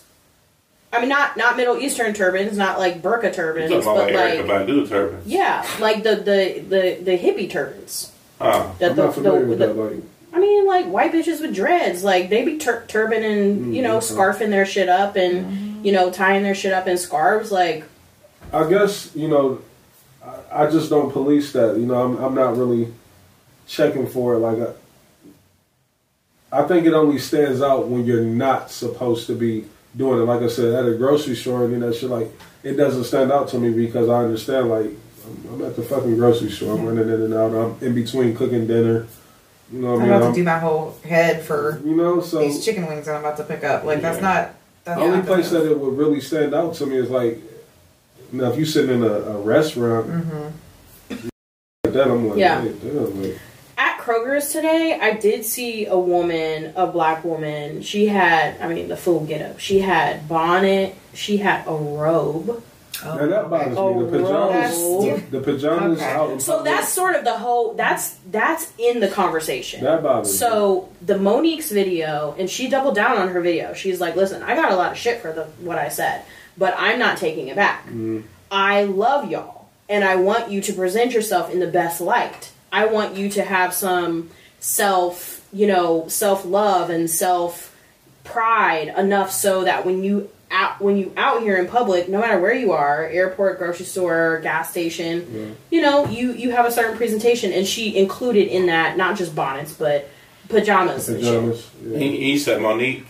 I 0.96 1.00
mean, 1.00 1.10
not 1.10 1.36
not 1.38 1.58
Middle 1.58 1.78
Eastern 1.78 2.14
turbans, 2.14 2.58
not 2.58 2.80
like 2.80 3.02
burqa 3.02 3.34
turbans, 3.34 3.70
You 3.72 3.82
talking 3.82 4.14
about 4.14 4.14
but 4.14 4.48
like 4.48 4.48
like 4.48 4.68
Badu 4.68 4.88
turban? 4.88 5.22
yeah, 5.26 5.66
like 5.80 6.04
the 6.04 6.16
the 6.16 6.60
the 6.68 7.04
the 7.04 7.18
hippie 7.18 7.50
turbans. 7.50 8.12
Uh, 8.39 8.72
That 8.80 8.91
I'm 8.91 8.96
the, 8.98 9.04
not 9.06 9.14
familiar 9.14 9.41
the, 9.41 9.48
with 9.48 9.60
the- 9.60 9.68
that. 9.68 9.76
Like, 9.78 10.04
I 10.34 10.39
mean, 10.39 10.66
like 10.66 10.86
white 10.88 11.14
bitches 11.14 11.39
with 11.41 11.56
dreads, 11.56 12.04
like 12.04 12.30
they 12.30 12.43
be 12.43 12.58
tur- 12.58 12.84
turban 12.88 13.24
and 13.24 13.76
you 13.76 13.82
know 13.82 14.00
scarfing 14.00 14.50
their 14.50 14.66
shit 14.66 14.89
up 14.89 15.16
and 15.16 15.86
you 15.86 15.91
know 15.93 16.12
tying 16.12 16.43
their 16.43 16.56
shit 16.56 16.74
up 16.74 16.88
in 16.88 16.98
scarves. 16.98 17.52
Like 17.52 17.86
I 18.52 18.68
guess 18.70 19.16
you 19.16 19.28
know, 19.30 19.62
I, 20.52 20.66
I 20.66 20.70
just 20.70 20.89
don't 20.89 21.12
police 21.12 21.54
that. 21.54 21.78
You 21.78 21.86
know, 21.86 22.04
I'm 22.04 22.18
I'm 22.18 22.36
not 22.36 22.58
really 22.58 22.93
checking 23.68 24.08
for 24.08 24.34
it. 24.36 24.39
Like, 24.39 24.60
I, 26.52 26.60
I 26.64 26.68
think 26.68 26.86
it 26.86 26.93
only 26.93 27.18
stands 27.18 27.62
out 27.62 27.88
when 27.88 28.06
you're 28.06 28.22
not 28.24 28.72
supposed 28.72 29.28
to 29.28 29.36
be 29.36 29.66
doing 29.96 30.20
it. 30.22 30.26
Like 30.26 30.41
I 30.41 30.48
said, 30.48 30.74
at 30.74 30.86
a 30.91 30.96
grocery 30.96 31.36
store 31.36 31.66
and 31.66 31.74
then 31.74 31.80
that 31.82 31.96
shit, 31.96 32.10
like 32.10 32.30
it 32.64 32.74
doesn't 32.74 33.04
stand 33.06 33.32
out 33.32 33.48
to 33.50 33.60
me 33.60 33.72
because 33.72 34.10
I 34.10 34.24
understand. 34.24 34.70
Like, 34.70 34.88
I'm, 34.88 35.54
I'm 35.54 35.66
at 35.66 35.76
the 35.76 35.82
fucking 35.84 36.16
grocery 36.18 36.50
store. 36.52 36.78
I'm 36.78 36.86
running 36.86 37.08
in 37.10 37.22
and 37.22 37.34
out. 37.34 37.54
I'm 37.54 37.78
in 37.86 37.93
between 37.96 38.36
cooking 38.36 38.68
dinner. 38.68 39.08
You 39.72 39.80
know 39.82 39.93
what 39.93 39.93
I 39.93 39.96
I'm 39.96 40.00
mean? 40.02 40.10
about 40.12 40.24
I'm- 40.24 40.34
to 40.34 40.39
do 40.39 40.43
my 40.43 40.60
whole 40.60 40.96
head 41.04 41.43
for 41.43 41.82
you 41.84 41.96
know, 41.96 42.22
so 42.22 42.39
these 42.39 42.64
chicken 42.64 42.86
wings 42.88 43.06
that 43.08 43.16
I'm 43.16 43.22
about 43.22 43.38
to 43.38 43.43
pick 43.43 43.64
up. 43.64 43.84
Like 43.84 44.02
that's 44.02 44.22
not. 44.22 44.52
That's 44.84 45.00
The 45.00 45.06
only 45.06 45.18
not 45.18 45.26
place 45.26 45.50
the- 45.50 45.60
that 45.60 45.72
it 45.72 45.80
would 45.80 45.98
really 45.98 46.22
stand 46.22 46.54
out 46.54 46.76
to 46.76 46.86
me 46.86 46.98
is 46.98 47.10
like, 47.10 47.39
now 48.32 48.52
if 48.52 48.60
you 48.60 48.66
sitting 48.66 48.98
in 48.98 49.04
a, 49.04 49.08
a 49.08 49.41
restaurant, 49.41 50.06
Mhm. 50.08 50.52
like 51.84 51.93
that, 51.93 52.08
I'm 52.08 52.30
like, 52.30 52.38
Yeah. 52.38 52.62
hey, 52.62 52.74
damn, 52.84 53.22
like, 53.22 53.32
at 53.32 53.39
Kroger's 54.06 54.51
today, 54.51 54.99
I 55.01 55.14
did 55.14 55.43
see 55.45 55.88
a 55.88 55.97
woman, 55.97 56.74
a 56.76 56.86
black 56.86 57.24
woman. 57.26 57.82
She 57.82 58.06
had, 58.06 58.62
I 58.62 58.68
mean, 58.72 58.88
the 58.88 58.95
full 58.97 59.22
get 59.26 59.41
up. 59.41 59.60
She 59.60 59.80
had 59.80 60.28
bonnet. 60.30 60.95
She 61.16 61.38
had 61.38 61.66
a 61.68 61.74
robe. 61.74 62.62
Oh, 63.03 63.16
now 63.18 63.26
that 63.28 63.49
bothers 63.49 63.76
Oh, 63.78 63.93
me. 63.95 64.06
The 64.06 64.18
pajamas, 64.20 64.78
Lord. 64.82 65.32
the 65.32 65.41
pajamas 65.41 65.99
Okay. 66.01 66.12
out. 66.12 66.41
So 66.41 66.58
public, 66.58 66.74
that's 66.74 66.89
sort 66.93 67.16
of 67.16 67.24
the 67.26 67.38
whole. 67.38 67.74
That's 67.74 68.16
that's 68.32 68.72
in 68.78 68.99
the 68.99 69.08
conversation. 69.10 69.84
that 69.84 70.01
bothers 70.03 70.32
me. 70.32 70.38
So 70.38 70.88
the 71.01 71.18
Mo'Nique's 71.18 71.72
video, 71.72 72.36
and 72.39 72.49
she 72.49 72.70
doubled 72.70 72.95
down 72.95 73.18
on 73.18 73.30
her 73.30 73.41
video. 73.41 73.74
She's 73.74 73.99
like, 73.99 74.16
"Listen, 74.16 74.43
I 74.43 74.56
got 74.56 74.72
a 74.72 74.76
lot 74.76 74.91
of 74.93 74.97
shit 74.97 75.20
for 75.20 75.34
the 75.34 75.43
what 75.60 75.78
I 75.78 75.89
said, 75.89 76.22
but 76.58 76.74
I'm 76.78 76.97
not 76.99 77.18
taking 77.18 77.47
it 77.49 77.56
back. 77.58 77.86
Mm-hmm. 77.88 78.22
I 78.49 78.84
love 78.86 79.30
y'all, 79.30 79.68
and 79.89 80.06
I 80.06 80.16
want 80.16 80.49
you 80.49 80.62
to 80.62 80.74
present 80.74 81.12
yourself 81.12 81.51
in 81.51 81.60
the 81.60 81.68
best 81.68 81.99
light. 81.99 82.51
I 82.76 82.88
want 82.88 83.16
you 83.16 83.30
to 83.30 83.42
have 83.42 83.74
some 83.74 84.30
self, 84.60 85.48
you 85.54 85.66
know, 85.66 86.10
self 86.10 86.44
love 86.44 86.90
and 86.90 87.10
self 87.10 87.74
pride 88.26 88.94
enough 88.98 89.32
so 89.32 89.64
that 89.64 89.86
when 89.86 90.04
you 90.04 90.30
out 90.52 90.82
when 90.82 90.98
you 90.98 91.14
out 91.16 91.42
here 91.42 91.56
in 91.56 91.68
public, 91.68 92.10
no 92.10 92.20
matter 92.20 92.38
where 92.38 92.54
you 92.54 92.74
are, 92.74 93.06
airport, 93.06 93.60
grocery 93.60 93.86
store, 93.86 94.42
gas 94.44 94.72
station, 94.72 95.56
you 95.72 95.82
know, 95.82 96.06
you 96.08 96.34
you 96.34 96.52
have 96.52 96.66
a 96.66 96.72
certain 96.72 96.98
presentation, 96.98 97.54
and 97.54 97.66
she 97.66 97.96
included 97.96 98.50
in 98.50 98.66
that 98.66 98.98
not 98.98 99.18
just 99.18 99.34
bonnets 99.34 99.72
but 99.72 100.10
pajamas. 100.50 101.08
and 101.08 101.24
shit. 101.24 101.34
pajamas. 101.34 101.72
Yeah. 101.82 101.98
he, 101.98 102.18
he 102.32 102.38
said 102.38 102.60
Mo'Nique. 102.60 103.06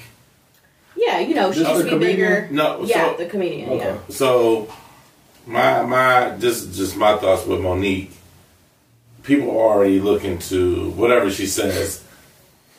Yeah, 0.95 1.19
you 1.21 1.33
know, 1.33 1.51
she 1.51 1.59
This 1.59 1.69
used 1.69 1.89
to 1.89 1.97
be 1.97 2.05
bigger. 2.05 2.47
No, 2.51 2.83
yeah, 2.83 3.09
so- 3.09 3.17
the 3.17 3.25
comedian. 3.25 3.71
Okay. 3.71 3.85
Yeah. 3.85 3.97
So, 4.09 4.71
my 5.47 5.81
my 5.81 6.29
this 6.35 6.61
is 6.61 6.77
just 6.77 6.95
my 6.95 7.17
thoughts 7.17 7.47
with 7.47 7.61
Mo'Nique. 7.61 8.11
People 9.25 9.51
are 9.51 9.75
already 9.75 9.99
looking 9.99 10.37
to 10.39 10.91
whatever 10.91 11.31
she 11.31 11.47
says. 11.47 12.03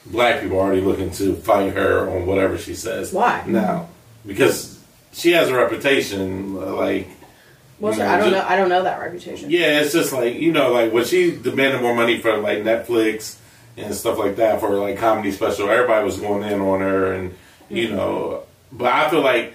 Black 0.07 0.41
people 0.41 0.59
are 0.59 0.67
already 0.67 0.81
looking 0.81 1.11
to 1.13 1.35
fight 1.35 1.73
her 1.73 2.09
on 2.09 2.27
whatever 2.27 2.57
she 2.57 2.75
says. 2.75 3.13
Why? 3.13 3.43
now? 3.47 3.89
Because 4.25 4.79
she 5.13 5.33
has 5.33 5.49
a 5.49 5.55
reputation 5.55 6.55
like. 6.77 7.09
You 7.81 7.93
her- 7.93 8.07
I 8.07 8.17
don't 8.17 8.31
ju- 8.31 8.37
know. 8.37 8.47
I 8.49 8.57
don't 8.57 8.69
know 8.69 8.85
that 8.85 9.01
reputation. 9.01 9.51
Yeah, 9.51 9.81
it's 9.81 9.93
just 9.93 10.13
like 10.13 10.37
you 10.37 10.53
know, 10.53 10.73
like 10.73 10.93
when 10.93 11.05
she 11.05 11.37
demanded 11.37 11.83
more 11.83 11.95
money 11.95 12.19
for 12.19 12.37
like 12.39 12.59
Netflix 12.59 13.37
and 13.77 13.95
stuff 13.95 14.19
like 14.19 14.37
that 14.37 14.61
for 14.61 14.71
like 14.77 14.99
comedy 14.99 15.33
special. 15.33 15.69
Everybody 15.69 16.05
was 16.05 16.19
going 16.19 16.43
in 16.51 16.61
on 16.61 16.81
her, 16.81 17.13
and 17.13 17.35
you 17.69 17.89
mm-hmm. 17.89 17.97
know, 17.97 18.43
but 18.73 18.93
I 18.93 19.11
feel 19.11 19.21
like 19.21 19.53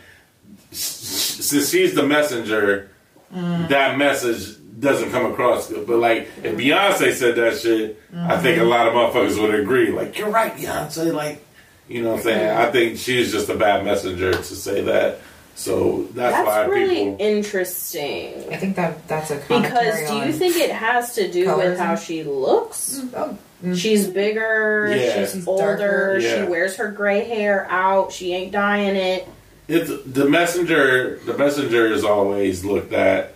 since 0.71 1.69
she's 1.69 1.93
the 1.93 2.03
messenger, 2.03 2.89
mm. 3.33 3.67
that 3.69 3.97
message 3.97 4.57
doesn't 4.81 5.11
come 5.11 5.31
across 5.31 5.69
good. 5.69 5.87
But 5.87 5.99
like 5.99 6.27
if 6.43 6.57
Beyonce 6.57 7.13
said 7.13 7.35
that 7.35 7.57
shit, 7.57 8.01
I 8.13 8.37
think 8.39 8.59
a 8.59 8.65
lot 8.65 8.87
of 8.87 8.93
motherfuckers 8.93 9.41
would 9.41 9.57
agree. 9.57 9.91
Like 9.91 10.17
you're 10.17 10.29
right, 10.29 10.53
Beyonce. 10.53 11.13
Like 11.13 11.45
you 11.87 12.03
know 12.03 12.11
what 12.11 12.17
I'm 12.17 12.23
saying? 12.23 12.57
I 12.57 12.71
think 12.71 12.97
she's 12.97 13.31
just 13.31 13.49
a 13.49 13.55
bad 13.55 13.85
messenger 13.85 14.33
to 14.33 14.43
say 14.43 14.81
that. 14.81 15.19
So 15.55 16.07
that's, 16.13 16.33
why. 16.33 16.43
That's 16.43 16.47
why 16.47 16.65
really 16.65 16.95
people. 16.95 17.17
interesting. 17.19 18.51
I 18.51 18.57
think 18.57 18.75
that 18.77 19.07
that's 19.07 19.31
a 19.31 19.35
Because 19.35 20.09
do 20.09 20.15
you 20.15 20.33
think 20.33 20.57
it 20.57 20.71
has 20.71 21.13
to 21.15 21.31
do 21.31 21.45
with 21.55 21.77
colorism? 21.77 21.77
how 21.77 21.95
she 21.95 22.23
looks? 22.23 22.99
Mm, 22.99 23.09
oh, 23.15 23.37
mm. 23.63 23.77
She's 23.77 24.07
bigger. 24.07 24.87
Yeah. 24.95 25.19
She's 25.19 25.33
She's 25.33 25.47
older. 25.47 25.77
darker. 25.77 26.21
She 26.21 26.43
wears 26.49 26.77
her 26.77 26.89
gray 26.91 27.25
hair 27.25 27.67
out. 27.69 28.11
She 28.11 28.33
ain't 28.33 28.51
dyeing 28.51 28.95
it. 28.95 29.27
It's 29.67 29.91
the 30.05 30.27
messenger. 30.27 31.19
The 31.25 31.37
messenger 31.37 31.85
is 31.87 32.03
always 32.03 32.65
looked 32.65 32.93
at 32.93 33.33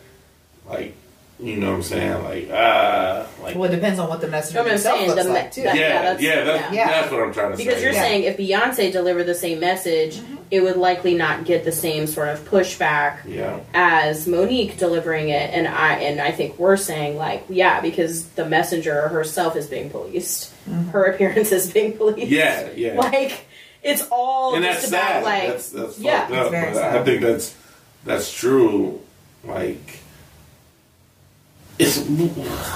like 0.67 0.95
you 1.39 1.57
know 1.57 1.71
what 1.71 1.75
I'm 1.77 1.83
saying, 1.83 2.23
like 2.23 2.49
ah, 2.53 3.27
like 3.41 3.55
well, 3.57 3.69
it 3.69 3.75
depends 3.75 3.99
on 3.99 4.07
what 4.07 4.21
the 4.21 4.27
messenger 4.27 4.59
No, 4.59 4.63
I'm 4.65 4.69
himself 4.69 4.97
saying 4.99 5.09
looks 5.09 5.23
the 5.23 5.29
like 5.29 5.51
too. 5.51 5.63
that- 5.63 5.75
yeah, 5.75 5.89
that's- 6.01 6.21
yeah, 6.21 6.43
that's, 6.43 6.73
yeah. 6.73 6.87
that's 6.87 7.11
what 7.11 7.21
I'm 7.23 7.33
trying 7.33 7.51
to 7.51 7.57
Because 7.57 7.57
say. 7.57 7.65
Because 7.65 7.83
you're 7.83 7.91
Yeah. 7.93 8.01
saying 8.01 8.23
if 8.23 8.37
Beyonce 8.37 8.91
delivered 8.91 9.25
the 9.25 9.35
same 9.35 9.59
message, 9.59 10.15
Mm-hmm. 10.15 10.35
it 10.51 10.61
would 10.61 10.77
likely 10.77 11.13
not 11.15 11.43
get 11.43 11.65
the 11.65 11.71
same 11.73 12.07
sort 12.07 12.29
of 12.29 12.39
pushback 12.49 13.17
yeah, 13.27 13.59
as 13.73 14.27
Mo'Nique 14.27 14.77
delivering 14.77 15.27
it, 15.29 15.49
and 15.53 15.67
I 15.67 15.93
and 15.95 16.21
I 16.21 16.31
think 16.31 16.57
we're 16.57 16.77
saying 16.77 17.17
like 17.17 17.43
yeah 17.49 17.81
because 17.81 18.25
the 18.29 18.45
messenger 18.45 19.07
herself 19.09 19.55
is 19.57 19.67
being 19.67 19.89
policed, 19.89 20.53
Mm-hmm. 20.69 20.89
her 20.91 21.03
appearance 21.05 21.51
is 21.51 21.69
being 21.71 21.97
policed. 21.97 22.27
yeah, 22.27 22.69
yeah. 22.75 22.93
like 22.95 23.45
it's 23.83 24.07
all 24.09 24.55
and 24.55 24.63
just 24.63 24.79
that's 24.81 24.87
about 24.89 25.01
sad. 25.07 25.23
like 25.23 25.47
that's 25.49 25.69
that's 25.69 25.99
yeah. 25.99 26.19
fucked 26.21 26.31
It's 26.31 26.45
up. 26.45 26.51
very 26.51 26.73
But 26.73 26.83
I 26.83 27.03
think 27.03 27.21
that's 27.21 27.55
that's 28.05 28.33
true. 28.33 29.01
Like 29.43 29.99
it's 31.79 31.99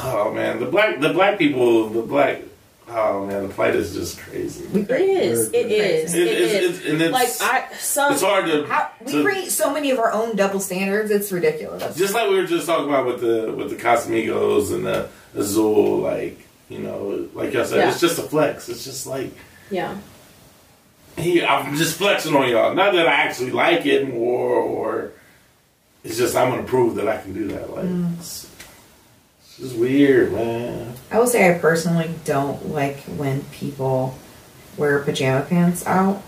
oh 0.03 0.31
man, 0.33 0.59
the 0.59 0.65
black 0.65 0.99
the 0.99 1.13
black 1.13 1.37
people, 1.37 1.89
the 1.89 2.01
black 2.01 2.41
oh 2.89 3.25
man, 3.25 3.47
the 3.47 3.53
fight 3.53 3.75
is 3.75 3.93
just 3.93 4.19
crazy. 4.19 4.65
We 4.67 4.81
it 4.81 4.87
create, 4.87 5.09
is 5.09 5.53
it 5.53 5.71
is 5.71 6.15
It- 6.15 6.27
it 6.27 6.27
it's- 6.27 6.51
is 6.63 6.79
it's- 6.79 6.91
and 6.91 7.01
it's- 7.01 7.39
like 7.41 7.49
I 7.53 7.73
some 7.77 8.13
It's 8.13 8.21
hard 8.21 8.45
to, 8.47 8.65
how, 8.65 8.89
we 9.05 9.11
to 9.13 9.23
create 9.23 9.51
so 9.51 9.71
many 9.73 9.91
of 9.91 9.99
our 9.99 10.11
own 10.11 10.35
double 10.35 10.59
standards. 10.59 11.11
It's 11.11 11.31
ridiculous. 11.31 11.95
just 11.95 12.13
like 12.13 12.29
we 12.29 12.35
were 12.37 12.45
just 12.47 12.65
talking 12.65 12.87
about 12.89 13.05
with 13.05 13.21
the 13.21 13.53
with 13.53 13.69
the 13.69 13.75
Casamigos 13.75 14.73
and 14.73 14.85
the 14.85 15.07
Azul, 15.35 15.97
like 15.99 16.39
you 16.69 16.79
know, 16.79 17.27
like 17.33 17.55
I 17.55 17.63
said, 17.65 17.77
Yeah. 17.79 17.89
it's 17.91 17.99
just 18.01 18.19
a 18.19 18.23
flex. 18.23 18.69
It's 18.69 18.83
just 18.83 19.05
like 19.07 19.31
yeah 19.71 19.95
he, 21.17 21.43
I'm 21.43 21.75
just 21.75 21.97
flexing 21.97 22.35
on 22.35 22.49
y'all. 22.49 22.73
Not 22.73 22.93
that 22.93 23.07
I 23.07 23.11
actually 23.13 23.51
like 23.51 23.85
it 23.85 24.07
more, 24.13 24.53
or 24.55 25.11
it's 26.03 26.17
just 26.17 26.35
I'm 26.35 26.49
gonna 26.49 26.63
prove 26.63 26.95
that 26.95 27.07
I 27.07 27.17
can 27.21 27.33
do 27.33 27.47
that. 27.49 27.69
Like 27.73 27.85
mm. 27.85 28.17
it's, 28.17 28.48
it's 29.61 29.71
is 29.71 29.73
weird, 29.73 30.33
man. 30.33 30.93
I 31.11 31.19
will 31.19 31.27
say 31.27 31.53
I 31.53 31.57
personally 31.59 32.09
don't 32.25 32.69
like 32.69 32.97
when 33.17 33.43
people 33.51 34.17
wear 34.77 34.99
pajama 34.99 35.45
pants 35.45 35.85
out. 35.85 36.21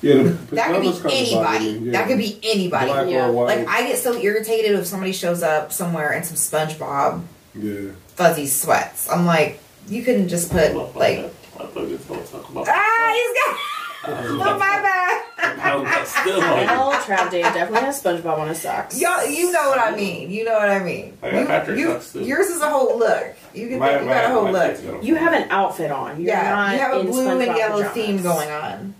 Yeah, 0.00 0.34
That 0.52 0.70
could 0.70 0.82
be 0.82 1.14
anybody. 1.16 1.64
yeah. 1.66 1.92
That 1.92 2.08
could 2.08 2.18
be 2.18 2.38
anybody. 2.42 2.86
Black 2.90 3.08
Yeah. 3.08 3.28
or 3.28 3.32
white. 3.32 3.58
Like 3.58 3.68
I 3.68 3.86
get 3.86 3.98
so 3.98 4.14
irritated 4.20 4.72
if 4.78 4.86
somebody 4.86 5.12
shows 5.12 5.42
up 5.42 5.72
somewhere 5.72 6.12
in 6.12 6.22
some 6.24 6.36
SpongeBob 6.36 7.22
yeah. 7.54 7.90
fuzzy 8.14 8.46
sweats. 8.46 9.08
I'm 9.10 9.24
like, 9.24 9.60
you 9.88 10.02
couldn't 10.02 10.28
just 10.28 10.50
put 10.50 10.74
like 10.94 11.30
Motherfuckers 11.56 12.06
don't 12.08 12.30
talk 12.30 12.50
about. 12.50 12.68
ah, 12.68 13.12
he's 13.14 13.34
got. 13.44 13.60
Oh 14.06 14.56
my 14.58 14.80
bad. 14.82 15.20
I'm 15.38 16.06
still 16.06 16.40
on. 16.42 16.66
well 16.66 16.92
Trav 17.02 17.30
Dave 17.30 17.44
definitely 17.44 17.80
has 17.80 18.02
SpongeBob 18.02 18.38
on 18.38 18.48
his 18.48 18.60
socks 18.62 19.00
Y'all, 19.00 19.26
you 19.26 19.50
know 19.52 19.68
what 19.70 19.78
I 19.78 19.94
mean. 19.94 20.30
You 20.30 20.44
know 20.44 20.54
what 20.54 20.68
I 20.70 20.78
mean. 20.82 21.16
I 21.22 21.30
got 21.30 21.40
You- 21.40 21.46
Patrick 21.46 21.78
you- 21.78 21.92
socks, 21.92 22.12
too. 22.12 22.20
yours 22.24 22.46
is 22.48 22.60
a 22.62 22.68
whole 22.68 22.98
look. 22.98 23.26
You 23.54 23.68
can 23.68 23.78
My- 23.78 24.00
you 24.00 24.06
got 24.06 24.24
a 24.24 24.28
whole 24.28 24.50
look. 24.50 24.70
kids 24.74 24.80
got 24.80 25.02
a- 25.02 25.04
you 25.04 25.14
have 25.16 25.32
an 25.32 25.46
outfit 25.50 25.90
on 25.90 26.18
you're 26.20 26.28
yeah, 26.28 26.50
not 26.50 26.72
you 26.72 26.78
have 26.78 26.94
a 26.94 27.00
in 27.00 27.06
blue 27.06 27.28
and 27.28 27.40
yellow 27.56 27.82
pajamas. 27.82 27.92
theme 27.94 28.22
going 28.22 28.50
on. 28.50 28.94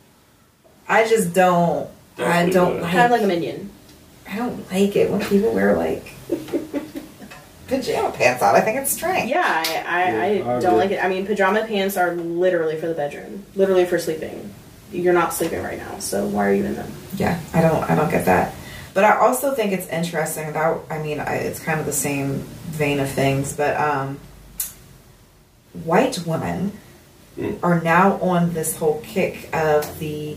I 0.88 1.06
just 1.08 1.32
don't. 1.32 1.88
I 2.18 2.48
don't 2.50 2.74
good. 2.74 2.82
like. 2.82 2.92
kind 2.92 3.04
of 3.06 3.10
like 3.12 3.22
a 3.22 3.26
minion 3.26 3.70
I 4.30 4.36
don't 4.36 4.70
like 4.72 4.94
it 4.96 5.10
when 5.10 5.20
people 5.20 5.52
wear 5.52 5.76
like 5.76 6.04
pajama 7.68 8.10
pants 8.12 8.42
out. 8.42 8.54
I 8.54 8.60
think 8.60 8.78
it's 8.78 8.92
strange. 8.92 9.30
yeah 9.30 9.42
I, 9.42 9.62
I, 9.62 9.64
Yeah, 10.12 10.22
I 10.22 10.26
I 10.56 10.60
don't 10.60 10.64
agree. 10.64 10.70
like 10.78 10.90
it 10.92 11.04
I 11.04 11.08
mean 11.08 11.26
pajama 11.26 11.66
pants 11.66 11.96
are 11.96 12.14
literally 12.14 12.76
for 12.76 12.86
the 12.86 12.94
bedroom 12.94 13.44
literally 13.56 13.84
for 13.86 13.98
sleeping 13.98 14.52
you're 14.94 15.12
not 15.14 15.32
sleeping 15.34 15.62
right 15.62 15.78
now. 15.78 15.98
So 15.98 16.26
why 16.26 16.48
are 16.48 16.52
you 16.54 16.64
in 16.64 16.74
them? 16.74 16.90
Yeah, 17.16 17.40
I 17.52 17.60
don't 17.62 17.82
I 17.90 17.94
don't 17.94 18.10
get 18.10 18.24
that. 18.26 18.54
But 18.94 19.04
I 19.04 19.16
also 19.18 19.54
think 19.54 19.72
it's 19.72 19.88
interesting 19.88 20.52
that 20.52 20.78
I 20.90 21.02
mean 21.02 21.20
I, 21.20 21.34
it's 21.36 21.60
kind 21.60 21.80
of 21.80 21.86
the 21.86 21.92
same 21.92 22.38
vein 22.70 23.00
of 23.00 23.10
things, 23.10 23.54
but 23.56 23.76
um, 23.76 24.18
white 25.84 26.18
women 26.26 26.72
Mm. 27.36 27.58
are 27.64 27.80
now 27.80 28.20
on 28.20 28.52
this 28.54 28.76
whole 28.76 29.00
kick 29.00 29.48
of 29.52 29.98
the 29.98 30.36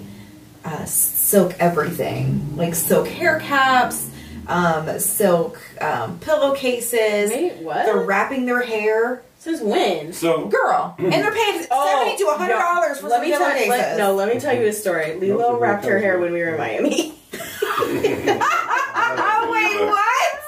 uh, 0.66 0.84
silk 0.86 1.54
everything, 1.60 2.58
like 2.58 2.74
silk 2.74 3.08
hair 3.08 3.40
caps, 3.40 4.10
um, 4.48 4.98
silk 4.98 5.60
um, 5.80 6.18
pillowcases. 6.18 7.30
Wait, 7.30 7.58
what? 7.58 7.86
They're 7.86 7.98
wrapping 8.00 8.48
their 8.48 8.64
hair, 8.64 9.22
Since 9.48 9.62
when? 9.62 10.12
So 10.12 10.48
girl, 10.48 10.94
and 10.98 11.10
they're 11.14 11.32
paying 11.32 11.66
oh, 11.72 11.88
seventy 11.88 12.18
to 12.22 12.30
hundred 12.38 12.56
dollars 12.60 13.00
for 13.00 13.06
Oh, 13.06 13.10
let 13.12 13.22
some 13.22 13.24
me 13.24 13.30
tell 13.32 13.40
pillowcases. 13.40 13.70
let, 13.70 13.98
No, 13.98 14.14
let 14.14 14.28
me 14.34 14.42
tell 14.42 14.54
you 14.54 14.68
a 14.68 14.74
story. 14.74 15.06
Mm-hmm. 15.06 15.22
Lilo 15.22 15.54
Those 15.54 15.62
wrapped 15.62 15.86
her 15.86 16.00
hair 16.00 16.20
when 16.20 16.34
we 16.34 16.42
were 16.42 16.50
in 16.50 16.58
Miami. 16.58 17.14
oh 17.34 17.90
wait, 19.54 19.88
what? 19.88 20.40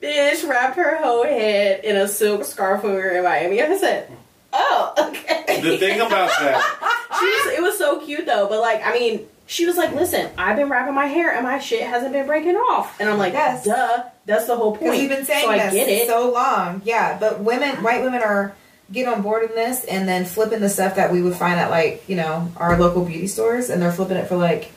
Bitch 0.00 0.48
wrapped 0.48 0.76
her 0.76 0.96
whole 0.96 1.24
head 1.24 1.84
in 1.84 1.96
a 1.96 2.08
silk 2.08 2.46
scarf 2.46 2.82
when 2.82 2.92
we 2.94 3.00
were 3.00 3.10
in 3.10 3.22
Miami. 3.22 3.60
I 3.60 3.76
said, 3.76 4.10
"Oh, 4.50 4.94
okay." 5.10 5.60
the 5.60 5.76
thing 5.76 6.00
about 6.00 6.30
that, 6.30 7.08
She 7.20 7.26
was, 7.26 7.58
it 7.58 7.62
was 7.62 7.76
so 7.76 8.00
cute 8.00 8.24
though, 8.24 8.48
but 8.48 8.60
like, 8.60 8.80
I 8.82 8.94
mean, 8.98 9.26
she 9.52 9.66
was 9.66 9.76
like, 9.76 9.92
"Listen, 9.94 10.30
I've 10.38 10.56
been 10.56 10.68
wrapping 10.70 10.94
my 10.94 11.06
hair 11.06 11.30
and 11.32 11.44
my 11.44 11.58
shit 11.58 11.82
hasn't 11.82 12.12
been 12.12 12.26
breaking 12.26 12.56
off," 12.56 12.98
and 12.98 13.08
I'm 13.10 13.18
like, 13.18 13.34
Yes. 13.34 13.64
"Duh, 13.64 14.04
that's 14.24 14.46
the 14.46 14.56
whole 14.56 14.74
point." 14.76 14.96
you've 14.98 15.10
been 15.10 15.24
saying 15.26 15.44
so 15.44 15.50
I 15.50 15.58
get 15.70 15.88
it. 15.88 16.06
so 16.08 16.30
long. 16.30 16.80
Yeah, 16.84 17.18
but 17.18 17.40
women, 17.40 17.82
white 17.82 18.02
women 18.02 18.22
are 18.22 18.54
get 18.90 19.06
on 19.08 19.22
board 19.22 19.48
in 19.48 19.54
this 19.54 19.84
and 19.84 20.06
then 20.08 20.24
flipping 20.24 20.60
the 20.60 20.68
stuff 20.68 20.96
that 20.96 21.10
we 21.12 21.22
would 21.22 21.34
find 21.34 21.58
at 21.58 21.70
like, 21.70 22.02
you 22.08 22.16
know, 22.16 22.50
our 22.58 22.78
local 22.78 23.04
beauty 23.04 23.26
stores 23.26 23.70
and 23.70 23.80
they're 23.80 23.92
flipping 23.92 24.16
it 24.18 24.26
for 24.28 24.36
like 24.36 24.70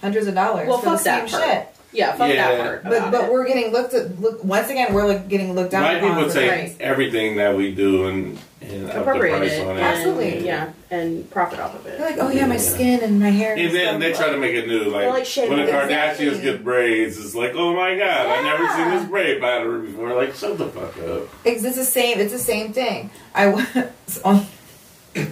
hundreds 0.00 0.26
of 0.26 0.34
dollars 0.34 0.66
well, 0.68 0.78
for 0.78 0.90
the 0.90 0.96
fuck 0.96 1.04
that 1.04 1.28
same 1.30 1.40
part. 1.40 1.50
shit. 1.52 1.68
Yeah, 1.92 2.12
fuck 2.16 2.28
Yeah. 2.28 2.48
that 2.48 2.60
part. 2.60 2.84
But 2.84 3.10
but 3.12 3.24
it. 3.26 3.32
we're 3.32 3.46
getting 3.46 3.72
looked 3.72 3.94
at 3.94 4.20
look 4.20 4.42
once 4.44 4.68
again 4.68 4.92
we're 4.92 5.06
like 5.06 5.28
getting 5.28 5.54
looked 5.54 5.70
down 5.72 5.82
white 5.84 6.00
people 6.00 6.28
for 6.28 6.34
take 6.40 6.80
everything 6.80 7.36
that 7.36 7.56
we 7.56 7.72
do 7.74 8.06
and 8.08 8.38
and 8.62 8.86
up 8.86 8.92
the 8.94 9.00
appropriate 9.02 9.36
price 9.36 9.52
it, 9.52 9.62
on 9.62 9.70
and, 9.70 9.78
it. 9.78 9.82
Absolutely. 9.82 10.46
yeah, 10.46 10.72
and 10.90 11.30
profit 11.30 11.60
off 11.60 11.74
of 11.74 11.86
it. 11.86 11.98
They're 11.98 12.10
like, 12.10 12.18
oh 12.18 12.30
yeah, 12.30 12.46
my 12.46 12.56
skin 12.56 13.00
and 13.02 13.20
my 13.20 13.30
hair. 13.30 13.54
And 13.56 13.74
then 13.74 14.00
they 14.00 14.12
try 14.12 14.30
to 14.30 14.38
make 14.38 14.54
it 14.54 14.66
new, 14.66 14.84
like, 14.84 15.08
like 15.08 15.48
when 15.48 15.64
the. 15.66 15.72
Kardashians 15.72 16.18
Exactly. 16.20 16.40
get 16.40 16.64
braids, 16.64 17.18
it's 17.22 17.34
like, 17.34 17.52
oh 17.54 17.74
my 17.74 17.96
god, 17.96 18.26
I've 18.26 18.44
never 18.44 18.66
seen 18.76 18.90
this 18.98 19.08
braid 19.08 19.40
pattern 19.40 19.86
before. 19.86 20.14
Like, 20.14 20.34
shut 20.34 20.56
the 20.58 20.68
fuck 20.68 20.96
up. 20.98 21.28
It's, 21.44 21.64
it's 21.64 21.76
the 21.76 21.84
same. 21.84 22.18
It's 22.18 22.32
the 22.32 22.38
same 22.38 22.72
thing. 22.72 23.10
I 23.34 23.48
was 23.48 24.20
on 24.24 24.46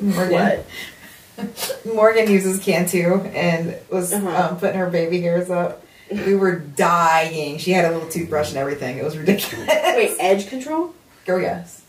Morgan. 0.02 0.32
What? 0.32 0.66
Morgan 1.94 2.30
uses 2.30 2.62
Cantu 2.62 3.20
and 3.34 3.76
was 3.90 4.12
Uh-huh. 4.12 4.50
um, 4.50 4.58
putting 4.58 4.78
her 4.78 4.88
baby 4.90 5.20
hairs 5.20 5.50
up. 5.50 5.84
We 6.10 6.36
were 6.36 6.56
dying. 6.58 7.58
She 7.58 7.72
had 7.72 7.86
a 7.86 7.90
little 7.92 8.08
toothbrush 8.08 8.50
and 8.50 8.58
everything. 8.58 8.98
It 8.98 9.04
was 9.04 9.16
ridiculous. 9.16 9.66
Wait, 9.68 10.16
edge 10.20 10.48
control? 10.48 10.94
Go 11.24 11.38
yes. 11.38 11.82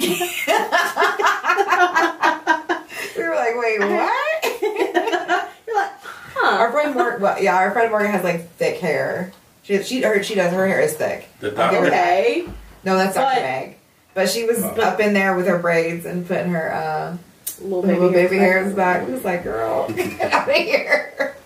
we 3.16 3.22
were 3.22 3.34
like, 3.34 3.54
wait, 3.56 3.80
what? 3.80 4.44
You're 5.66 5.76
like, 5.76 5.92
huh? 6.00 6.56
our 6.58 6.72
friend 6.72 6.94
Morgan, 6.94 7.20
well, 7.20 7.42
yeah, 7.42 7.56
our 7.56 7.70
friend 7.70 7.90
Morgan 7.90 8.10
has 8.12 8.24
like 8.24 8.48
thick 8.52 8.78
hair. 8.80 9.32
She 9.62 9.82
she 9.82 10.02
her, 10.02 10.22
she 10.22 10.34
does 10.34 10.52
her 10.52 10.66
hair 10.66 10.80
is 10.80 10.94
thick. 10.94 11.28
The 11.40 11.48
I'll 11.60 11.70
give 11.70 11.84
her 11.84 11.90
that. 11.90 12.18
Okay. 12.20 12.48
No, 12.84 12.96
that's 12.96 13.14
Dr. 13.14 13.34
But- 13.36 13.42
Meg. 13.42 13.76
But 14.14 14.28
she 14.28 14.44
was 14.44 14.60
But- 14.60 14.78
up 14.80 15.00
in 15.00 15.12
there 15.12 15.36
with 15.36 15.46
her 15.46 15.58
braids 15.58 16.04
and 16.06 16.26
putting 16.26 16.50
her 16.50 16.72
uh, 16.72 17.16
Little 17.60 17.82
little 17.82 18.08
baby, 18.10 18.28
baby 18.28 18.38
hairs 18.38 18.74
back. 18.74 19.06
It 19.06 19.10
was 19.12 19.24
like, 19.24 19.44
girl, 19.44 19.86
get 19.92 20.32
out 20.32 20.48
of 20.48 20.54
here. 20.54 21.36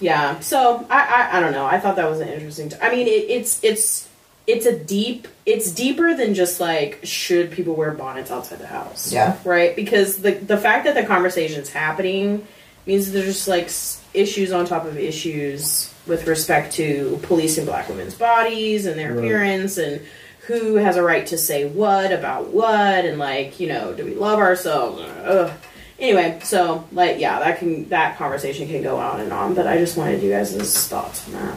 Yeah. 0.00 0.40
So 0.40 0.86
I, 0.88 1.28
I 1.32 1.36
I 1.36 1.40
don't 1.40 1.52
know. 1.52 1.66
I 1.66 1.78
thought 1.78 1.96
that 1.96 2.08
was 2.08 2.20
an 2.20 2.28
interesting. 2.28 2.70
T- 2.70 2.76
I 2.80 2.90
mean, 2.90 3.06
it, 3.06 3.10
it's 3.28 3.62
it's 3.62 4.08
it's 4.50 4.66
a 4.66 4.76
deep. 4.78 5.28
It's 5.46 5.70
deeper 5.70 6.14
than 6.14 6.34
just 6.34 6.60
like 6.60 7.00
should 7.02 7.50
people 7.50 7.74
wear 7.74 7.92
bonnets 7.92 8.30
outside 8.30 8.58
the 8.58 8.66
house. 8.66 9.12
Yeah. 9.12 9.36
Right. 9.44 9.74
Because 9.76 10.18
the 10.22 10.32
the 10.32 10.56
fact 10.58 10.84
that 10.86 10.94
the 10.94 11.04
conversation's 11.04 11.68
happening 11.70 12.46
means 12.86 13.12
there's 13.12 13.26
just 13.26 13.48
like 13.48 13.70
issues 14.14 14.52
on 14.52 14.64
top 14.66 14.84
of 14.84 14.96
issues 14.98 15.92
with 16.06 16.26
respect 16.26 16.72
to 16.74 17.18
policing 17.22 17.64
black 17.66 17.88
women's 17.88 18.14
bodies 18.14 18.86
and 18.86 18.98
their 18.98 19.12
Right. 19.12 19.18
appearance 19.24 19.76
and 19.78 20.00
who 20.46 20.76
has 20.76 20.96
a 20.96 21.02
right 21.02 21.26
to 21.28 21.38
say 21.38 21.68
what 21.68 22.10
about 22.12 22.48
what 22.48 23.04
and 23.04 23.18
like 23.18 23.60
you 23.60 23.68
know 23.68 23.92
do 23.92 24.04
we 24.04 24.14
love 24.14 24.38
ourselves 24.40 25.00
Ugh. 25.24 25.52
anyway 26.00 26.40
so 26.42 26.88
like 26.90 27.20
yeah 27.20 27.38
that 27.38 27.58
can 27.58 27.88
that 27.90 28.16
conversation 28.16 28.66
can 28.66 28.82
go 28.82 28.96
on 28.96 29.20
and 29.20 29.32
on 29.32 29.54
but 29.54 29.66
i 29.68 29.76
just 29.76 29.96
wanted 29.96 30.22
you 30.22 30.30
guys' 30.30 30.88
thoughts 30.88 31.26
on 31.28 31.34
that 31.34 31.54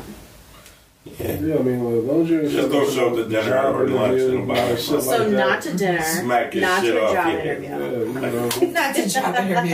Yeah. 1.06 1.34
Yeah, 1.34 1.56
I 1.56 1.62
mean, 1.64 1.84
well, 1.84 2.00
as 2.00 2.06
long 2.06 2.22
as 2.22 2.30
you're 2.30 2.50
Just 2.50 2.72
don't 2.72 2.90
show 2.90 3.10
up 3.10 3.16
to 3.16 3.26
dinner 3.26 3.50
job 3.50 3.76
or 3.76 3.88
lunch 3.90 4.14
interview, 4.14 4.40
and 4.40 4.48
buy 4.48 4.54
like, 4.54 4.72
it. 4.72 4.78
shit 4.78 5.02
so 5.02 5.10
like 5.10 5.20
that. 5.20 5.30
not 5.32 5.62
to 5.64 5.74
dinner 5.78 6.02
Smack 6.02 6.54
your 6.54 6.62
not 6.62 6.82
shit 6.82 6.94
to 6.94 7.02
a 7.02 7.04
off 7.04 7.14
job 7.14 7.28
your 7.34 7.42
interview 7.42 7.70
Yeah, 7.70 7.78
you 7.78 8.14
know. 8.14 8.72
Not 8.72 8.96
to 8.96 9.10
job 9.10 9.36
interview. 9.36 9.72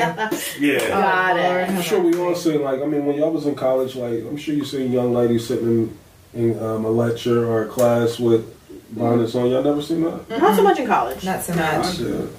Yeah. 0.59 0.87
Got 0.87 1.37
it. 1.37 1.69
I'm 1.69 1.81
sure 1.83 1.99
we 2.01 2.17
all 2.17 2.29
mercy. 2.31 2.51
seen 2.53 2.61
like 2.63 2.81
I 2.81 2.85
mean 2.85 3.05
when 3.05 3.15
y'all 3.15 3.31
was 3.31 3.45
in 3.45 3.53
college 3.53 3.95
like 3.95 4.25
I'm 4.25 4.37
sure 4.37 4.55
you 4.55 4.65
seen 4.65 4.91
young 4.91 5.13
ladies 5.13 5.45
sitting 5.47 5.95
in, 6.33 6.51
in 6.53 6.63
um, 6.63 6.85
a 6.85 6.89
lecture 6.89 7.45
or 7.47 7.63
a 7.63 7.67
class 7.67 8.19
with 8.19 8.51
bonnets 8.95 9.35
on. 9.35 9.51
Y'all 9.51 9.63
never 9.63 9.83
seen 9.83 10.01
that? 10.03 10.27
not 10.29 10.55
so 10.55 10.63
much 10.63 10.79
in 10.79 10.87
college 10.87 11.23
Not 11.23 11.43
so 11.43 11.53
I 11.53 11.77
much. 11.77 11.97
did. 11.97 12.29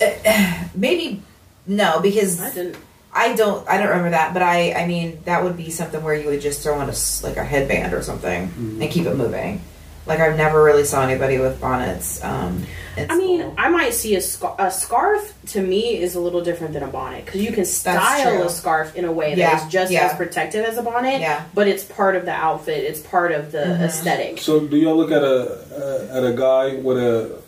Maybe 0.74 1.22
no, 1.66 2.00
because 2.00 2.40
i 2.40 2.52
didn't 2.52 2.76
I 3.12 3.34
don't. 3.34 3.66
I 3.68 3.78
don't 3.78 3.88
remember 3.88 4.10
that. 4.10 4.32
But 4.34 4.42
I. 4.42 4.72
I 4.72 4.86
mean, 4.86 5.20
that 5.24 5.42
would 5.44 5.56
be 5.56 5.70
something 5.70 6.02
where 6.02 6.14
you 6.14 6.28
would 6.28 6.40
just 6.40 6.62
throw 6.62 6.74
on 6.78 6.88
a 6.88 6.94
like 7.22 7.36
a 7.36 7.44
headband 7.44 7.92
or 7.94 8.02
something 8.02 8.48
Mm-hmm. 8.48 8.82
and 8.82 8.90
keep 8.90 9.06
it 9.06 9.14
moving. 9.16 9.60
Like 10.06 10.20
I've 10.20 10.36
never 10.38 10.62
really 10.62 10.84
saw 10.84 11.02
anybody 11.02 11.38
with 11.38 11.60
bonnets. 11.60 12.24
Um, 12.24 12.64
in 12.96 13.10
I 13.10 13.16
mean, 13.16 13.40
school. 13.40 13.54
I 13.58 13.68
might 13.68 13.92
see 13.92 14.16
a, 14.16 14.20
scar- 14.22 14.56
a 14.58 14.70
scarf. 14.70 15.34
To 15.48 15.62
me, 15.62 15.96
is 15.98 16.14
a 16.14 16.20
little 16.20 16.42
different 16.42 16.72
than 16.74 16.82
a 16.82 16.86
bonnet 16.88 17.24
because 17.26 17.42
you 17.42 17.52
can 17.52 17.64
style 17.64 18.42
a 18.42 18.48
scarf 18.50 18.94
in 18.96 19.04
a 19.04 19.12
way 19.12 19.34
Yeah, 19.34 19.50
that 19.56 19.66
is 19.66 19.72
just 19.72 19.92
yeah. 19.92 20.06
as 20.08 20.16
protective 20.16 20.64
as 20.64 20.76
a 20.78 20.82
bonnet. 20.82 21.20
Yeah. 21.20 21.44
but 21.54 21.68
it's 21.68 21.84
part 21.84 22.16
of 22.16 22.24
the 22.26 22.32
outfit. 22.32 22.84
It's 22.84 23.00
part 23.00 23.32
of 23.32 23.52
the 23.52 23.58
Mm-hmm. 23.58 23.82
aesthetic. 23.84 24.38
So 24.40 24.60
do 24.66 24.76
y'all 24.76 24.96
look 24.96 25.10
at 25.10 25.22
a, 25.22 26.10
a 26.12 26.16
at 26.18 26.24
a 26.24 26.32
guy 26.36 26.74
with 26.76 26.98
a 26.98 27.38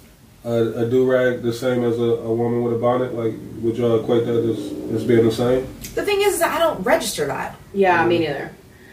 a, 0.45 0.85
a 0.85 0.91
do 0.91 1.11
rag 1.11 1.43
the 1.43 1.53
same 1.53 1.85
as 1.85 1.99
a, 1.99 2.03
a 2.03 2.35
woman 2.35 2.63
with 2.63 2.75
a 2.75 2.79
bonnet? 2.79 3.15
Like 3.15 3.35
would 3.63 3.77
y'all 3.77 4.01
equate 4.01 4.27
that 4.27 4.37
as, 4.37 4.95
as 4.95 5.05
being 5.05 5.25
the 5.25 5.33
same? 5.33 5.67
the 5.95 6.03
thing 6.03 6.21
is, 6.23 6.39
that 6.39 6.55
I 6.55 6.59
don't 6.59 6.83
register 6.83 7.27
that. 7.27 7.57
Yeah, 7.73 8.05
me 8.07 8.17
mm-hmm. 8.17 8.25
neither. 8.25 8.53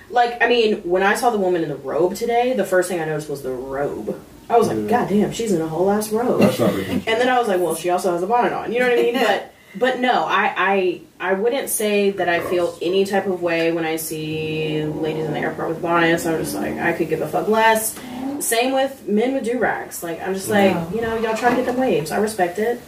Like, 0.10 0.42
I 0.42 0.48
mean, 0.48 0.78
when 0.84 1.04
I 1.04 1.16
saw 1.16 1.30
the 1.30 1.38
woman 1.38 1.64
in 1.64 1.70
the 1.70 1.76
robe 1.76 2.16
today, 2.16 2.54
the 2.54 2.66
first 2.66 2.90
thing 2.90 3.00
I 3.02 3.06
noticed 3.06 3.30
was 3.30 3.44
the 3.44 3.52
robe. 3.52 4.20
I 4.50 4.58
was 4.58 4.68
like, 4.68 4.78
Yeah. 4.78 4.88
God 4.88 5.10
damn, 5.10 5.32
she's 5.34 5.52
in 5.52 5.62
a 5.62 5.68
whole 5.68 5.90
ass 5.92 6.12
robe. 6.12 6.40
That's 6.40 6.60
not 6.60 6.74
ridiculous. 6.74 7.08
And 7.08 7.20
then 7.22 7.30
I 7.30 7.38
was 7.38 7.48
like, 7.48 7.60
well, 7.60 7.76
she 7.76 7.90
also 7.90 8.14
has 8.14 8.24
a 8.24 8.28
bonnet 8.28 8.54
on. 8.54 8.72
You 8.72 8.80
know 8.80 8.90
what 8.90 9.00
I 9.00 9.02
mean? 9.02 9.14
but 9.16 9.54
but 9.76 10.00
no, 10.00 10.24
I 10.26 10.54
I 10.58 11.02
I 11.20 11.34
wouldn't 11.34 11.70
say 11.70 12.12
that 12.12 12.30
I 12.30 12.40
feel 12.40 12.78
any 12.82 13.04
type 13.04 13.28
of 13.28 13.42
way 13.42 13.74
when 13.74 13.86
I 13.86 13.98
see 13.98 14.86
ladies 14.86 15.26
in 15.26 15.34
the 15.34 15.40
airport 15.40 15.70
with 15.70 15.82
bonnets. 15.82 16.26
I'm 16.26 16.40
just 16.40 16.56
like, 16.56 16.78
I 16.78 16.94
could 16.94 17.10
give 17.10 17.22
a 17.22 17.28
fuck 17.28 17.50
less. 17.50 17.98
Same 18.42 18.74
with 18.74 19.08
men 19.08 19.34
with 19.34 19.44
do 19.44 19.58
rags. 19.60 20.04
Like 20.04 20.22
I'm 20.22 20.34
just 20.34 20.50
like, 20.50 20.72
Yeah. 20.72 20.92
you 20.92 21.02
know, 21.02 21.18
y'all 21.18 21.36
try 21.38 21.50
to 21.52 21.56
get 21.56 21.66
them 21.66 21.78
waves. 21.78 22.12
I 22.12 22.18
respect 22.18 22.60
it. 22.60 22.82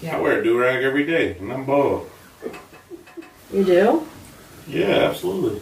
Yeah. 0.00 0.16
I 0.16 0.20
wear 0.20 0.40
a 0.40 0.44
do 0.44 0.58
rag 0.58 0.82
every 0.84 1.04
day, 1.06 1.36
and 1.38 1.52
I'm 1.52 1.64
bald. 1.64 2.08
You 3.52 3.64
do? 3.64 4.06
Yeah, 4.66 5.08
absolutely. 5.10 5.60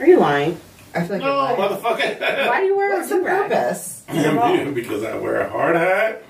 Are 0.00 0.06
you 0.06 0.18
lying? 0.18 0.58
I 0.94 1.00
feel 1.02 1.16
like 1.16 1.20
No, 1.20 1.26
you're 1.26 1.36
lying. 1.36 1.56
motherfucker. 1.58 2.48
Why 2.48 2.60
do 2.60 2.66
you 2.66 2.76
wear 2.76 2.96
What's 2.98 3.10
a 3.10 3.14
the 3.14 3.20
do 3.20 3.26
rag? 3.26 3.50
purpose? 3.50 4.02
because 4.74 5.04
I 5.04 5.16
wear 5.16 5.40
a 5.42 5.48
hard 5.50 5.76
hat. 5.76 6.22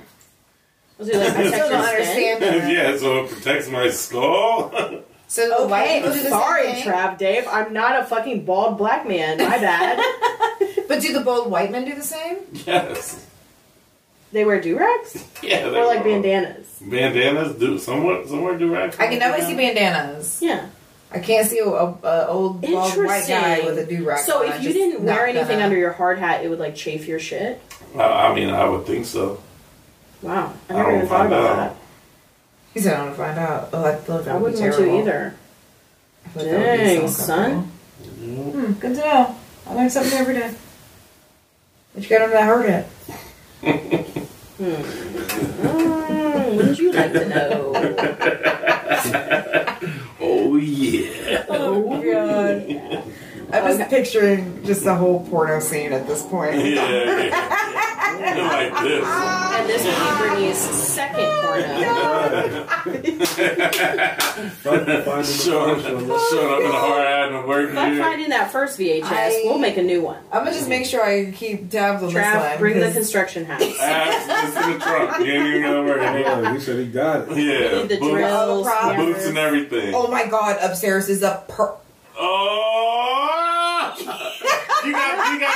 Was 0.99 1.09
it 1.09 1.17
like 1.17 1.29
I 1.31 1.47
still 1.49 1.69
don't 1.69 1.85
understand 1.85 2.43
that. 2.43 2.71
yeah, 2.73 2.97
so 2.97 3.25
it 3.25 3.31
protects 3.31 3.69
my 3.69 3.89
skull. 3.91 4.73
So 5.29 5.47
the 5.61 5.67
white 5.69 5.83
Okay, 5.85 5.95
people 6.01 6.13
do 6.15 6.23
the 6.23 6.31
sorry, 6.31 6.65
same 6.65 6.75
thing? 6.77 6.85
Trap 6.85 7.19
Dave. 7.19 7.47
I'm 7.49 7.73
not 7.73 8.01
a 8.01 8.05
fucking 8.07 8.45
bald 8.47 8.79
black 8.79 9.07
man. 9.07 9.39
My 9.39 9.59
bad. 9.59 9.99
But 10.89 11.03
do 11.03 11.13
the 11.13 11.21
bald 11.21 11.51
white 11.51 11.71
men 11.71 11.85
do 11.85 11.95
the 11.95 12.03
same? 12.03 12.39
yes. 12.67 13.27
they 14.33 14.43
wear 14.47 14.59
do 14.59 14.79
rags 14.79 15.23
Yeah. 15.43 15.69
they 15.69 15.79
or 15.79 15.85
like 15.85 16.03
wear- 16.03 16.15
bandanas. 16.23 16.79
Bandanas 16.81 17.57
do 17.57 17.79
somewhat. 17.79 18.27
Somewhere 18.27 18.57
do 18.57 18.73
rags. 18.73 18.97
I 18.99 19.09
can 19.09 19.19
definitely 19.19 19.47
see 19.47 19.55
bandanas. 19.57 20.41
Yeah. 20.41 20.67
I 21.13 21.19
can't 21.21 21.47
see 21.47 21.59
a, 21.59 21.67
a, 21.69 21.93
a 22.03 22.27
old 22.29 22.63
bald 22.63 22.97
white 22.97 23.27
guy 23.29 23.61
with 23.67 23.79
a 23.79 23.85
do 23.87 24.03
rag. 24.07 24.21
So 24.25 24.43
if 24.43 24.63
you 24.63 24.73
didn't 24.73 25.03
wear 25.05 25.27
anything 25.27 25.61
under 25.61 25.77
your 25.77 25.93
hard 25.93 26.19
hat, 26.19 26.43
it 26.43 26.49
would 26.49 26.59
like 26.59 26.75
chafe 26.75 27.07
your 27.07 27.19
shit. 27.19 27.61
I, 27.95 28.03
I 28.29 28.35
mean, 28.35 28.49
I 28.51 28.67
would 28.67 28.87
think 28.87 29.05
so. 29.05 29.43
Wow, 30.23 30.55
I 30.71 30.73
I 30.73 30.77
never 30.77 30.89
don't 30.91 30.97
even 30.97 31.09
thought 31.09 31.19
find 31.19 31.33
about 31.33 31.59
out. 31.59 31.77
He 32.79 32.85
said, 32.85 32.95
"I 32.97 33.03
want 33.03 33.17
to 33.17 33.17
find 33.23 33.39
out." 33.39 33.71
Oh, 33.73 33.85
I 33.85 33.91
that 33.93 34.07
that. 34.07 34.29
I 34.29 34.37
would 34.37 34.55
be 34.55 34.61
wouldn't 34.61 34.61
want 34.61 34.75
terrible. 34.77 34.95
to 34.97 35.01
either. 35.01 35.35
I 36.25 36.29
feel 36.29 36.43
like 36.43 36.53
that 36.53 36.59
would 36.71 36.79
be 36.79 36.85
Dang, 36.85 37.09
so 37.09 37.23
son. 37.25 37.51
uncomfortable. 37.51 38.53
Hmm, 38.53 38.73
good 38.75 38.95
to 38.95 39.01
know. 39.01 39.37
I 39.67 39.75
learn 39.75 39.91
something 39.91 40.19
every 40.19 40.35
day. 40.35 40.55
But 41.95 42.03
you 42.05 42.09
got 42.09 42.23
under 42.23 42.35
that 42.35 42.45
hard 42.45 42.69
hat. 42.69 42.87
Mm, 44.59 46.57
would 46.57 46.79
you 46.79 46.93
like 46.93 47.13
to 47.13 47.29
know? 47.29 47.75
Oh 50.21 50.57
yeah. 50.57 51.45
Oh 51.49 51.83
god. 52.03 52.67
I'm 53.53 53.79
just 53.79 53.89
picturing 53.91 54.63
just 54.65 54.85
the 54.85 54.95
whole 54.95 55.27
porno 55.29 55.61
scene 55.61 55.93
at 55.93 56.07
this 56.07 56.23
point. 56.23 56.57
Yeah, 56.57 57.68
yeah. 58.39 58.53
like 58.53 58.73
this. 58.83 59.05
And 59.59 59.69
this 59.69 59.85
will 59.85 59.93
be 59.93 60.19
Brittany's 60.19 60.59
second 60.59 61.29
porno. 61.43 62.69
Showing, 64.69 65.81
showing 65.81 66.53
up 66.53 66.61
in 66.61 66.67
a 66.67 66.73
hard 66.73 67.07
hat 67.07 67.33
and 67.33 67.49
work 67.49 67.75
By 67.75 67.91
here. 67.91 68.03
finding 68.03 68.29
that 68.31 68.51
first 68.53 68.79
VHS, 68.79 69.05
I- 69.05 69.43
we'll 69.45 69.59
make 69.59 69.77
a 69.77 69.83
new 69.83 70.03
one. 70.03 70.19
I'm 70.33 70.45
gonna 70.45 70.53
just 70.53 70.69
make 70.69 70.85
sure 70.87 71.05
I 71.05 71.31
keep 71.33 71.71
tabs 71.71 72.03
on 72.03 72.13
this 72.13 72.23
Trav, 72.23 72.51
one. 72.51 72.59
bring 72.59 72.81
the 72.81 72.91
construction 72.91 73.45
house. 73.45 73.63
Ass 73.81 74.49
is 74.49 74.57
in 74.65 74.73
the 74.75 74.79
trunk. 74.79 75.27
You 75.27 75.33
ain't 75.33 75.47
even 75.47 75.63
gonna 75.63 75.83
worry. 75.83 76.01
Yeah, 76.03 76.53
he 76.55 76.61
said 76.61 76.79
he 76.79 76.87
got 76.87 77.29
it. 77.31 77.37
Yeah, 77.39 77.83
the 77.83 77.97
boots, 77.99 78.11
drills, 78.13 78.33
oh, 78.33 78.63
props. 78.65 78.97
boots 78.97 79.27
and 79.27 79.39
everything. 79.39 79.95
oh 79.95 80.09
my 80.09 80.27
god, 80.27 80.59
upstairs 80.61 81.09
is 81.09 81.23
a 81.23 81.43
per. 81.49 81.75
Oh, 82.21 83.95
you 84.89 84.93
got 84.93 85.33
you 85.33 85.41
got 85.41 85.55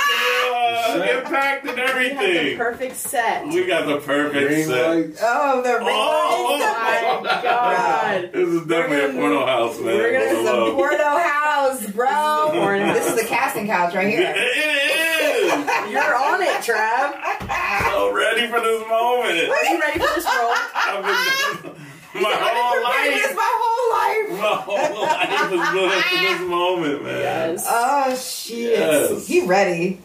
the 0.93 1.03
uh, 1.13 1.17
impact 1.19 1.65
and 1.67 1.75
We 1.75 1.81
have 1.81 1.95
the 1.95 2.13
everything. 2.23 2.57
perfect 2.57 2.95
set. 2.95 3.47
We 3.47 3.65
got 3.65 3.85
the 3.87 3.97
perfect 3.97 4.47
Green 4.47 4.65
set. 4.67 4.89
lights. 4.89 5.19
Oh, 5.23 5.61
the 5.61 5.73
ring 5.73 5.87
Oh, 5.89 6.57
lights. 6.59 7.23
my 7.23 7.41
god. 7.43 8.31
This 8.33 8.47
is 8.49 8.65
definitely 8.67 9.05
a 9.15 9.19
porno 9.19 9.45
house, 9.45 9.77
man. 9.79 9.85
we're 9.85 10.13
gonna 10.13 10.25
This 10.25 10.39
is 10.39 10.47
a 10.47 10.71
porno 10.73 11.17
house, 11.17 11.87
bro. 11.87 12.49
porno 12.51 12.93
This 12.93 13.07
is 13.09 13.15
the 13.21 13.27
casting 13.27 13.67
couch 13.67 13.93
right 13.95 14.07
It 14.13 14.17
here. 14.17 14.33
is. 14.35 15.91
You're 15.91 16.15
on 16.15 16.41
it, 16.41 16.61
Trav. 16.63 17.13
So 17.91 18.13
ready 18.13 18.47
for 18.47 18.59
this 18.59 18.87
moment. 18.87 19.49
Are 19.49 19.65
you 19.65 19.79
ready 19.79 19.99
for 19.99 20.07
this 20.15 20.25
role? 20.25 20.53
I've 20.75 21.63
been, 21.63 21.75
my 22.21 22.33
whole 22.33 22.73
been 22.73 22.83
preparing 22.83 23.17
this 23.17 23.27
life, 23.27 23.35
my 23.35 23.51
whole 23.59 23.89
life. 23.93 24.41
my 24.41 24.55
whole 24.61 25.01
life 25.03 25.51
is 25.51 25.71
built 25.73 25.91
up 25.93 26.03
to 26.03 26.17
this 26.19 26.41
moment, 26.49 27.03
man. 27.03 27.19
Yes. 27.19 27.65
Oh 27.69 28.15
shit. 28.15 28.71
Yes. 28.79 29.27
He 29.27 29.45
ready. 29.45 29.99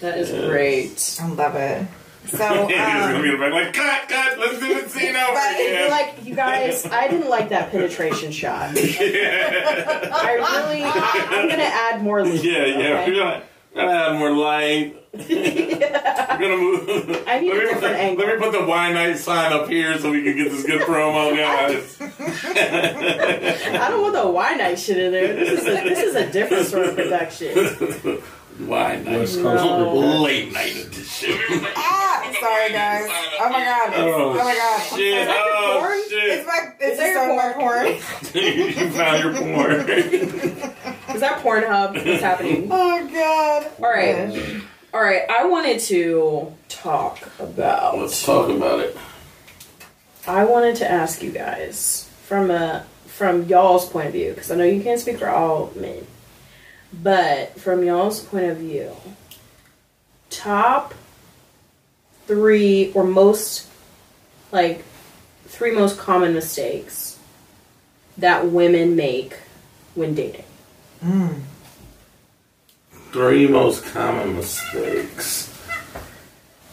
That 0.00 0.18
is 0.18 0.30
Yes. 0.30 0.44
great. 0.46 1.18
I 1.22 1.28
love 1.32 1.54
it. 1.56 1.86
So 2.26 2.38
He's 2.66 2.76
gonna 2.76 3.22
be 3.22 3.28
in 3.28 3.34
um, 3.36 3.40
the 3.40 3.48
like, 3.50 3.72
cut, 3.72 4.08
cut, 4.08 4.38
let's 4.38 4.58
do 4.58 4.82
the 4.82 4.88
scene 4.88 5.14
over 5.16 5.32
Right, 5.32 5.56
again. 5.60 5.90
Like, 5.90 6.24
you 6.24 6.34
guys, 6.34 6.84
I 6.86 7.06
didn't 7.08 7.28
like 7.30 7.50
that 7.50 7.70
penetration 7.70 8.32
shot. 8.32 8.70
I 8.70 10.34
really, 10.34 10.82
I, 10.82 11.26
I'm 11.30 11.48
gonna 11.48 11.62
add 11.62 12.02
more 12.02 12.24
lead. 12.24 12.42
Yeah, 12.42 12.64
yeah. 12.66 13.00
okay? 13.02 13.10
We're 13.12 13.18
gonna, 13.18 13.42
gonna 13.74 13.90
add 13.92 14.18
more 14.18 14.32
light. 14.32 14.96
We're 15.28 16.38
gonna 16.38 16.56
move. 16.56 17.24
I 17.26 17.40
need 17.40 17.50
a 17.50 17.54
let 17.54 17.64
me, 17.64 17.70
different 17.70 17.96
angle. 17.96 18.26
Let 18.26 18.38
me 18.38 18.44
put 18.44 18.52
the 18.58 18.64
Wine 18.66 18.94
Night 18.94 19.16
sign 19.18 19.52
up 19.52 19.68
here 19.68 19.98
so 19.98 20.10
we 20.10 20.22
can 20.22 20.36
get 20.36 20.50
this 20.50 20.64
good 20.66 20.82
promo, 20.82 21.34
guys. 21.36 21.96
I 22.00 23.88
don't 23.88 24.02
want 24.02 24.14
the 24.14 24.26
Wine 24.28 24.58
Night 24.58 24.78
shit 24.78 24.98
in 24.98 25.12
there. 25.12 25.34
This 25.34 25.60
is 25.60 25.66
a, 25.66 25.88
this 25.88 25.98
is 26.02 26.14
a 26.14 26.30
different 26.30 26.66
sort 26.66 26.86
of 26.88 26.94
production. 26.96 28.22
Wine 28.66 29.04
Night. 29.04 29.18
West 29.18 29.40
Coast 29.40 29.64
No. 29.64 29.94
Late 30.22 30.50
night 30.52 30.76
edition. 30.76 31.32
ah, 31.76 32.32
sorry 32.40 32.72
guys. 32.72 33.06
Oh 33.38 33.48
my 33.50 33.64
god. 33.64 33.88
It's, 33.90 33.98
Oh, 33.98 34.30
oh, 34.30 34.34
my 34.34 34.54
god. 34.54 34.80
Shit. 34.96 35.26
that 35.26 35.44
your 35.44 35.56
Oh, 35.56 35.78
porn? 35.80 35.98
It's 36.08 36.46
my 36.46 36.72
it's 36.80 36.92
Is 36.92 36.98
that 36.98 37.06
just 37.06 37.16
your 37.26 37.32
on 37.42 37.52
porn. 37.54 37.86
you 38.78 38.90
found 38.92 39.16
your 39.24 39.34
porn. 39.34 39.90
Is 41.14 41.20
that 41.20 41.42
Pornhub? 41.42 41.94
What's 42.06 42.22
happening? 42.22 42.68
Oh 42.70 43.08
god. 43.12 43.66
All 43.78 43.90
right. 43.90 44.62
All 44.96 45.02
right. 45.02 45.28
I 45.28 45.44
wanted 45.44 45.80
to 45.80 46.54
talk 46.70 47.28
about. 47.38 47.98
Let's 47.98 48.24
talk 48.24 48.48
about 48.48 48.80
it. 48.80 48.96
I 50.26 50.46
wanted 50.46 50.76
to 50.76 50.90
ask 50.90 51.22
you 51.22 51.30
guys 51.30 52.10
from 52.22 52.50
a 52.50 52.86
from 53.04 53.44
y'all's 53.44 53.86
point 53.86 54.06
of 54.06 54.14
view 54.14 54.30
because 54.30 54.50
I 54.50 54.54
know 54.54 54.64
you 54.64 54.82
can't 54.82 54.98
speak 54.98 55.18
for 55.18 55.28
all 55.28 55.70
men, 55.76 56.06
but 56.94 57.60
from 57.60 57.84
y'all's 57.84 58.24
point 58.24 58.46
of 58.46 58.56
view, 58.56 58.90
top 60.30 60.94
three 62.26 62.90
or 62.94 63.04
most 63.04 63.68
like 64.50 64.82
three 65.44 65.72
most 65.72 65.98
common 65.98 66.32
mistakes 66.32 67.18
that 68.16 68.46
women 68.46 68.96
make 68.96 69.34
when 69.94 70.14
dating. 70.14 70.46
Hmm. 71.02 71.34
Three 73.12 73.46
most 73.48 73.84
common 73.86 74.36
mistakes. 74.36 75.52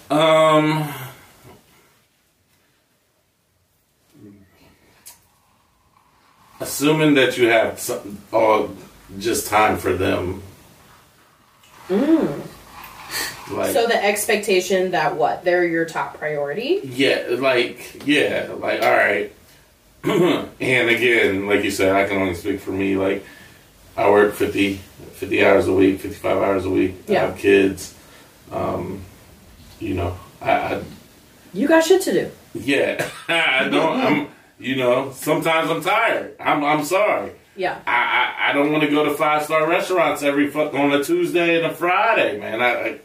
Um. 0.09 0.91
Assuming 6.59 7.15
that 7.15 7.38
you 7.38 7.47
have 7.49 7.79
some, 7.79 8.19
all 8.31 8.69
just 9.19 9.47
time 9.47 9.77
for 9.77 9.93
them. 9.93 10.41
Like, 11.89 13.73
So 13.73 13.86
the 13.88 14.01
expectation 14.01 14.91
that 14.91 15.15
what 15.17 15.43
they're 15.43 15.65
your 15.65 15.86
top 15.86 16.17
priority. 16.17 16.79
yeah, 16.84 17.25
like, 17.31 18.05
yeah, 18.05 18.49
like, 18.57 18.81
all 18.81 18.91
right. 18.91 19.31
and 20.03 20.89
again, 20.89 21.47
like 21.47 21.63
you 21.63 21.71
said, 21.71 21.95
I 21.95 22.07
can 22.07 22.21
only 22.21 22.36
speak 22.36 22.59
for 22.61 22.71
me. 22.71 22.95
Like, 22.95 23.25
I 23.97 24.09
work 24.09 24.34
50, 24.34 24.79
50 25.24 25.45
hours 25.45 25.67
a 25.67 25.74
week, 25.74 25.99
55 26.01 26.38
hours 26.38 26.65
a 26.65 26.69
week. 26.69 26.95
Yeah. 27.07 27.24
I 27.24 27.26
have 27.28 27.38
kids. 27.38 27.95
Um, 28.51 29.01
you 29.80 29.93
know, 29.93 30.17
I, 30.41 30.51
I 30.51 30.84
You 31.53 31.67
got 31.67 31.84
shit 31.86 32.01
to 32.03 32.11
do. 32.13 32.32
yeah, 32.53 33.09
I 33.30 33.69
don't. 33.69 33.99
I'm, 33.99 34.28
you 34.59 34.76
know, 34.76 35.11
sometimes 35.13 35.69
I'm 35.69 35.82
tired. 35.82 36.36
I'm, 36.39 36.63
I'm 36.63 36.84
sorry. 36.84 37.32
Yeah. 37.55 37.80
I, 37.88 37.91
I, 37.91 38.49
I 38.49 38.53
don't 38.53 38.71
want 38.71 38.84
to 38.84 38.89
go 38.89 39.05
to 39.05 39.13
five 39.13 39.43
star 39.43 39.67
restaurants 39.67 40.24
every 40.24 40.49
fuck 40.49 40.74
on 40.74 40.91
a 40.91 41.03
Tuesday 41.03 41.57
and 41.57 41.65
a 41.71 41.74
Friday, 41.74 42.38
man. 42.39 42.61
I, 42.61 42.67
I, 42.67 42.99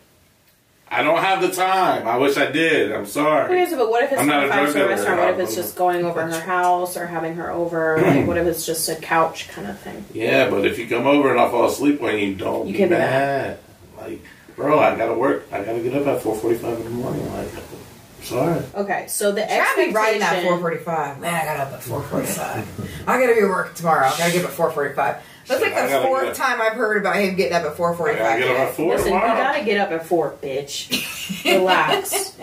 I 0.90 1.02
don't 1.02 1.18
have 1.18 1.42
the 1.42 1.50
time. 1.50 2.06
I 2.08 2.16
wish 2.16 2.36
I 2.36 2.50
did. 2.50 2.92
I'm 2.92 3.04
sorry. 3.06 3.44
Okay, 3.44 3.70
so 3.70 3.76
but 3.76 3.90
what 3.90 4.04
if 4.04 4.12
it's 4.12 4.20
I'm 4.20 4.26
not 4.26 4.36
not 4.36 4.44
a 4.44 4.46
a 4.46 4.50
five 4.50 4.58
drug 4.58 4.70
star 4.72 4.88
restaurant? 4.88 5.20
What 5.20 5.34
if 5.34 5.40
it's 5.40 5.54
just 5.54 5.76
going 5.76 6.04
over 6.04 6.22
her 6.26 6.40
house 6.40 6.96
or 6.96 7.06
having 7.06 7.34
her 7.34 7.50
over? 7.50 7.98
Like, 8.08 8.26
what 8.26 8.38
if 8.38 8.46
it's 8.46 8.64
just 8.64 8.88
a 8.88 8.96
couch 8.96 9.48
kind 9.48 9.66
of 9.68 9.78
thing? 9.80 10.04
Yeah, 10.14 10.48
but 10.48 10.64
if 10.66 10.78
you 10.78 10.88
come 10.88 11.06
over 11.06 11.30
and 11.30 11.38
I 11.38 11.50
fall 11.50 11.66
asleep 11.66 12.00
when 12.00 12.18
you 12.18 12.34
don't, 12.34 12.66
You 12.66 12.72
be 12.72 12.78
can't 12.78 12.90
be 12.90 12.96
mad. 12.96 13.58
Like, 13.98 14.20
bro, 14.56 14.78
I 14.78 14.96
gotta 14.96 15.14
work. 15.14 15.46
I 15.52 15.62
gotta 15.62 15.80
get 15.80 15.94
up 15.94 16.06
at 16.06 16.22
4:45 16.22 16.78
in 16.78 16.84
the 16.84 16.90
morning. 16.90 17.32
Like, 17.34 17.48
I'm 17.54 18.24
sorry. 18.24 18.62
Okay, 18.74 19.04
so 19.08 19.30
the 19.32 19.42
Try 19.42 19.74
to 19.76 19.90
be 19.90 19.92
riding 19.94 20.22
at 20.22 20.32
expectation. 20.36 20.58
4:45. 20.84 21.20
Man, 21.20 21.34
I 21.34 21.44
got 21.44 21.66
up 21.66 21.72
at 21.74 21.82
4:45. 21.82 22.64
I 23.06 23.20
gotta 23.20 23.34
be 23.34 23.40
at 23.42 23.48
work 23.48 23.74
tomorrow. 23.74 24.06
I 24.06 24.16
gotta 24.18 24.32
get 24.32 24.44
up 24.44 24.50
at 24.52 24.56
4:45. 24.56 25.16
That's 25.48 25.62
like 25.62 25.74
the 25.74 26.00
fourth 26.06 26.36
time 26.36 26.60
I've 26.60 26.74
heard 26.74 26.98
about 26.98 27.16
him 27.16 27.34
getting 27.34 27.54
up 27.54 27.64
at 27.64 27.76
4:45. 27.76 28.00
I 28.00 28.18
gotta 28.18 28.40
get 28.40 28.50
up 28.56 28.68
at 28.68 28.74
four 28.74 28.94
Listen, 28.96 29.12
you 29.14 29.18
gotta 29.20 29.64
get 29.64 29.80
up 29.80 29.90
at 29.90 30.06
four, 30.06 30.34
bitch. 30.42 31.44
Relax. 31.44 32.36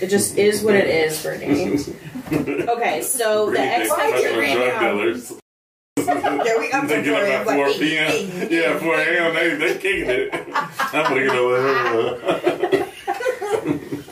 it 0.00 0.08
just 0.08 0.36
is 0.38 0.62
what 0.62 0.74
it 0.74 0.86
is, 0.88 1.22
Brittany. 1.22 1.78
Okay, 2.32 3.02
so 3.02 3.46
the 3.46 3.52
Really 3.52 3.68
big 3.68 3.80
expectation. 3.90 4.32
professional 4.56 5.38
drug. 5.98 6.46
Yeah, 6.46 6.58
we 6.58 6.72
up 6.72 6.88
They 6.88 7.02
get 7.02 7.12
up 7.40 7.44
4 7.44 7.52
at 7.54 7.56
4 7.56 7.68
like, 7.68 7.76
p.m. 7.78 8.48
Yeah, 8.50 8.78
4 8.78 8.94
a.m. 8.94 9.34
They 9.34 9.54
they 9.56 9.74
kicking 9.78 10.08
it. 10.08 10.30
I'm 10.78 11.14
looking 11.14 11.30
over. 11.30 11.56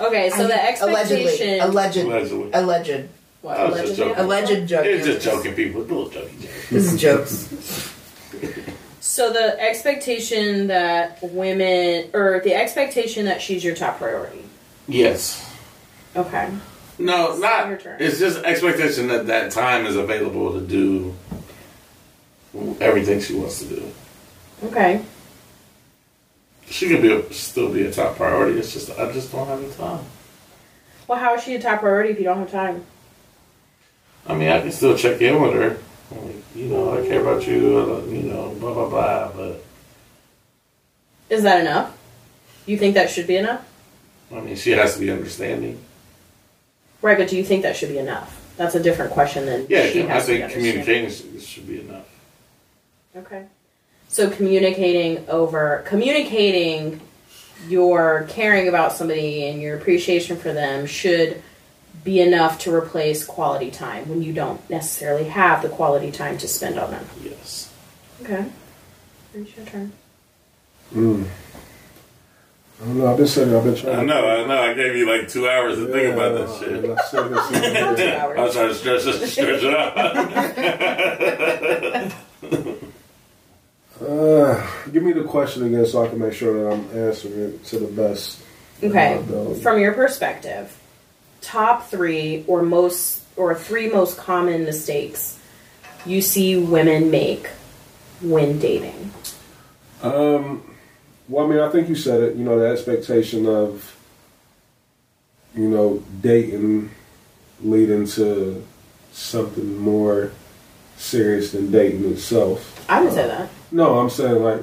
Okay, 0.06 0.30
so 0.30 0.46
the 0.46 0.54
allegedly, 0.84 1.24
expectation. 1.26 1.60
alleged, 1.60 1.96
Allegedly. 1.98 2.50
alleged, 2.52 3.08
What, 3.42 3.58
I 3.58 3.70
was 3.70 3.80
just 3.80 3.96
joking. 3.96 4.16
alleged 4.16 4.68
joke. 4.68 4.84
It's 4.84 5.06
just 5.06 5.24
joking, 5.24 5.54
people. 5.54 5.82
It's 5.82 5.90
a 5.90 5.94
little 5.94 6.10
joking. 6.10 6.38
This 6.70 6.92
is 6.92 7.00
jokes. 7.00 7.94
So 9.00 9.32
the 9.32 9.58
expectation 9.60 10.68
that 10.68 11.18
women, 11.22 12.10
or 12.12 12.40
the 12.44 12.54
expectation 12.54 13.24
that 13.24 13.40
she's 13.40 13.64
your 13.64 13.74
top 13.74 13.98
priority. 13.98 14.44
Yes. 14.86 15.46
Okay. 16.14 16.48
No, 16.98 17.30
Your 17.30 17.40
not. 17.40 17.80
turn. 17.80 17.96
It's 17.98 18.18
just 18.18 18.44
expectation 18.44 19.08
that 19.08 19.26
that 19.28 19.52
time 19.52 19.86
is 19.86 19.96
available 19.96 20.52
to 20.52 20.60
do 20.60 21.14
everything 22.80 23.20
she 23.20 23.34
wants 23.34 23.60
to 23.60 23.66
do. 23.66 23.92
Okay. 24.64 25.02
She 26.66 26.88
could 26.88 27.02
be 27.02 27.12
a, 27.12 27.32
still 27.32 27.72
be 27.72 27.86
a 27.86 27.90
top 27.90 28.16
priority. 28.16 28.58
It's 28.58 28.72
just 28.72 28.90
I 28.98 29.10
just 29.12 29.32
don't 29.32 29.46
have 29.46 29.60
the 29.60 29.74
time. 29.74 30.04
Well, 31.08 31.18
how 31.18 31.34
is 31.34 31.42
she 31.42 31.54
a 31.54 31.60
top 31.60 31.80
priority 31.80 32.10
if 32.10 32.18
you 32.18 32.24
don't 32.24 32.38
have 32.38 32.50
time? 32.50 32.84
I 34.30 34.34
mean, 34.34 34.48
I 34.48 34.60
can 34.60 34.72
still 34.72 34.96
check 34.96 35.20
in 35.20 35.40
with 35.42 35.54
her. 35.54 35.78
Like, 36.10 36.36
you 36.54 36.66
know, 36.66 36.98
I 36.98 37.06
care 37.06 37.20
about 37.20 37.46
you. 37.46 38.04
You 38.08 38.22
know, 38.22 38.54
blah 38.60 38.74
blah 38.74 38.88
blah. 38.88 39.32
But 39.32 39.64
Is 41.28 41.42
that 41.42 41.60
enough? 41.60 41.96
You 42.66 42.78
think 42.78 42.94
that 42.94 43.10
should 43.10 43.26
be 43.26 43.36
enough? 43.36 43.66
I 44.32 44.40
mean, 44.40 44.56
she 44.56 44.70
has 44.70 44.94
to 44.94 45.00
be 45.00 45.10
understanding. 45.10 45.82
Right, 47.02 47.18
but 47.18 47.28
do 47.28 47.36
you 47.36 47.44
think 47.44 47.62
that 47.62 47.76
should 47.76 47.88
be 47.88 47.98
enough? 47.98 48.36
That's 48.56 48.74
a 48.74 48.82
different 48.82 49.12
question 49.12 49.46
than 49.46 49.66
Yeah, 49.68 49.86
she 49.86 50.02
I 50.02 50.06
has 50.06 50.26
to 50.26 50.32
be 50.32 50.38
think 50.38 50.52
communicating 50.52 51.40
should 51.40 51.66
be 51.66 51.80
enough. 51.80 52.06
Okay. 53.16 53.46
So 54.08 54.30
communicating 54.30 55.28
over 55.28 55.82
communicating 55.86 57.00
your 57.68 58.26
caring 58.28 58.68
about 58.68 58.92
somebody 58.92 59.48
and 59.48 59.60
your 59.60 59.76
appreciation 59.76 60.36
for 60.36 60.52
them 60.52 60.86
should 60.86 61.42
be 62.04 62.20
enough 62.20 62.58
to 62.60 62.72
replace 62.74 63.24
quality 63.24 63.70
time 63.70 64.08
when 64.08 64.22
you 64.22 64.32
don't 64.32 64.60
necessarily 64.70 65.24
have 65.24 65.60
the 65.62 65.68
quality 65.68 66.10
time 66.10 66.38
to 66.38 66.48
spend 66.48 66.78
on 66.78 66.90
them. 66.90 67.04
Yes. 67.22 67.70
Okay. 68.22 68.44
It's 69.34 69.54
your 69.56 69.66
turn. 69.66 69.92
Mm. 70.94 71.26
I 72.80 72.84
don't 72.84 72.98
know. 72.98 73.10
I've 73.10 73.16
been 73.18 73.26
sitting. 73.26 73.54
I've 73.54 73.64
been 73.64 73.74
trying. 73.76 73.98
I 73.98 74.02
know, 74.04 74.26
I 74.26 74.46
know. 74.46 74.62
I 74.62 74.72
gave 74.74 74.96
you 74.96 75.06
like 75.06 75.28
two 75.28 75.46
hours 75.48 75.76
to 75.76 75.86
think 75.92 76.14
about 76.14 76.38
that 76.38 76.48
shit. 76.58 76.82
Yeah, 76.84 76.94
I 76.94 77.02
said 77.06 77.28
this 77.28 77.50
in 77.50 77.60
Two 77.96 78.02
here. 78.02 78.34
I 78.38 78.40
was 78.42 78.56
hours. 78.56 78.56
trying 78.56 78.68
to 78.68 78.74
stretch 78.74 79.06
it, 79.06 79.26
stretch 79.28 79.62
it 79.62 79.74
out. 79.74 79.96
Uh, 84.00 84.66
give 84.90 85.02
me 85.02 85.12
the 85.12 85.24
question 85.24 85.62
again 85.66 85.84
so 85.84 86.02
I 86.02 86.08
can 86.08 86.18
make 86.18 86.32
sure 86.32 86.54
that 86.54 86.70
I'm 86.72 86.88
answering 86.98 87.38
it 87.38 87.62
to 87.66 87.78
the 87.80 87.86
best. 87.86 88.40
Okay. 88.82 89.12
of 89.14 89.28
my 89.28 89.34
ability. 89.36 89.60
From 89.60 89.78
your 89.78 89.92
perspective, 89.92 90.74
top 91.40 91.88
three 91.88 92.44
or 92.46 92.62
most 92.62 93.22
or 93.36 93.54
three 93.54 93.88
most 93.88 94.18
common 94.18 94.64
mistakes 94.64 95.38
you 96.06 96.22
see 96.22 96.56
women 96.56 97.10
make 97.10 97.48
when 98.20 98.58
dating. 98.58 99.12
Um, 100.02 100.62
well, 101.28 101.46
I 101.46 101.48
mean, 101.48 101.58
I 101.60 101.68
think 101.68 101.88
you 101.88 101.94
said 101.94 102.22
it. 102.22 102.36
You 102.36 102.44
know, 102.44 102.58
the 102.58 102.66
expectation 102.66 103.46
of, 103.46 103.96
you 105.54 105.68
know, 105.68 106.02
dating 106.20 106.90
leading 107.62 108.06
to 108.06 108.64
something 109.12 109.76
more 109.76 110.32
serious 110.96 111.52
than 111.52 111.70
dating 111.70 112.10
itself. 112.12 112.84
I 112.88 113.02
would 113.02 113.12
say 113.12 113.26
that. 113.26 113.50
No, 113.70 113.98
I'm 113.98 114.10
saying 114.10 114.42
like 114.42 114.62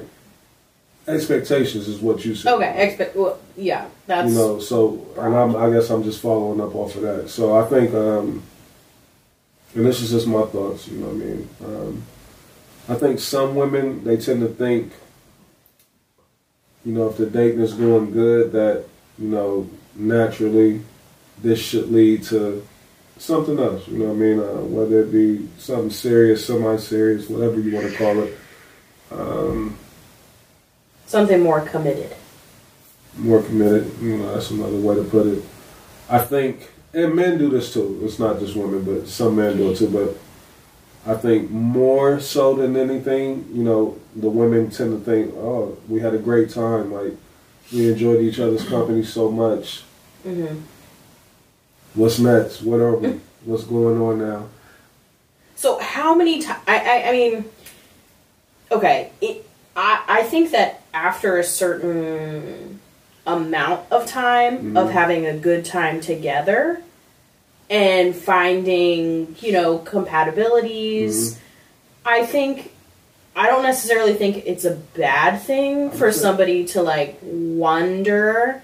expectations 1.08 1.88
is 1.88 2.00
what 2.00 2.24
you 2.24 2.34
said. 2.34 2.54
Okay. 2.54 2.86
Expect. 2.86 3.16
Well, 3.16 3.38
yeah. 3.56 3.88
That's. 4.06 4.30
you 4.30 4.36
know 4.36 4.58
so 4.60 5.06
and 5.18 5.34
I'm, 5.34 5.56
i 5.56 5.68
guess 5.70 5.90
i'm 5.90 6.02
just 6.02 6.22
following 6.22 6.60
up 6.60 6.74
off 6.74 6.94
of 6.96 7.02
that 7.02 7.28
so 7.28 7.58
i 7.58 7.66
think 7.66 7.92
um 7.92 8.42
and 9.74 9.84
this 9.84 10.00
is 10.00 10.10
just 10.10 10.26
my 10.26 10.42
thoughts 10.46 10.88
you 10.88 10.98
know 10.98 11.08
what 11.08 11.14
i 11.14 11.18
mean 11.18 11.48
um 11.64 12.02
i 12.88 12.94
think 12.94 13.20
some 13.20 13.54
women 13.54 14.02
they 14.04 14.16
tend 14.16 14.40
to 14.40 14.48
think 14.48 14.92
you 16.84 16.92
know 16.92 17.08
if 17.08 17.16
the 17.18 17.26
dating 17.26 17.60
is 17.60 17.74
going 17.74 18.10
good 18.12 18.52
that 18.52 18.84
you 19.18 19.28
know 19.28 19.68
naturally 19.94 20.80
this 21.42 21.60
should 21.60 21.90
lead 21.90 22.22
to 22.22 22.66
something 23.18 23.58
else 23.58 23.86
you 23.88 23.98
know 23.98 24.06
what 24.06 24.12
i 24.12 24.16
mean 24.16 24.38
uh, 24.38 24.62
whether 24.64 25.00
it 25.00 25.12
be 25.12 25.48
something 25.58 25.90
serious 25.90 26.46
semi-serious 26.46 27.28
whatever 27.28 27.60
you 27.60 27.74
want 27.74 27.90
to 27.90 27.96
call 27.98 28.22
it 28.22 28.38
um 29.10 29.76
something 31.08 31.40
more 31.40 31.60
committed. 31.62 32.14
more 33.16 33.42
committed. 33.42 33.90
You 34.00 34.18
know, 34.18 34.34
that's 34.34 34.50
another 34.50 34.76
way 34.78 34.94
to 34.94 35.02
put 35.04 35.26
it. 35.26 35.42
I 36.08 36.18
think, 36.18 36.70
and 36.94 37.14
men 37.14 37.36
do 37.38 37.50
this 37.50 37.72
too. 37.72 37.98
It's 38.04 38.18
not 38.20 38.38
just 38.38 38.54
women, 38.56 38.84
but 38.84 39.08
some 39.08 39.36
men 39.36 39.56
do 39.56 39.72
it 39.72 39.76
too. 39.78 39.88
But 39.90 40.16
I 41.10 41.16
think 41.16 41.50
more 41.50 42.20
so 42.20 42.54
than 42.54 42.76
anything, 42.76 43.48
you 43.52 43.64
know, 43.64 43.96
the 44.14 44.30
women 44.30 44.70
tend 44.70 44.92
to 44.98 45.04
think, 45.10 45.34
"Oh, 45.36 45.76
we 45.88 46.00
had 46.00 46.14
a 46.14 46.18
great 46.18 46.50
time. 46.50 46.92
Like 46.92 47.14
we 47.72 47.90
enjoyed 47.90 48.20
each 48.22 48.38
other's 48.38 48.64
company 48.68 49.02
so 49.02 49.30
much. 49.30 49.82
hmm 50.22 50.60
What's 51.94 52.18
next? 52.20 52.62
What 52.62 52.80
are 52.80 52.94
we? 52.96 53.20
What's 53.44 53.64
going 53.64 54.00
on 54.00 54.18
now?" 54.18 54.46
So 55.56 55.78
how 55.80 56.14
many 56.14 56.40
times? 56.40 56.60
I, 56.68 56.76
I 56.78 57.08
I 57.08 57.12
mean, 57.12 57.44
okay. 58.70 59.10
It, 59.20 59.48
I 59.76 60.04
I 60.08 60.22
think 60.22 60.52
that 60.52 60.82
after 61.04 61.38
a 61.38 61.44
certain 61.44 62.80
amount 63.26 63.80
of 63.90 64.06
time 64.06 64.76
of 64.76 64.88
Mhm. 64.88 64.92
having 64.92 65.26
a 65.26 65.34
good 65.36 65.64
time 65.64 66.00
together 66.00 66.80
and 67.70 68.16
finding 68.16 69.36
you 69.40 69.52
know 69.52 69.78
compatibilities, 69.78 71.36
I 72.04 72.24
think. 72.26 72.72
I 73.36 73.46
don't 73.46 73.62
necessarily 73.62 74.14
think 74.14 74.42
it's 74.46 74.64
a 74.64 74.72
bad 74.96 75.40
thing 75.42 75.90
for 75.92 76.10
somebody 76.10 76.64
to 76.72 76.82
like 76.82 77.18
wonder 77.22 78.60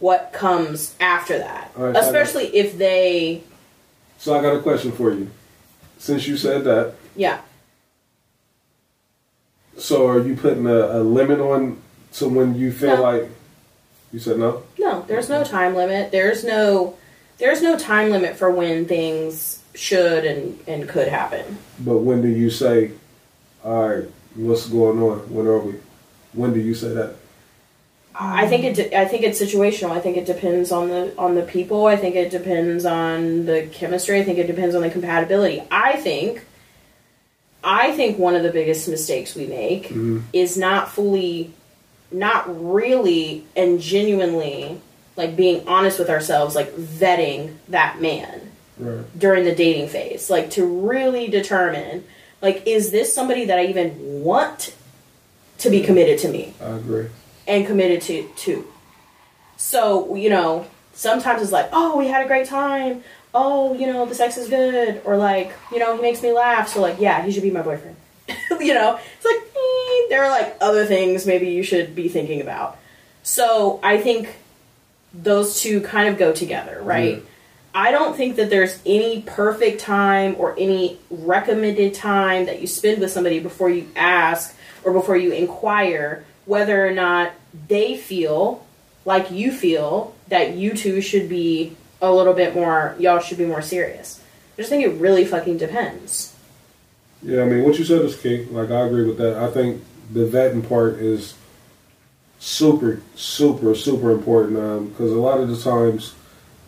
what 0.00 0.32
comes 0.32 0.94
after 0.98 1.38
that. 1.38 1.70
Right, 1.76 1.76
so 1.76 1.88
I 1.90 1.92
got- 1.92 2.02
Especially 2.02 2.46
if 2.56 2.76
they 2.76 3.42
So 4.18 4.34
I 4.36 4.42
got 4.42 4.56
a 4.56 4.60
question 4.60 4.90
for 4.90 5.12
you. 5.12 5.28
Since 5.98 6.26
you 6.26 6.36
said 6.36 6.64
that, 6.64 6.94
yeah. 7.14 7.38
So 9.78 10.06
are 10.08 10.20
you 10.20 10.36
putting 10.36 10.66
a, 10.66 10.98
a 10.98 11.00
limit 11.02 11.40
on 11.40 11.80
to 12.14 12.28
when 12.28 12.54
you 12.54 12.72
feel 12.72 12.96
No. 12.96 13.02
like? 13.02 13.30
You 14.12 14.18
said 14.18 14.38
no. 14.38 14.62
No, 14.78 15.02
there's 15.08 15.28
no 15.28 15.44
time 15.44 15.74
limit. 15.74 16.12
There's 16.12 16.44
no 16.44 16.96
there's 17.38 17.60
no 17.62 17.76
time 17.78 18.10
limit 18.10 18.36
for 18.36 18.50
when 18.50 18.86
things 18.86 19.62
should 19.74 20.24
and, 20.24 20.58
and 20.66 20.88
could 20.88 21.08
happen. 21.08 21.58
But 21.80 21.98
when 21.98 22.22
do 22.22 22.28
you 22.28 22.48
say, 22.48 22.92
all 23.62 23.88
right, 23.88 24.08
what's 24.34 24.68
going 24.68 25.02
on? 25.02 25.18
When 25.32 25.46
are 25.46 25.58
we? 25.58 25.74
When 26.32 26.54
do 26.54 26.60
you 26.60 26.74
say 26.74 26.88
that? 26.94 27.16
I 28.18 28.46
think 28.48 28.64
it 28.64 28.74
de- 28.76 28.98
I 28.98 29.04
think 29.04 29.24
it's 29.24 29.38
situational. 29.42 29.90
I 29.90 30.00
think 30.00 30.16
it 30.16 30.24
depends 30.24 30.72
on 30.72 30.88
the 30.88 31.12
on 31.18 31.34
the 31.34 31.42
people. 31.42 31.84
I 31.86 31.96
think 31.96 32.14
it 32.16 32.30
depends 32.30 32.86
on 32.86 33.44
the 33.44 33.68
chemistry. 33.72 34.18
I 34.20 34.24
think 34.24 34.38
it 34.38 34.46
depends 34.46 34.74
on 34.74 34.80
the 34.80 34.88
compatibility. 34.90 35.62
I 35.70 35.96
think 35.96 36.46
I 37.68 37.90
think 37.92 38.16
one 38.18 38.36
of 38.36 38.44
the 38.44 38.50
biggest 38.50 38.88
mistakes 38.88 39.34
we 39.34 39.46
make 39.46 39.88
Mhm. 39.88 40.22
is 40.32 40.56
not 40.56 40.90
fully 40.92 41.50
not 42.12 42.44
really 42.72 43.44
and 43.56 43.80
genuinely 43.80 44.80
like 45.16 45.34
being 45.36 45.66
honest 45.66 45.98
with 45.98 46.08
ourselves 46.08 46.54
like 46.54 46.72
vetting 46.76 47.54
that 47.68 48.00
man. 48.00 48.40
Right. 48.78 49.04
during 49.18 49.44
the 49.44 49.54
dating 49.54 49.88
phase 49.88 50.28
like 50.28 50.50
to 50.50 50.64
really 50.66 51.28
determine 51.28 52.04
like 52.42 52.62
is 52.66 52.90
this 52.90 53.12
somebody 53.14 53.46
that 53.46 53.58
i 53.58 53.64
even 53.64 53.94
want 54.22 54.74
to 55.56 55.70
be 55.70 55.80
committed 55.80 56.18
to 56.18 56.28
me 56.28 56.52
I 56.62 56.76
agree. 56.76 57.06
and 57.48 57.66
committed 57.66 58.02
to 58.02 58.28
to 58.44 58.66
so 59.56 60.14
you 60.14 60.28
know 60.28 60.66
sometimes 60.92 61.40
it's 61.40 61.52
like 61.52 61.70
oh 61.72 61.96
we 61.96 62.08
had 62.08 62.22
a 62.22 62.28
great 62.28 62.46
time 62.46 63.02
oh 63.36 63.74
you 63.74 63.86
know 63.86 64.06
the 64.06 64.14
sex 64.14 64.38
is 64.38 64.48
good 64.48 65.02
or 65.04 65.16
like 65.16 65.52
you 65.70 65.78
know 65.78 65.94
he 65.94 66.00
makes 66.00 66.22
me 66.22 66.32
laugh 66.32 66.68
so 66.68 66.80
like 66.80 66.98
yeah 66.98 67.22
he 67.22 67.30
should 67.30 67.42
be 67.42 67.50
my 67.50 67.62
boyfriend. 67.62 67.96
You 68.58 68.74
know? 68.74 68.98
It's 69.16 69.24
like 69.24 69.36
eh, 69.36 70.06
there 70.08 70.24
are 70.24 70.30
like 70.30 70.56
other 70.60 70.86
things 70.86 71.26
maybe 71.26 71.50
you 71.50 71.62
should 71.62 71.94
be 71.94 72.08
thinking 72.08 72.40
about. 72.40 72.78
So 73.22 73.78
i 73.82 73.98
think 73.98 74.34
those 75.12 75.60
two 75.60 75.80
kind 75.82 76.08
of 76.08 76.18
go 76.18 76.32
together 76.32 76.80
right? 76.82 77.18
Yeah. 77.18 77.22
I 77.74 77.90
don't 77.90 78.16
think 78.16 78.36
that 78.36 78.48
there's 78.48 78.80
any 78.86 79.20
perfect 79.20 79.82
time 79.82 80.36
or 80.38 80.54
any 80.58 80.98
recommended 81.10 81.92
time 81.92 82.46
that 82.46 82.62
you 82.62 82.66
spend 82.66 83.02
with 83.02 83.10
somebody 83.10 83.38
before 83.38 83.68
you 83.68 83.86
ask 83.94 84.56
or 84.82 84.94
before 84.94 85.18
you 85.18 85.32
inquire 85.32 86.24
whether 86.46 86.86
or 86.86 86.92
not 86.92 87.32
they 87.68 87.98
feel 87.98 88.64
like 89.04 89.30
you 89.30 89.52
feel 89.52 90.14
that 90.28 90.54
you 90.54 90.72
two 90.72 91.02
should 91.02 91.28
be 91.28 91.76
a 92.02 92.12
little 92.12 92.32
bit 92.34 92.54
more, 92.54 92.94
y'all 92.98 93.18
should 93.20 93.38
be 93.38 93.46
more 93.46 93.62
serious. 93.62 94.20
I 94.56 94.62
just 94.62 94.70
think 94.70 94.84
it 94.84 94.90
really 95.00 95.24
fucking 95.24 95.58
depends. 95.58 96.34
Yeah, 97.22 97.42
I 97.42 97.44
mean, 97.46 97.64
what 97.64 97.78
you 97.78 97.84
said 97.84 98.02
is 98.02 98.16
key. 98.16 98.44
Like, 98.50 98.70
I 98.70 98.80
agree 98.86 99.06
with 99.06 99.18
that. 99.18 99.36
I 99.36 99.50
think 99.50 99.82
the 100.12 100.20
vetting 100.26 100.66
part 100.68 100.94
is 100.98 101.34
super, 102.38 103.00
super, 103.14 103.74
super 103.74 104.10
important 104.12 104.90
because 104.90 105.10
a 105.12 105.16
lot 105.18 105.40
of 105.40 105.48
the 105.48 105.56
times 105.58 106.14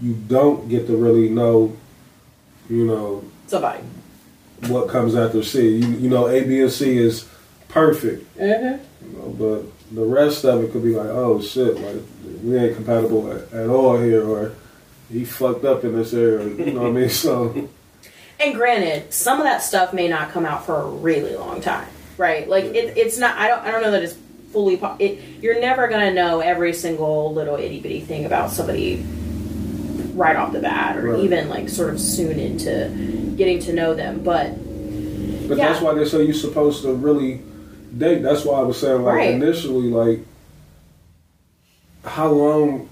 you 0.00 0.14
don't 0.14 0.68
get 0.68 0.86
to 0.86 0.96
really 0.96 1.28
know, 1.28 1.76
you 2.70 2.84
know, 2.86 3.24
Somebody. 3.46 3.82
what 4.68 4.88
comes 4.88 5.14
after 5.14 5.42
C. 5.42 5.76
You, 5.78 5.88
you 5.88 6.09
know, 6.09 6.28
A, 6.28 6.42
B, 6.44 6.60
and 6.62 6.70
C 6.72 6.96
is 6.96 7.26
perfect, 7.68 8.24
Mm-hmm. 8.38 9.06
you 9.12 9.18
know, 9.18 9.28
but 9.38 9.94
the 9.94 10.05
rest 10.05 10.44
of 10.44 10.62
it 10.64 10.72
could 10.72 10.82
be 10.82 10.94
like, 10.94 11.09
oh 11.09 11.40
shit, 11.40 11.76
like 11.80 12.02
we 12.42 12.56
ain't 12.56 12.76
compatible 12.76 13.30
at, 13.32 13.52
at 13.52 13.68
all 13.68 13.98
here, 13.98 14.24
or 14.26 14.52
he 15.10 15.24
fucked 15.24 15.64
up 15.64 15.85
in 15.85 15.94
this 15.97 16.12
area. 16.14 16.47
You 16.48 16.72
know 16.72 16.82
what 16.82 16.89
I 16.89 16.93
mean? 16.93 17.09
So 17.10 17.68
And 18.40 18.55
granted, 18.55 19.12
some 19.12 19.39
of 19.39 19.44
that 19.44 19.62
stuff 19.62 19.93
may 19.93 20.06
not 20.06 20.30
come 20.30 20.47
out 20.47 20.64
for 20.64 20.76
a 20.80 20.89
really 20.89 21.35
long 21.35 21.60
time, 21.60 21.89
right? 22.16 22.48
Like 22.48 22.64
it, 22.66 22.97
it's 22.97 23.18
not. 23.18 23.36
I 23.36 23.48
don't. 23.48 23.60
I 23.64 23.70
don't 23.72 23.82
know 23.82 23.90
that 23.90 24.02
it's 24.05 24.16
fully. 24.52 24.76
Po- 24.76 24.97
it, 25.01 25.18
you're 25.43 25.60
never 25.60 25.89
gonna 25.89 26.12
know 26.14 26.39
every 26.40 26.72
single 26.72 27.32
little 27.35 27.56
itty 27.56 27.80
bitty 27.80 28.01
thing 28.02 28.26
about 28.26 28.51
somebody 28.51 29.05
right 30.14 30.36
off 30.36 30.52
the 30.52 30.60
bat, 30.60 30.97
or 30.98 31.10
Right. 31.12 31.20
even 31.24 31.48
like 31.48 31.68
sort 31.68 31.90
of 31.93 31.98
soon 32.01 32.39
into 32.39 33.35
getting 33.36 33.59
to 33.60 33.72
know 33.72 33.94
them. 33.94 34.20
But 34.22 34.52
But 35.48 35.56
Yeah. 35.59 35.68
that's 35.72 35.80
why 35.82 35.94
they 35.94 36.05
say 36.05 36.22
you're 36.22 36.32
supposed 36.35 36.82
to 36.82 36.93
really 36.93 37.40
date. 37.97 38.22
That's 38.22 38.44
why 38.44 38.59
I 38.60 38.62
was 38.62 38.78
saying, 38.78 39.02
like, 39.02 39.14
Right. 39.16 39.30
initially, 39.35 39.89
like, 39.90 40.20
how 42.05 42.28
long, 42.28 42.89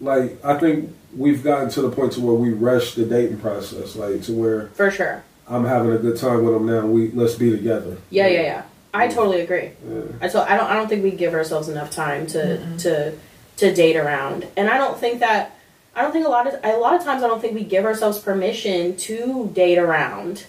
like, 0.00 0.44
I 0.44 0.54
think 0.58 0.90
we've 1.16 1.42
gotten 1.42 1.68
to 1.70 1.82
the 1.82 1.90
point 1.90 2.12
to 2.12 2.20
where 2.20 2.34
we 2.34 2.52
rush 2.52 2.94
the 2.94 3.04
dating 3.04 3.38
process, 3.38 3.96
like, 3.96 4.22
to 4.22 4.32
where 4.32 4.68
for 4.68 4.90
sure, 4.90 5.24
I'm 5.48 5.64
having 5.64 5.92
a 5.92 5.98
good 5.98 6.16
time 6.18 6.44
with 6.44 6.54
them 6.54 6.66
now. 6.66 6.86
We 6.86 7.10
let's 7.12 7.34
be 7.34 7.50
together. 7.50 7.96
yeah, 8.10 8.26
yeah, 8.26 8.42
yeah. 8.42 8.62
I 8.94 9.08
totally 9.08 9.40
agree. 9.42 9.72
Yeah. 9.86 10.02
I 10.22 10.28
to, 10.28 10.50
I 10.50 10.56
don't. 10.56 10.66
I 10.70 10.74
don't 10.74 10.88
think 10.88 11.02
we 11.04 11.10
give 11.10 11.34
ourselves 11.34 11.68
enough 11.68 11.90
time 11.90 12.26
to 12.28 12.76
to 12.78 13.12
to 13.58 13.74
date 13.74 13.96
around, 13.96 14.46
and 14.56 14.68
I 14.68 14.78
don't 14.78 14.98
think 14.98 15.20
that. 15.20 15.52
I 15.94 16.02
don't 16.02 16.12
think 16.12 16.26
a 16.26 16.30
lot 16.30 16.46
of 16.46 16.54
a 16.62 16.76
lot 16.76 16.94
of 16.94 17.02
times 17.04 17.22
I 17.22 17.26
don't 17.26 17.40
think 17.40 17.54
we 17.54 17.64
give 17.64 17.86
ourselves 17.86 18.18
permission 18.18 18.96
to 18.98 19.50
date 19.54 19.78
around. 19.78 20.46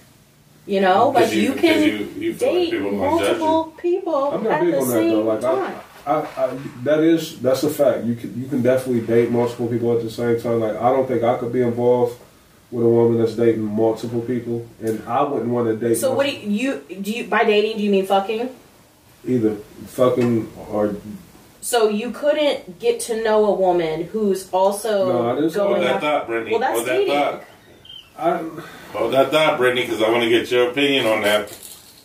You 0.66 0.82
know, 0.82 1.14
Because 1.14 1.30
like 1.30 1.38
you, 1.42 1.54
because 1.54 1.76
can 1.78 1.84
you, 1.84 1.98
you 2.20 2.34
feel 2.36 2.48
like 2.54 2.60
date 2.60 2.72
people 2.72 2.92
multiple 2.92 3.74
you. 3.76 3.82
people 3.82 4.24
I'm 4.32 4.44
not 4.44 4.62
at 4.68 4.72
the 4.72 4.82
same 4.86 5.10
though. 5.12 5.22
Like 5.22 5.40
time. 5.40 5.76
I, 5.76 5.82
I, 6.08 6.22
I, 6.38 6.58
that 6.84 7.00
is 7.02 7.40
that's 7.42 7.64
a 7.64 7.70
fact. 7.70 8.06
You 8.06 8.16
can 8.16 8.42
you 8.42 8.48
can 8.48 8.62
definitely 8.62 9.02
date 9.06 9.30
multiple 9.30 9.68
people 9.68 9.96
at 9.96 10.02
the 10.04 10.10
same 10.10 10.40
time. 10.40 10.60
Like 10.62 10.78
I 10.78 10.90
don't 10.92 11.08
think 11.08 11.24
I 11.24 11.38
could 11.38 11.52
be 11.52 11.62
involved 11.62 12.18
with 12.72 12.86
a 12.86 12.90
woman 12.90 13.18
that's 13.20 13.34
dating 13.36 13.64
multiple 13.64 14.22
people, 14.22 14.68
and 14.82 15.02
I 15.08 15.22
wouldn't 15.24 15.50
want 15.52 15.68
to 15.68 15.76
date. 15.88 15.96
so 15.96 16.14
what 16.14 16.26
do 16.26 16.32
you, 16.32 16.84
you 16.90 16.96
do? 17.02 17.12
You 17.12 17.28
by 17.28 17.44
dating 17.44 17.78
do 17.78 17.84
you 17.84 17.92
mean 17.92 18.06
fucking? 18.06 18.50
either 19.26 19.56
fucking 19.88 20.52
or 20.70 20.96
So 21.60 21.90
you 21.90 22.12
couldn't 22.12 22.80
get 22.80 23.00
to 23.02 23.22
know 23.24 23.46
a 23.46 23.54
woman 23.54 24.04
who's 24.06 24.50
also 24.54 25.12
No, 25.12 25.30
I 25.30 25.34
Hold 25.36 25.54
going 25.54 25.82
that 25.82 25.96
after. 25.96 26.08
thought, 26.08 26.28
Brittany. 26.28 26.52
Well, 26.52 26.60
that's 26.62 26.74
Hold 26.76 26.88
that 26.88 26.92
dating. 26.94 27.14
thought. 27.14 27.44
I. 28.18 28.38
Hold 28.98 29.14
that 29.14 29.32
thought, 29.32 29.58
Brittany, 29.58 29.82
because 29.82 30.02
I 30.02 30.10
want 30.10 30.24
to 30.24 30.30
get 30.30 30.50
your 30.50 30.70
opinion 30.70 31.06
on 31.08 31.22
that. 31.24 31.50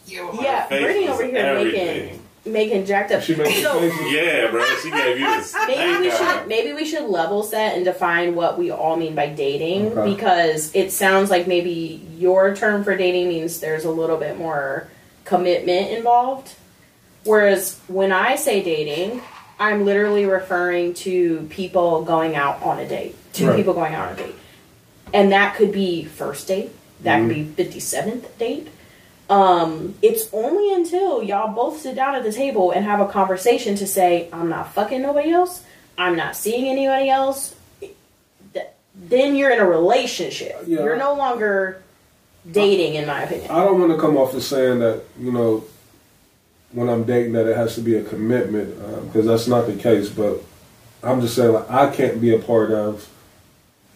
Yeah, 0.07 0.67
Face 0.67 0.83
Brittany 0.83 1.09
over 1.09 1.25
here 1.25 1.37
everything. 1.37 1.87
making 2.07 2.22
making 2.45 2.85
jacked 2.87 3.13
up. 3.13 3.23
She 3.23 3.35
makes 3.37 3.61
so 3.63 3.79
faces. 3.79 4.13
Yeah, 4.13 4.51
bro. 4.51 4.65
She 4.83 4.91
gave 4.91 5.19
you 5.19 5.27
this. 5.27 5.55
maybe 5.67 5.99
we 6.01 6.11
stank 6.11 6.39
should 6.41 6.49
maybe 6.49 6.73
we 6.73 6.85
should 6.85 7.05
level 7.09 7.43
set 7.43 7.75
and 7.77 7.85
define 7.85 8.35
what 8.35 8.59
we 8.59 8.71
all 8.71 8.97
mean 8.97 9.15
by 9.15 9.29
dating 9.29 9.97
Okay. 9.97 10.13
because 10.13 10.75
it 10.75 10.91
sounds 10.93 11.31
like 11.31 11.47
maybe 11.47 12.05
your 12.17 12.55
term 12.57 12.83
for 12.85 12.97
dating 12.97 13.29
means 13.29 13.61
there's 13.61 13.85
a 13.85 13.91
little 13.91 14.17
bit 14.17 14.37
more 14.39 14.89
commitment 15.25 15.91
involved. 15.91 16.55
Whereas 17.25 17.79
when 17.87 18.11
I 18.11 18.35
say 18.37 18.63
dating, 18.63 19.23
I'm 19.61 19.85
literally 19.85 20.27
referring 20.27 20.95
to 20.95 21.47
people 21.51 22.03
going 22.03 22.35
out 22.35 22.61
on 22.63 22.81
a 22.81 22.89
date. 22.89 23.15
Two 23.33 23.47
Right. 23.49 23.57
people 23.57 23.75
going 23.75 23.95
out 23.95 24.09
on 24.09 24.15
a 24.15 24.17
date. 24.17 24.35
And 25.15 25.31
that 25.31 25.55
could 25.55 25.71
be 25.73 26.05
first 26.05 26.49
date. 26.49 26.71
That 27.03 27.21
Mm-hmm. 27.21 27.29
could 27.55 27.57
be 27.57 27.65
57th 27.65 28.39
date. 28.39 28.69
Um, 29.33 29.95
it's 30.03 30.29
only 30.35 30.75
until 30.75 31.23
y'all 31.23 31.55
both 31.55 31.81
sit 31.81 31.95
down 31.95 32.15
at 32.15 32.23
the 32.23 32.33
table 32.33 32.71
and 32.71 32.85
have 32.85 33.01
a 33.01 33.09
conversation 33.09 33.77
to 33.77 33.87
say, 33.87 34.29
I'm 34.31 34.51
not 34.51 34.75
fucking 34.75 35.01
nobody 35.01 35.31
else, 35.31 35.65
I'm 35.97 36.17
not 36.17 36.37
seeing 36.37 36.67
anybody 36.69 37.09
else, 37.09 37.57
th- 37.81 38.67
then 38.95 39.35
you're 39.35 39.51
in 39.51 39.59
a 39.59 39.67
relationship. 39.67 40.65
Yeah. 40.67 40.81
You're 40.81 40.99
no 40.99 41.15
longer 41.15 41.83
dating, 42.51 42.97
in 42.97 43.07
my 43.07 43.23
opinion. 43.23 43.51
I 43.51 43.65
don't 43.65 43.81
want 43.81 43.93
to 43.93 43.99
come 43.99 44.19
off 44.19 44.35
as 44.35 44.47
saying 44.47 44.81
that 44.81 45.03
you 45.19 45.33
know 45.33 45.65
when 46.73 46.91
I'm 46.91 47.05
dating 47.05 47.33
that 47.33 47.47
it 47.47 47.57
has 47.57 47.75
to 47.77 47.81
be 47.81 47.95
a 47.95 48.05
commitment 48.05 48.77
because 49.07 49.25
that's 49.25 49.49
not 49.49 49.67
the 49.67 49.77
case. 49.77 50.11
But 50.11 50.43
I'm 51.03 51.23
just 51.23 51.35
saying 51.35 51.55
like 51.55 51.71
I 51.71 51.91
can't 51.91 52.21
be 52.21 52.35
a 52.35 52.39
part 52.39 52.71
of 52.71 53.09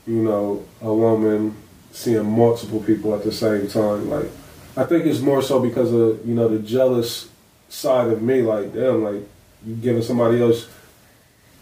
you 0.07 0.23
know 0.23 0.65
a 0.81 0.95
woman 0.95 1.57
seeing 1.93 2.25
multiple 2.25 2.81
people 2.81 3.15
at 3.15 3.23
the 3.23 3.33
same 3.33 3.69
time. 3.69 4.09
Like 4.09 4.31
I 4.77 4.85
think 4.85 5.07
it's 5.07 5.21
more 5.21 5.43
so 5.43 5.61
because 5.61 5.93
of 5.93 6.27
you 6.27 6.35
know 6.35 6.49
the 6.49 6.59
jealous 6.59 7.29
side 7.69 8.09
of 8.11 8.23
me. 8.23 8.43
Like 8.43 8.73
damn, 8.75 9.03
like 9.03 9.23
you 9.67 9.75
giving 9.77 10.03
somebody 10.03 10.41
else. 10.41 10.69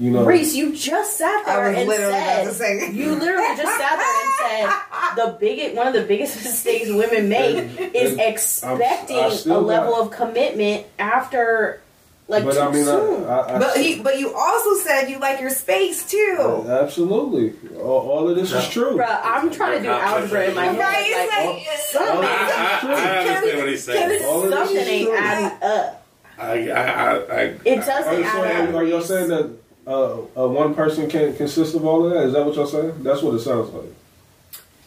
You 0.01 0.11
know, 0.11 0.25
Reese, 0.25 0.57
you 0.57 0.75
just 0.75 1.19
sat 1.19 1.47
there 1.47 1.69
and 1.69 1.89
literally 1.89 2.13
said, 2.15 2.43
about 2.43 2.55
say. 2.55 2.91
you 2.91 3.13
literally 3.15 3.57
just 3.57 3.79
sat 3.79 3.97
there 3.97 4.25
and 4.25 4.35
said 4.41 5.15
the 5.17 5.37
biggest 5.39 5.77
one 5.77 5.87
of 5.87 5.93
the 5.95 6.03
biggest 6.03 6.35
mistakes 6.45 6.89
women 6.91 7.29
make 7.29 7.55
is 7.95 8.13
And 8.13 8.21
I'm- 8.21 8.31
expecting 8.33 9.19
I 9.19 9.27
a 9.27 9.31
still 9.31 9.63
level 9.63 9.93
got- 9.93 10.01
of 10.07 10.11
commitment 10.11 10.87
after 10.99 11.81
like 12.27 12.45
but 12.45 12.55
too 12.55 12.61
I 12.61 12.73
mean, 12.73 12.85
soon. 12.85 13.25
I, 13.25 13.29
I, 13.29 13.57
I, 13.57 13.59
But 13.59 13.77
he, 13.77 14.01
but 14.01 14.19
you 14.19 14.35
also 14.35 14.77
said 14.83 15.09
you 15.11 15.19
like 15.19 15.41
your 15.41 15.51
space 15.51 16.09
too. 16.11 16.65
absolutely, 16.69 17.53
all, 17.79 18.11
all 18.11 18.29
of 18.29 18.37
this 18.37 18.53
is 18.53 18.69
true. 18.69 18.97
Bruh, 18.97 19.21
I'm 19.23 19.51
trying 19.51 19.79
to 19.79 19.83
do 19.85 19.91
algebra 19.91 20.49
in 20.49 20.55
my 20.55 20.65
head. 20.67 20.79
Right? 20.79 21.05
It's 21.07 21.31
like, 21.31 21.45
like, 21.45 21.67
I, 21.67 21.77
something, 21.77 22.25
I, 22.25 22.95
I 22.95 23.37
understand 23.37 23.59
what 23.59 23.69
he's 23.69 23.85
saying. 23.85 24.25
All 24.25 24.51
something 24.51 24.77
ain't 24.77 25.09
true. 25.09 25.17
adding 25.17 25.63
up. 25.63 26.07
I, 26.39 26.71
I, 26.71 26.83
I, 26.83 27.13
I, 27.15 27.41
It 27.65 27.77
doesn't 27.87 28.19
you 28.19 28.25
add 28.25 28.69
up. 28.71 28.75
are 28.75 28.85
y'all 28.85 29.01
saying 29.03 29.29
that 29.29 29.57
uh, 29.87 30.19
uh, 30.37 30.49
one 30.49 30.75
person 30.75 31.09
can't 31.09 31.37
consist 31.37 31.75
of 31.75 31.85
all 31.85 32.07
of 32.07 32.13
that? 32.13 32.25
Is 32.25 32.33
that 32.33 32.45
what 32.45 32.57
y'all 32.57 32.67
saying? 32.67 33.03
That's 33.03 33.23
what 33.23 33.35
it 33.35 33.41
sounds 33.41 33.71
like. 33.71 33.95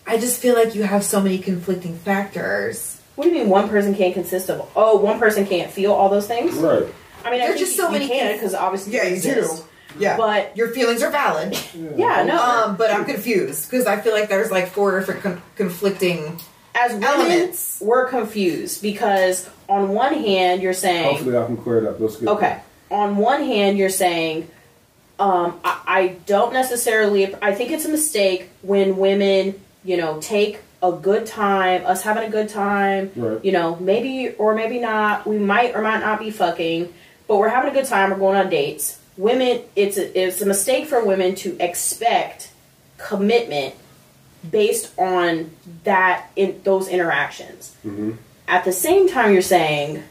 I 0.05 0.17
just 0.17 0.41
feel 0.41 0.55
like 0.55 0.73
you 0.73 0.83
have 0.83 1.03
so 1.03 1.21
many 1.21 1.37
conflicting 1.37 1.97
factors. 1.97 2.99
What 3.15 3.25
do 3.25 3.29
you 3.31 3.35
mean 3.35 3.49
one 3.49 3.67
person 3.69 3.95
can't 3.95 4.13
consist 4.13 4.49
of? 4.49 4.69
Oh, 4.75 4.97
one 4.97 5.19
person 5.19 5.45
can't 5.45 5.71
feel 5.71 5.91
all 5.93 6.09
those 6.09 6.27
things. 6.27 6.55
Right. 6.55 6.85
I 7.27 7.31
mean, 7.31 7.39
There's 7.39 7.55
think 7.55 7.67
just 7.67 7.77
so 7.77 7.87
you 7.87 7.93
many 7.93 8.07
can 8.07 8.33
because 8.33 8.53
obviously 8.53 8.93
Yeah, 8.93 9.03
they 9.03 9.15
you 9.15 9.21
do. 9.21 9.49
Yeah, 9.99 10.17
But 10.17 10.55
your 10.55 10.69
feelings 10.69 11.01
are 11.01 11.09
valid. 11.11 11.57
yeah, 11.95 12.23
no. 12.23 12.37
Um, 12.41 12.75
but 12.77 12.91
I'm 12.91 13.05
confused 13.05 13.69
because 13.69 13.87
I 13.87 13.99
feel 13.99 14.13
like 14.13 14.29
there's 14.29 14.51
like 14.51 14.67
four 14.67 14.99
different 14.99 15.21
con- 15.21 15.41
conflicting. 15.55 16.39
As 16.75 16.91
women, 16.93 17.03
elements. 17.07 17.79
we're 17.81 18.07
confused 18.07 18.83
because 18.83 19.49
on 19.67 19.89
one 19.89 20.13
hand 20.13 20.61
you're 20.61 20.73
saying 20.73 21.15
Hopefully, 21.15 21.35
I 21.37 21.45
can 21.47 21.57
clear 21.57 21.79
it 21.79 21.87
up. 21.87 21.99
Let's 21.99 22.17
get 22.17 22.29
Okay. 22.29 22.59
On 22.91 23.17
one 23.17 23.41
hand, 23.43 23.79
you're 23.79 23.89
saying, 23.89 24.47
um, 25.19 25.59
I, 25.65 25.81
I 25.87 26.07
don't 26.27 26.53
necessarily. 26.53 27.33
I 27.41 27.55
think 27.55 27.71
it's 27.71 27.85
a 27.85 27.89
mistake 27.89 28.49
when 28.61 28.97
women, 28.97 29.59
you 29.83 29.97
know, 29.97 30.19
take 30.21 30.59
a 30.83 30.91
good 30.91 31.25
time, 31.25 31.83
us 31.87 32.03
having 32.03 32.23
a 32.23 32.29
good 32.29 32.49
time. 32.49 33.11
Right. 33.15 33.43
You 33.43 33.51
know, 33.51 33.75
maybe 33.77 34.35
or 34.37 34.53
maybe 34.53 34.79
not. 34.79 35.25
We 35.25 35.39
might 35.39 35.75
or 35.75 35.81
might 35.81 36.01
not 36.01 36.19
be 36.19 36.29
fucking, 36.29 36.93
but 37.27 37.37
we're 37.37 37.49
having 37.49 37.69
a 37.71 37.73
good 37.73 37.85
time. 37.85 38.09
We're 38.11 38.17
going 38.17 38.37
on 38.37 38.49
dates. 38.49 38.99
Women, 39.17 39.61
it's 39.75 39.97
a, 39.97 40.19
it's 40.19 40.41
a 40.41 40.45
mistake 40.45 40.85
for 40.87 41.03
women 41.03 41.35
to 41.35 41.57
expect 41.59 42.51
commitment 42.97 43.73
based 44.49 44.97
on 44.97 45.51
that 45.83 46.27
in 46.35 46.61
those 46.63 46.87
interactions. 46.87 47.75
Mm-hmm. 47.85 48.11
At 48.47 48.63
the 48.63 48.71
same 48.71 49.09
time, 49.09 49.33
you're 49.33 49.41
saying 49.41 50.03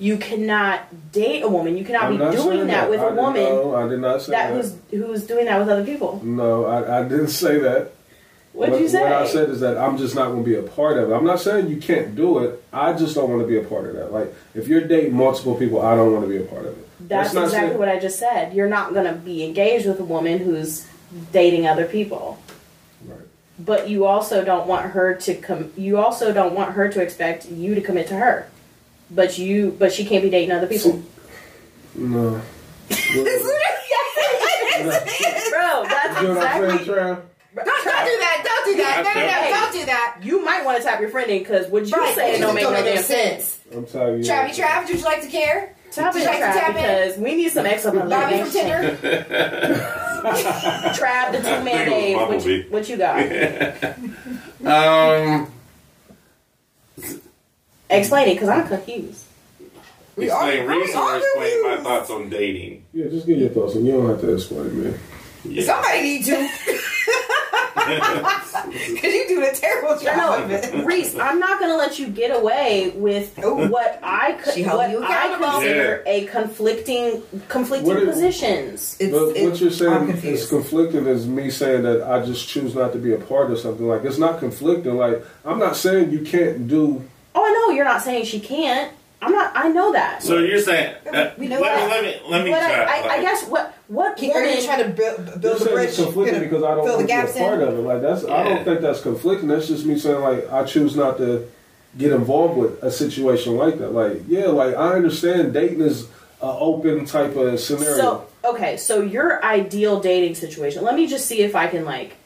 you 0.00 0.16
cannot 0.16 1.12
date 1.12 1.42
a 1.42 1.48
woman. 1.48 1.76
You 1.76 1.84
cannot 1.84 2.04
I'm 2.04 2.12
be 2.12 2.18
doing 2.18 2.36
saying 2.36 2.66
that, 2.68 2.88
with 2.90 3.00
I 3.00 3.08
a 3.08 3.14
woman 3.14 3.42
No, 3.42 3.74
I 3.74 3.88
did 3.88 4.00
not 4.00 4.22
say 4.22 4.32
that 4.32 4.48
that. 4.48 4.54
who's 4.54 4.76
who's 4.90 5.24
doing 5.26 5.44
that 5.46 5.58
with 5.58 5.68
other 5.68 5.84
people. 5.84 6.20
no, 6.24 6.64
I, 6.64 7.00
I 7.00 7.02
didn't 7.02 7.28
say 7.28 7.58
that. 7.58 7.92
What'd 8.58 8.72
what, 8.72 8.82
you 8.82 8.88
say? 8.88 9.04
What 9.04 9.12
I 9.12 9.26
said 9.28 9.50
is 9.50 9.60
that 9.60 9.78
I'm 9.78 9.96
just 9.96 10.16
not 10.16 10.32
going 10.32 10.42
to 10.42 10.44
be 10.44 10.56
a 10.56 10.62
part 10.62 10.98
of 10.98 11.12
it. 11.12 11.14
I'm 11.14 11.24
not 11.24 11.38
saying 11.38 11.68
you 11.68 11.76
can't 11.76 12.16
do 12.16 12.40
it. 12.40 12.60
I 12.72 12.92
just 12.92 13.14
don't 13.14 13.30
want 13.30 13.40
to 13.40 13.46
be 13.46 13.56
a 13.56 13.62
part 13.62 13.86
of 13.86 13.94
that. 13.94 14.12
Like, 14.12 14.34
if 14.52 14.66
you're 14.66 14.80
dating 14.80 15.14
multiple 15.14 15.54
people, 15.54 15.80
I 15.80 15.94
don't 15.94 16.12
want 16.12 16.24
to 16.24 16.28
be 16.28 16.38
a 16.38 16.44
part 16.44 16.66
of 16.66 16.76
it. 16.76 17.08
That's 17.08 17.32
not 17.32 17.44
exactly 17.44 17.68
saying- 17.68 17.78
what 17.78 17.88
I 17.88 18.00
just 18.00 18.18
said. 18.18 18.54
You're 18.54 18.68
not 18.68 18.94
going 18.94 19.06
to 19.06 19.12
be 19.12 19.44
engaged 19.44 19.86
with 19.86 20.00
a 20.00 20.04
woman 20.04 20.38
who's 20.38 20.88
dating 21.30 21.68
other 21.68 21.84
people. 21.84 22.42
Right. 23.04 23.20
But 23.60 23.88
you 23.88 24.06
also 24.06 24.44
don't 24.44 24.66
want 24.66 24.86
her 24.86 25.14
to 25.14 25.34
come. 25.36 25.70
You 25.76 25.98
also 25.98 26.32
don't 26.32 26.56
want 26.56 26.72
her 26.72 26.88
to 26.88 27.00
expect 27.00 27.48
you 27.48 27.76
to 27.76 27.80
commit 27.80 28.08
to 28.08 28.16
her. 28.16 28.48
But 29.08 29.38
you, 29.38 29.76
but 29.78 29.92
she 29.92 30.04
can't 30.04 30.24
be 30.24 30.30
dating 30.30 30.50
other 30.50 30.66
people. 30.66 31.00
No. 31.94 32.42
Bro, 32.90 33.24
that's 35.86 36.20
You 36.20 36.28
know 36.28 36.34
what 36.34 36.46
I'm 36.46 36.60
saying, 36.60 36.80
exactly. 36.80 37.24
Trav? 37.60 37.64
Don't, 37.64 37.84
don't 37.84 38.04
do 38.06 38.16
that! 38.18 38.42
Don't 38.44 38.64
do 38.66 38.76
that! 38.82 39.02
No, 39.04 39.20
no, 39.20 39.26
Hey. 39.26 39.50
no! 39.50 39.56
Don't 39.56 39.72
do 39.72 39.86
that! 39.86 40.18
You 40.22 40.44
might 40.44 40.64
want 40.64 40.78
to 40.78 40.84
tap 40.84 41.00
your 41.00 41.10
friend 41.10 41.30
in 41.30 41.38
because 41.40 41.66
what 41.68 41.86
you 41.86 41.92
Right, 41.96 42.14
saying 42.14 42.40
don't 42.40 42.54
make 42.54 42.64
no 42.64 42.70
no 42.72 42.82
damn 42.82 43.02
sense. 43.02 43.60
I'm 43.74 43.86
telling 43.86 44.22
you. 44.22 44.30
Travy, 44.30 44.50
Trav, 44.54 44.86
would 44.86 44.96
you 44.98 45.04
like 45.04 45.22
to 45.22 45.28
care? 45.28 45.74
Tap 45.90 46.12
Would 46.14 46.22
in, 46.22 46.28
like 46.28 46.38
Trav, 46.40 46.52
tap 46.52 46.68
in? 46.70 46.74
because 46.76 47.16
we 47.18 47.34
need 47.34 47.50
some 47.50 47.66
extra 47.66 47.92
Bobby 47.92 48.38
from. 48.40 48.50
Tinder. 48.50 48.96
Trav, 50.98 51.32
the 51.32 51.38
two 51.38 51.64
man 51.64 51.88
Think 51.88 52.10
it 52.10 52.28
was 52.28 52.44
Dave. 52.44 52.70
What 52.70 52.88
you, 52.88 52.88
what 52.88 52.88
you 52.88 52.96
got? 52.96 53.18
um, 55.44 55.52
Explain 57.90 58.28
it 58.28 58.34
because 58.34 58.48
I'm 58.50 58.68
confused. 58.68 59.24
We 60.16 60.28
are- 60.30 60.48
explain 60.50 60.68
we 60.68 60.74
reason 60.82 60.96
are 60.98 61.14
or 61.14 61.18
explain 61.18 61.62
my 61.62 61.76
thoughts 61.82 62.10
on 62.10 62.28
dating. 62.28 62.84
Yeah, 62.92 63.06
just 63.08 63.26
give 63.26 63.38
your 63.38 63.48
thoughts, 63.50 63.76
and 63.76 63.86
you 63.86 63.92
don't 63.92 64.08
have 64.08 64.20
to 64.20 64.34
explain, 64.34 64.82
man. 64.82 64.98
Yeah. 65.44 65.62
Somebody 65.64 66.02
need 66.02 66.24
to. 66.24 66.48
Because 68.68 69.14
you 69.14 69.28
do 69.28 69.44
a 69.44 69.52
terrible 69.52 69.98
job 69.98 70.42
of 70.42 70.50
it. 70.50 70.74
No, 70.74 70.84
Reese, 70.84 71.16
I'm 71.16 71.38
not 71.38 71.58
going 71.58 71.70
to 71.70 71.76
let 71.76 71.98
you 71.98 72.08
get 72.08 72.36
away 72.36 72.90
with 72.96 73.38
Ooh. 73.42 73.68
what 73.68 73.98
I 74.02 74.32
could, 74.32 74.54
She 74.54 74.64
what 74.64 74.90
you 74.90 75.02
I 75.02 75.26
accountable. 75.26 75.52
consider 75.60 76.02
a 76.06 76.26
conflicting, 76.26 77.22
conflicting 77.48 77.88
What 77.88 78.02
if- 78.02 78.08
positions. 78.12 78.96
It's, 79.00 79.12
but 79.12 79.36
it's, 79.36 79.50
what 79.50 79.60
you're 79.60 79.70
saying 79.70 80.08
is 80.24 80.48
conflicting 80.48 81.06
is 81.06 81.26
me 81.26 81.50
saying 81.50 81.82
that 81.84 82.02
I 82.02 82.24
just 82.26 82.48
choose 82.48 82.74
not 82.74 82.92
to 82.92 82.98
be 82.98 83.12
a 83.14 83.18
part 83.18 83.50
of 83.50 83.58
something. 83.58 83.86
Like 83.86 84.04
it's 84.04 84.18
not 84.18 84.38
conflicting. 84.40 84.96
Like 84.96 85.24
I'm 85.44 85.58
not 85.58 85.76
saying 85.76 86.10
you 86.10 86.20
can't 86.20 86.66
do. 86.68 87.02
Oh, 87.34 87.44
I 87.44 87.52
know 87.52 87.74
you're 87.74 87.84
not 87.84 88.02
saying 88.02 88.24
she 88.24 88.40
can't. 88.40 88.92
I'm 89.20 89.32
not. 89.32 89.52
I 89.56 89.68
know 89.68 89.92
that. 89.92 90.22
So 90.22 90.38
you're 90.38 90.60
saying? 90.60 90.94
Uh, 91.12 91.30
We 91.38 91.48
know 91.48 91.60
let, 91.60 91.74
that. 91.88 92.02
me, 92.02 92.08
let 92.10 92.24
me 92.24 92.30
let 92.30 92.44
me 92.44 92.50
but 92.52 92.60
try. 92.60 92.84
I, 92.84 93.08
I, 93.08 93.12
I 93.14 93.20
guess 93.22 93.44
what 93.46 93.74
what 93.88 94.18
Are 94.22 94.24
you 94.24 94.32
woman? 94.32 94.64
trying 94.64 94.84
to 94.84 94.88
build, 94.90 95.40
build 95.40 95.62
a 95.62 95.64
bridge? 95.64 95.88
it's 95.88 95.96
conflicting 95.96 96.40
because 96.40 96.62
I 96.62 96.74
don't 96.74 96.84
fill 96.84 96.96
want 96.98 97.08
the 97.08 97.14
to 97.14 97.32
be 97.32 97.40
a 97.40 97.42
part 97.42 97.60
in? 97.62 97.68
of 97.68 97.78
it. 97.78 97.82
Like 97.82 98.02
that's 98.02 98.24
I 98.24 98.44
don't 98.44 98.64
think 98.64 98.80
that's 98.80 99.00
conflicting. 99.00 99.48
That's 99.48 99.66
just 99.66 99.84
me 99.86 99.98
saying 99.98 100.20
like 100.20 100.50
I 100.52 100.64
choose 100.64 100.94
not 100.94 101.18
to 101.18 101.48
get 101.96 102.12
involved 102.12 102.58
with 102.58 102.82
a 102.82 102.90
situation 102.92 103.56
like 103.56 103.78
that. 103.78 103.90
Like 103.90 104.22
yeah, 104.28 104.46
like 104.46 104.76
I 104.76 104.92
understand 104.94 105.52
dating 105.52 105.80
is 105.80 106.04
an 106.04 106.56
open 106.60 107.04
type 107.04 107.34
of 107.34 107.58
scenario. 107.58 107.96
So 107.96 108.26
okay, 108.44 108.76
so 108.76 109.00
your 109.00 109.44
ideal 109.44 109.98
dating 109.98 110.36
situation. 110.36 110.84
Let 110.84 110.94
me 110.94 111.08
just 111.08 111.26
see 111.26 111.40
if 111.40 111.56
I 111.56 111.66
can 111.66 111.84
like 111.84 112.17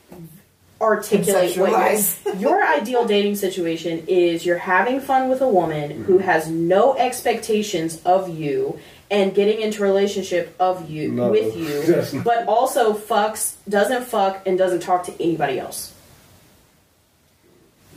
articulate 0.82 1.56
what 1.56 1.70
your, 1.70 2.36
your 2.38 2.66
ideal 2.66 3.06
dating 3.06 3.36
situation 3.36 4.04
is. 4.08 4.44
You're 4.44 4.58
having 4.58 5.00
fun 5.00 5.28
with 5.28 5.40
a 5.40 5.48
woman 5.48 6.04
who 6.04 6.18
mm-hmm. 6.18 6.24
has 6.24 6.48
no 6.48 6.96
expectations 6.96 8.02
of 8.04 8.28
you 8.28 8.78
and 9.10 9.34
getting 9.34 9.60
into 9.60 9.82
a 9.82 9.86
relationship 9.86 10.54
of 10.58 10.90
you 10.90 11.12
No, 11.12 11.30
with 11.30 11.56
you, 11.56 12.22
but 12.24 12.46
also 12.48 12.94
fucks 12.94 13.56
doesn't 13.68 14.04
fuck 14.04 14.46
and 14.46 14.56
doesn't 14.56 14.80
talk 14.80 15.04
to 15.04 15.22
anybody 15.22 15.60
else. 15.60 15.94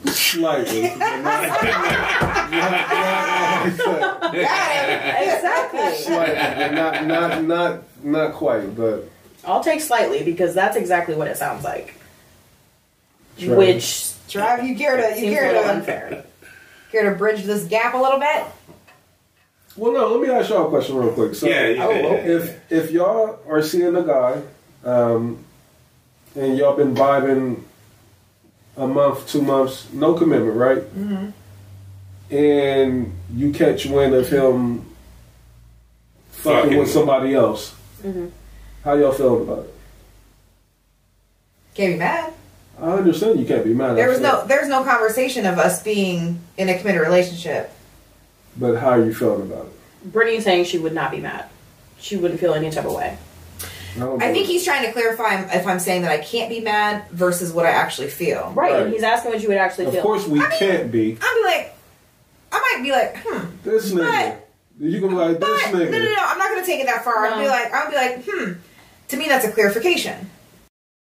Slightly. 0.06 0.82
like. 0.82 0.92
Exactly. 5.24 5.96
Slightly, 5.96 6.76
not 6.76 7.06
not 7.08 7.44
not 7.44 7.84
not 8.04 8.34
quite, 8.34 8.76
but 8.76 9.10
I'll 9.46 9.64
take 9.64 9.82
slightly 9.82 10.24
because 10.24 10.54
that's 10.54 10.76
exactly 10.78 11.16
what 11.16 11.28
it 11.28 11.38
sounds 11.38 11.64
like. 11.64 11.96
Sure. 13.38 13.58
Which 13.58 14.12
Drive, 14.30 14.66
you 14.66 14.76
care 14.76 14.98
to 14.98 15.10
you 15.10 15.22
seems 15.22 15.34
a 15.34 15.36
care 15.36 15.48
little 15.54 15.64
to 15.64 15.70
unfair. 15.76 16.24
care 16.92 17.10
to 17.12 17.16
bridge 17.18 17.44
this 17.44 17.66
gap 17.66 17.94
a 17.94 17.98
little 17.98 18.20
bit. 18.20 18.44
well, 19.76 19.92
no. 19.94 20.08
Let 20.16 20.28
me 20.28 20.34
ask 20.34 20.50
y'all 20.50 20.66
a 20.68 20.70
question 20.70 20.96
real 20.96 21.12
quick. 21.14 21.36
So, 21.36 21.48
Yeah, 21.48 21.68
yeah, 21.68 21.90
yeah. 21.90 22.14
if 22.14 22.72
if 22.72 22.92
y'all 22.92 23.40
are 23.48 23.62
seeing 23.62 23.96
a 23.96 24.04
guy, 24.04 24.42
um, 24.84 25.44
and 26.36 26.58
y'all 26.58 26.76
been 26.76 26.96
vibing 26.96 27.62
a 28.78 28.88
month, 28.88 29.28
two 29.30 29.42
months, 29.42 29.92
no 29.94 30.14
commitment, 30.16 30.56
right? 30.58 30.80
Mm-hmm. 30.80 32.36
And 32.36 33.14
you 33.34 33.52
catch 33.54 33.86
wind 33.86 34.14
of 34.16 34.28
him 34.30 34.84
fucking, 36.32 36.62
Fucking. 36.64 36.78
with 36.80 36.90
somebody 36.90 37.34
else. 37.36 37.74
How 38.84 38.94
y'all 38.96 39.12
feeling 39.14 39.44
about 39.44 39.60
it? 39.66 39.74
Can't 41.76 41.94
be 41.94 42.00
mad. 42.00 42.34
I 42.82 42.92
understand 42.92 43.40
you 43.40 43.46
can't 43.46 43.64
be 43.64 43.74
mad. 43.74 43.96
There 43.96 44.06
at 44.06 44.10
was 44.10 44.20
that, 44.20 44.42
no 44.42 44.48
there's 44.48 44.68
no 44.68 44.84
conversation 44.84 45.46
of 45.46 45.58
us 45.58 45.82
being 45.84 46.40
in 46.58 46.70
a 46.70 46.78
committed 46.78 47.02
relationship. 47.02 47.72
But 48.58 48.76
how 48.78 48.90
are 48.92 49.04
you 49.06 49.14
feeling 49.14 49.44
about 49.52 49.68
it? 49.68 50.12
Brittany's 50.12 50.44
saying 50.44 50.66
she 50.66 50.78
would 50.78 50.94
not 50.94 51.12
be 51.12 51.20
mad. 51.20 51.46
She 52.00 52.16
wouldn't 52.18 52.40
feel 52.40 52.54
any 52.54 52.70
type 52.70 52.86
of 52.86 52.94
way. 52.94 53.18
don't 53.98 54.22
I 54.22 54.32
think 54.34 54.48
he's 54.48 54.64
trying 54.66 54.86
to 54.86 54.92
clarify 54.92 55.42
if 55.56 55.66
I'm 55.66 55.80
saying 55.80 56.04
that 56.04 56.12
I 56.12 56.18
can't 56.20 56.50
be 56.50 56.60
mad 56.60 57.10
versus 57.12 57.52
what 57.52 57.66
I 57.66 57.70
actually 57.70 58.10
feel. 58.10 58.52
Right, 58.56 58.72
Right. 58.74 58.84
and 58.84 58.94
he's 58.94 59.04
asking 59.04 59.32
what 59.32 59.42
you 59.42 59.48
would 59.48 59.58
actually 59.58 59.86
Of 59.88 59.94
feel. 59.94 60.04
course, 60.04 60.28
we 60.28 60.40
can't 60.60 60.92
be. 60.92 61.18
I'd 61.22 61.42
be 61.44 61.58
like, 61.58 61.76
I 62.52 62.60
might 62.78 62.84
be 62.84 62.92
like, 62.92 63.18
hmm. 63.26 63.48
This 63.64 63.92
nigga. 63.92 64.38
You 64.80 65.00
can 65.00 65.10
be 65.10 65.16
like, 65.16 65.40
But 65.40 65.50
nigga? 65.50 65.90
no, 65.92 65.98
no, 66.00 66.14
no, 66.14 66.16
I'm 66.20 66.38
not 66.38 66.50
going 66.50 66.62
to 66.62 66.66
take 66.66 66.82
it 66.82 66.86
that 66.88 67.04
far. 67.06 67.26
I'd 67.26 67.42
be 67.42 67.48
like, 67.48 67.74
I'd 67.74 67.90
be 67.90 67.96
like, 67.96 68.26
hmm. 68.30 68.60
To 69.10 69.18
me, 69.18 69.28
that's 69.28 69.46
a 69.46 69.52
clarification. 69.52 70.30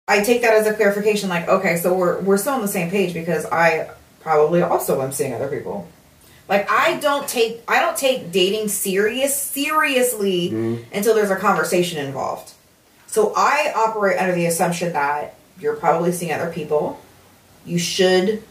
I 0.07 0.21
take 0.23 0.41
that 0.41 0.53
as 0.53 0.67
a 0.67 0.73
clarification. 0.73 1.29
Like, 1.29 1.47
okay, 1.47 1.77
so 1.77 1.93
we're 1.93 2.21
we're 2.21 2.37
still 2.37 2.53
on 2.53 2.61
the 2.61 2.67
same 2.67 2.89
page 2.89 3.13
because 3.13 3.45
I 3.45 3.89
probably 4.21 4.61
also 4.61 5.01
am 5.01 5.11
seeing 5.11 5.33
other 5.33 5.49
people. 5.49 5.87
Like, 6.47 6.69
I 6.71 6.97
don't 6.99 7.27
take 7.27 7.61
I 7.67 7.81
don't 7.81 7.97
take 7.97 8.31
dating 8.31 8.69
serious 8.69 9.35
seriously 9.39 10.49
mm-hmm. 10.49 10.95
until 10.95 11.13
there's 11.13 11.31
a 11.31 11.35
conversation 11.35 12.05
involved. 12.05 12.53
So 13.07 13.33
I 13.35 13.73
operate 13.75 14.19
under 14.19 14.33
the 14.33 14.45
assumption 14.45 14.93
that 14.93 15.35
you're 15.59 15.75
probably 15.75 16.11
seeing 16.11 16.31
other 16.31 16.51
people. 16.51 16.99
You 17.65 17.79
should 17.79 18.43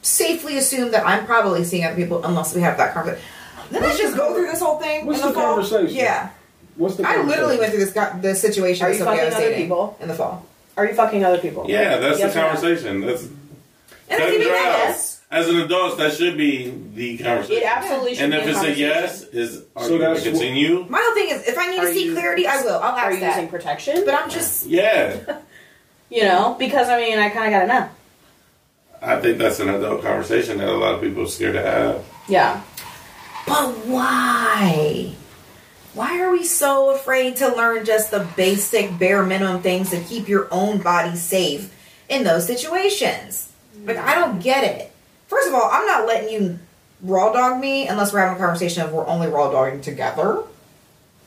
safely 0.00 0.56
assume 0.56 0.92
that 0.92 1.06
I'm 1.06 1.26
probably 1.26 1.64
seeing 1.64 1.84
other 1.84 1.96
people 1.96 2.24
unless 2.24 2.54
we 2.54 2.62
have 2.62 2.78
that 2.78 2.94
conversation. 2.94 3.24
Then 3.70 3.82
let's 3.82 3.98
just 3.98 4.16
go 4.16 4.32
through 4.32 4.46
this 4.46 4.60
whole 4.60 4.78
thing. 4.78 5.04
What's 5.04 5.20
the, 5.20 5.28
the 5.28 5.34
conversation? 5.34 5.94
Yeah, 5.94 6.30
What's 6.78 6.96
the 6.96 7.06
I 7.06 7.22
literally 7.22 7.58
went 7.58 7.72
through 7.72 7.84
this 7.84 7.92
go- 7.92 8.12
this 8.20 8.40
situation. 8.40 8.86
Are 8.86 8.88
with 8.88 8.98
you 8.98 9.04
somebody 9.04 9.20
I 9.20 9.24
was 9.26 9.34
fucking 9.34 9.46
other 9.46 9.54
dating 9.54 9.66
people? 9.68 9.96
in 10.00 10.08
the 10.08 10.14
fall? 10.14 10.46
Are 10.76 10.86
you 10.86 10.94
fucking 10.94 11.24
other 11.24 11.38
people? 11.38 11.66
Yeah, 11.68 11.98
that's 11.98 12.18
Yes 12.18 12.32
the 12.32 12.40
or 12.40 12.42
no? 12.44 12.48
conversation. 12.50 13.00
That's 13.02 13.22
And 13.24 13.32
cut 14.08 14.20
and 14.22 14.34
even 14.34 14.46
yes. 14.46 15.20
As 15.30 15.46
an 15.48 15.56
adult, 15.60 15.98
that 15.98 16.14
should 16.14 16.38
be 16.38 16.72
the 16.94 17.18
conversation. 17.18 17.62
It 17.62 17.66
absolutely 17.66 18.14
should 18.14 18.24
and 18.24 18.34
if 18.34 18.46
a 18.46 18.48
it's 18.48 18.58
a 18.58 18.62
conversation. 18.62 18.78
yes, 18.88 19.22
is 19.24 19.62
are 19.76 19.84
So 19.84 19.92
you 19.92 19.98
going 19.98 20.16
to 20.16 20.22
continue? 20.22 20.86
My 20.88 21.00
whole 21.02 21.14
thing 21.14 21.28
is, 21.28 21.46
if 21.46 21.58
I 21.58 21.66
need 21.70 21.80
Are 21.80 21.86
to 21.86 21.92
see 21.92 22.04
you- 22.06 22.12
clarity, 22.14 22.46
I 22.46 22.62
will. 22.62 22.78
I'll 22.78 22.94
Are 22.96 23.12
you 23.12 23.20
that. 23.20 23.34
using 23.36 23.48
protection? 23.50 24.04
But 24.06 24.14
I'm 24.14 24.30
just 24.30 24.64
Yeah, 24.66 25.38
you 26.10 26.22
know, 26.22 26.56
because 26.58 26.88
I 26.88 26.96
mean, 26.98 27.18
I 27.18 27.28
kind 27.28 27.52
of 27.52 27.60
gotta 27.60 27.66
know. 27.66 27.88
I 29.02 29.20
think 29.20 29.36
that's 29.38 29.60
an 29.60 29.68
adult 29.68 30.02
conversation 30.02 30.58
that 30.58 30.68
a 30.68 30.72
lot 30.76 30.94
of 30.94 31.00
people 31.02 31.24
are 31.24 31.26
scared 31.28 31.54
to 31.54 31.62
have. 31.62 32.04
Yeah. 32.28 32.62
But 33.46 33.68
why? 33.86 35.12
Why 35.98 36.20
are 36.20 36.30
we 36.30 36.44
so 36.44 36.94
afraid 36.94 37.38
to 37.38 37.48
learn 37.56 37.84
just 37.84 38.12
the 38.12 38.24
basic 38.36 39.00
bare 39.00 39.24
minimum 39.24 39.62
things 39.62 39.90
to 39.90 39.98
keep 39.98 40.28
your 40.28 40.46
own 40.52 40.78
body 40.78 41.16
safe 41.16 41.74
in 42.08 42.22
those 42.22 42.46
situations? 42.46 43.52
Like 43.84 43.96
I 43.96 44.14
don't 44.14 44.38
get 44.38 44.62
it. 44.62 44.92
First 45.26 45.48
of 45.48 45.54
all, 45.54 45.68
I'm 45.68 45.84
not 45.86 46.06
letting 46.06 46.32
you 46.32 46.60
raw 47.02 47.32
dog 47.32 47.60
me 47.60 47.88
unless 47.88 48.12
we're 48.12 48.20
having 48.20 48.36
a 48.36 48.38
conversation 48.38 48.84
of 48.84 48.92
we're 48.92 49.08
only 49.08 49.26
raw 49.26 49.50
dogging 49.50 49.80
together. 49.80 50.44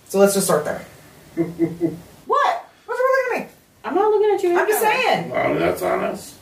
So 0.08 0.20
let's 0.20 0.36
just 0.36 0.46
start 0.46 0.64
there. 0.64 0.86
what? 1.36 2.66
What's 2.86 3.02
wrong 3.02 3.30
with 3.30 3.40
me? 3.42 3.48
I'm 3.84 3.94
not 3.94 4.10
looking 4.10 4.36
at 4.36 4.42
you. 4.42 4.58
I'm 4.58 4.70
just 4.70 4.80
saying. 4.80 5.32
Well, 5.32 5.56
that's 5.56 5.82
honest. 5.82 6.36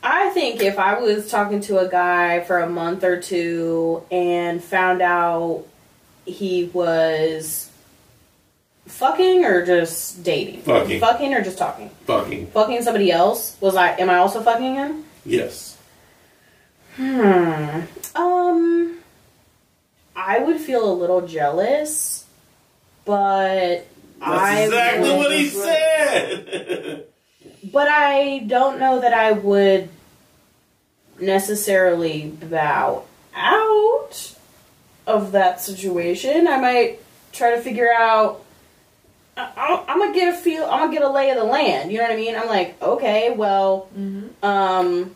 I 0.00 0.30
think 0.30 0.62
if 0.62 0.78
I 0.78 1.00
was 1.00 1.28
talking 1.28 1.60
to 1.62 1.78
a 1.78 1.88
guy 1.88 2.44
for 2.44 2.60
a 2.60 2.70
month 2.70 3.02
or 3.02 3.20
two 3.20 4.04
and 4.12 4.62
found 4.62 5.02
out 5.02 5.66
he 6.26 6.64
was 6.72 7.70
fucking 8.86 9.44
or 9.44 9.64
just 9.64 10.22
dating, 10.22 10.62
Fucking. 10.62 11.00
fucking 11.00 11.34
or 11.34 11.42
just 11.42 11.58
talking, 11.58 11.88
Fucking 12.06 12.48
fucking 12.48 12.82
somebody 12.82 13.10
else, 13.10 13.56
was 13.60 13.74
I? 13.76 13.90
Am 13.96 14.10
I 14.10 14.16
also 14.18 14.42
fucking 14.42 14.74
him? 14.74 15.04
yes. 15.24 15.76
Hmm. 16.96 17.80
Um. 18.14 18.98
I 20.18 20.38
would 20.38 20.58
feel 20.60 20.90
a 20.90 20.94
little 20.94 21.26
jealous, 21.26 22.24
but 23.04 23.86
That's 24.18 24.22
I 24.22 24.60
exactly 24.62 25.10
what 25.16 25.32
he 25.36 25.48
said. 25.48 27.04
But 27.72 27.88
I 27.88 28.44
don't 28.46 28.78
know 28.78 29.00
that 29.00 29.12
I 29.12 29.32
would 29.32 29.88
necessarily 31.20 32.28
bow 32.28 33.02
out 33.34 34.35
of 35.06 35.32
that 35.32 35.60
situation. 35.60 36.46
I 36.46 36.58
might 36.60 37.00
try 37.32 37.50
to 37.54 37.60
figure 37.60 37.92
out. 37.92 38.42
I, 39.38 39.84
I'm 39.86 39.98
gonna 39.98 40.14
get 40.14 40.32
a 40.32 40.36
feel. 40.36 40.64
I'm 40.64 40.80
gonna 40.80 40.92
get 40.92 41.02
a 41.02 41.10
lay 41.10 41.30
of 41.30 41.36
the 41.36 41.44
land. 41.44 41.92
You 41.92 41.98
know 41.98 42.04
what 42.04 42.12
I 42.12 42.16
mean? 42.16 42.34
I'm 42.34 42.46
like, 42.48 42.80
okay, 42.82 43.30
well, 43.36 43.80
Hmm. 43.94 44.28
um, 44.42 45.14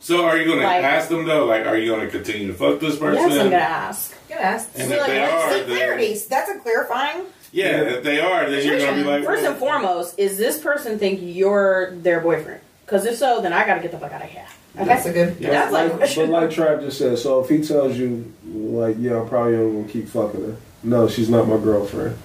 so, 0.00 0.24
are 0.24 0.36
you 0.36 0.44
going 0.44 0.58
to 0.60 0.64
Like- 0.66 0.84
ask 0.84 1.08
them 1.08 1.24
though? 1.24 1.46
Like, 1.46 1.66
are 1.66 1.76
you 1.76 1.86
going 1.90 2.04
to 2.04 2.10
continue 2.10 2.48
to 2.48 2.54
fuck 2.54 2.80
this 2.80 2.96
person? 2.96 3.30
yes, 3.30 3.38
I'm 3.40 3.50
gonna 3.50 3.56
ask. 3.62 4.14
Good 4.28 4.36
ask. 4.36 4.68
And 4.76 4.88
So, 4.88 4.94
if 4.94 5.00
like, 5.00 5.08
they 5.10 5.20
let's 5.20 5.32
are, 5.44 5.52
seek 5.52 5.66
then- 5.66 5.76
clarity. 5.76 6.14
That's 6.28 6.50
a 6.50 6.58
clarifying. 6.58 7.22
Yeah, 7.52 7.80
if 7.82 8.02
they 8.04 8.20
are, 8.20 8.50
then 8.50 8.66
you're 8.66 8.78
going 8.78 8.96
to 8.96 9.02
be 9.02 9.08
like, 9.08 9.24
First 9.24 9.42
well, 9.42 9.52
and 9.52 9.58
foremost, 9.60 10.18
is 10.18 10.36
this 10.36 10.58
person 10.58 10.98
think 10.98 11.20
you're 11.22 11.92
their 11.94 12.20
boyfriend? 12.20 12.60
Because 12.84 13.06
if 13.06 13.16
so, 13.16 13.40
then 13.40 13.52
I 13.52 13.64
gotta 13.66 13.80
get 13.80 13.92
the 13.92 13.98
fuck 13.98 14.12
out 14.12 14.22
of 14.22 14.28
here. 14.28 14.44
Okay, 14.76 14.84
That's 14.84 15.06
a 15.06 15.12
good. 15.12 15.36
Yeah. 15.40 15.50
That's 15.50 15.72
like, 15.72 15.92
Like, 15.98 16.14
but 16.16 16.28
like 16.28 16.50
Trav 16.50 16.80
just 16.82 16.98
said, 16.98 17.18
so 17.18 17.42
if 17.42 17.48
he 17.48 17.62
tells 17.62 17.96
you, 17.96 18.30
like, 18.44 18.96
yeah, 18.98 19.20
I'm 19.20 19.28
probably 19.28 19.54
only 19.56 19.80
gonna 19.82 19.92
keep 19.92 20.08
fucking 20.08 20.40
her. 20.42 20.56
No, 20.82 21.08
she's 21.08 21.30
not 21.30 21.48
my 21.48 21.56
girlfriend. 21.56 22.18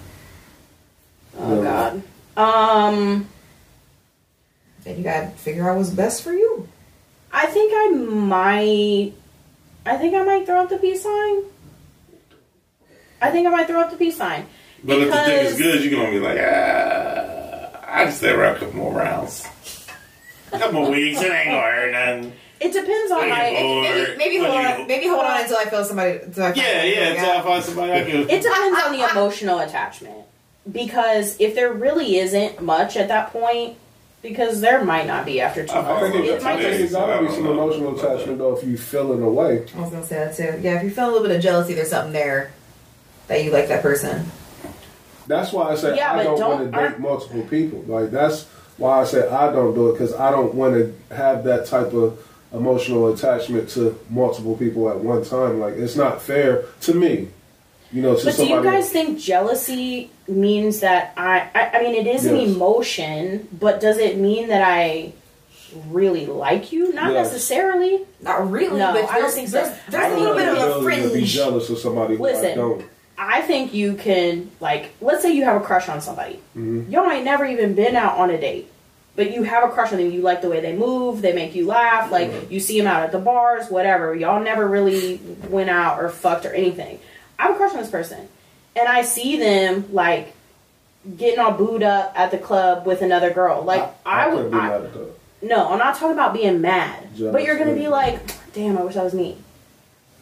oh 1.40 1.64
god. 1.64 2.04
Um, 2.36 3.28
Then 4.84 4.98
you 4.98 5.04
gotta 5.04 5.30
figure 5.32 5.70
out 5.70 5.78
what's 5.78 5.90
best 5.92 6.24
for 6.24 6.34
you. 6.34 6.68
I 7.32 7.46
think 7.48 7.72
I 7.74 7.90
might. 7.96 9.14
I 9.86 9.98
think 9.98 10.14
I 10.14 10.24
might 10.24 10.46
throw 10.46 10.62
up 10.64 10.70
the 10.70 10.78
peace 10.78 11.04
sign. 11.04 11.44
I 13.22 13.32
think 13.32 13.48
I 13.48 13.52
might 13.52 13.68
throw 13.68 13.80
up 13.82 13.92
the 13.92 13.98
peace 13.98 14.18
sign. 14.18 14.46
But 14.84 15.00
if 15.00 15.12
the 15.12 15.24
dick 15.26 15.46
is 15.46 15.58
good, 15.58 15.82
you're 15.84 15.92
going 15.92 16.12
to 16.12 16.20
be 16.20 16.26
like, 16.26 16.40
ah, 16.42 17.80
I 17.88 18.04
can 18.06 18.12
stay 18.14 18.32
around 18.32 18.56
a 18.58 18.60
couple 18.60 18.76
more 18.76 18.94
rounds. 18.94 19.48
A 20.52 20.58
couple 20.60 20.82
more 20.82 20.92
weeks, 20.92 21.22
it 21.22 21.32
ain't 21.32 21.50
going 21.50 21.56
to 21.56 21.62
hurt 21.62 21.92
nothing. 21.92 22.34
It 22.62 22.72
depends 22.74 23.12
on 23.12 23.24
Are 23.24 23.28
my. 23.28 23.50
you 23.50 23.58
It, 23.58 23.62
bored? 23.64 24.18
Maybe, 24.18 24.18
maybe 24.18 24.38
hold 24.46 24.66
on. 24.66 24.80
you- 24.82 24.86
Maybe 24.88 25.08
hold 25.08 25.26
on 25.26 25.42
until 25.42 25.58
I 25.58 25.66
feel 25.66 25.84
somebody. 25.84 26.20
Until 26.20 26.44
I 26.44 26.48
find 26.48 26.58
Yeah, 26.58 26.84
yeah, 26.84 27.00
until 27.10 27.26
go. 27.26 27.38
I 27.38 27.42
find 27.42 27.64
somebody 27.64 27.92
I 27.94 28.04
can. 28.04 28.20
it 28.30 28.42
depends 28.44 28.80
on 28.84 28.92
the 28.98 29.10
emotional 29.12 29.60
attachment. 29.60 30.16
Because 30.72 31.36
if 31.40 31.56
there 31.56 31.74
really 31.74 32.18
isn't 32.20 32.62
much 32.62 32.96
at 32.98 33.08
that 33.08 33.34
point, 33.34 33.78
because 34.22 34.62
there 34.62 34.86
might 34.86 35.08
not 35.08 35.26
be 35.26 35.42
after 35.42 35.66
two 35.66 35.74
months. 35.74 35.90
I 35.90 36.12
think 36.12 36.26
It 36.26 36.30
it's 36.36 36.44
might 36.44 36.60
okay. 36.60 36.64
just. 36.78 36.78
There's 36.78 36.92
gotta 36.92 37.26
be 37.26 37.32
some 37.34 37.44
know. 37.46 37.52
emotional 37.54 37.98
attachment 38.00 38.38
though 38.38 38.56
if 38.56 38.64
you 38.64 38.78
feel 38.78 39.12
in 39.14 39.24
a 39.24 39.30
way. 39.30 39.66
I 39.76 39.82
was 39.82 39.90
gonna 39.90 40.06
say 40.06 40.18
that 40.18 40.36
too. 40.38 40.60
Yeah, 40.62 40.78
if 40.78 40.84
you 40.84 40.92
feel 40.92 41.06
a 41.06 41.12
little 41.12 41.28
bit 41.28 41.36
of 41.36 41.42
jealousy, 41.42 41.74
there's 41.74 41.90
something 41.90 42.14
there 42.14 42.52
that 43.28 43.44
you 43.44 43.50
like 43.50 43.68
that 43.70 43.82
person. 43.82 44.30
That's 45.26 45.52
why 45.52 45.72
I 45.72 45.76
say 45.76 45.96
Yeah, 45.96 46.14
I 46.14 46.18
but 46.18 46.24
don't, 46.26 46.40
don't- 46.40 46.60
want 46.60 46.72
to 46.72 46.90
date 46.90 47.00
multiple 47.00 47.42
people. 47.50 47.84
Like 47.88 48.12
that's 48.12 48.46
why 48.78 49.02
I 49.02 49.06
say 49.06 49.28
I 49.28 49.52
don't 49.52 49.74
do 49.74 49.90
it 49.90 49.94
because 49.94 50.14
I 50.14 50.30
don't 50.30 50.54
want 50.54 50.76
to 50.76 51.16
have 51.16 51.44
that 51.46 51.66
type 51.66 51.92
of 51.94 52.20
emotional 52.54 53.14
attachment 53.14 53.70
to 53.70 53.98
multiple 54.10 54.56
people 54.58 54.90
at 54.90 54.98
one 55.00 55.24
time. 55.24 55.60
Like 55.60 55.76
it's 55.76 55.96
not 55.96 56.22
fair 56.22 56.64
to 56.82 56.94
me. 56.94 57.30
you 57.92 58.02
know, 58.02 58.16
to 58.18 58.26
But 58.26 58.36
do 58.38 58.46
you 58.48 58.62
guys 58.64 58.90
think 58.90 59.20
jealousy 59.20 60.10
means 60.28 60.80
that 60.82 61.14
I, 61.18 61.50
I? 61.54 61.78
I 61.80 61.84
mean, 61.84 61.96
it 61.96 62.08
is 62.08 62.26
an 62.26 62.36
emotion, 62.38 63.48
but 63.58 63.80
does 63.82 63.98
it 63.98 64.18
mean 64.18 64.48
that 64.50 64.62
I 64.62 65.14
really 65.90 66.26
like 66.26 66.72
you? 66.72 66.92
Not 66.94 67.14
Yes. 67.14 67.32
necessarily. 67.32 68.02
Not 68.22 68.50
really, 68.52 68.80
No, 68.80 68.94
but 68.94 69.06
I 69.10 69.14
don't 69.14 69.22
there's, 69.22 69.34
think 69.36 69.48
so. 69.50 69.64
there's, 69.64 69.78
there's 69.90 70.04
I 70.04 70.08
a 70.08 70.10
think 70.10 70.20
little 70.22 70.36
bit 70.36 70.48
of 70.50 70.58
a 70.58 70.62
ability 70.80 71.02
to 71.10 71.14
be 71.14 71.26
jealous 71.26 71.70
of 71.70 71.78
somebody 71.80 72.16
who 72.18 72.28
I 72.28 72.32
Listen. 72.32 72.58
don't. 72.58 72.86
I 73.18 73.42
think 73.42 73.74
you 73.74 73.94
can 73.96 74.50
like, 74.60 74.92
let's 75.00 75.22
say 75.22 75.32
you 75.34 75.44
have 75.46 75.62
a 75.62 75.64
crush 75.64 75.88
on 75.90 76.02
somebody. 76.02 76.36
Mm-hmm. 76.58 76.92
Y'all 76.92 77.10
ain't 77.10 77.24
never 77.26 77.46
even 77.46 77.76
been 77.76 77.96
out 77.96 78.18
on 78.18 78.30
a 78.32 78.40
date, 78.40 78.70
but 79.22 79.34
you 79.36 79.44
have 79.44 79.64
a 79.70 79.72
crush 79.72 79.92
on 79.92 80.00
them. 80.00 80.10
You 80.12 80.22
like 80.22 80.42
the 80.42 80.50
way 80.50 80.62
they 80.62 80.76
move. 80.76 81.22
They 81.22 81.32
make 81.34 81.54
you 81.54 81.68
laugh. 81.68 82.12
Like 82.12 82.32
Mm-hmm. 82.32 82.52
you 82.54 82.60
see 82.60 82.78
them 82.80 82.88
out 82.88 83.04
at 83.04 83.12
the 83.12 83.20
bars, 83.20 83.70
whatever. 83.70 84.16
Y'all 84.16 84.42
never 84.44 84.68
really 84.68 85.18
went 85.48 85.70
out 85.70 86.02
or 86.02 86.10
fucked 86.10 86.46
or 86.48 86.54
anything. 86.54 87.00
I 87.38 87.44
have 87.44 87.54
a 87.54 87.58
crush 87.58 87.72
on 87.74 87.78
this 87.82 87.90
person, 87.92 88.28
and 88.76 88.88
I 88.88 89.04
see 89.04 89.38
them 89.38 89.94
like 89.94 90.34
getting 91.18 91.40
all 91.40 91.52
booed 91.52 91.84
up 91.84 92.14
at 92.16 92.32
the 92.32 92.38
club 92.40 92.86
with 92.88 93.02
another 93.04 93.32
girl. 93.32 93.62
Like 93.64 93.84
I, 94.06 94.26
couldn't 94.30 94.44
would. 94.46 94.52
be 94.52 94.58
I, 94.58 94.68
mad 94.70 94.82
at 94.86 94.92
no, 95.44 95.70
I'm 95.72 95.80
not 95.80 95.96
talking 95.98 96.14
about 96.14 96.34
being 96.34 96.62
mad, 96.62 97.16
Jealous, 97.16 97.32
but 97.34 97.44
you're 97.44 97.58
gonna 97.58 97.74
be 97.76 97.88
like, 97.88 98.20
damn, 98.54 98.78
I 98.78 98.84
wish 98.84 98.94
that 98.96 99.04
was 99.04 99.14
me. 99.14 99.38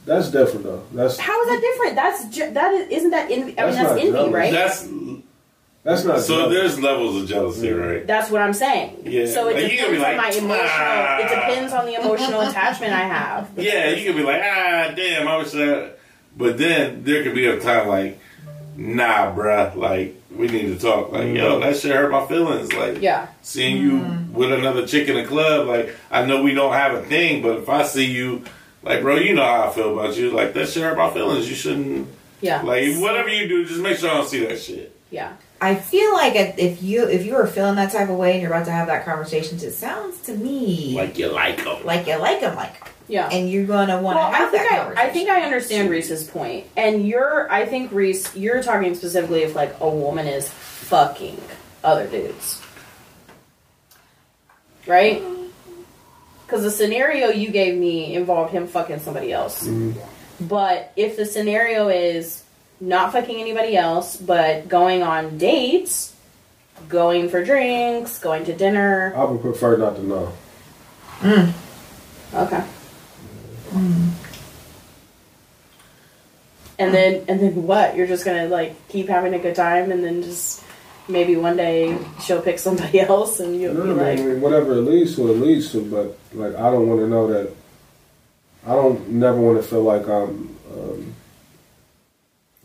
That's 0.06 0.30
different 0.32 0.64
though. 0.64 0.84
That's 0.94 1.18
How 1.20 1.42
is 1.42 1.48
that 1.50 1.62
different? 1.62 1.96
That's 1.96 2.36
ju- 2.36 2.52
that 2.54 2.74
is, 2.74 2.88
isn't 2.90 3.12
that 3.12 3.30
envy? 3.32 3.58
I 3.58 3.66
That's 3.66 3.76
mean, 3.78 3.84
that's 3.86 3.90
not 3.90 4.00
envy, 4.00 4.12
jealous. 4.12 4.34
right? 4.34 4.52
That's 4.54 4.88
that's 5.84 6.04
not. 6.04 6.20
so. 6.22 6.36
jealous. 6.38 6.54
There's 6.54 6.80
levels 6.80 7.22
of 7.24 7.30
jealousy, 7.30 7.68
Yeah. 7.68 7.74
right? 7.74 8.08
That's 8.08 8.30
what 8.30 8.42
I'm 8.42 8.54
saying. 8.54 8.98
Yeah, 9.06 9.26
So 9.28 9.48
it 9.48 9.56
like, 9.56 9.64
depends 9.72 9.82
could 9.84 9.92
be 9.92 10.06
on 10.06 10.18
my 10.18 10.30
emotional. 10.30 10.58
"Ah." 10.60 11.18
It 11.20 11.30
depends 11.30 11.74
on 11.74 11.86
the 11.86 11.94
emotional 11.96 12.42
attachment 12.42 12.94
I 12.94 13.02
have. 13.08 13.50
Yeah, 13.58 13.90
you 13.90 14.06
can 14.06 14.16
be 14.16 14.24
like, 14.24 14.42
ah, 14.44 14.92
damn, 14.96 15.28
I 15.28 15.38
wish 15.38 15.52
that. 15.52 15.98
But 16.38 16.58
then 16.58 17.04
there 17.04 17.24
could 17.24 17.34
be 17.36 17.48
a 17.48 17.60
time 17.60 17.88
like, 17.88 18.20
nah, 18.76 19.34
bruh, 19.36 19.76
like 19.76 20.16
we 20.36 20.48
need 20.48 20.68
to 20.68 20.78
talk. 20.80 21.12
Like, 21.12 21.34
yo, 21.36 21.60
that 21.60 21.76
shit 21.78 21.92
hurt 21.96 22.12
my 22.12 22.26
feelings. 22.28 22.72
Like, 22.72 23.02
Yeah. 23.02 23.28
seeing 23.42 23.78
you 23.78 24.06
with 24.32 24.52
another 24.54 24.86
chick 24.88 25.08
in 25.10 25.16
the 25.16 25.26
club. 25.26 25.68
Like, 25.68 25.96
I 26.12 26.24
know 26.26 26.44
we 26.44 26.54
don't 26.54 26.74
have 26.74 26.94
a 26.94 27.02
thing, 27.02 27.42
but 27.42 27.58
if 27.58 27.68
I 27.70 27.84
see 27.84 28.06
you, 28.06 28.44
like, 28.84 29.02
bro, 29.02 29.16
you 29.18 29.34
know 29.34 29.44
how 29.44 29.70
I 29.70 29.74
feel 29.74 30.00
about 30.00 30.16
you. 30.16 30.30
Like, 30.32 30.54
that 30.54 30.70
shit 30.70 30.84
hurt 30.84 30.98
my 30.98 31.10
feelings. 31.10 31.50
You 31.50 31.56
shouldn't. 31.56 32.08
Yeah. 32.42 32.62
Like, 32.62 32.96
whatever 32.98 33.28
you 33.28 33.48
do, 33.50 33.66
just 33.66 33.82
make 33.82 33.98
sure 33.98 34.10
I 34.12 34.14
don't 34.14 34.28
see 34.30 34.46
that 34.46 34.60
shit. 34.62 34.96
Yeah. 35.12 35.34
I 35.62 35.76
feel 35.76 36.14
like 36.14 36.36
if 36.36 36.58
if 36.58 36.84
you 36.84 37.08
if 37.08 37.26
you 37.26 37.36
are 37.36 37.48
feeling 37.48 37.76
that 37.76 37.92
type 37.92 38.10
of 38.10 38.16
way 38.18 38.34
and 38.34 38.42
you're 38.42 38.52
about 38.52 38.66
to 38.66 38.72
have 38.72 38.88
that 38.88 39.06
conversation, 39.06 39.58
it 39.58 39.72
sounds 39.72 40.20
to 40.22 40.34
me 40.36 40.94
Like, 40.96 41.18
you 41.18 41.28
like 41.32 41.64
them. 41.64 41.84
like 41.86 42.08
you 42.08 42.16
like 42.18 42.40
them, 42.42 42.56
like 42.56 42.70
'em. 42.82 42.88
Yeah. 43.10 43.28
and 43.32 43.50
you're 43.50 43.66
gonna 43.66 44.00
want 44.02 44.18
to 44.18 44.20
well, 44.20 44.32
I 44.32 44.38
have 44.38 44.52
think 44.52 44.64
that 44.64 44.72
I, 44.72 44.78
conversation. 44.84 45.10
I 45.10 45.14
think 45.14 45.30
I 45.30 45.42
understand 45.42 45.90
Reese's 45.90 46.24
point, 46.30 46.68
and 46.78 47.08
you're. 47.08 47.52
I 47.52 47.66
think 47.66 47.92
Reese, 47.92 48.36
you're 48.36 48.62
talking 48.62 48.94
specifically 48.94 49.42
if 49.42 49.56
like 49.56 49.76
a 49.82 49.90
woman 49.90 50.28
is 50.28 50.48
fucking 50.48 51.42
other 51.84 52.06
dudes, 52.08 52.62
right? 54.88 55.22
Because 56.46 56.64
the 56.64 56.72
scenario 56.72 57.30
you 57.30 57.50
gave 57.50 57.76
me 57.78 58.16
involved 58.16 58.52
him 58.52 58.68
fucking 58.68 59.00
somebody 59.00 59.32
else. 59.34 59.68
Mm-hmm. 59.68 60.00
But 60.48 60.92
if 60.96 61.18
the 61.18 61.26
scenario 61.26 61.90
is 61.90 62.44
not 62.80 63.12
fucking 63.12 63.40
anybody 63.40 63.76
else, 63.76 64.16
but 64.18 64.68
going 64.68 65.04
on 65.04 65.38
dates, 65.38 66.14
going 66.88 67.30
for 67.30 67.44
drinks, 67.44 68.20
going 68.20 68.46
to 68.46 68.56
dinner, 68.56 69.14
I 69.16 69.24
would 69.26 69.42
prefer 69.42 69.78
not 69.78 69.96
to 69.98 70.04
know. 70.04 70.34
Okay. 72.34 72.64
And 76.78 76.94
then 76.94 77.26
and 77.28 77.40
then 77.42 77.64
what? 77.68 77.96
You're 77.98 78.08
just 78.08 78.24
gonna 78.24 78.48
like 78.48 78.88
keep 78.88 79.10
having 79.10 79.34
a 79.34 79.40
good 79.40 79.56
time 79.56 79.92
and 79.92 80.02
then 80.04 80.24
just 80.24 80.64
maybe 81.10 81.36
one 81.36 81.58
day 81.58 81.98
she'll 82.22 82.42
pick 82.42 82.58
somebody 82.60 83.02
else 83.02 83.40
and 83.42 83.60
you'll 83.60 83.74
No, 83.74 83.84
be 83.84 83.90
no, 83.90 84.00
I 84.00 84.16
like 84.16 84.20
mean, 84.20 84.40
whatever 84.42 84.74
it 84.74 84.82
leads 84.82 85.16
to, 85.18 85.30
it 85.30 85.36
leads 85.38 85.72
to. 85.74 85.82
But 85.84 86.18
like, 86.34 86.56
I 86.56 86.72
don't 86.72 86.88
want 86.88 87.02
to 87.02 87.08
know 87.08 87.28
that. 87.28 87.52
I 88.66 88.76
don't 88.76 89.10
never 89.10 89.38
want 89.40 89.62
to 89.62 89.68
feel 89.68 89.84
like 89.84 90.08
I'm. 90.08 90.56
Um, 90.72 91.16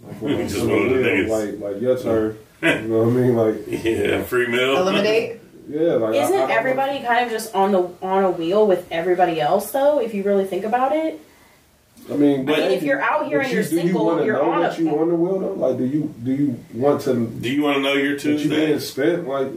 like, 0.06 0.22
when 0.22 0.34
I'm 0.36 0.48
Just 0.48 0.60
on 0.62 0.68
one 0.70 0.82
of 0.82 0.88
the 0.90 1.02
wheel. 1.02 1.28
Like, 1.28 1.60
like 1.74 1.82
your 1.82 1.98
turn. 1.98 2.38
you 2.62 2.68
know 2.88 2.98
what 3.04 3.08
I 3.08 3.10
mean? 3.10 3.36
Like, 3.36 3.84
Yeah, 3.84 4.22
free 4.24 4.46
meal. 4.46 4.76
eliminate. 4.76 5.40
yeah, 5.68 5.80
like. 5.94 6.14
Isn't 6.14 6.34
I 6.34 6.38
don't- 6.40 6.50
everybody 6.50 7.00
kind 7.04 7.24
of 7.24 7.30
just 7.30 7.54
on 7.54 7.72
the 7.72 7.88
on 8.02 8.24
a 8.24 8.30
wheel 8.30 8.66
with 8.66 8.86
everybody 8.90 9.40
else 9.40 9.70
though, 9.72 10.00
if 10.00 10.14
you 10.14 10.22
really 10.22 10.44
think 10.44 10.64
about 10.64 10.94
it? 10.94 11.20
I 12.10 12.16
mean, 12.16 12.40
I 12.50 12.56
mean, 12.58 12.70
if 12.72 12.82
you're 12.82 13.00
out 13.00 13.26
here 13.28 13.40
and 13.40 13.48
you- 13.50 13.56
you're 13.60 13.64
do 13.68 13.76
you 13.76 13.82
single, 13.82 14.04
wanna 14.06 14.24
you're 14.26 14.34
know 14.36 14.50
on 14.50 14.60
that 14.62 14.78
a- 14.78 14.82
you 14.82 14.90
on 14.90 15.08
the 15.08 15.14
wheel 15.14 15.38
though? 15.40 15.52
Like, 15.54 15.78
do 15.78 15.84
you 15.86 16.14
do 16.22 16.32
you 16.32 16.56
want 16.74 17.00
to? 17.02 17.14
Do 17.26 17.48
you 17.48 17.62
want 17.62 17.76
to 17.76 17.82
know 17.82 17.94
your 17.94 18.14
That 18.16 18.24
you 18.24 18.36
Tuesday? 18.38 18.66
being 18.66 18.78
spent 18.80 19.26
like? 19.28 19.48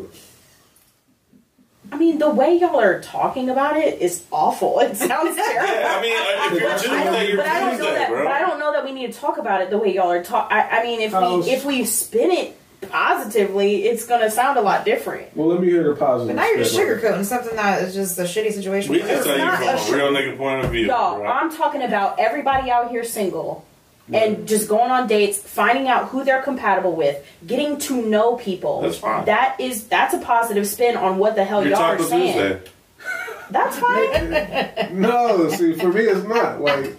I 1.91 1.97
mean, 1.97 2.19
the 2.19 2.29
way 2.29 2.57
y'all 2.57 2.79
are 2.79 3.01
talking 3.01 3.49
about 3.49 3.77
it 3.77 4.01
is 4.01 4.25
awful. 4.31 4.79
It 4.79 4.95
sounds 4.97 5.35
terrible. 5.35 5.73
Yeah, 5.73 5.95
I 5.97 6.01
mean, 6.01 6.17
uh, 6.17 6.55
if 6.55 6.59
you're 6.61 6.69
I 6.69 6.73
don't, 6.73 6.79
Tuesday, 7.13 7.27
you're 7.29 7.37
but 7.37 7.45
I 7.47 7.59
don't 7.59 7.79
know 7.79 7.93
that. 7.93 8.09
bro. 8.09 8.23
But 8.23 8.31
I 8.33 8.39
don't 8.41 8.59
know 8.59 8.71
that 8.73 8.83
we 8.85 8.91
need 8.91 9.13
to 9.13 9.19
talk 9.19 9.37
about 9.37 9.61
it 9.61 9.69
the 9.69 9.77
way 9.77 9.93
y'all 9.95 10.11
are 10.11 10.23
talk. 10.23 10.49
I, 10.51 10.79
I 10.79 10.83
mean, 10.83 11.01
if 11.01 11.11
How's- 11.11 11.45
we 11.45 11.51
if 11.51 11.65
we 11.65 11.85
spin 11.85 12.31
it 12.31 12.57
positively, 12.89 13.85
it's 13.85 14.05
gonna 14.05 14.29
sound 14.29 14.57
a 14.57 14.61
lot 14.61 14.85
different. 14.85 15.35
Well, 15.35 15.47
let 15.47 15.61
me 15.61 15.67
hear 15.69 15.83
the 15.83 15.95
positive. 15.95 16.35
But 16.35 16.41
now 16.41 16.47
you're 16.49 16.59
just 16.59 16.73
spin 16.73 16.87
on 16.89 16.97
it. 16.97 17.01
sugarcoating 17.01 17.25
something 17.25 17.55
that 17.55 17.81
is 17.83 17.93
just 17.93 18.17
a 18.19 18.23
shitty 18.23 18.53
situation. 18.53 18.91
We 18.91 18.99
can 18.99 19.23
tell 19.23 19.37
you 19.37 19.51
from 19.57 19.67
a 19.67 19.71
a 19.71 19.95
real 19.95 20.11
nigga 20.11 20.37
point 20.37 20.65
of 20.65 20.71
view. 20.71 20.87
Y'all, 20.87 21.17
bro. 21.19 21.27
I'm 21.27 21.55
talking 21.55 21.81
about 21.83 22.19
everybody 22.19 22.69
out 22.71 22.89
here 22.91 23.03
single. 23.03 23.65
And 24.13 24.47
just 24.47 24.69
going 24.69 24.89
on 24.89 25.07
dates, 25.07 25.37
finding 25.37 25.87
out 25.89 26.09
who 26.09 26.23
they're 26.23 26.41
compatible 26.41 26.95
with, 26.95 27.25
getting 27.45 27.77
to 27.79 28.01
know 28.01 28.35
people. 28.37 28.81
That's 28.81 28.97
fine. 28.97 29.25
That 29.25 29.59
is 29.59 29.87
that's 29.87 30.13
a 30.13 30.19
positive 30.19 30.65
spin 30.67 30.95
on 30.95 31.17
what 31.17 31.35
the 31.35 31.43
hell 31.43 31.61
You're 31.61 31.71
y'all 31.73 31.81
are 31.81 31.97
Taco 31.97 32.09
saying. 32.09 32.33
Tuesday. 32.59 32.71
That's 33.51 33.77
fine. 33.77 34.91
No, 35.01 35.49
see, 35.49 35.73
for 35.73 35.91
me, 35.91 36.01
it's 36.01 36.25
not 36.27 36.61
like 36.61 36.95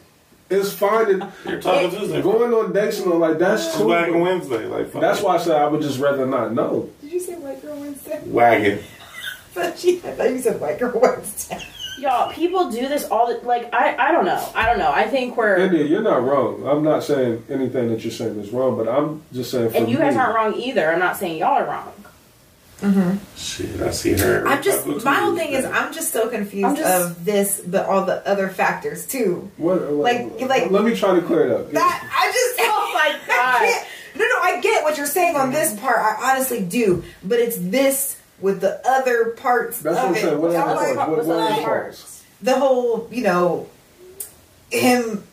it's 0.51 0.73
finding 0.73 1.23
You're 1.47 1.61
Taco 1.61 1.91
Tuesday. 1.91 2.21
going 2.23 2.53
on 2.53 2.73
dates 2.73 3.01
and 3.01 3.13
all 3.13 3.19
like 3.19 3.39
that's 3.39 3.67
It's 3.67 3.79
too. 3.79 3.87
Wagon 3.89 4.21
Wednesday. 4.21 4.67
Like, 4.67 4.91
fuck 4.91 5.01
That's 5.01 5.23
why 5.23 5.37
I 5.37 5.39
said 5.39 5.57
I 5.57 5.67
would 5.67 5.81
just 5.83 5.99
rather 5.99 6.27
not 6.27 6.53
know. 6.53 6.91
Did 7.01 7.13
you 7.13 7.21
say 7.21 7.35
white 7.37 7.61
girl 7.63 7.77
Wednesday? 7.81 8.21
Wagon. 8.27 8.79
I 9.57 9.61
thought 9.71 9.85
you- 9.85 9.97
I 10.05 10.11
thought 10.13 10.31
you 10.31 10.39
said 10.41 10.61
white 10.61 10.79
girl 10.79 10.99
Wednesday. 11.01 11.59
Y'all, 11.99 12.33
people 12.33 12.71
do 12.71 12.89
this 12.89 13.05
all 13.11 13.27
the 13.29 13.45
like 13.47 13.73
I 13.75 13.97
I 14.09 14.13
don't 14.13 14.25
know. 14.25 14.49
I 14.55 14.67
don't 14.67 14.79
know. 14.79 14.91
I 14.93 15.09
think 15.09 15.37
we're 15.37 15.57
India, 15.57 15.85
you're 15.85 16.03
not 16.03 16.23
wrong. 16.23 16.67
I'm 16.67 16.83
not 16.85 17.03
saying 17.03 17.45
anything 17.51 17.89
that 17.91 18.03
you're 18.05 18.13
saying 18.13 18.39
is 18.39 18.51
wrong, 18.51 18.77
but 18.77 18.89
I'm 18.89 19.23
just 19.33 19.51
saying. 19.51 19.71
For 19.71 19.77
and 19.79 19.89
you 19.91 19.99
guys 19.99 20.17
aren't 20.17 20.35
wrong 20.35 20.55
either. 20.55 20.93
I'm 20.93 20.99
not 21.01 21.17
saying 21.17 21.39
y'all 21.39 21.55
are 21.59 21.67
wrong. 21.67 21.93
Mm-hmm. 22.81 23.17
Shit, 23.37 23.81
I 23.81 23.91
see 23.91 24.13
her. 24.13 24.47
I'm 24.47 24.63
just 24.63 24.87
my 25.05 25.15
whole 25.15 25.35
thing 25.37 25.51
is 25.53 25.65
I'm 25.65 25.93
just 25.93 26.13
so 26.13 26.29
confused 26.29 26.77
just- 26.77 27.07
of 27.11 27.25
this, 27.25 27.61
but 27.67 27.87
all 27.87 28.05
the 28.05 28.25
other 28.29 28.49
factors 28.49 29.05
too. 29.07 29.51
What, 29.57 29.81
what- 29.81 29.93
Like- 29.95 30.41
like- 30.43 30.71
let 30.71 30.85
me 30.85 30.95
try 30.95 31.15
to 31.17 31.23
clear 31.23 31.47
it 31.47 31.51
up. 31.51 31.73
That 31.73 32.09
I 32.17 32.31
just 32.33 32.55
Oh 32.61 32.91
my 32.95 33.19
I 33.19 33.27
God. 33.27 33.59
can't- 33.59 33.87
No, 34.15 34.25
no, 34.25 34.37
I 34.43 34.61
get 34.61 34.85
what 34.85 34.97
you're 34.97 35.07
saying 35.07 35.35
on 35.35 35.51
this 35.51 35.79
part. 35.81 35.99
I 35.99 36.31
honestly 36.33 36.61
do, 36.63 37.03
but 37.25 37.41
it's 37.41 37.57
this 37.59 38.15
with 38.41 38.61
the 38.61 38.81
other 38.89 39.31
parts 39.31 39.81
That's 39.81 39.97
of 39.99 40.03
what 40.03 40.11
I'm 40.11 40.15
it. 40.17 40.21
saying. 40.21 40.41
What 40.41 40.57
I'm 40.57 40.69
other 40.69 40.75
like, 40.75 40.97
parts? 40.97 41.09
What, 41.09 41.17
what 41.19 41.27
the 41.27 41.33
other 41.33 41.43
other 41.55 41.63
parts? 41.63 41.65
parts? 42.03 42.25
the 42.43 42.59
whole, 42.59 43.09
you 43.11 43.23
know, 43.23 43.69
him. 44.71 45.25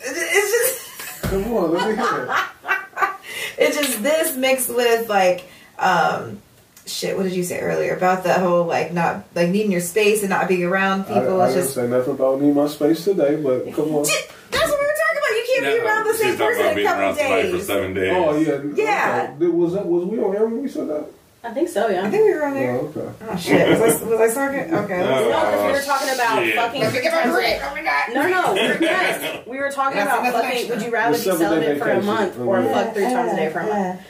It's 0.00 0.50
just. 0.52 1.22
Come 1.22 1.52
on, 1.52 1.72
let 1.72 1.88
me 1.90 1.94
hear 1.96 2.28
it. 2.28 3.10
it's 3.58 3.76
just 3.76 4.02
this 4.02 4.36
mixed 4.36 4.68
with 4.74 5.08
like 5.08 5.44
um 5.78 6.40
shit 6.86 7.16
what 7.16 7.22
did 7.22 7.32
you 7.32 7.44
say 7.44 7.60
earlier 7.60 7.94
about 7.94 8.24
the 8.24 8.32
whole 8.34 8.64
like 8.64 8.92
not 8.92 9.24
like 9.34 9.48
needing 9.48 9.70
your 9.70 9.80
space 9.80 10.22
and 10.22 10.30
not 10.30 10.48
being 10.48 10.64
around 10.64 11.04
people 11.04 11.40
I 11.40 11.46
it's 11.46 11.54
didn't 11.54 11.64
just 11.66 11.74
say 11.76 11.86
nothing 11.88 12.14
about 12.14 12.40
need 12.40 12.54
my 12.54 12.66
space 12.66 13.04
today, 13.04 13.36
but 13.36 13.64
come 13.74 13.94
on. 13.94 14.02
that's 14.02 14.32
what 14.50 14.80
we 14.80 14.86
were 14.86 14.98
talking 14.98 15.18
about 15.18 15.30
you 15.30 15.44
can't 15.46 15.64
be 15.64 15.86
around 15.86 16.04
the 16.06 16.14
same 16.14 16.36
person 16.36 16.60
about 16.60 16.66
in 16.66 16.72
a 16.72 16.74
being 16.74 16.86
couple 16.88 17.02
around 17.02 17.16
somebody 17.16 17.50
for 17.52 17.60
seven 17.60 17.94
days. 17.94 18.12
Oh 18.16 18.36
yeah, 18.36 18.84
Yeah. 18.84 19.32
Okay. 19.36 19.46
Was 19.46 19.72
that 19.74 19.86
was 19.86 20.04
we 20.06 20.18
on 20.18 20.34
air 20.34 20.46
when 20.46 20.62
we 20.62 20.68
said 20.68 20.88
that? 20.88 21.06
I 21.42 21.50
think 21.52 21.70
so, 21.70 21.88
yeah. 21.88 22.04
i 22.06 22.10
think 22.10 22.22
we 22.26 22.34
were 22.34 22.44
on 22.44 22.52
there 22.54 22.72
Oh, 22.76 22.92
okay. 22.94 23.08
oh 23.30 23.36
shit 23.36 23.68
was 23.80 23.80
I, 24.02 24.04
was 24.04 24.36
I 24.36 24.46
talking 24.46 24.74
okay 24.74 24.98
No. 24.98 25.30
No, 25.30 25.40
because 25.40 25.64
we 25.64 25.72
were 25.72 25.82
talking 25.82 26.10
about 26.14 26.44
shit. 26.44 26.54
fucking. 26.54 26.80
Let 26.82 26.92
me 26.94 27.00
get 27.00 27.12
my 27.26 27.32
break. 27.32 27.56
Oh 27.64 27.74
my 27.74 27.82
God. 27.82 28.04
No, 28.12 28.28
no, 28.28 28.52
we 28.52 28.60
were, 28.68 28.78
yes, 28.80 29.46
we 29.46 29.58
were 29.58 29.70
talking 29.70 30.00
about 30.02 30.22
fucking. 30.22 30.50
extra. 30.50 30.76
Would 30.76 30.84
you 30.84 30.90
rather 30.92 31.16
The 31.16 31.24
be 31.30 31.36
celibate 31.38 31.78
for 31.78 31.90
a 31.90 32.02
month 32.02 32.38
or 32.38 32.60
Yeah. 32.60 32.74
fuck 32.74 32.94
three 32.94 33.04
times 33.04 33.32
a 33.32 33.36
day 33.36 33.50
for 33.50 33.60
a 33.60 33.66
month? 33.66 34.00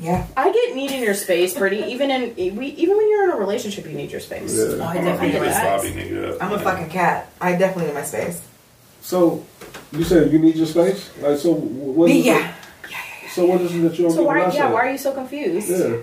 yeah 0.00 0.26
I 0.36 0.52
get 0.52 0.74
needing 0.76 1.02
your 1.02 1.14
space 1.14 1.56
pretty. 1.56 1.78
Even 1.94 2.10
in 2.10 2.56
we, 2.56 2.66
even 2.68 2.96
when 2.96 3.08
you're 3.10 3.24
in 3.24 3.30
a 3.30 3.36
relationship, 3.36 3.86
you 3.86 3.92
need 3.92 4.10
your 4.10 4.20
space. 4.20 4.56
Yeah. 4.56 4.64
oh, 4.78 4.82
I 4.82 4.94
I'm 4.98 5.04
definitely 5.04 5.28
a 5.28 5.32
get 5.32 5.40
really 6.10 6.20
that 6.30 6.42
i'm 6.42 6.52
a 6.52 6.58
fucking 6.58 6.90
cat 6.90 7.30
i 7.40 7.52
definitely 7.52 7.86
need 7.86 7.94
my 7.94 8.02
space 8.02 8.42
So 9.02 9.44
you 9.92 10.02
said 10.04 10.32
you 10.32 10.38
need 10.38 10.56
your 10.56 10.66
space, 10.66 11.10
like 11.20 11.38
so. 11.38 11.52
What 11.52 12.10
is 12.10 12.24
yeah 12.24 12.48
It, 12.50 12.54
so 13.34 13.46
what 13.46 13.60
is 13.60 13.74
it 13.74 13.80
that 13.80 13.98
you 13.98 14.04
don't 14.04 14.12
So 14.14 14.22
why, 14.24 14.38
yeah, 14.40 14.50
said? 14.50 14.72
why 14.72 14.80
are 14.86 14.92
you 14.92 14.98
so 14.98 15.12
confused? 15.12 15.70
Yeah. 15.70 15.96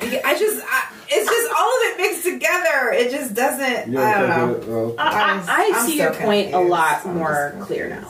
I 0.00 0.38
just, 0.38 0.64
I, 0.64 0.92
it's 1.08 1.28
just 1.28 1.52
all 1.58 1.66
of 1.68 1.82
it 1.82 1.96
mixed 2.00 2.24
together. 2.24 2.92
It 2.92 3.10
just 3.10 3.34
doesn't. 3.34 3.92
You 3.92 3.98
I 4.00 4.20
don't 4.20 4.28
don't 4.28 4.68
know. 4.68 4.88
it, 4.90 4.98
uh, 4.98 5.02
I, 5.02 5.08
I, 5.08 5.44
I 5.48 5.72
I'm 5.74 5.86
see 5.86 5.98
so 5.98 6.04
your 6.04 6.14
point 6.14 6.54
a 6.54 6.60
lot 6.60 7.04
I'm 7.04 7.16
more 7.16 7.56
clear 7.62 7.88
now. 7.90 8.08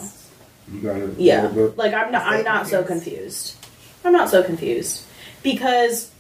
You 0.70 0.81
got 0.82 0.97
it. 0.97 1.19
Yeah. 1.19 1.40
a 1.40 1.48
little 1.48 1.69
bit. 1.69 1.78
Like 1.78 1.94
I'm 1.94 2.12
not 2.12 2.27
I'm 2.27 2.40
Stay 2.40 2.44
not 2.44 2.66
so 2.69 2.85
confused. 2.85 3.55
confused. 3.55 3.56
I'm 4.05 4.12
not 4.12 4.28
so 4.28 4.43
confused. 4.43 5.05
Because 5.43 6.10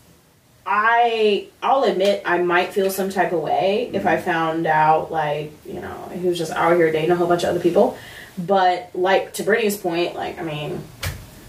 I 0.64 1.48
I'll 1.62 1.84
admit 1.84 2.22
I 2.24 2.38
might 2.38 2.72
feel 2.72 2.90
some 2.90 3.10
type 3.10 3.32
of 3.32 3.40
way 3.40 3.90
if 3.92 4.06
I 4.06 4.16
found 4.18 4.66
out 4.66 5.12
like, 5.12 5.52
you 5.66 5.80
know, 5.80 6.10
he 6.14 6.26
was 6.26 6.38
just 6.38 6.52
out 6.52 6.76
here 6.76 6.90
dating 6.90 7.10
a 7.10 7.16
whole 7.16 7.26
bunch 7.26 7.42
of 7.44 7.50
other 7.50 7.60
people. 7.60 7.98
But 8.38 8.90
like 8.94 9.34
to 9.34 9.42
Brittany's 9.42 9.76
point, 9.76 10.14
like 10.14 10.38
I 10.38 10.42
mean 10.44 10.82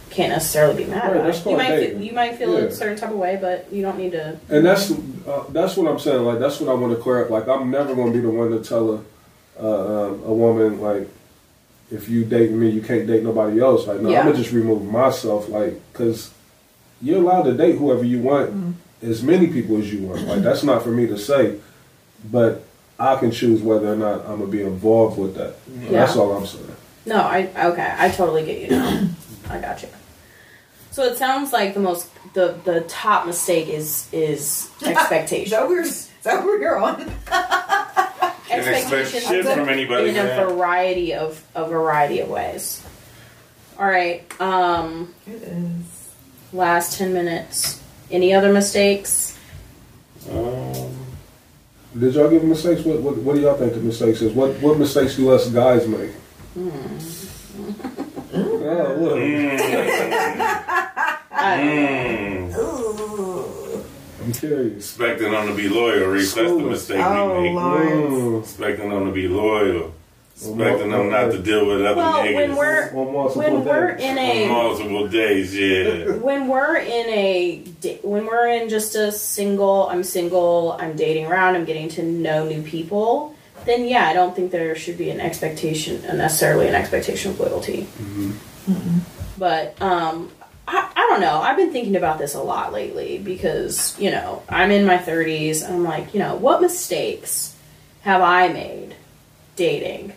can't 0.10 0.32
necessarily 0.34 0.84
be 0.84 0.90
mad 0.90 1.14
Right, 1.16 1.24
that's. 1.24 1.46
You 1.46 1.58
might 1.58 1.80
feel, 1.80 2.02
you 2.02 2.14
might 2.14 2.36
feel 2.38 2.54
Yeah. 2.54 2.66
a 2.66 2.72
certain 2.72 2.98
type 2.98 3.12
of 3.12 3.18
way, 3.18 3.38
but 3.40 3.68
you 3.72 3.82
don't 3.82 3.98
need 3.98 4.12
to 4.14 4.38
And 4.50 4.66
that's 4.66 4.92
uh, 4.92 5.44
that's 5.50 5.78
what 5.78 5.90
I'm 5.92 6.00
saying. 6.00 6.24
Like 6.24 6.40
that's 6.40 6.60
what 6.60 6.70
I 6.70 6.74
want 6.74 6.96
to 6.96 7.02
clear 7.02 7.24
up. 7.24 7.30
Like 7.30 7.48
I'm 7.48 7.70
never 7.72 7.94
going 7.96 8.12
to 8.12 8.18
be 8.18 8.22
the 8.22 8.30
one 8.32 8.52
to 8.52 8.64
tell 8.64 8.94
a 8.96 9.02
uh, 9.62 10.08
um, 10.08 10.24
a 10.26 10.34
woman 10.34 10.80
like 10.82 11.08
if 11.92 12.08
you 12.08 12.24
date 12.24 12.52
me, 12.52 12.70
you 12.70 12.82
can't 12.82 13.08
date 13.08 13.24
nobody 13.24 13.60
else. 13.60 13.88
Like 13.88 14.00
no, 14.00 14.10
Yeah. 14.10 14.20
I'm 14.22 14.26
gonna 14.28 14.38
just 14.38 14.52
remove 14.52 14.84
myself. 14.86 15.50
Like 15.50 15.80
because 15.92 16.32
you're 17.02 17.20
allowed 17.22 17.44
to 17.44 17.54
date 17.54 17.78
whoever 17.78 18.04
you 18.04 18.20
want, 18.22 18.50
Mm-hmm. 18.52 19.10
as 19.12 19.24
many 19.24 19.48
people 19.48 19.78
as 19.78 19.92
you 19.94 20.08
want. 20.08 20.22
Like 20.28 20.42
that's 20.42 20.64
not 20.64 20.84
for 20.84 20.90
me 20.92 21.08
to 21.08 21.18
say, 21.18 21.60
but 22.32 22.64
I 23.00 23.16
can 23.16 23.32
choose 23.32 23.62
whether 23.62 23.92
or 23.94 23.96
not 23.96 24.26
I'm 24.26 24.40
gonna 24.40 24.48
be 24.48 24.62
involved 24.62 25.18
with 25.18 25.36
that. 25.36 25.56
That's 25.90 26.16
all 26.16 26.32
I'm 26.38 26.46
saying. 26.46 26.66
No, 27.06 27.16
I 27.18 27.50
okay. 27.72 27.94
I 27.98 28.10
totally 28.10 28.46
get 28.46 28.60
you 28.62 28.70
now. 28.72 29.08
I 29.50 29.60
got 29.60 29.82
you. 29.82 29.90
So 30.92 31.04
it 31.04 31.18
sounds 31.18 31.52
like 31.54 31.74
the 31.74 31.80
most 31.80 32.10
the 32.34 32.60
the 32.64 32.82
top 32.82 33.26
mistake 33.26 33.68
is 33.68 34.08
is 34.12 34.70
Is 34.82 34.88
expectation. 34.88 35.52
that 35.52 35.62
what 35.62 35.70
we're, 35.70 35.82
is 35.82 36.10
that 36.24 36.44
what 36.44 36.60
we're 36.60 36.78
on? 36.78 37.12
Can't 38.50 39.08
shit 39.08 39.46
from 39.46 39.70
anybody. 39.70 40.10
in 40.10 40.18
a 40.18 40.24
man. 40.24 40.48
variety 40.48 41.14
of 41.14 41.44
a 41.56 41.68
variety 41.68 42.20
of 42.20 42.30
ways. 42.30 42.84
All 43.78 43.86
right. 43.86 44.24
Um, 44.42 45.14
It 45.28 45.42
is. 45.44 46.10
last 46.52 46.98
ten 46.98 47.14
minutes. 47.14 47.82
Any 48.12 48.34
other 48.34 48.52
mistakes? 48.52 49.38
Um, 50.30 50.98
Did 51.98 52.16
y'all 52.16 52.30
give 52.30 52.44
mistakes? 52.44 52.84
What, 52.84 53.02
what 53.02 53.18
what 53.18 53.36
do 53.36 53.42
y'all 53.42 53.56
think 53.58 53.74
the 53.74 53.80
mistakes 53.80 54.22
is? 54.22 54.34
What 54.34 54.60
what 54.62 54.78
mistakes 54.80 55.16
do 55.16 55.30
us 55.32 55.48
guys 55.50 55.88
make? 55.88 56.12
Oh, 56.60 56.72
look. 58.34 59.20
mm, 61.32 62.58
Ooh. 62.58 63.84
I'm 64.22 64.34
curious. 64.34 64.76
expecting 64.78 65.32
them 65.32 65.48
to 65.48 65.54
be 65.56 65.70
loyal, 65.70 66.08
Reese. 66.08 66.34
That's 66.34 66.52
the 66.52 66.60
mistake 66.60 67.02
Oh, 67.04 67.38
we 67.42 67.48
make. 67.50 67.56
Lord. 67.56 67.88
Mm. 67.88 68.42
Expecting 68.42 68.90
them 68.90 69.06
to 69.06 69.12
be 69.12 69.28
loyal. 69.28 69.94
Expecting 70.36 70.92
them 70.92 71.10
not 71.10 71.32
to 71.32 71.40
deal 71.40 71.66
with 71.66 71.82
other 71.86 71.98
Well, 71.98 72.24
when 72.24 72.34
niggas 72.52 72.58
we're 72.58 72.90
On 72.96 73.14
multiple 73.14 73.42
when 73.42 73.66
we're 73.66 73.96
days. 73.98 74.04
in 74.06 74.18
on 74.18 74.26
a 74.26 74.48
multiple 74.48 75.08
days. 75.10 75.56
Yeah. 75.58 76.12
when 76.14 76.48
we're 76.48 76.78
in 76.78 77.10
a 77.10 77.64
when 78.04 78.26
we're 78.26 78.48
in 78.48 78.70
just 78.70 78.96
a 78.96 79.12
single 79.12 79.90
i'm 79.90 80.02
single 80.04 80.78
i'm 80.80 80.96
dating 80.96 81.26
around 81.26 81.56
i'm 81.58 81.66
getting 81.66 81.90
to 81.90 82.04
know 82.04 82.46
new 82.48 82.62
people 82.62 83.36
then 83.66 83.88
yeah 83.88 84.08
i 84.08 84.14
don't 84.14 84.36
think 84.36 84.52
there 84.52 84.76
should 84.76 84.98
be 84.98 85.10
an 85.10 85.20
expectation 85.20 86.02
necessarily 86.18 86.68
an 86.68 86.76
expectation 86.76 87.32
of 87.32 87.40
loyalty. 87.40 87.88
But 89.38 89.82
um 89.82 90.32
I, 90.68 90.92
I 90.96 91.08
don't 91.10 91.22
know. 91.22 91.42
I've 91.42 91.58
been 91.58 91.72
thinking 91.72 91.96
about 91.96 92.20
this 92.20 92.36
a 92.36 92.42
lot 92.42 92.72
lately 92.74 93.18
because 93.18 94.00
you 94.00 94.12
know 94.12 94.44
i'm 94.50 94.72
in 94.72 94.86
my 94.86 94.98
30s 94.98 95.64
and 95.64 95.76
i'm 95.76 95.84
like 95.84 96.14
you 96.14 96.20
know 96.20 96.36
what 96.36 96.62
mistakes 96.62 97.56
have 98.02 98.22
i 98.22 98.48
made 98.50 98.96
dating? 99.56 100.14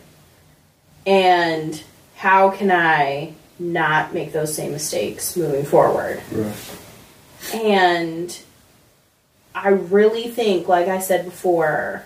And 1.07 1.83
how 2.17 2.51
can 2.51 2.71
i 2.71 3.33
not 3.59 4.13
make 4.15 4.33
those 4.33 4.55
same 4.55 4.73
mistakes 4.73 5.37
moving 5.37 5.65
forward? 5.65 6.21
Right. 6.33 6.55
and 7.55 8.39
I 9.55 9.69
really 9.69 10.29
think, 10.29 10.67
like 10.69 10.89
I 10.89 10.99
said 10.99 11.25
before, 11.27 12.05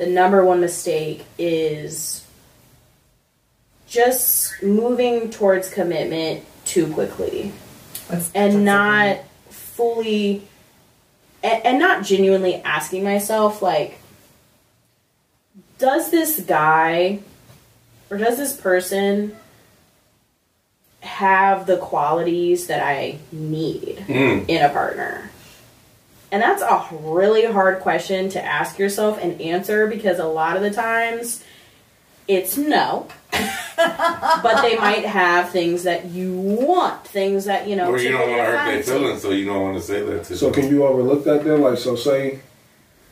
the 0.00 0.06
number 0.06 0.42
one 0.42 0.60
mistake 0.62 1.24
is 1.38 2.24
just 3.86 4.62
moving 4.62 5.28
towards 5.30 5.68
commitment 5.68 6.42
too 6.64 6.90
quickly 6.92 7.52
That's- 8.08 8.28
that's 8.30 8.34
and 8.34 8.54
the 8.54 8.60
not 8.60 9.18
fully 9.50 10.48
and, 11.42 11.66
and 11.66 11.78
not 11.78 12.02
genuinely 12.04 12.56
asking 12.64 13.04
myself 13.04 13.60
like 13.62 13.98
does 15.78 16.10
this 16.10 16.40
guy 16.40 17.18
or 18.10 18.16
does 18.16 18.38
this 18.38 18.56
person 18.56 19.36
have 21.00 21.66
the 21.66 21.76
qualities 21.78 22.66
that 22.68 22.82
I 22.82 23.18
need 23.32 24.04
Mm. 24.08 24.48
in 24.48 24.62
a 24.62 24.68
partner? 24.68 25.29
And 26.32 26.40
that's 26.42 26.62
a 26.62 26.86
really 26.92 27.44
hard 27.44 27.80
question 27.80 28.28
to 28.30 28.44
ask 28.44 28.78
yourself 28.78 29.18
and 29.20 29.40
answer 29.40 29.86
because 29.88 30.18
a 30.18 30.26
lot 30.26 30.56
of 30.56 30.62
the 30.62 30.70
times 30.70 31.42
it's 32.28 32.56
no. 32.56 33.08
but 33.76 34.62
they 34.62 34.76
might 34.76 35.04
have 35.04 35.50
things 35.50 35.82
that 35.84 36.06
you 36.06 36.34
want, 36.38 37.04
things 37.06 37.46
that, 37.46 37.66
you 37.66 37.74
know, 37.76 37.90
Or 37.90 37.98
you 37.98 38.10
don't 38.10 38.20
want 38.28 38.32
to 38.32 38.44
hurt 38.44 38.52
their 38.64 38.74
fancy. 38.74 38.90
feelings, 38.92 39.22
so 39.22 39.30
you 39.30 39.44
don't 39.46 39.62
want 39.62 39.76
to 39.78 39.82
say 39.82 40.02
that 40.02 40.24
to 40.24 40.36
So 40.36 40.50
them. 40.50 40.62
can 40.62 40.70
you 40.70 40.84
overlook 40.86 41.24
that 41.24 41.42
then? 41.44 41.60
Like, 41.62 41.78
so 41.78 41.96
say, 41.96 42.40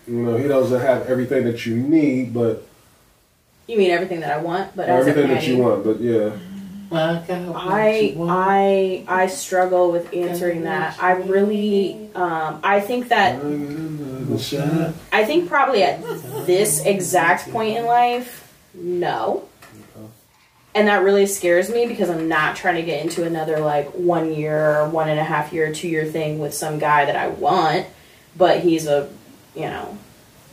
you 0.06 0.14
know, 0.14 0.36
he 0.36 0.46
doesn't 0.46 0.80
have 0.80 1.06
everything 1.06 1.44
that 1.44 1.66
you 1.66 1.76
need, 1.76 2.32
but 2.34 2.66
You 3.66 3.78
mean 3.78 3.90
everything 3.90 4.20
that 4.20 4.30
I 4.38 4.40
want, 4.40 4.76
but 4.76 4.88
everything 4.88 5.28
that 5.28 5.46
you 5.46 5.58
want. 5.58 5.84
But 5.84 6.00
yeah, 6.00 6.30
I 7.54 8.16
I 8.28 9.04
I 9.06 9.26
struggle 9.26 9.92
with 9.92 10.12
answering 10.14 10.62
that. 10.62 11.02
I 11.02 11.12
really 11.12 12.10
um, 12.14 12.60
I 12.62 12.80
think 12.80 13.08
that 13.08 13.42
I 15.12 15.24
think 15.24 15.48
probably 15.48 15.82
at 15.82 16.02
this 16.46 16.84
exact 16.84 17.50
point 17.50 17.76
in 17.76 17.84
life, 17.84 18.52
no. 18.74 19.48
And 20.74 20.86
that 20.86 21.02
really 21.02 21.26
scares 21.26 21.70
me 21.70 21.86
because 21.86 22.08
I'm 22.08 22.28
not 22.28 22.54
trying 22.54 22.76
to 22.76 22.82
get 22.82 23.02
into 23.02 23.24
another 23.24 23.58
like 23.58 23.88
one 23.90 24.32
year, 24.32 24.88
one 24.88 25.08
and 25.08 25.18
a 25.18 25.24
half 25.24 25.52
year, 25.52 25.72
two 25.72 25.88
year 25.88 26.04
thing 26.04 26.38
with 26.38 26.54
some 26.54 26.78
guy 26.78 27.04
that 27.06 27.16
I 27.16 27.28
want, 27.28 27.86
but 28.36 28.60
he's 28.60 28.86
a, 28.86 29.10
you 29.56 29.62
know, 29.62 29.98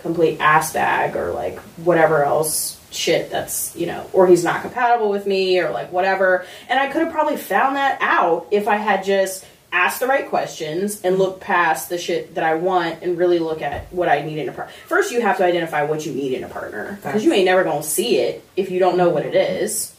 complete 0.06 0.40
ass 0.40 0.72
bag 0.72 1.16
or 1.16 1.32
like 1.32 1.58
whatever 1.84 2.24
else 2.24 2.80
shit 2.92 3.32
that's, 3.32 3.76
you 3.76 3.88
know, 3.88 4.08
or 4.14 4.28
he's 4.28 4.44
not 4.44 4.62
compatible 4.62 5.10
with 5.10 5.26
me 5.26 5.60
or 5.60 5.72
like 5.72 5.92
whatever. 5.92 6.46
And 6.70 6.80
I 6.80 6.88
could 6.92 7.02
have 7.02 7.12
probably 7.12 7.38
found 7.38 7.76
that 7.76 7.98
out 8.02 8.46
if 8.52 8.68
I 8.68 8.76
had 8.76 9.04
just 9.04 9.44
asked 9.72 10.00
the 10.00 10.08
right 10.08 10.30
questions 10.30 11.02
and 11.02 11.18
looked 11.18 11.42
past 11.42 11.90
the 11.90 11.98
shit 11.98 12.36
that 12.36 12.44
I 12.44 12.54
want 12.56 13.02
and 13.02 13.18
really 13.18 13.40
look 13.40 13.64
at 13.64 13.92
what 13.92 14.08
I 14.08 14.22
need 14.22 14.38
in 14.38 14.48
a 14.48 14.52
partner. 14.52 14.72
First, 14.86 15.12
you 15.12 15.22
have 15.22 15.38
to 15.38 15.44
identify 15.44 15.84
what 15.84 16.06
you 16.06 16.14
need 16.14 16.34
in 16.34 16.44
a 16.44 16.48
partner 16.48 17.00
because 17.04 17.26
you 17.26 17.34
ain't 17.34 17.46
never 17.46 17.64
gonna 17.64 17.82
see 17.84 18.18
it 18.18 18.44
if 18.56 18.70
you 18.70 18.80
don't 18.80 18.96
know 18.96 19.10
what 19.10 19.26
it 19.26 19.34
is, 19.34 19.94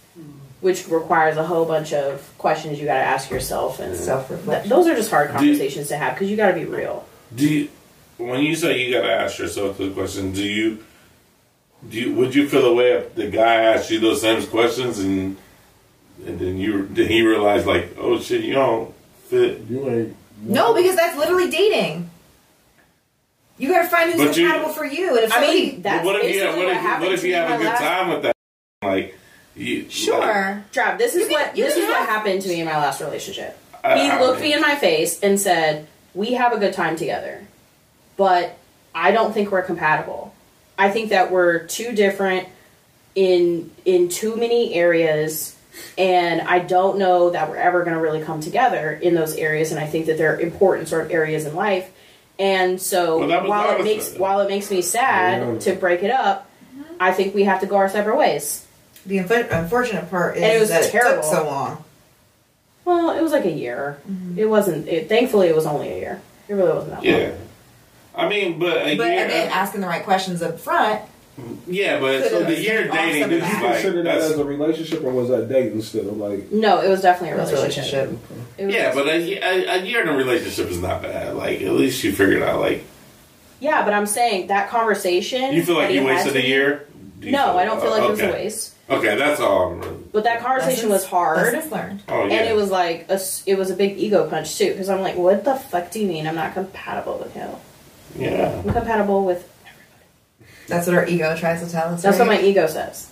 which 0.60 0.86
requires 0.88 1.36
a 1.36 1.44
whole 1.44 1.66
bunch 1.66 1.92
of 1.92 2.32
questions 2.38 2.78
you 2.78 2.86
got 2.86 2.94
to 2.94 3.00
ask 3.04 3.28
yourself 3.30 3.78
and 3.80 3.94
Self-reflection. 3.96 4.70
th- 4.70 4.70
those 4.70 4.86
are 4.86 4.94
just 4.94 5.10
hard 5.10 5.28
Do- 5.28 5.34
conversations 5.34 5.88
to 5.88 5.96
have 5.98 6.14
because 6.14 6.30
you 6.30 6.36
got 6.38 6.48
to 6.48 6.54
be 6.54 6.64
real. 6.64 7.04
Do 7.34 7.46
you, 7.46 7.68
when 8.18 8.42
you 8.42 8.54
say 8.56 8.80
you 8.84 8.92
gotta 8.94 9.12
ask 9.12 9.38
yourself 9.38 9.78
the 9.78 9.90
question, 9.90 10.32
do 10.32 10.42
you 10.42 10.84
do 11.88 11.98
you 12.00 12.14
would 12.14 12.34
you 12.34 12.48
feel 12.48 12.62
the 12.62 12.72
way 12.74 12.92
if 12.92 13.14
the 13.14 13.28
guy 13.30 13.56
asked 13.56 13.90
you 13.90 14.00
those 14.00 14.20
same 14.22 14.44
questions 14.46 14.98
and 14.98 15.36
and 16.26 16.38
then 16.38 16.56
you 16.58 16.86
then 16.88 17.06
he 17.08 17.20
realized 17.22 17.66
like 17.66 17.94
oh 17.98 18.18
shit 18.18 18.42
you 18.42 18.54
don't 18.54 18.94
fit 19.28 19.60
you 19.68 19.88
ain't. 19.90 20.16
No, 20.42 20.74
because 20.74 20.96
that's 20.96 21.16
literally 21.16 21.50
dating. 21.50 22.10
You 23.58 23.70
gotta 23.70 23.88
find 23.88 24.12
who's 24.12 24.20
But 24.22 24.36
you- 24.36 24.46
compatible 24.46 24.72
for 24.74 24.84
you. 24.84 25.08
And 25.16 25.18
if 25.24 25.32
I 25.32 25.36
somebody, 25.36 25.70
mean, 25.72 25.82
that's 25.82 26.04
what 26.04 26.16
if 26.16 26.22
you 26.34 26.40
basically 26.40 26.48
what 26.58 26.66
what 26.66 26.76
if, 26.76 26.80
happened 26.82 27.04
what 27.04 27.12
if 27.14 27.24
you 27.24 27.34
have 27.34 27.50
a 27.50 27.56
good 27.56 27.66
last- 27.66 27.80
time 27.80 28.08
with 28.10 28.22
that 28.22 28.36
like 28.82 29.18
you 29.54 29.82
like, 29.82 29.90
sure. 29.90 30.64
Trav, 30.72 30.98
this 30.98 31.14
is 31.14 31.22
You 31.22 31.26
can- 31.28 31.32
what 31.48 31.56
you 31.56 31.64
this 31.64 31.74
can 31.74 31.82
is 31.84 31.88
what 31.88 32.06
happened 32.08 32.42
to 32.42 32.48
me 32.48 32.60
in 32.60 32.66
my 32.66 32.76
last 32.76 33.00
relationship. 33.00 33.58
I- 33.82 33.98
He 33.98 34.10
I- 34.10 34.20
looked 34.20 34.40
me 34.42 34.52
in 34.52 34.60
my 34.60 34.74
face 34.76 35.18
and 35.22 35.40
said, 35.40 35.86
"We 36.14 36.32
have 36.34 36.52
a 36.52 36.58
good 36.58 36.74
time 36.74 36.96
together, 36.96 37.42
but 38.16 38.56
I 38.94 39.10
don't 39.12 39.32
think 39.32 39.50
we're 39.50 39.62
compatible. 39.62 40.32
I 40.78 40.90
think 40.90 41.10
that 41.10 41.30
we're 41.30 41.60
too 41.60 41.92
different 41.92 42.48
in 43.14 43.70
in 43.84 44.08
too 44.08 44.36
many 44.36 44.74
areas." 44.74 45.54
And 45.98 46.40
I 46.40 46.58
don't 46.60 46.98
know 46.98 47.28
that 47.30 47.50
we're 47.50 47.56
ever 47.58 47.82
going 47.84 47.94
to 47.94 48.00
really 48.00 48.22
come 48.22 48.40
together 48.40 48.98
in 49.02 49.14
those 49.14 49.34
areas, 49.36 49.72
and 49.72 49.78
I 49.80 49.86
think 49.86 50.06
that 50.06 50.16
they're 50.16 50.40
important 50.40 50.88
sort 50.88 51.04
of 51.04 51.10
areas 51.10 51.44
in 51.44 51.54
life. 51.54 51.90
And 52.38 52.80
so, 52.80 53.18
Well, 53.18 53.28
was 53.42 53.48
while 53.48 53.76
it 53.78 53.84
makes 53.84 54.08
though. 54.10 54.20
while 54.20 54.40
it 54.40 54.48
makes 54.48 54.70
me 54.70 54.80
sad 54.80 55.42
Yeah. 55.42 55.58
to 55.60 55.74
break 55.78 56.02
it 56.02 56.10
up, 56.10 56.46
I 56.98 57.12
think 57.12 57.34
we 57.34 57.44
have 57.44 57.60
to 57.60 57.66
go 57.66 57.76
our 57.76 57.90
separate 57.90 58.16
ways. 58.16 58.64
The 59.04 59.18
unf- 59.18 59.50
unfortunate 59.50 60.10
part 60.10 60.36
is 60.38 60.42
And 60.42 60.52
it 60.52 60.60
was 60.60 60.68
that 60.70 60.84
it 60.84 60.90
terrible. 60.92 61.22
took 61.22 61.32
so 61.32 61.44
long. 61.44 61.84
Well, 62.86 63.10
it 63.10 63.22
was 63.22 63.32
like 63.32 63.44
a 63.44 63.50
year. 63.50 63.98
Mm-hmm. 64.10 64.38
It 64.38 64.48
wasn't. 64.48 64.88
It, 64.88 65.08
thankfully, 65.10 65.48
it 65.48 65.54
was 65.56 65.66
only 65.66 65.88
a 65.92 65.98
year. 65.98 66.20
It 66.48 66.54
really 66.54 66.72
wasn't 66.72 66.92
that 66.94 67.04
yeah 67.04 67.16
long. 67.28 67.32
I 68.16 68.28
mean 68.28 68.58
but 68.58 68.78
a 68.86 68.96
But 68.96 69.06
year 69.12 69.24
again, 69.26 69.50
asking 69.50 69.80
the 69.82 69.86
right 69.86 70.02
questions 70.04 70.42
up 70.42 70.58
front 70.58 71.02
Yeah, 71.66 72.00
but 72.00 72.28
so 72.30 72.42
the 72.44 72.58
year 72.60 72.88
dating 72.88 73.22
awesome 73.24 73.32
is 73.32 73.42
match. 73.42 73.62
like 73.62 73.72
Consider 73.74 74.02
that 74.04 74.18
that's, 74.20 74.32
as 74.32 74.38
a 74.38 74.44
relationship, 74.44 75.04
or 75.04 75.10
was 75.12 75.28
that 75.28 75.48
dating 75.50 75.82
still? 75.82 76.04
Like, 76.04 76.50
No, 76.50 76.80
it 76.80 76.88
was 76.88 77.02
definitely 77.02 77.34
a 77.34 77.36
That's 77.36 77.52
relationship. 77.52 78.08
relationship. 78.08 78.40
It 78.58 78.64
was- 78.66 78.74
yeah, 78.74 78.94
but 78.94 79.06
a, 79.06 79.12
a, 79.38 79.80
a 79.80 79.84
year 79.84 80.00
in 80.02 80.08
a 80.08 80.16
relationship 80.16 80.68
is 80.70 80.80
not 80.80 81.02
bad. 81.02 81.34
Like 81.36 81.60
at 81.60 81.72
least 81.72 82.02
you 82.04 82.12
figured 82.12 82.42
out 82.42 82.60
like 82.60 82.84
yeah, 83.60 83.84
but 83.84 83.94
I'm 83.94 84.06
saying 84.06 84.48
that 84.48 84.68
conversation. 84.70 85.52
you 85.54 85.62
feel 85.64 85.76
like 85.76 85.88
that 85.88 85.94
you 85.94 86.00
he 86.02 86.06
had 86.06 86.14
wasted 86.16 86.32
to 86.34 86.38
a 86.38 86.42
me- 86.42 86.48
year. 86.48 86.86
Do 87.20 87.26
you 87.26 87.32
No, 87.32 87.44
feel- 87.44 87.56
I 87.58 87.64
don't 87.64 87.80
feel 87.80 87.90
like 87.90 88.02
it 88.02 88.10
was 88.10 88.20
a 88.20 88.30
waste. 88.32 88.72
Okay, 88.88 89.16
that's 89.16 89.40
all. 89.40 89.72
I'm 89.72 89.80
really. 89.80 89.96
But 90.12 90.24
that 90.24 90.40
conversation 90.42 90.88
was 90.90 91.02
Lessons- 91.02 91.10
hard. 91.10 91.52
Lessons 91.52 91.72
learned. 91.72 92.02
Oh 92.08 92.26
yeah. 92.26 92.34
And 92.34 92.48
it 92.48 92.54
was 92.54 92.70
like 92.70 93.06
a, 93.08 93.14
s- 93.14 93.42
it 93.46 93.58
was 93.58 93.70
a 93.70 93.74
big 93.76 93.98
ego 93.98 94.28
punch 94.28 94.56
too 94.58 94.70
because 94.72 94.88
I'm 94.88 95.00
like, 95.00 95.16
what 95.16 95.44
the 95.44 95.54
fuck 95.56 95.90
do 95.90 96.00
you 96.00 96.06
mean 96.06 96.26
I'm 96.26 96.34
not 96.36 96.54
compatible 96.54 97.18
with 97.18 97.32
him? 97.34 97.50
Yeah. 98.16 98.62
I'm 98.64 98.72
compatible 98.72 99.24
with. 99.24 99.38
Everybody. 99.64 100.66
That's 100.68 100.86
what 100.86 100.96
our 100.96 101.06
ego 101.06 101.36
tries 101.36 101.64
to 101.64 101.70
tell 101.70 101.88
us. 101.94 102.02
That's 102.02 102.18
right? 102.18 102.28
what 102.28 102.40
my 102.40 102.42
ego 102.46 102.66
says. 102.66 103.10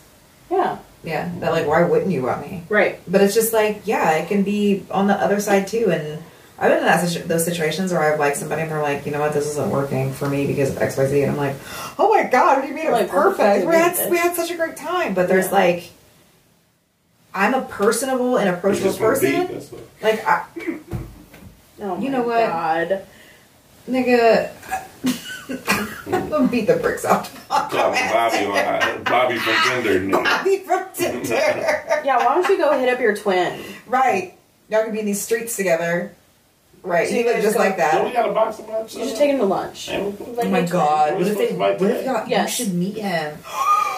Yeah, 0.51 0.79
Yeah, 1.03 1.31
that 1.41 1.53
like, 1.53 1.67
why 1.67 1.83
wouldn't 1.85 2.11
you 2.13 2.23
want 2.23 2.43
me? 2.43 2.63
right. 2.69 3.01
But 3.09 3.23
it's 3.23 3.35
just 3.35 3.53
like, 3.53 3.83
yeah, 3.87 4.13
it 4.19 4.29
can 4.29 4.43
be 4.43 4.85
on 4.91 5.07
the 5.07 5.15
other 5.15 5.41
side 5.41 5.67
too. 5.67 5.91
And 5.91 6.23
I've 6.59 6.71
been 6.71 6.79
in 6.81 6.85
that 6.85 7.07
situ- 7.09 7.27
those 7.27 7.45
situations 7.45 7.93
where 7.93 8.01
I've 8.03 8.21
liked 8.21 8.37
somebody 8.37 8.63
and 8.63 8.71
they're 8.71 8.83
like, 8.83 9.05
you 9.07 9.13
know 9.13 9.21
what, 9.21 9.33
this 9.33 9.47
isn't 9.49 9.71
working 9.71 10.13
for 10.13 10.29
me 10.29 10.47
because 10.47 10.71
of 10.71 10.81
X, 10.81 10.97
Y, 10.97 11.07
Z, 11.07 11.23
and 11.23 11.33
I'm 11.33 11.37
like, 11.39 11.57
oh 11.99 12.09
my 12.11 12.25
god, 12.31 12.57
what 12.59 12.63
do 12.63 12.69
you 12.69 12.75
mean 12.75 12.87
it 12.87 12.91
was 12.93 13.01
Like, 13.03 13.13
what 13.13 13.31
the 13.31 13.37
fuck 13.37 13.37
perfect? 13.39 13.67
We 13.67 13.71
we 13.71 13.77
had 13.77 14.11
we 14.11 14.17
had 14.19 14.37
such 14.37 14.51
a 14.51 14.57
great 14.57 14.77
time. 14.77 15.15
But 15.15 15.27
there's 15.29 15.47
Yeah. 15.47 15.53
like, 15.53 15.91
I'm 17.35 17.55
a 17.55 17.63
personable 17.63 18.37
and 18.37 18.49
approachable 18.49 18.91
just 18.91 19.01
want 19.01 19.21
beat, 19.21 19.33
person. 19.35 19.55
that's 19.55 19.73
what- 19.73 19.83
Like, 20.03 20.27
I, 20.27 20.45
Oh 21.83 21.97
You 21.99 22.09
my 22.11 22.19
know 22.19 22.23
what? 22.23 22.47
God. 22.47 23.05
Nigga, 23.89 24.51
I'm 26.13 26.29
gonna 26.31 26.49
beat 26.49 26.67
the 26.67 26.77
bricks 26.77 27.05
off. 27.05 27.31
Call 27.49 27.69
Bobby 27.71 28.45
on 28.47 29.05
Bobby 29.05 29.39
from 29.39 29.55
Tinder. 29.69 30.01
nigga. 30.01 30.25
Bobby 30.25 30.59
from 30.59 30.87
Tinder. 30.95 31.81
Yeah, 32.05 32.19
why 32.19 32.35
don't 32.35 32.47
you 32.51 32.59
go 32.59 32.79
hit 32.79 32.91
up 32.93 33.01
your 33.01 33.17
twin? 33.17 33.59
right. 33.87 34.35
Y'all 34.69 34.83
can 34.85 34.93
be 34.93 35.01
in 35.01 35.07
these 35.07 35.21
streets 35.23 35.57
together. 35.57 36.13
Right. 36.83 37.09
So 37.09 37.15
he 37.15 37.21
you 37.21 37.25
looked 37.27 37.37
guys 37.37 37.45
just 37.45 37.57
go- 37.57 37.63
like 37.63 37.77
Don't 37.79 38.05
we 38.07 38.13
got 38.13 38.29
a 38.29 38.33
box 38.33 38.59
of 38.59 38.69
lunch? 38.69 38.95
You 38.95 39.09
should 39.09 39.17
take 39.17 39.31
him 39.31 39.39
to 39.39 39.45
lunch. 39.45 39.89
And- 39.89 40.19
Like 40.37 40.47
Oh 40.47 40.51
my 40.51 40.63
god. 40.63 41.15
What 41.15 41.27
if 41.27 41.39
they? 41.39 41.55
What 41.55 41.81
if 41.81 42.05
y'all? 42.05 42.29
Yes. 42.29 42.59
You 42.59 42.65
should 42.67 42.75
meet 42.75 42.97
him. 42.99 43.39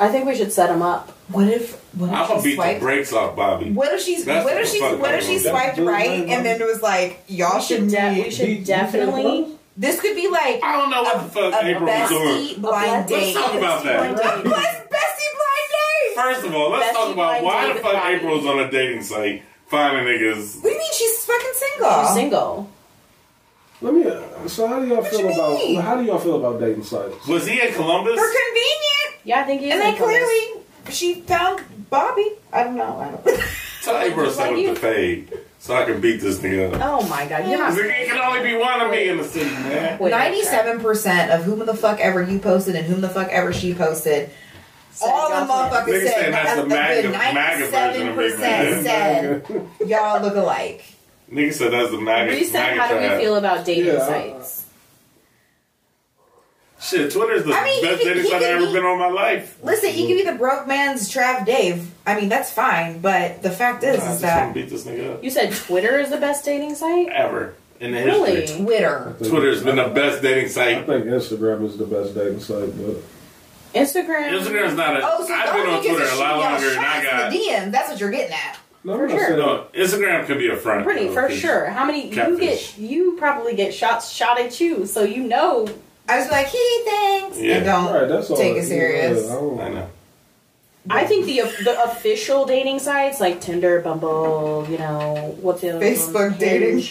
I 0.00 0.08
think 0.08 0.26
we 0.26 0.34
should 0.34 0.50
set 0.52 0.70
him 0.70 0.80
up. 0.82 1.10
What 1.28 1.46
if? 1.48 1.74
What 1.94 2.08
if 2.08 2.14
I'm 2.14 2.26
gonna 2.28 2.40
she 2.42 2.48
beat 2.48 2.56
the 2.56 2.62
swiped? 2.62 2.80
brekes 2.80 3.12
off 3.12 3.36
Bobby. 3.36 3.70
What 3.70 3.92
if 3.92 4.00
she's? 4.00 4.24
That's 4.24 4.44
what 4.44 4.54
what 4.54 4.62
if 4.62 4.66
the 4.68 4.72
she's? 4.72 4.80
fuck 4.80 5.00
What 5.00 5.14
if 5.14 5.20
I'm 5.20 5.26
she 5.26 5.34
gonna 5.36 5.42
do. 5.42 5.48
swiped 5.74 5.78
right 5.78 6.10
and 6.28 6.46
then 6.46 6.60
it 6.60 6.64
was 6.66 6.80
like 6.82 7.22
y'all 7.28 7.56
We 7.58 7.62
should, 7.62 7.78
should 7.80 7.88
de- 7.90 8.12
meet? 8.14 8.24
we 8.24 8.30
should 8.30 8.46
Beat- 8.46 8.56
beat 8.58 8.66
definitely. 8.66 9.46
This 9.76 10.00
could 10.00 10.16
be 10.16 10.28
like 10.28 10.62
I 10.64 10.72
don't 10.72 10.90
know 10.90 11.02
what 11.02 11.16
a, 11.16 11.22
the 11.24 11.28
fuck 11.30 11.54
a 11.62 11.66
April 11.68 11.84
was 11.86 12.08
doing. 12.08 12.26
bestie 12.26 12.60
blind 12.60 12.90
Let's 12.92 13.10
date. 13.12 13.34
talk 13.34 13.54
about 13.54 13.84
that. 13.84 13.98
Blind 14.16 14.16
date. 14.44 14.50
Let's 14.50 14.78
bestie 14.88 15.32
blind 15.38 15.68
date. 15.70 16.14
First 16.16 16.46
of 16.46 16.54
all, 16.54 16.70
let's 16.70 16.86
Bestie 16.90 16.92
talk 17.00 17.12
about 17.12 17.40
blind 17.40 17.44
why 17.44 17.60
date 17.62 17.68
the 17.68 17.74
with 17.74 17.82
fuck 17.82 17.92
Bobby. 17.94 18.14
April's 18.14 18.46
on 18.46 18.58
a 18.60 18.70
dating 18.70 19.02
site 19.02 19.42
finding 19.68 20.04
niggas. 20.04 20.56
What 20.56 20.62
do 20.64 20.68
you 20.70 20.78
mean 20.78 20.92
she's 20.92 21.24
fucking 21.24 21.52
single? 21.54 22.02
She's 22.04 22.14
single. 22.14 22.70
let 23.80 23.94
me. 23.94 24.06
Uh, 24.06 24.48
so, 24.48 24.66
how 24.66 24.80
do 24.80 24.86
y'all 24.88 24.96
What 25.02 25.10
feel 25.10 25.20
you 25.20 25.32
about? 25.32 25.54
mean? 25.58 25.80
How 25.80 25.96
do 25.96 26.04
y'all 26.04 26.18
feel 26.18 26.36
about 26.36 26.60
dating 26.60 26.84
sites? 26.84 27.26
Was 27.26 27.46
he 27.46 27.60
in 27.60 27.72
Columbus? 27.74 28.18
For 28.18 28.26
convenient. 28.26 28.99
Yeah, 29.24 29.40
I 29.40 29.44
think 29.44 29.60
he 29.60 29.68
is. 29.68 29.72
And 29.74 29.80
then 29.82 29.96
clearly 29.96 30.62
she 30.90 31.20
found 31.22 31.62
Bobby. 31.90 32.26
I 32.52 32.64
don't 32.64 32.76
know. 32.76 32.98
I 32.98 33.10
don't. 33.10 33.40
Tell 33.82 33.98
April 33.98 34.24
to 34.24 34.26
Just 34.26 34.38
like 34.38 34.48
send 34.48 34.60
you. 34.60 34.68
with 34.70 34.80
the 34.80 34.86
fade 34.86 35.32
so 35.58 35.74
I 35.74 35.84
can 35.84 36.00
beat 36.00 36.20
this 36.20 36.38
nigga 36.40 36.74
up. 36.74 36.80
Oh 36.82 37.08
my 37.08 37.26
god, 37.26 37.48
you're 37.48 37.58
not. 37.58 37.74
There 37.74 38.06
can 38.06 38.18
only 38.18 38.42
be 38.50 38.56
one 38.56 38.80
of 38.82 38.90
me 38.90 39.08
in 39.08 39.16
the 39.18 39.24
city, 39.24 39.50
man. 39.50 39.98
Wait, 39.98 40.10
Ninety-seven 40.10 40.80
percent 40.80 41.30
of 41.30 41.44
whom 41.44 41.60
the 41.64 41.74
fuck 41.74 41.98
ever 42.00 42.22
you 42.22 42.38
posted 42.38 42.74
and 42.76 42.84
whom 42.86 43.00
the 43.00 43.08
fuck 43.08 43.28
ever 43.28 43.52
she 43.52 43.74
posted. 43.74 44.30
Said 44.92 45.08
all 45.10 45.30
the 45.30 45.50
motherfuckers 45.50 45.84
Niggas 45.86 46.08
said 46.08 46.32
that's 46.34 46.60
the 46.60 46.66
MAGA- 46.66 47.08
MAGA 47.08 47.10
version 47.10 47.14
of 47.14 47.20
me, 47.20 47.34
ninety-seven 47.34 48.06
man. 48.06 48.14
percent 48.16 48.84
said 48.84 49.66
y'all 49.88 50.20
look 50.20 50.34
alike. 50.36 50.84
Nigga 51.32 51.52
said 51.54 51.72
that's 51.72 51.90
the 51.90 52.00
maggot. 52.00 52.34
Reset, 52.34 52.52
maggot 52.52 52.78
how 52.80 52.88
do 52.88 52.96
we 53.16 53.22
feel 53.22 53.36
about 53.36 53.64
dating 53.64 53.86
Yeah, 53.94 54.06
sites? 54.06 54.59
Shit, 56.80 57.12
Twitter's 57.12 57.44
the 57.44 57.52
I 57.52 57.64
mean, 57.64 57.82
best 57.84 57.98
could- 57.98 58.08
dating 58.08 58.22
he 58.24 58.30
site 58.30 58.42
I've 58.42 58.48
ever 58.56 58.66
be- 58.66 58.72
been 58.72 58.84
on 58.84 58.98
my 58.98 59.08
life. 59.10 59.58
Listen, 59.62 59.90
you 59.90 60.06
can 60.06 60.16
be 60.16 60.22
mm-hmm. 60.22 60.32
the 60.32 60.38
broke 60.38 60.66
man's 60.66 61.12
Trav 61.12 61.44
Dave. 61.44 61.90
I 62.06 62.18
mean, 62.18 62.28
that's 62.30 62.50
fine, 62.50 63.00
but 63.00 63.42
the 63.42 63.50
fact 63.50 63.84
is, 63.84 64.00
I 64.00 64.12
is 64.12 64.20
that 64.22 64.54
beat 64.54 64.70
this 64.70 64.84
nigga 64.84 65.14
up. 65.14 65.24
You 65.24 65.30
said 65.30 65.52
Twitter 65.52 65.98
is 65.98 66.08
the 66.10 66.16
best 66.16 66.44
dating 66.44 66.74
site? 66.74 67.08
Ever. 67.08 67.54
In 67.80 67.92
the 67.92 68.04
Really? 68.04 68.40
history. 68.42 68.64
Twitter. 68.64 69.14
Twitter's 69.18 69.62
been 69.62 69.76
the 69.76 69.88
best 69.88 70.22
dating 70.22 70.48
site. 70.48 70.78
I 70.78 70.82
think 70.84 71.04
Instagram 71.06 71.64
is 71.66 71.76
the 71.76 71.86
best 71.86 72.14
dating 72.14 72.40
site, 72.40 72.72
but 72.76 72.96
Instagram. 73.74 74.30
Instagram's 74.38 74.74
not 74.74 74.96
a. 74.96 75.00
Oh, 75.02 75.24
so 75.26 75.32
I've 75.32 75.46
y'all 75.46 75.54
been 75.64 75.74
on 75.74 75.82
Twitter 75.82 76.04
are 76.04 76.14
a 76.14 76.18
lot 76.18 76.38
longer 76.38 76.70
than 76.70 76.78
I 76.78 77.02
got. 77.02 77.32
in 77.32 77.38
the 77.38 77.46
DMs. 77.46 77.72
That's 77.72 77.90
what 77.90 78.00
you're 78.00 78.10
getting 78.10 78.34
at. 78.34 78.58
no, 78.84 78.96
For 78.96 79.08
sure. 79.08 79.36
No, 79.36 79.66
Instagram 79.74 80.26
can 80.26 80.38
be 80.38 80.48
a 80.48 80.56
front. 80.56 80.84
Pretty 80.84 81.08
for 81.08 81.30
sure. 81.30 81.66
How 81.66 81.84
many 81.84 82.08
you 82.08 82.38
get? 82.38 82.78
You 82.78 83.16
probably 83.18 83.54
get 83.54 83.72
shots 83.74 84.10
shot 84.10 84.40
at 84.40 84.60
you, 84.60 84.86
so 84.86 85.02
you 85.02 85.22
know. 85.24 85.68
I 86.10 86.18
was 86.18 86.30
like, 86.30 86.46
he 86.48 86.82
thanks, 86.84 87.38
Yeah. 87.38 87.56
and 87.56 87.64
don't 87.66 87.92
Right, 87.94 88.08
that's 88.08 88.30
all. 88.30 88.36
take 88.36 88.56
yeah, 88.56 88.62
it 88.62 88.66
serious. 88.66 89.30
I 89.30 89.34
I 89.34 89.68
know. 89.68 89.88
I 90.88 91.04
think 91.04 91.26
the 91.26 91.42
the 91.64 91.82
official 91.84 92.46
dating 92.46 92.78
sites 92.80 93.20
like 93.20 93.40
Tinder, 93.40 93.80
Bumble, 93.80 94.66
you 94.68 94.78
know, 94.78 95.36
what's 95.40 95.60
the 95.60 95.70
other 95.70 95.78
one? 95.78 95.86
Facebook 95.86 96.38
dating. 96.38 96.84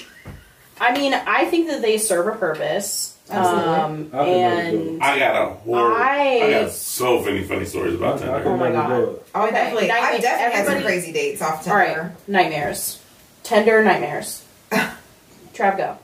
I 0.79 0.93
mean, 0.93 1.13
I 1.13 1.45
think 1.45 1.67
that 1.67 1.81
they 1.81 1.97
serve 1.97 2.27
a 2.27 2.37
purpose. 2.37 3.15
Absolutely. 3.31 3.73
Um, 3.73 4.09
I 4.13 4.25
think 4.25 4.27
they 4.63 4.71
do. 4.71 4.89
and 4.93 5.03
I 5.03 5.19
got 5.19 5.35
a 5.41 5.49
horror. 5.55 5.93
I- 5.93 6.41
I, 6.45 6.51
got 6.63 6.71
so 6.71 7.21
many 7.23 7.43
funny 7.43 7.65
stories 7.65 7.93
about 7.95 8.19
Tinder. 8.19 8.43
Oh 8.45 8.57
my 8.57 8.71
God. 8.71 8.87
do 8.87 9.03
it. 9.11 9.25
Oh, 9.35 9.41
I 9.41 9.43
Okay, 9.47 9.51
definitely, 9.55 9.91
I've 9.91 10.21
definitely 10.21 10.55
had 10.57 10.65
some 10.67 10.81
crazy 10.83 11.11
dates 11.11 11.41
off 11.41 11.67
all 11.67 11.75
right, 11.75 11.93
Tinder. 11.95 12.15
nightmares, 12.27 12.99
Tinder 13.43 13.83
nightmares. 13.83 14.43
Trav 15.53 15.77
go 15.77 15.97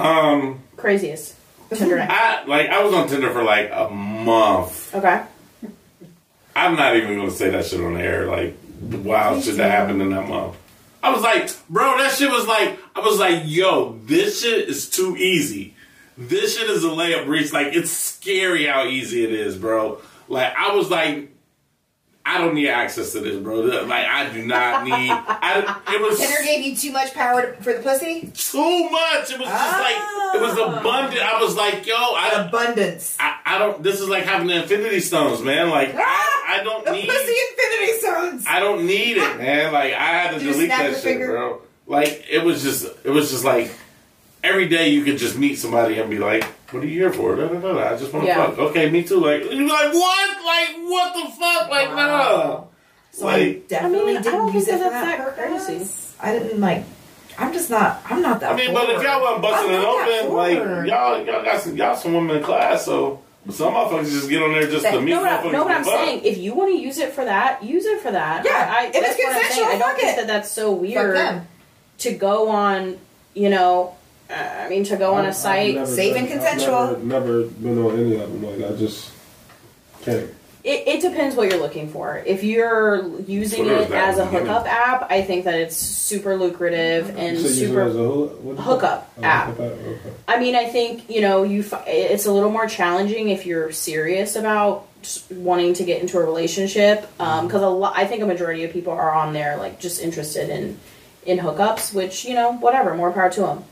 Um, 0.00 0.60
craziest 0.76 1.34
Tinder. 1.74 2.00
I 2.10 2.44
like 2.44 2.68
I 2.68 2.82
was 2.82 2.94
on 2.94 3.08
Tinder 3.08 3.30
for 3.30 3.42
like 3.42 3.70
a 3.72 3.88
month. 3.88 4.94
Okay, 4.94 5.22
I'm 6.56 6.76
not 6.76 6.96
even 6.96 7.16
gonna 7.16 7.30
say 7.30 7.50
that 7.50 7.66
shit 7.66 7.80
on 7.80 7.94
the 7.94 8.00
air. 8.00 8.26
Like 8.26 8.56
wow, 8.80 9.40
shit 9.40 9.56
that 9.56 9.70
happened 9.70 10.02
in 10.02 10.10
that 10.10 10.28
month. 10.28 10.56
I 11.02 11.12
was 11.12 11.22
like, 11.22 11.50
bro, 11.68 11.96
that 11.98 12.12
shit 12.12 12.30
was 12.30 12.46
like, 12.46 12.78
I 12.94 13.00
was 13.00 13.18
like, 13.18 13.44
yo, 13.46 13.98
this 14.04 14.42
shit 14.42 14.68
is 14.68 14.90
too 14.90 15.16
easy. 15.16 15.74
This 16.18 16.58
shit 16.58 16.68
is 16.68 16.84
a 16.84 16.88
layup 16.88 17.26
reach. 17.26 17.52
Like 17.52 17.68
it's 17.68 17.90
scary 17.90 18.66
how 18.66 18.86
easy 18.86 19.24
it 19.24 19.32
is, 19.32 19.56
bro. 19.56 20.00
Like 20.28 20.52
I 20.56 20.74
was 20.74 20.90
like, 20.90 21.30
I 22.24 22.38
don't 22.38 22.54
need 22.54 22.68
access 22.68 23.12
to 23.12 23.20
this, 23.20 23.36
bro. 23.38 23.60
Like 23.60 24.06
I 24.06 24.30
do 24.32 24.44
not 24.46 24.84
need. 24.84 25.10
I, 25.10 25.80
it 25.94 26.00
was 26.00 26.18
Tinder 26.18 26.42
gave 26.44 26.64
you 26.64 26.76
too 26.76 26.92
much 26.92 27.14
power 27.14 27.54
for 27.60 27.72
the 27.72 27.80
pussy. 27.80 28.30
too 28.34 28.90
much. 28.90 29.30
It 29.30 29.38
was 29.38 29.48
just 29.48 29.80
like 29.80 29.96
it 30.34 30.40
was 30.40 30.58
oh. 30.58 30.78
abundant. 30.78 31.22
I 31.22 31.42
was 31.42 31.56
like, 31.56 31.86
yo, 31.86 31.94
I 31.96 32.46
Abundance. 32.46 33.16
I, 33.18 33.36
I 33.44 33.58
don't. 33.58 33.82
This 33.82 34.00
is 34.00 34.08
like 34.08 34.24
having 34.24 34.48
the 34.48 34.62
Infinity 34.62 35.00
Stones, 35.00 35.42
man. 35.42 35.70
Like 35.70 35.94
I, 35.94 36.02
ah! 36.02 36.30
I 36.50 36.62
don't 36.62 36.84
the 36.84 36.92
need. 36.92 37.08
pussy 37.08 37.34
infinity 37.50 37.98
stones. 37.98 38.44
I 38.46 38.60
don't 38.60 38.86
need 38.86 39.16
it, 39.16 39.38
man. 39.38 39.72
Like 39.72 39.94
I 39.94 40.06
had 40.06 40.32
to 40.32 40.38
Did 40.38 40.52
delete 40.52 40.68
that 40.68 40.92
shit, 40.92 41.02
finger? 41.02 41.28
bro. 41.28 41.62
Like 41.86 42.26
it 42.30 42.44
was 42.44 42.62
just, 42.62 42.86
it 43.04 43.10
was 43.10 43.30
just 43.30 43.44
like 43.44 43.70
every 44.44 44.68
day 44.68 44.88
you 44.88 45.04
could 45.04 45.18
just 45.18 45.38
meet 45.38 45.56
somebody 45.56 45.98
and 45.98 46.10
be 46.10 46.18
like, 46.18 46.44
"What 46.72 46.82
are 46.82 46.86
you 46.86 47.00
here 47.00 47.12
for?" 47.12 47.36
Da, 47.36 47.46
da, 47.48 47.54
da, 47.60 47.72
da. 47.72 47.94
I 47.94 47.96
just 47.96 48.12
want 48.12 48.24
to 48.24 48.28
Yeah. 48.28 48.46
fuck. 48.46 48.58
Okay, 48.58 48.90
me 48.90 49.02
too. 49.02 49.20
Like 49.20 49.42
you're 49.50 49.68
like 49.68 49.92
what? 49.92 50.44
Like 50.44 50.76
what 50.88 51.14
the 51.14 51.32
fuck? 51.32 51.70
Like 51.70 51.88
no. 51.94 52.68
So 53.12 53.26
I 53.28 53.38
Like 53.38 53.68
definitely 53.68 54.00
I 54.00 54.04
mean, 54.14 54.22
didn't 54.22 54.32
don't 54.38 54.54
use 54.54 54.66
think 54.66 54.80
it 54.80 54.84
for 54.84 54.90
that 54.90 55.18
that, 55.18 55.36
purpose. 55.36 55.66
crazy. 55.66 55.90
I 56.20 56.38
didn't 56.38 56.60
like. 56.60 56.84
I'm 57.38 57.52
just 57.52 57.70
not. 57.70 58.02
I'm 58.08 58.20
not 58.22 58.40
that. 58.40 58.52
I 58.52 58.56
mean, 58.56 58.74
but 58.74 58.90
if 58.90 59.02
y'all 59.02 59.20
wasn't 59.22 59.42
busting 59.42 59.70
I'm 59.74 59.80
it 59.80 60.22
open, 60.24 60.34
like 60.36 60.86
y'all, 60.88 61.24
y'all 61.24 61.44
got 61.44 61.60
some, 61.62 61.76
y'all 61.76 61.96
some 61.96 62.12
women 62.12 62.36
in 62.36 62.42
class, 62.42 62.84
so 62.84 63.20
some 63.48 63.72
motherfuckers 63.72 64.10
just 64.10 64.28
get 64.28 64.42
on 64.42 64.52
there 64.52 64.66
just 64.70 64.84
to 64.84 65.00
meet 65.00 65.10
no, 65.12 65.20
motherfuckers. 65.24 65.44
what, 65.44 65.46
I- 65.46 65.52
no, 65.52 65.62
what 65.64 65.68
to 65.70 65.74
I'm 65.76 65.84
fuck. 65.84 65.94
saying, 65.94 66.20
if 66.24 66.36
you 66.38 66.54
want 66.54 66.70
to 66.72 66.78
use 66.78 66.98
it 66.98 67.12
for 67.12 67.24
that, 67.24 67.64
use 67.64 67.86
it 67.86 68.00
for 68.02 68.10
that. 68.10 68.44
Yeah, 68.44 68.74
I, 68.78 68.84
I, 68.84 68.86
if 68.88 68.94
it's 68.96 69.00
that's 69.06 69.18
what 69.18 69.28
I'm 69.28 69.40
consensual, 69.40 69.64
I 69.64 69.70
don't 69.70 69.80
fuck 69.80 69.96
think 69.96 70.08
it. 70.12 70.16
that 70.16 70.26
that's 70.26 70.50
so 70.50 70.72
Fuck 70.72 70.80
weird 70.82 71.16
them. 71.16 71.48
to 71.98 72.12
go 72.12 72.48
on. 72.50 72.98
You 73.32 73.48
know, 73.48 73.94
uh, 74.30 74.64
I 74.64 74.68
mean, 74.68 74.84
to 74.84 74.96
go 74.96 75.14
on 75.14 75.20
I've- 75.20 75.28
a 75.30 75.34
site. 75.34 75.74
Never 75.74 75.86
Safe 75.90 76.16
and 76.16 76.28
consensual. 76.28 76.74
I've 76.76 77.04
never, 77.04 77.26
never 77.26 77.44
been 77.48 77.78
on 77.84 77.98
any 77.98 78.14
of 78.16 78.32
them. 78.32 78.42
Like 78.60 78.70
I 78.72 78.76
just 78.76 79.10
can't. 80.02 80.30
It, 80.62 80.86
it 80.88 81.00
depends 81.00 81.36
what 81.36 81.48
you're 81.50 81.58
looking 81.58 81.88
for. 81.88 82.22
If 82.26 82.44
you're 82.44 83.18
using 83.20 83.64
Twitter 83.64 83.80
it 83.82 83.90
as 83.92 84.18
a 84.18 84.22
in 84.24 84.26
beginning. 84.28 84.46
hookup 84.48 84.66
app, 84.70 85.10
I 85.10 85.22
think 85.22 85.46
that 85.46 85.54
it's 85.58 85.74
super 85.74 86.36
lucrative 86.36 87.16
and 87.16 87.38
You 87.38 87.42
say 87.44 87.48
use 87.48 87.62
it 87.62 87.66
super 87.68 87.80
as 87.80 87.96
a 87.96 87.98
hoo- 87.98 88.26
what 88.42 88.52
is 88.54 88.58
it? 88.58 88.62
hookup 88.64 89.10
Oh, 89.18 89.22
app. 89.24 89.46
hookup 89.56 89.72
Okay. 89.72 89.98
I 90.28 90.38
mean, 90.38 90.54
I 90.54 90.66
think 90.66 91.08
you 91.08 91.22
know 91.22 91.44
you. 91.44 91.62
fi- 91.62 91.84
It's 91.86 92.26
a 92.26 92.32
little 92.32 92.50
more 92.50 92.66
challenging 92.66 93.30
if 93.30 93.46
you're 93.46 93.72
serious 93.72 94.36
about 94.36 94.86
wanting 95.30 95.72
to 95.72 95.82
get 95.84 96.02
into 96.02 96.18
a 96.18 96.24
relationship, 96.24 97.08
because 97.16 97.62
a 97.62 97.68
lot. 97.68 97.94
I 97.96 98.04
think 98.06 98.22
a 98.22 98.26
majority 98.26 98.64
of 98.64 98.72
people 98.72 98.92
are 98.92 99.12
on 99.12 99.32
there 99.32 99.56
like 99.56 99.80
just 99.80 100.02
interested 100.02 100.50
in 100.50 100.78
in 101.24 101.38
hookups, 101.38 101.94
which 101.94 102.26
you 102.26 102.34
know, 102.34 102.52
whatever, 102.52 102.94
more 102.94 103.10
power 103.12 103.30
to 103.30 103.40
them. 103.40 103.64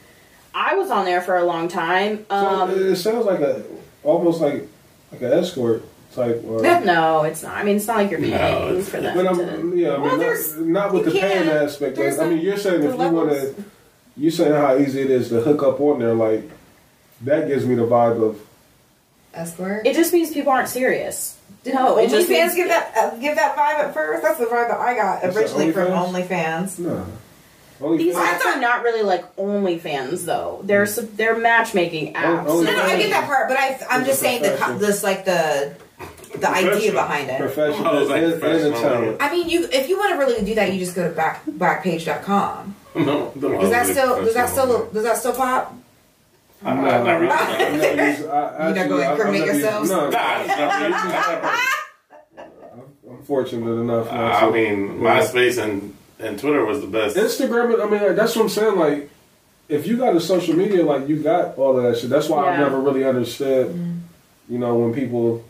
I 0.55 0.75
was 0.75 0.91
on 0.91 1.05
there 1.05 1.21
for 1.21 1.37
a 1.37 1.45
long 1.45 1.69
time. 1.69 2.27
So 2.31 2.35
Um, 2.37 2.71
it 2.71 2.97
sounds 2.97 3.27
like 3.27 3.41
a 3.41 3.63
almost 4.05 4.41
like 4.41 4.67
like 5.13 5.23
an 5.23 5.33
escort 5.33 5.83
type. 6.15 6.45
Uh, 6.49 6.81
No, 6.81 7.23
it's 7.25 7.43
not. 7.43 7.57
I 7.57 7.63
mean, 7.65 7.77
it's 7.77 7.87
not 7.87 7.97
like 7.99 8.11
you're 8.11 8.21
paying 8.21 8.33
it's- 8.35 8.89
for 8.89 9.01
them. 9.01 9.17
But 9.17 9.27
I'm, 9.27 9.77
yeah, 9.77 9.95
I 9.95 9.99
mean, 9.99 10.19
there's- 10.19 10.55
not, 10.57 10.67
not 10.67 10.93
with 10.93 11.05
the 11.07 11.13
paying 11.13 11.49
aspect. 11.49 11.97
there's 11.97 12.17
But, 12.17 12.27
I 12.27 12.29
mean, 12.31 12.41
you're 12.41 12.57
saying 12.57 12.83
if 12.83 12.97
the 12.97 13.05
you 13.05 13.11
want 13.13 13.31
to, 13.31 13.55
you're 14.17 14.33
saying 14.33 14.53
how 14.53 14.77
easy 14.77 15.03
it 15.03 15.11
is 15.11 15.29
to 15.31 15.41
hook 15.41 15.63
up 15.63 15.81
on 15.81 15.99
there. 16.01 16.15
Like 16.15 16.49
that 17.23 17.47
gives 17.49 17.65
me 17.67 17.75
the 17.75 17.87
vibe 17.87 18.23
of 18.23 18.41
Escort. 19.35 19.87
it 19.87 19.95
just 19.95 20.13
means 20.13 20.31
people 20.33 20.53
aren't 20.53 20.69
serious. 20.69 21.37
No, 21.67 21.99
it 21.99 22.09
just 22.09 22.29
OnlyFans 22.29 22.31
means 22.31 22.55
give 22.55 22.69
that 22.69 22.93
uh, 22.97 23.11
give 23.17 23.37
that 23.37 23.57
vibe 23.57 23.85
at 23.89 23.95
first. 23.95 24.23
That's 24.23 24.39
the 24.39 24.47
vibe 24.47 24.69
that 24.69 24.79
I 24.81 24.95
got 24.95 25.25
Is 25.25 25.37
it 25.37 25.41
originally 25.41 25.73
from 25.73 25.89
OnlyFans? 25.89 26.29
OnlyFans. 26.29 26.79
no. 26.81 27.07
Only 27.81 27.99
These 27.99 28.15
fans- 28.15 28.43
apps 28.43 28.47
are 28.47 28.61
not 28.61 28.83
really 28.83 29.03
like 29.03 29.37
OnlyFans 29.37 30.25
though. 30.25 30.61
They're 30.65 30.87
sub- 30.87 31.17
they're 31.17 31.37
matchmaking 31.39 32.15
apps. 32.15 32.45
Oh, 32.47 32.61
No, 32.63 32.71
no, 32.73 32.83
I 32.83 32.99
get 32.99 33.11
that 33.11 33.27
part, 33.27 33.49
but 33.49 33.57
I, 33.57 33.79
I'm 33.89 34.01
It's 34.01 34.11
just 34.11 34.21
saying 34.21 34.43
the 34.43 34.57
co- 34.61 34.77
this 34.79 35.03
like 35.05 35.25
the 35.25 35.75
the 36.37 36.49
idea 36.51 36.93
behind 36.93 37.31
it. 37.31 37.39
professional 37.41 37.87
Oh, 37.89 38.03
like 38.05 38.17
and, 38.23 38.25
and 38.25 38.33
the 38.35 38.39
professional, 38.39 38.81
talent. 38.81 39.17
I 39.21 39.31
mean, 39.31 39.49
you 39.49 39.69
if 39.73 39.89
you 39.89 39.97
want 39.99 40.13
to 40.13 40.19
really 40.19 40.45
do 40.45 40.55
that, 40.57 40.73
you 40.73 40.79
just 40.81 40.95
go 40.97 41.09
to 41.09 41.15
back 41.15 41.45
backpage.com. 41.47 42.75
No, 42.99 43.33
no, 43.37 43.61
Does 43.61 43.71
that 43.71 43.87
still 43.87 44.25
does 44.25 44.35
that 44.35 44.49
still 44.49 44.87
does 44.93 45.05
that 45.05 45.17
still 45.19 45.35
pop? 45.35 45.73
I'm 46.65 46.83
not, 46.83 47.05
not 47.05 47.21
really. 47.21 47.33
I've 47.33 47.81
never 47.81 48.11
used- 48.11 48.27
I- 48.29 48.67
You're 48.67 48.75
not 48.77 48.89
going 48.89 48.89
to 48.89 48.95
I've- 48.95 49.05
I've 49.05 49.11
incriminate 49.13 49.47
never 49.47 49.59
yourselves? 49.61 49.91
No, 49.91 50.11
Nah, 50.11 50.41
it's 50.41 50.49
not 50.49 50.59
really- 50.81 50.95
it's 50.95 51.05
not 51.05 51.43
that 51.43 51.79
I'm 53.09 53.23
fortunate 53.25 53.71
enough. 53.71 54.09
Uh, 54.09 54.47
I 54.47 54.51
mean, 54.51 55.01
yeah. 55.03 55.21
MySpace 55.21 55.63
and, 55.63 55.95
and 56.19 56.39
Twitter 56.39 56.65
was 56.65 56.81
the 56.81 56.87
best. 56.87 57.17
Instagram. 57.17 57.81
I 57.81 57.89
mean, 57.91 58.03
like, 58.03 58.17
that's 58.17 58.35
what 58.37 58.43
I'm 58.43 58.49
saying. 58.49 58.77
Like, 58.77 59.11
if 59.69 59.87
you 59.87 59.97
got 59.97 60.17
a 60.17 60.21
social 60.21 60.55
media, 60.55 60.85
like 60.85 61.09
you 61.09 61.23
got 61.23 61.57
all 61.59 61.77
of 61.77 61.85
that 61.85 61.99
shit. 62.01 62.11
That's 62.11 62.29
why 62.29 62.49
I've 62.53 62.59
never 62.59 62.81
really 62.81 63.05
understood. 63.05 63.75
Mm. 63.75 64.01
You 64.49 64.59
know, 64.59 64.77
when 64.77 64.95
people, 64.95 65.45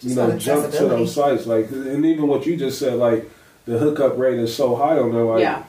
you 0.00 0.14
Just 0.14 0.16
know, 0.16 0.38
jump 0.38 0.70
to 0.72 0.86
those 0.86 1.14
sites, 1.14 1.46
like, 1.46 1.70
and 1.70 2.04
even 2.04 2.26
what 2.28 2.44
you 2.46 2.56
just 2.56 2.78
said, 2.78 2.94
like 2.94 3.30
the 3.64 3.78
hookup 3.78 4.18
rate 4.18 4.38
is 4.38 4.54
so 4.54 4.76
high 4.76 4.98
on 4.98 5.12
there. 5.12 5.24
Like, 5.24 5.40
yeah. 5.40 5.64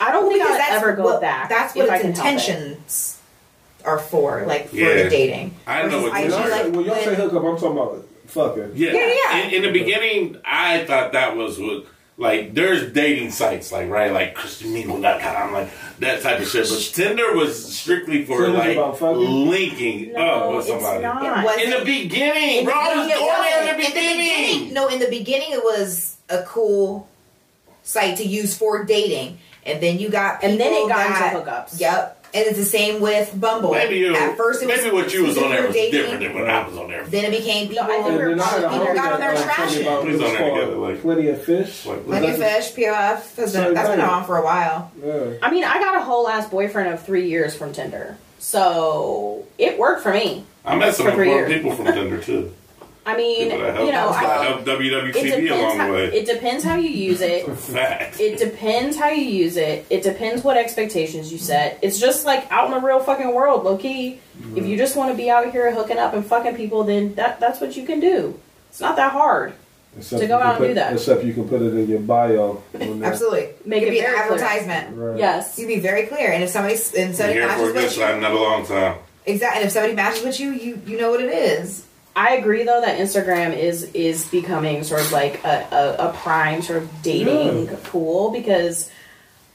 I 0.00 0.10
don't 0.12 0.28
think 0.30 0.42
I'll 0.42 0.76
ever 0.76 0.92
go 0.94 1.04
what, 1.04 1.20
back. 1.20 1.48
That's 1.48 1.74
what 1.74 1.84
its 1.88 2.02
can 2.02 2.12
help 2.14 2.26
it. 2.26 2.30
intentions 2.30 3.20
are 3.84 3.98
for, 3.98 4.44
like 4.46 4.68
for 4.70 4.76
Yeah. 4.76 5.04
the 5.04 5.10
dating. 5.10 5.54
I 5.66 5.82
know 5.82 6.00
Versus 6.00 6.02
what 6.02 6.12
When 6.12 6.22
you're 6.22 6.40
IG, 6.40 6.46
saying. 6.48 6.50
like, 6.66 6.76
when 6.76 6.84
y'all 6.86 6.94
say 6.96 7.06
when- 7.06 7.14
hookup, 7.16 7.44
I'm 7.44 7.56
talking 7.56 7.70
about 7.72 8.06
fucking. 8.28 8.72
Yeah, 8.76 8.92
Yeah, 8.92 9.14
yeah. 9.32 9.38
In, 9.46 9.54
in 9.54 9.62
the 9.62 9.72
beginning, 9.78 10.38
I 10.44 10.84
thought 10.86 11.12
that 11.12 11.36
was 11.36 11.58
what, 11.58 11.84
like 12.16 12.54
there's 12.54 12.92
dating 12.92 13.30
sites 13.32 13.72
like 13.72 13.88
right, 13.90 14.12
like 14.12 14.36
ChristianMingle.com, 14.36 15.52
like 15.52 15.70
that 15.98 16.22
type 16.22 16.40
of 16.40 16.46
shit. 16.48 16.68
But 16.68 16.90
Tinder 16.94 17.34
was 17.34 17.74
strictly 17.76 18.24
for 18.24 18.38
Tinder's 18.46 18.76
like 18.76 19.00
linking 19.00 20.12
No, 20.12 20.20
up 20.22 20.56
with 20.56 20.66
somebody. 20.66 21.02
not. 21.02 21.22
It 21.40 21.44
wasn't- 21.44 21.62
In 21.64 21.70
the 21.70 21.84
beginning, 21.84 22.58
In 22.58 22.64
the 22.66 22.70
bro, 22.70 22.80
I 22.80 22.94
was 22.96 23.06
beginning, 23.06 23.10
it 23.10 23.18
going 23.18 23.42
there 23.42 23.60
in 23.60 23.66
the 23.66 23.82
wasn't. 23.84 23.94
beginning. 23.94 24.74
No, 24.74 24.88
in 24.88 24.98
the 25.00 25.08
beginning, 25.08 25.52
it 25.52 25.64
was 25.64 26.16
a 26.28 26.42
cool 26.44 27.08
site 27.82 28.16
to 28.18 28.24
use 28.24 28.56
for 28.56 28.84
dating, 28.84 29.38
and 29.66 29.82
then 29.82 29.98
you 29.98 30.08
got 30.08 30.42
And 30.44 30.58
then 30.60 30.72
it 30.72 30.88
got 30.88 30.96
that- 31.08 31.34
into 31.34 31.50
hookups. 31.50 31.80
Yep, 31.80 32.23
and 32.34 32.46
it's 32.46 32.58
the 32.58 32.64
same 32.64 33.00
with 33.00 33.38
Bumble. 33.40 33.70
Maybe 33.72 33.96
you, 33.98 34.14
at 34.14 34.36
first, 34.36 34.60
it 34.62 34.66
was 34.66 34.76
maybe 34.82 34.94
what 34.94 35.14
you 35.14 35.24
was 35.24 35.38
on 35.38 35.50
there 35.50 35.66
was 35.66 35.74
dating, 35.74 36.00
different 36.00 36.20
than 36.20 36.34
what 36.34 36.50
I 36.50 36.66
was 36.66 36.76
on 36.76 36.88
there. 36.88 37.04
Then 37.04 37.26
it 37.26 37.30
became 37.38 37.68
people. 37.68 37.84
No, 37.86 37.90
I 37.92 37.96
think 38.02 38.08
And 38.08 38.16
we're 38.16 38.28
then 38.30 38.40
I 38.40 38.44
had 38.44 38.64
a 38.64 38.68
People 38.70 38.94
got 38.94 39.12
on 39.12 39.20
there 39.20 39.34
that 39.34 39.48
trashing. 39.48 40.00
Please 40.02 40.08
it 40.08 40.12
was 40.12 40.20
don't 40.20 40.30
ever 40.30 40.38
called 40.38 40.54
get 40.60 40.68
it, 40.70 40.76
like- 40.76 41.00
Plenty 41.02 41.28
of 41.28 41.42
Fish. 41.44 41.86
Like, 41.86 42.04
Plenty 42.04 42.30
of 42.30 42.36
Fish, 42.38 42.72
POF, 42.74 43.36
has 43.36 43.52
Same 43.52 43.64
been, 43.64 43.74
that's 43.74 43.88
been 43.88 44.00
on 44.00 44.24
for 44.24 44.36
a 44.36 44.42
while. 44.44 44.90
Yeah. 45.02 45.34
I 45.42 45.50
mean, 45.50 45.64
I 45.64 45.78
got 45.78 45.96
a 45.96 46.02
whole 46.02 46.28
ass 46.28 46.48
boyfriend 46.48 46.92
of 46.92 47.04
three 47.06 47.28
years 47.28 47.54
from 47.56 47.72
Tinder, 47.72 48.16
so 48.38 49.46
it 49.56 49.78
worked 49.78 50.02
for 50.02 50.12
me. 50.12 50.44
I 50.64 50.76
met 50.76 50.94
some 50.96 51.06
For 51.06 51.22
important 51.22 51.52
people 51.52 51.76
from 51.76 51.86
Tinder 51.86 52.20
too. 52.20 52.52
I 53.06 53.16
mean, 53.18 53.50
People 53.50 53.58
that 53.66 53.84
you 53.84 53.92
know, 53.92 54.08
I 54.08 54.44
helped 54.44 54.64
think 54.64 54.80
it 54.80 54.92
WWTV 54.92 55.12
depends. 55.24 55.50
along 55.50 55.76
How, 55.78 55.86
the 55.88 55.92
way. 55.92 56.04
it 56.06 56.26
depends 56.26 56.64
how 56.64 56.76
you 56.76 56.88
use 56.88 57.20
it. 57.20 57.46
Fact. 57.58 58.18
It 58.18 58.38
depends 58.38 58.96
how 58.96 59.08
you 59.08 59.24
use 59.24 59.56
it. 59.58 59.86
It 59.90 60.02
depends 60.02 60.42
what 60.42 60.56
expectations 60.56 61.30
you 61.30 61.36
set. 61.38 61.78
It's 61.82 61.98
just 62.00 62.24
like 62.24 62.50
out 62.50 62.66
in 62.66 62.70
the 62.70 62.80
real 62.86 63.00
fucking 63.00 63.34
world, 63.34 63.64
low 63.64 63.76
key. 63.76 64.20
If 64.56 64.66
you 64.66 64.76
just 64.78 64.96
want 64.96 65.10
to 65.10 65.16
be 65.16 65.28
out 65.30 65.50
here 65.52 65.72
hooking 65.74 65.98
up 65.98 66.14
and 66.14 66.24
fucking 66.24 66.56
people, 66.56 66.84
then 66.84 67.14
that 67.16 67.40
that's 67.40 67.60
what 67.60 67.76
you 67.76 67.84
can 67.86 68.00
do. 68.00 68.38
It's 68.70 68.80
not 68.80 68.96
that 68.96 69.12
hard. 69.12 69.52
Except 69.96 70.22
To 70.22 70.26
go 70.26 70.38
you 70.38 70.42
can 70.42 70.46
out 70.48 70.50
and 70.54 70.58
put- 70.58 70.68
do 70.68 70.74
that. 70.74 70.92
Except 70.94 71.22
you 71.24 71.34
can 71.34 71.48
put 71.48 71.62
it 71.62 71.72
in 71.74 71.88
your 71.88 72.00
bio. 72.00 72.62
Absolutely, 72.74 73.50
Make 73.64 73.82
it 73.82 73.88
it 73.88 73.90
be 73.92 74.00
an 74.00 74.06
advertisement. 74.06 74.96
Right. 74.96 75.18
Yes. 75.18 75.56
you'd 75.58 75.68
be 75.68 75.78
very 75.78 76.06
clear, 76.06 76.32
and 76.32 76.42
if 76.42 76.50
somebody 76.50 76.74
and 76.74 76.92
Been 76.92 77.14
somebody 77.14 77.38
here 77.38 77.48
for 77.50 77.54
a 77.54 77.58
matches 77.58 77.72
good 77.74 77.84
with 77.84 77.96
you, 77.98 78.02
time, 78.02 78.20
not 78.20 78.32
a 78.32 78.40
long 78.40 78.66
time. 78.66 78.96
exactly, 79.24 79.60
and 79.60 79.66
if 79.68 79.72
somebody 79.72 79.94
matches 79.94 80.24
with 80.24 80.40
you, 80.40 80.50
you 80.50 80.80
you 80.86 80.98
know 80.98 81.10
what 81.10 81.20
it 81.20 81.32
is. 81.32 81.83
I 82.16 82.36
agree 82.36 82.62
though 82.64 82.80
that 82.80 82.98
Instagram 82.98 83.56
is 83.56 83.84
is 83.92 84.28
becoming 84.28 84.84
sort 84.84 85.00
of 85.00 85.12
like 85.12 85.42
a, 85.44 85.66
a, 85.98 86.08
a 86.10 86.12
prime 86.12 86.62
sort 86.62 86.82
of 86.82 87.02
dating 87.02 87.68
pool 87.78 88.30
because 88.30 88.90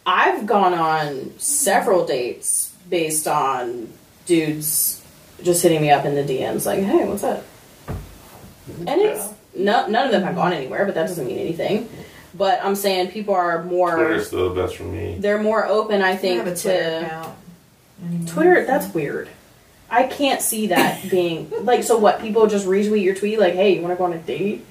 I've 0.05 0.45
gone 0.45 0.73
on 0.73 1.37
several 1.37 2.05
dates 2.05 2.73
based 2.89 3.27
on 3.27 3.87
dudes 4.25 5.01
just 5.43 5.63
hitting 5.63 5.81
me 5.81 5.89
up 5.89 6.03
in 6.05 6.15
the 6.15 6.23
DMs 6.23 6.65
like, 6.65 6.79
hey, 6.79 7.05
what's 7.07 7.23
up? 7.23 7.45
And 8.85 9.01
it's 9.01 9.29
no, 9.55 9.87
none 9.87 10.05
of 10.05 10.11
them 10.11 10.23
have 10.23 10.35
gone 10.35 10.53
anywhere, 10.53 10.85
but 10.85 10.95
that 10.95 11.07
doesn't 11.07 11.25
mean 11.25 11.39
anything. 11.39 11.89
But 12.33 12.63
I'm 12.63 12.75
saying 12.75 13.11
people 13.11 13.33
are 13.33 13.63
more 13.63 13.95
Twitter's 13.95 14.27
still 14.27 14.53
the 14.53 14.61
best 14.61 14.75
for 14.75 14.83
me. 14.83 15.17
they're 15.19 15.41
more 15.41 15.65
open, 15.65 16.01
I 16.01 16.11
I 16.11 16.15
think, 16.17 16.37
have 16.37 16.47
a 16.47 16.55
Twitter 16.55 16.79
to 16.99 17.05
account. 17.05 17.37
Twitter, 18.27 18.65
that's 18.65 18.93
weird. 18.93 19.29
I 19.91 20.03
can't 20.03 20.41
see 20.41 20.67
that 20.67 21.09
being 21.09 21.51
like 21.63 21.83
so. 21.83 21.97
What 21.97 22.21
people 22.21 22.47
just 22.47 22.65
retweet 22.67 23.03
your 23.03 23.15
tweet 23.15 23.39
like, 23.39 23.53
"Hey, 23.53 23.75
you 23.75 23.81
want 23.81 23.93
to 23.93 23.97
go 23.97 24.03
on 24.05 24.13
a 24.13 24.17
date?" 24.19 24.65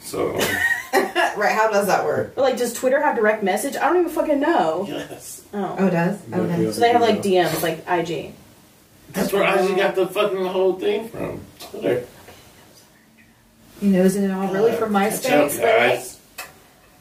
So 0.00 0.32
right? 0.92 1.52
How 1.54 1.70
does 1.70 1.86
that 1.86 2.04
work? 2.04 2.32
Or 2.36 2.42
like, 2.42 2.56
does 2.56 2.72
Twitter 2.72 3.00
have 3.00 3.14
direct 3.16 3.42
message? 3.42 3.76
I 3.76 3.80
don't 3.88 4.00
even 4.00 4.10
fucking 4.10 4.40
know. 4.40 4.86
yes, 4.88 5.42
Oh, 5.52 5.76
Oh, 5.78 5.86
it 5.86 5.90
does. 5.90 6.18
Yeah, 6.28 6.36
Okay. 6.40 6.72
so 6.72 6.80
they 6.80 6.90
have 6.92 7.00
like 7.00 7.22
DMs, 7.22 7.62
like 7.62 7.78
IG. 7.88 8.32
that's 9.12 9.32
where 9.32 9.44
I 9.44 9.56
got 9.76 9.94
the 9.94 10.06
fucking 10.06 10.44
whole 10.46 10.74
thing 10.78 11.08
from. 11.08 11.40
Twitter. 11.60 12.06
You 13.80 13.90
knows 13.90 14.16
it 14.16 14.30
all 14.30 14.52
really 14.52 14.72
from 14.72 14.92
Catch 14.92 15.26
up, 15.26 15.50
MySpace. 15.50 15.60
guys. 15.60 16.18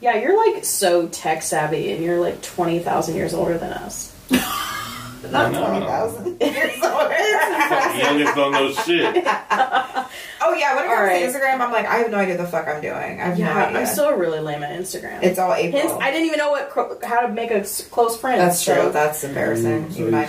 Yeah, 0.02 0.16
you're 0.16 0.54
like 0.54 0.64
so 0.64 1.08
tech 1.10 1.42
savvy, 1.42 1.92
and 1.92 2.04
you're 2.04 2.20
like 2.22 2.42
twenty 2.42 2.80
thousand 2.80 3.16
years 3.16 3.34
older 3.34 3.58
than 3.58 3.72
us. 3.74 4.16
Not 5.32 5.52
No. 5.52 5.66
twenty 5.68 5.86
thousand 5.86 6.42
years 6.42 6.78
youngest 8.04 8.36
don't 8.36 8.52
know 8.52 8.72
shit. 8.72 9.26
Oh 10.42 10.54
yeah, 10.54 10.74
when 10.74 10.86
it 10.86 10.88
comes 10.88 11.00
Alright. 11.00 11.22
to 11.32 11.38
Instagram, 11.38 11.60
I'm 11.60 11.72
like, 11.74 11.86
I 11.86 11.98
have 11.98 12.10
no 12.12 12.18
idea 12.18 12.38
what 12.38 12.46
the 12.46 12.50
fuck 12.50 12.66
I'm 12.68 12.82
doing. 12.82 12.94
I 12.94 13.26
have 13.26 13.38
no 13.38 13.46
Yeah, 13.46 13.66
idea. 13.68 13.80
I'm 13.82 13.86
still 13.86 14.14
really 14.16 14.40
lame 14.40 14.64
at 14.64 14.72
Instagram. 14.80 15.22
it's 15.22 15.38
all 15.38 15.54
April. 15.54 15.82
Hence, 15.82 15.92
I 16.02 16.12
didn't 16.12 16.28
even 16.28 16.38
know 16.40 16.52
what 16.52 16.72
how 17.04 17.22
to 17.22 17.28
make 17.28 17.52
a 17.52 17.62
close 17.92 18.18
friend. 18.18 18.40
That's 18.40 18.64
true. 18.64 18.74
so- 18.76 18.90
That's 18.92 19.24
embarrassing. 19.26 19.88
Mm, 19.90 19.94
so 19.94 20.00
Even 20.02 20.14
I 20.16 20.22
you- 20.22 20.28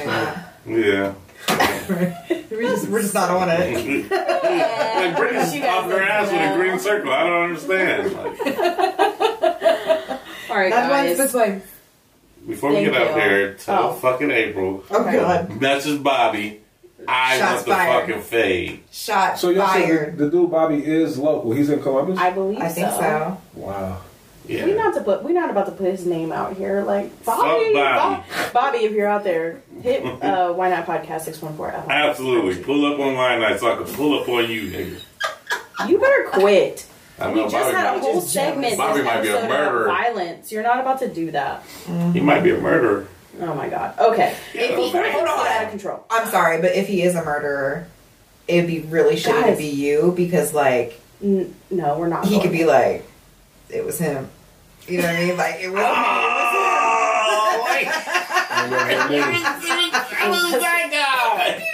knew 0.67 0.83
that. 0.83 1.15
Yeah. 1.49 2.45
we're, 2.51 2.63
just, 2.63 2.89
we're 2.89 3.03
just 3.03 3.15
not 3.15 3.31
on 3.31 3.49
it. 3.51 4.11
like 4.11 5.17
Brittany's 5.17 5.55
You 5.55 5.61
guys 5.61 5.71
popping 5.71 5.91
her 5.93 6.03
ass 6.03 6.31
with 6.33 6.41
a 6.41 6.55
green 6.57 6.79
circle. 6.81 7.13
I 7.13 7.23
don't 7.23 7.43
understand. 7.45 8.13
Like, 8.13 8.41
All 10.51 10.57
right, 10.57 10.71
That 10.73 10.89
guys. 10.91 11.07
one's 11.07 11.19
this 11.19 11.33
way. 11.35 11.63
Before 12.47 12.71
we 12.71 12.77
Thank 12.77 12.93
get 12.93 13.03
out 13.03 13.09
you. 13.09 13.15
there, 13.23 13.55
tell 13.55 13.91
Oh. 13.91 13.93
fucking 13.95 14.31
April. 14.31 14.83
Oh 14.91 15.05
god. 15.05 15.61
Message 15.61 16.03
Bobby. 16.03 16.61
I 17.09 17.39
Shots 17.39 17.53
want 17.55 17.67
the 17.67 17.73
fired. 17.73 18.07
fucking 18.09 18.23
fade. 18.23 18.81
Shot 18.93 19.39
So 19.39 19.49
y'all 19.51 19.67
said 19.69 19.85
fired. 19.85 20.19
the, 20.19 20.27
the 20.27 20.31
dude 20.31 20.51
Bobby 20.51 20.85
is 20.85 21.19
local. 21.19 21.53
He's 21.53 21.71
in 21.71 21.81
Columbus. 21.83 22.19
I 22.19 22.31
believe 22.31 22.61
I 22.61 22.69
think 22.69 22.91
so. 22.91 23.39
wow. 23.55 24.01
Yeah. 24.47 24.65
We 24.65 24.73
not 24.75 24.95
to 24.95 25.03
put. 25.03 25.23
We're 25.23 25.33
not 25.33 25.51
about 25.51 25.67
to 25.67 25.73
put 25.73 25.87
his 25.87 26.05
name 26.07 26.33
out 26.33 26.57
here. 26.57 26.83
Like 26.83 27.25
Bobby, 27.25 27.73
Bobby. 27.73 27.75
Bob- 27.75 28.25
Bobby, 28.53 28.79
if 28.79 28.93
you're 28.93 29.07
out 29.07 29.23
there, 29.23 29.63
hit 29.81 30.05
uh, 30.25 30.53
Why 30.53 30.71
Not 30.71 30.87
Podcast 30.87 31.21
six 31.23 31.41
one 31.41 31.57
four. 31.57 31.71
Absolutely. 31.71 32.61
Pull 32.63 32.85
up 32.93 32.99
on 32.99 33.15
my 33.15 33.37
night 33.39 33.61
so 33.61 33.73
I 33.73 33.77
can 33.83 33.95
pull 33.95 34.19
up 34.21 34.29
on 34.29 34.51
you, 34.51 34.63
nigga. 34.71 35.89
You 35.89 35.99
better 35.99 36.25
quit. 36.31 36.85
I 37.21 37.29
We 37.29 37.35
know 37.35 37.43
just 37.49 37.55
Bobby 37.55 37.77
had 37.77 37.87
a 37.87 37.93
might, 37.99 38.01
whole 38.03 38.21
segment. 38.21 38.77
Bobby 38.79 38.99
this 39.01 39.07
might 39.07 39.23
be 39.23 39.29
a 39.29 39.37
about 39.39 39.49
murderer. 39.51 39.87
Violence. 39.87 40.51
You're 40.53 40.63
not 40.63 40.81
about 40.81 40.99
to 41.01 41.09
do 41.09 41.31
that. 41.33 41.63
he 42.13 42.21
might 42.21 42.41
be 42.43 42.51
a 42.51 42.59
murderer. 42.59 43.07
Oh 43.41 43.55
my 43.55 43.69
god. 43.69 43.99
Okay. 43.99 44.35
Yeah, 44.55 44.69
Before 44.77 45.01
okay. 45.01 45.11
it 45.11 45.13
gets 45.13 45.31
out 45.31 45.65
of 45.65 45.71
control. 45.71 46.05
I'm 46.11 46.27
sorry, 46.29 46.61
but 46.61 46.73
if 46.75 46.89
he 46.89 47.03
is 47.03 47.15
a 47.15 47.25
murderer, 47.25 47.87
it'd 48.49 48.67
be 48.67 48.81
really 48.81 49.17
shitty 49.17 49.53
to 49.53 49.57
be 49.57 49.69
you 49.69 50.13
because 50.17 50.53
like 50.55 51.01
N- 51.23 51.55
no, 51.71 51.99
we're 51.99 52.09
not. 52.09 52.25
he 52.25 52.31
going 52.37 52.43
could 52.43 52.53
be 52.53 52.65
like, 52.65 53.05
it 53.69 53.85
was 53.85 53.99
him. 53.99 54.29
You 54.89 55.03
know 55.03 55.09
what 55.09 55.17
I 55.17 55.25
mean? 55.27 55.37
Like 55.37 55.61
it 55.61 55.71
was 55.71 55.83
Oh, 55.85 57.65
like, 57.69 57.87
And 57.87 58.73
then- 58.73 58.91
and 58.91 59.11
then- 59.13 59.35
who's 60.33 60.53
that 60.61 60.89
guy? 60.91 61.67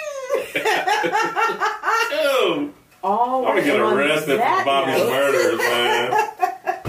Dude, 2.11 2.73
All 3.07 3.47
I'm 3.47 3.57
gonna 3.57 3.63
get 3.67 3.81
arrested 3.81 4.41
for 4.41 4.65
Bobby's 4.65 4.97
note- 4.99 5.11
murders, 5.11 5.59
man. 5.59 6.13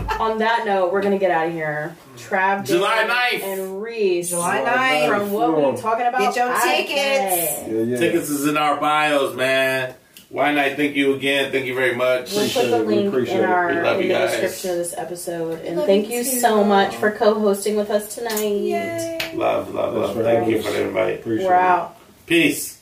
On 0.20 0.40
that 0.40 0.66
note, 0.66 0.92
we're 0.92 1.04
gonna 1.04 1.20
get 1.20 1.30
out 1.30 1.48
of 1.48 1.54
here. 1.54 1.96
Trav, 2.18 2.66
July 2.66 3.06
Dan, 3.06 3.10
9th. 3.10 3.44
and 3.44 3.82
Reese. 3.84 4.30
July 4.30 4.60
July 4.60 4.72
9th. 5.04 5.08
From 5.20 5.32
what 5.32 5.56
we 5.56 5.64
were 5.64 5.78
talking 5.78 6.08
about, 6.08 6.20
Get 6.22 6.36
your 6.36 6.48
podcast. 6.48 6.62
tickets. 6.64 7.68
Yeah, 7.68 7.82
yeah. 7.84 7.98
Tickets 7.98 8.30
is 8.30 8.48
in 8.48 8.58
our 8.58 8.80
bios, 8.80 9.36
man. 9.36 9.94
Why 10.30 10.52
not? 10.54 10.72
Thank 10.72 10.96
you 10.96 11.14
again. 11.14 11.52
Thank 11.52 11.68
you 11.68 11.76
very 11.76 11.96
much. 11.96 12.34
We'll 12.34 12.50
put 12.50 12.66
the 12.70 12.82
it. 12.82 12.86
We 12.88 12.96
link 13.08 13.30
in 13.30 13.46
our 13.46 13.70
in 13.70 14.02
the 14.02 14.08
guys. 14.10 14.32
description 14.32 14.72
of 14.72 14.78
this 14.78 14.94
episode. 14.98 15.62
And 15.64 15.78
love 15.78 15.86
thank 15.86 16.10
you 16.10 16.18
you 16.18 16.24
so 16.24 16.64
much 16.66 16.96
for 16.96 17.12
co-hosting 17.12 17.76
with 17.78 17.90
us 17.92 18.14
tonight. 18.16 18.42
Yay. 18.42 19.20
Love, 19.36 19.74
love, 19.74 19.94
love. 19.94 20.18
right. 20.18 20.26
Thank 20.26 20.50
you 20.50 20.62
for 20.64 20.72
the 20.72 20.88
invite. 20.88 21.20
Appreciate 21.20 21.48
We're 21.48 21.54
it. 21.54 21.60
out. 21.62 21.96
Peace. 22.26 22.77